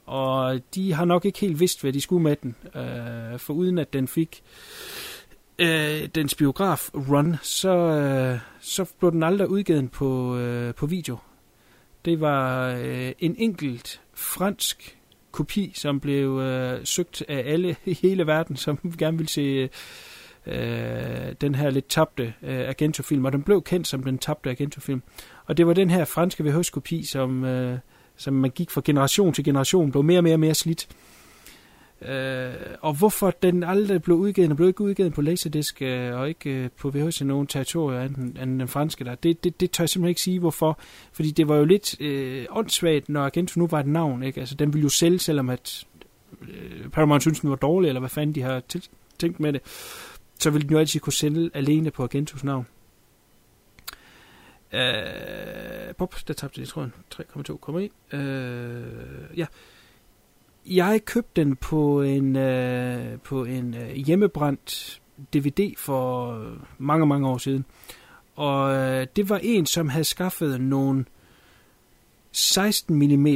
[0.06, 2.56] Og de har nok ikke helt vidst, hvad de skulle med den.
[2.74, 4.42] Øh, for uden at den fik
[5.58, 11.16] øh, dens biograf run, så, øh, så blev den aldrig udgivet på, øh, på video.
[12.04, 14.98] Det var øh, en enkelt fransk
[15.30, 19.68] kopi, som blev øh, søgt af alle i hele verden, som gerne ville se
[20.46, 25.02] øh, den her lidt tabte øh, Argento-film, og den blev kendt som den tabte Argento-film.
[25.46, 27.44] Og det var den her franske VHS-kopi, som...
[27.44, 27.78] Øh,
[28.22, 30.88] som man gik fra generation til generation, blev mere og mere og mere slidt.
[32.08, 36.28] Øh, og hvorfor den aldrig blev udgivet, den blev ikke udgivet på Laserdisc øh, og
[36.28, 39.70] ikke øh, på VHS i nogen territorier end, end den franske der, det, det, det
[39.70, 40.78] tør jeg simpelthen ikke sige, hvorfor.
[41.12, 44.22] Fordi det var jo lidt øh, åndssvagt, når Agento nu var et navn.
[44.22, 44.40] Ikke?
[44.40, 45.84] Altså, den ville jo sælge, selvom at
[46.42, 48.62] øh, Paramount synes, den var dårlig, eller hvad fanden de har
[49.18, 49.60] tænkt med det.
[50.38, 52.66] Så ville den jo altid kunne sælge alene på Agentus navn.
[54.72, 56.92] Øh, pop, der tabte jeg tråden.
[57.14, 58.16] 3,2,1.
[58.16, 59.46] Øh, ja.
[60.66, 65.00] Jeg købte den på en, øh, på en øh, hjemmebrændt
[65.34, 66.38] DVD for
[66.78, 67.64] mange, mange år siden.
[68.34, 71.04] Og øh, det var en, som havde skaffet nogle
[72.32, 73.26] 16 mm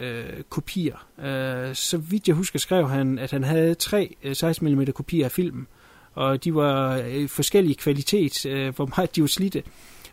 [0.00, 1.06] øh, kopier.
[1.18, 5.24] Øh, så vidt jeg husker, skrev han, at han havde tre øh, 16 mm kopier
[5.24, 5.66] af filmen.
[6.14, 9.62] Og de var øh, i forskellige kvalitet, øh, hvor meget de var slidte.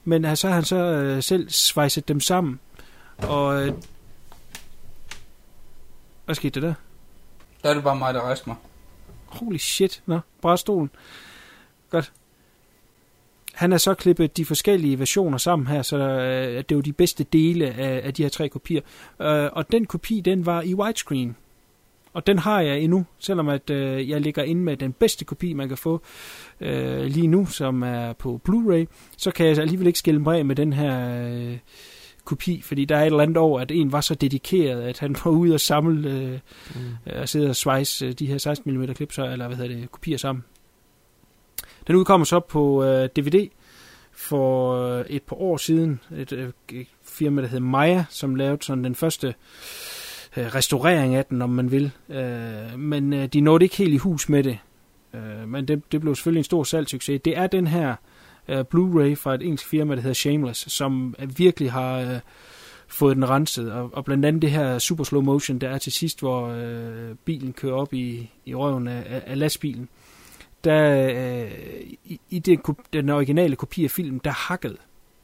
[0.07, 2.59] Men så har han så øh, selv svejset dem sammen.
[3.17, 3.67] Og...
[3.67, 3.73] Øh,
[6.25, 6.73] hvad skete der der?
[7.63, 8.55] Der er det bare mig, der rejste mig.
[9.25, 10.03] Holy shit.
[10.05, 10.89] Nå, bare stolen.
[11.89, 12.11] Godt.
[13.53, 16.93] Han har så klippet de forskellige versioner sammen her, så øh, det er jo de
[16.93, 18.81] bedste dele af, af de her tre kopier.
[19.21, 21.35] Øh, og den kopi, den var i widescreen.
[22.17, 25.53] Og den har jeg endnu, selvom at øh, jeg ligger inde med den bedste kopi,
[25.53, 26.01] man kan få
[26.61, 28.85] øh, lige nu, som er på Blu-ray,
[29.17, 31.57] så kan jeg alligevel ikke skille mig af med den her øh,
[32.25, 35.15] kopi, fordi der er et eller andet over, at en var så dedikeret, at han
[35.25, 36.39] var ude og samle øh,
[36.75, 37.19] mm.
[37.19, 39.91] og sidde og svejse øh, de her 16 mm klip, så, eller hvad hedder det,
[39.91, 40.43] kopier sammen.
[41.87, 43.49] Den udkommer så på øh, DVD
[44.11, 45.99] for øh, et par år siden.
[46.17, 46.49] Et, øh,
[47.03, 49.33] firma, der hedder Maya, som lavede sådan den første øh,
[50.38, 51.91] Øh, restaurering af den, om man vil.
[52.09, 54.57] Øh, men øh, de nåede ikke helt i hus med det.
[55.14, 57.22] Øh, men det, det blev selvfølgelig en stor salgssucces.
[57.25, 57.95] Det er den her
[58.48, 62.19] øh, Blu-ray fra et engelsk firma, der hedder Shameless, som øh, virkelig har øh,
[62.88, 63.72] fået den renset.
[63.72, 67.16] Og, og blandt andet det her super slow motion, der er til sidst, hvor øh,
[67.25, 69.90] bilen kører op i, i røven af, af lastbilen.
[70.64, 71.51] Der, øh,
[72.06, 72.61] i, i den,
[72.93, 74.77] den originale kopi af filmen, der hakkede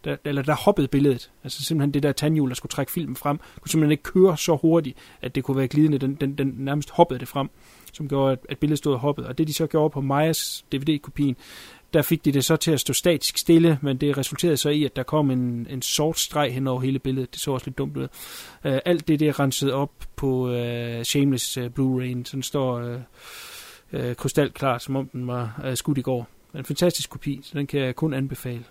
[0.04, 1.32] der, eller der hoppede billedet.
[1.44, 4.56] Altså simpelthen det der tandhjul, der skulle trække filmen frem, kunne simpelthen ikke køre så
[4.56, 5.98] hurtigt, at det kunne være glidende.
[5.98, 7.50] Den, den, den nærmest hoppede det frem,
[7.94, 9.28] som gjorde, at, at billedet stod og hoppede.
[9.28, 11.36] Og det de så gjorde på Majas DVD-kopien,
[11.94, 14.84] der fik de det så til at stå statisk stille, men det resulterede så i,
[14.84, 17.34] at der kom en, en sort streg hen over hele billedet.
[17.34, 18.08] Det så også lidt dumt ud.
[18.66, 22.24] Uh, alt det, det er renset op på uh, Shameless øh, uh, Blu-ray.
[22.26, 26.28] Sådan står uh, uh, krystalklart, som om den var uh, skudt i går.
[26.56, 28.64] En fantastisk kopi, så den kan jeg kun anbefale.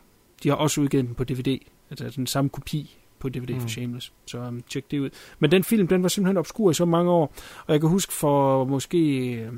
[0.42, 1.58] De har også udgivet den på DVD,
[1.90, 3.60] altså den samme kopi på DVD mm.
[3.60, 4.12] for Shameless.
[4.26, 5.10] Så um, tjek det ud.
[5.38, 7.34] Men den film, den var simpelthen obskur i så mange år,
[7.66, 9.50] og jeg kan huske for måske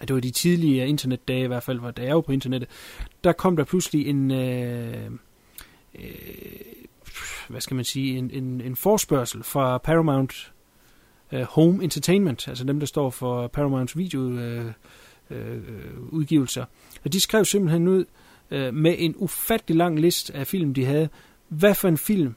[0.00, 2.70] at det var de tidlige internetdage i hvert fald, hvor da jeg var på internettet,
[3.24, 5.10] der kom der pludselig en, øh,
[5.94, 6.04] øh,
[7.48, 10.52] hvad skal man sige, en, en, en forspørgsel fra Paramount
[11.32, 14.72] øh, Home Entertainment, altså dem, der står for Paramounts video øh,
[15.30, 15.62] øh,
[16.08, 16.64] udgivelser.
[17.04, 18.06] Og de skrev simpelthen ud øh,
[18.50, 21.08] Øh, med en ufattelig lang liste af film, de havde.
[21.48, 22.34] Hvad for en film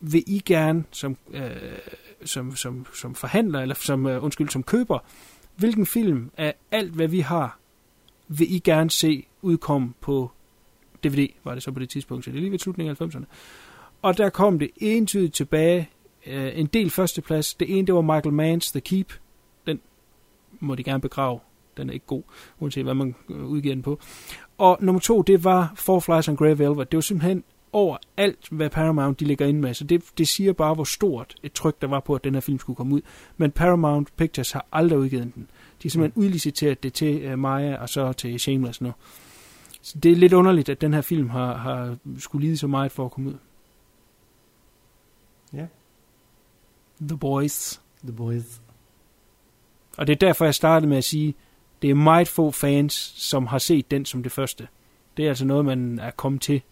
[0.00, 1.50] vil I gerne som, øh,
[2.24, 4.98] som, som, som forhandler, eller som, øh, undskyld, som køber,
[5.56, 7.58] hvilken film af alt, hvad vi har,
[8.28, 10.30] vil I gerne se udkomme på
[11.04, 13.24] DVD, var det så på det tidspunkt, så det er lige ved slutningen af 90'erne.
[14.02, 15.90] Og der kom det entydigt tilbage,
[16.26, 17.54] øh, en del førsteplads.
[17.54, 19.12] Det ene, det var Michael Manns The Keep.
[19.66, 19.80] Den
[20.60, 21.40] må de gerne begrave.
[21.76, 22.22] Den er ikke god,
[22.58, 24.00] uanset hvad man øh, udgiver den på.
[24.58, 26.92] Og nummer to, det var Four Flies on Grey Velvet.
[26.92, 29.74] Det var simpelthen over alt, hvad Paramount de ligger ind med.
[29.74, 32.40] Så det, det siger bare, hvor stort et tryk der var på, at den her
[32.40, 33.00] film skulle komme ud.
[33.36, 35.42] Men Paramount Pictures har aldrig udgivet den.
[35.82, 38.92] De har simpelthen udliciteret det til uh, Maya og så til Shameless nu.
[39.82, 42.92] Så det er lidt underligt, at den her film har, har skulle lide så meget
[42.92, 43.36] for at komme ud.
[45.52, 45.66] Ja.
[47.00, 47.80] The Boys.
[48.02, 48.60] The Boys.
[49.98, 51.34] Og det er derfor, jeg startede med at sige,
[51.82, 54.68] det er meget få fans, som har set den som det første.
[55.16, 56.62] Det er altså noget, man er kommet til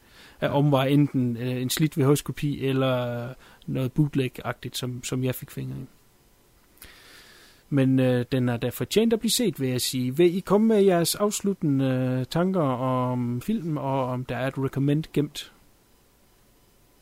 [0.41, 3.29] at omveje enten øh, en slidt VHS-kopi eller
[3.67, 5.87] noget bootleg-agtigt, som, som jeg fik fingre i.
[7.69, 10.17] Men øh, den er da fortjent at blive set, vil jeg sige.
[10.17, 14.59] Vil I komme med jeres afsluttende øh, tanker om filmen, og om der er et
[14.59, 15.53] recommend gemt?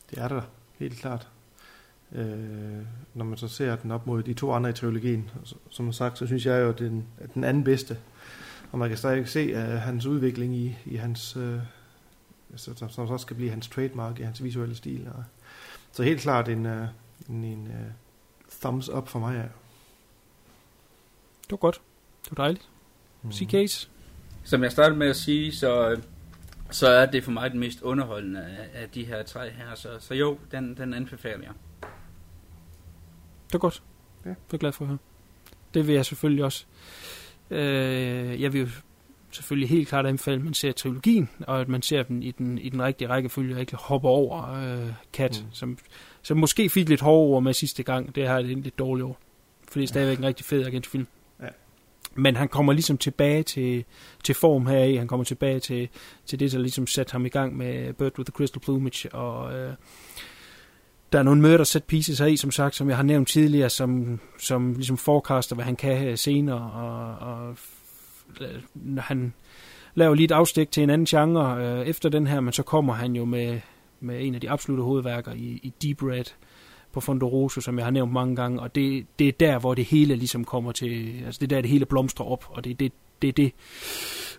[0.09, 0.41] Det er der,
[0.79, 1.34] helt klart.
[2.15, 5.29] Øh, når man så ser den op mod de to andre i trilogien,
[5.69, 7.97] som sagt, så synes jeg jo, at den, at den anden bedste.
[8.71, 11.59] Og man kan stadig se uh, hans udvikling i, i hans, uh,
[12.55, 15.07] som, som så skal blive hans trademark i hans visuelle stil.
[15.15, 15.23] Og,
[15.91, 16.85] så helt klart en, uh,
[17.29, 17.91] en, en uh,
[18.61, 19.35] thumbs up for mig.
[19.35, 19.41] Ja.
[21.43, 21.81] Det var godt.
[22.23, 22.69] Det var dejligt.
[23.23, 23.31] Mm.
[23.31, 23.89] Case.
[24.43, 26.01] Som jeg startede med at sige, så,
[26.71, 29.75] så er det for mig den mest underholdende af, af de her tre her.
[29.75, 31.53] Så, så jo, den, den anbefaler jeg.
[33.45, 33.83] Det var godt.
[34.25, 34.29] Ja.
[34.29, 34.97] Det er glad for at høre.
[35.73, 36.65] Det vil jeg selvfølgelig også.
[37.51, 38.67] Øh, jeg vil jo
[39.31, 42.57] selvfølgelig helt klart anbefale, at man ser trilogien, og at man ser dem i den,
[42.57, 45.51] i den rigtige rækkefølge, og ikke hopper over øh, Kat, mm.
[45.51, 45.77] som,
[46.21, 48.15] som måske fik lidt hårde ord med sidste gang.
[48.15, 49.15] Det har jeg lidt dårligt over.
[49.67, 51.07] For det er stadigvæk en rigtig fed agentfilm.
[51.41, 51.47] Ja.
[52.15, 53.85] Men han kommer ligesom tilbage til,
[54.23, 54.95] til form her i.
[54.95, 55.89] Han kommer tilbage til,
[56.25, 59.13] til det, der ligesom satte ham i gang med Bird with the Crystal Plumage.
[59.13, 59.73] Og øh,
[61.15, 63.69] der er nogle murder set pieces her i, som sagt, som jeg har nævnt tidligere,
[63.69, 66.71] som, som ligesom forecaster, hvad han kan senere.
[66.71, 67.55] Og, og
[68.97, 69.33] han
[69.93, 72.93] laver lige et afstik til en anden genre øh, efter den her, men så kommer
[72.93, 73.59] han jo med,
[73.99, 76.25] med en af de absolutte hovedværker i, i Deep Red
[76.91, 79.85] på Fondoroso, som jeg har nævnt mange gange, og det, det er der, hvor det
[79.85, 82.75] hele ligesom kommer til, altså det er der, det hele blomstrer op, og det er
[82.75, 83.51] det, det, er det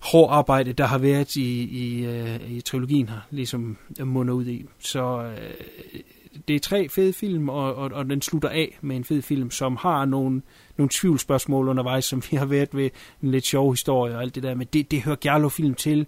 [0.00, 4.66] hårde arbejde, der har været i, i, uh, i trilogien her, ligesom munder ud i.
[4.78, 6.00] Så øh,
[6.48, 9.50] det er tre fede film, og, og, og den slutter af med en fed film,
[9.50, 10.42] som har nogle,
[10.76, 12.90] nogle tvivlsspørgsmål undervejs, som vi har været ved
[13.22, 16.06] en lidt sjov historie og alt det der, men det, det hører Gerlo-film til.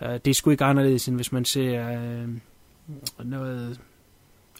[0.00, 3.80] Uh, det er sgu ikke anderledes, end hvis man ser uh, noget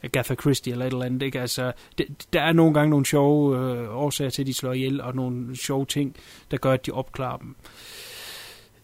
[0.03, 1.23] Agatha Christie eller et eller andet.
[1.23, 1.41] Ikke?
[1.41, 5.01] Altså, det, der er nogle gange nogle sjove øh, årsager til, at de slår ihjel,
[5.01, 6.17] og nogle sjove ting,
[6.51, 7.57] der gør, at de opklarer dem.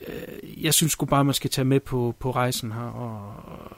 [0.09, 2.81] Øh, jeg synes sgu bare, man skal tage med på, på rejsen her.
[2.81, 3.77] Og, og,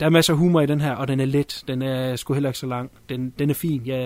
[0.00, 1.64] der er masser af humor i den her, og den er let.
[1.68, 2.90] Den er sgu heller ikke så lang.
[3.08, 3.82] Den, den er fin.
[3.86, 3.98] Jeg,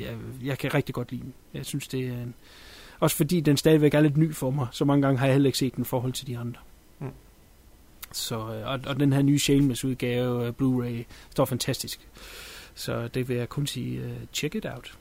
[0.00, 1.34] jeg, jeg kan rigtig godt lide den.
[1.54, 2.34] Jeg synes, det er en,
[3.00, 4.66] også fordi den stadigvæk er lidt ny for mig.
[4.72, 6.60] Så mange gange har jeg heller ikke set den i forhold til de andre.
[6.98, 7.10] Mm.
[8.12, 12.08] Så, øh, og, og den her nye Shameless udgave, uh, Blu-ray, står fantastisk.
[12.74, 14.98] Så det vil jeg kun sige, uh, check it out.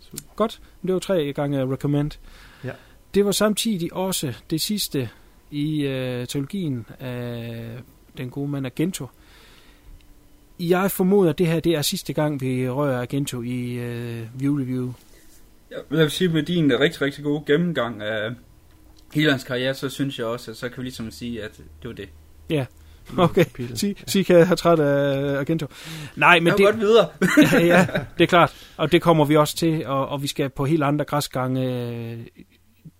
[0.00, 0.22] Super.
[0.36, 2.10] Godt, det var tre gange recommend.
[2.64, 2.72] Ja.
[3.14, 5.08] Det var samtidig også det sidste
[5.50, 7.78] i uh, teologien af
[8.16, 9.06] den gode mand Argento.
[10.60, 14.58] Jeg formoder, at det her det er sidste gang, vi rører Argento i uh, View
[14.58, 14.92] Review.
[15.70, 18.30] Jeg vil sige, med din rigtig, rigtig gode gennemgang af
[19.14, 21.88] hele hans karriere, så synes jeg også, at så kan vi ligesom sige, at det
[21.88, 22.08] var det.
[23.18, 23.78] Okay, Kapitel.
[23.78, 25.66] sig, sig kan jeg have træt af Argento.
[26.16, 27.08] Nej, men Men det, godt videre.
[27.52, 27.86] ja, ja,
[28.18, 28.54] det er klart.
[28.76, 32.18] Og det kommer vi også til, og, og vi skal på helt andre græsgange øh,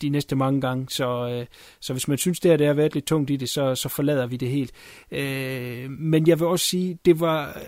[0.02, 0.86] de næste mange gange.
[0.88, 1.46] Så, øh,
[1.80, 3.88] så hvis man synes, det her det har været lidt tungt i det, så, så
[3.88, 4.72] forlader vi det helt.
[5.10, 7.48] Øh, men jeg vil også sige, det var...
[7.48, 7.62] Øh,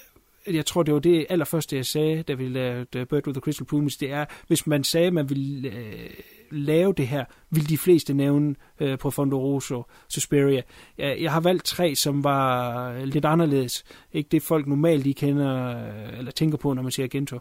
[0.53, 3.67] jeg tror, det var det allerførste, jeg sagde, da vi lavede Bird with the Crystal
[3.67, 6.11] Plumes, det er, hvis man sagde, at man ville øh,
[6.51, 10.63] lave det her, vil de fleste nævne øh, Profondo Rosso, Suspiria.
[10.99, 13.85] Jeg, jeg har valgt tre, som var lidt anderledes.
[14.13, 17.39] Ikke det, folk normalt lige kender, øh, eller tænker på, når man siger Gento.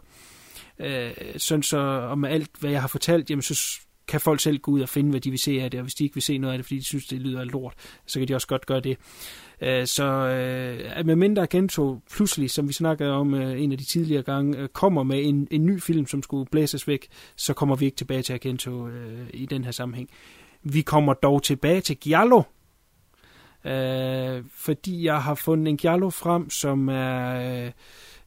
[0.78, 4.58] Øh, sådan så, og med alt, hvad jeg har fortalt, jamen så kan folk selv
[4.58, 6.22] gå ud og finde, hvad de vil se af det, og hvis de ikke vil
[6.22, 7.74] se noget af det, fordi de synes, det lyder af lort,
[8.06, 8.96] så kan de også godt gøre det.
[9.60, 13.84] Øh, så øh, med mindre Gento pludselig, som vi snakkede om øh, en af de
[13.84, 17.76] tidligere gange, øh, kommer med en, en ny film, som skulle blæses væk, så kommer
[17.76, 20.08] vi ikke tilbage til Argento øh, i den her sammenhæng.
[20.62, 22.42] Vi kommer dog tilbage til Giallo,
[23.64, 27.72] øh, fordi jeg har fundet en Giallo frem, som er øh,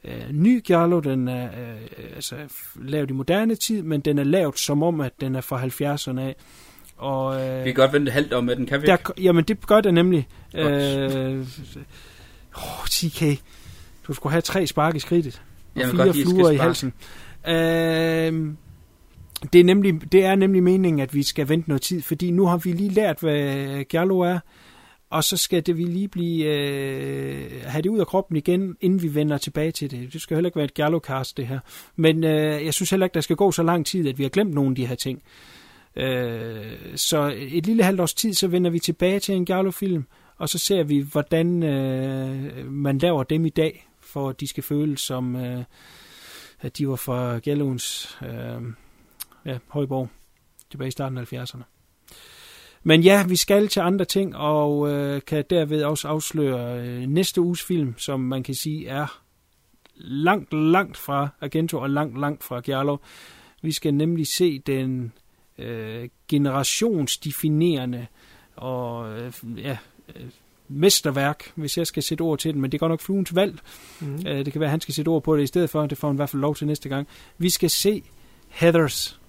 [0.07, 0.99] øh, ny Giallo.
[0.99, 2.35] Den er øh, altså,
[2.75, 6.19] lavet i moderne tid, men den er lavet som om, at den er fra 70'erne
[6.19, 6.35] af.
[6.97, 9.21] Og, øh, Vi kan godt vente halvt om med den, kan vi der, ikke?
[9.21, 10.27] jamen, det gør det nemlig.
[10.53, 11.13] Godt.
[11.13, 11.47] Øh,
[12.55, 13.43] oh, TK,
[14.07, 15.41] du skulle have tre spark i skridtet.
[15.75, 16.93] Og Jamen, fire godt, fluer i halsen.
[17.47, 17.53] Øh,
[19.53, 22.45] det, er nemlig, det er nemlig meningen, at vi skal vente noget tid, fordi nu
[22.45, 24.39] har vi lige lært, hvad Giallo er,
[25.09, 29.01] og så skal det vi lige blive, øh, have det ud af kroppen igen, inden
[29.01, 30.13] vi vender tilbage til det.
[30.13, 31.59] Det skal heller ikke være et giallocast det her.
[31.95, 34.29] Men øh, jeg synes heller ikke, der skal gå så lang tid, at vi har
[34.29, 35.23] glemt nogle af de her ting.
[35.95, 40.05] Øh, så et lille halvt års tid, så vender vi tilbage til en Giallo-film,
[40.37, 44.63] og så ser vi, hvordan øh, man laver dem i dag, for at de skal
[44.63, 45.63] føles som, øh,
[46.61, 48.61] at de var fra Gialloens øh,
[49.45, 50.09] ja, højborg
[50.71, 51.76] tilbage i starten af 70'erne.
[52.87, 57.41] Men ja, vi skal til andre ting, og øh, kan derved også afsløre øh, næste
[57.41, 59.21] uges film, som man kan sige er
[59.95, 62.97] langt, langt fra Argento og langt, langt fra Giallo.
[63.61, 65.13] Vi skal nemlig se den
[65.57, 68.07] øh, generationsdefinerende
[68.55, 69.77] og øh, ja,
[70.15, 70.25] øh,
[70.67, 73.59] mesterværk, hvis jeg skal sætte ord til den, men det går nok fluens valg.
[73.99, 74.15] Mm.
[74.27, 75.85] Øh, det kan være, at han skal sætte ord på det i stedet for.
[75.85, 77.07] Det får han i hvert fald lov til næste gang.
[77.37, 78.03] Vi skal se
[78.49, 79.19] Heathers.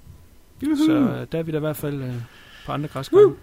[0.60, 2.14] Så øh, der er vi da i hvert fald øh,
[2.66, 3.34] på andre græsgange.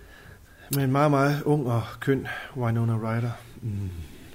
[0.76, 2.28] Med en meget, meget ung og køn
[2.58, 3.32] Winona Ryder.
[3.62, 3.90] Mm.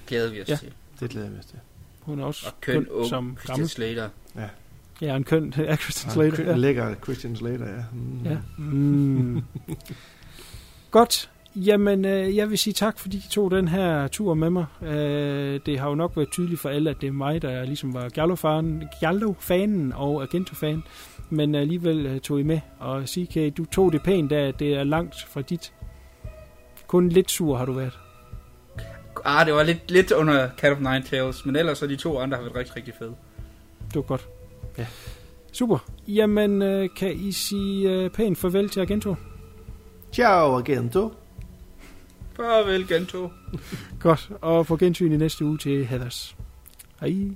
[0.07, 0.53] Glæder vi os Ja.
[0.53, 0.57] ja.
[0.57, 0.71] til.
[0.99, 1.59] Det glæder jeg mig til.
[2.01, 3.69] Hun er også Og køn, ung, som Christian gammel.
[3.69, 4.09] Slater.
[5.01, 6.35] Ja, en køn ja, Christian Ja, Slater.
[6.35, 6.55] køn, Ja.
[6.55, 7.83] Lækker Christian Slater, ja.
[7.93, 8.23] Mm.
[8.25, 8.37] Ja.
[8.57, 9.41] Mm.
[10.91, 11.29] Godt.
[11.55, 14.65] Jamen, øh, jeg vil sige tak, fordi I tog den her tur med mig.
[14.81, 17.93] Øh, det har jo nok været tydeligt for alle, at det er mig, der ligesom
[17.93, 20.83] var Giallo-fanen, Giallo-fanen og Argento-fan.
[21.29, 22.59] Men alligevel øh, tog I med.
[22.79, 25.73] Og CK, du tog det pænt, da det er langt fra dit.
[26.91, 27.99] Kun lidt sur har du været.
[29.25, 32.19] Ah, det var lidt, lidt under Cat of Nine Tails, men ellers så de to
[32.19, 33.15] andre har været rigtig, rigtig fede.
[33.87, 34.27] Det var godt.
[34.77, 34.87] Ja.
[35.51, 35.77] Super.
[36.07, 39.15] Jamen, øh, kan I sige øh, pænt farvel til Argento?
[40.13, 41.13] Ciao, Agento.
[42.35, 43.29] Farvel, Gento.
[43.99, 44.31] Godt.
[44.41, 46.35] Og på gensyn i næste uge til Heathers.
[47.01, 47.35] Hej.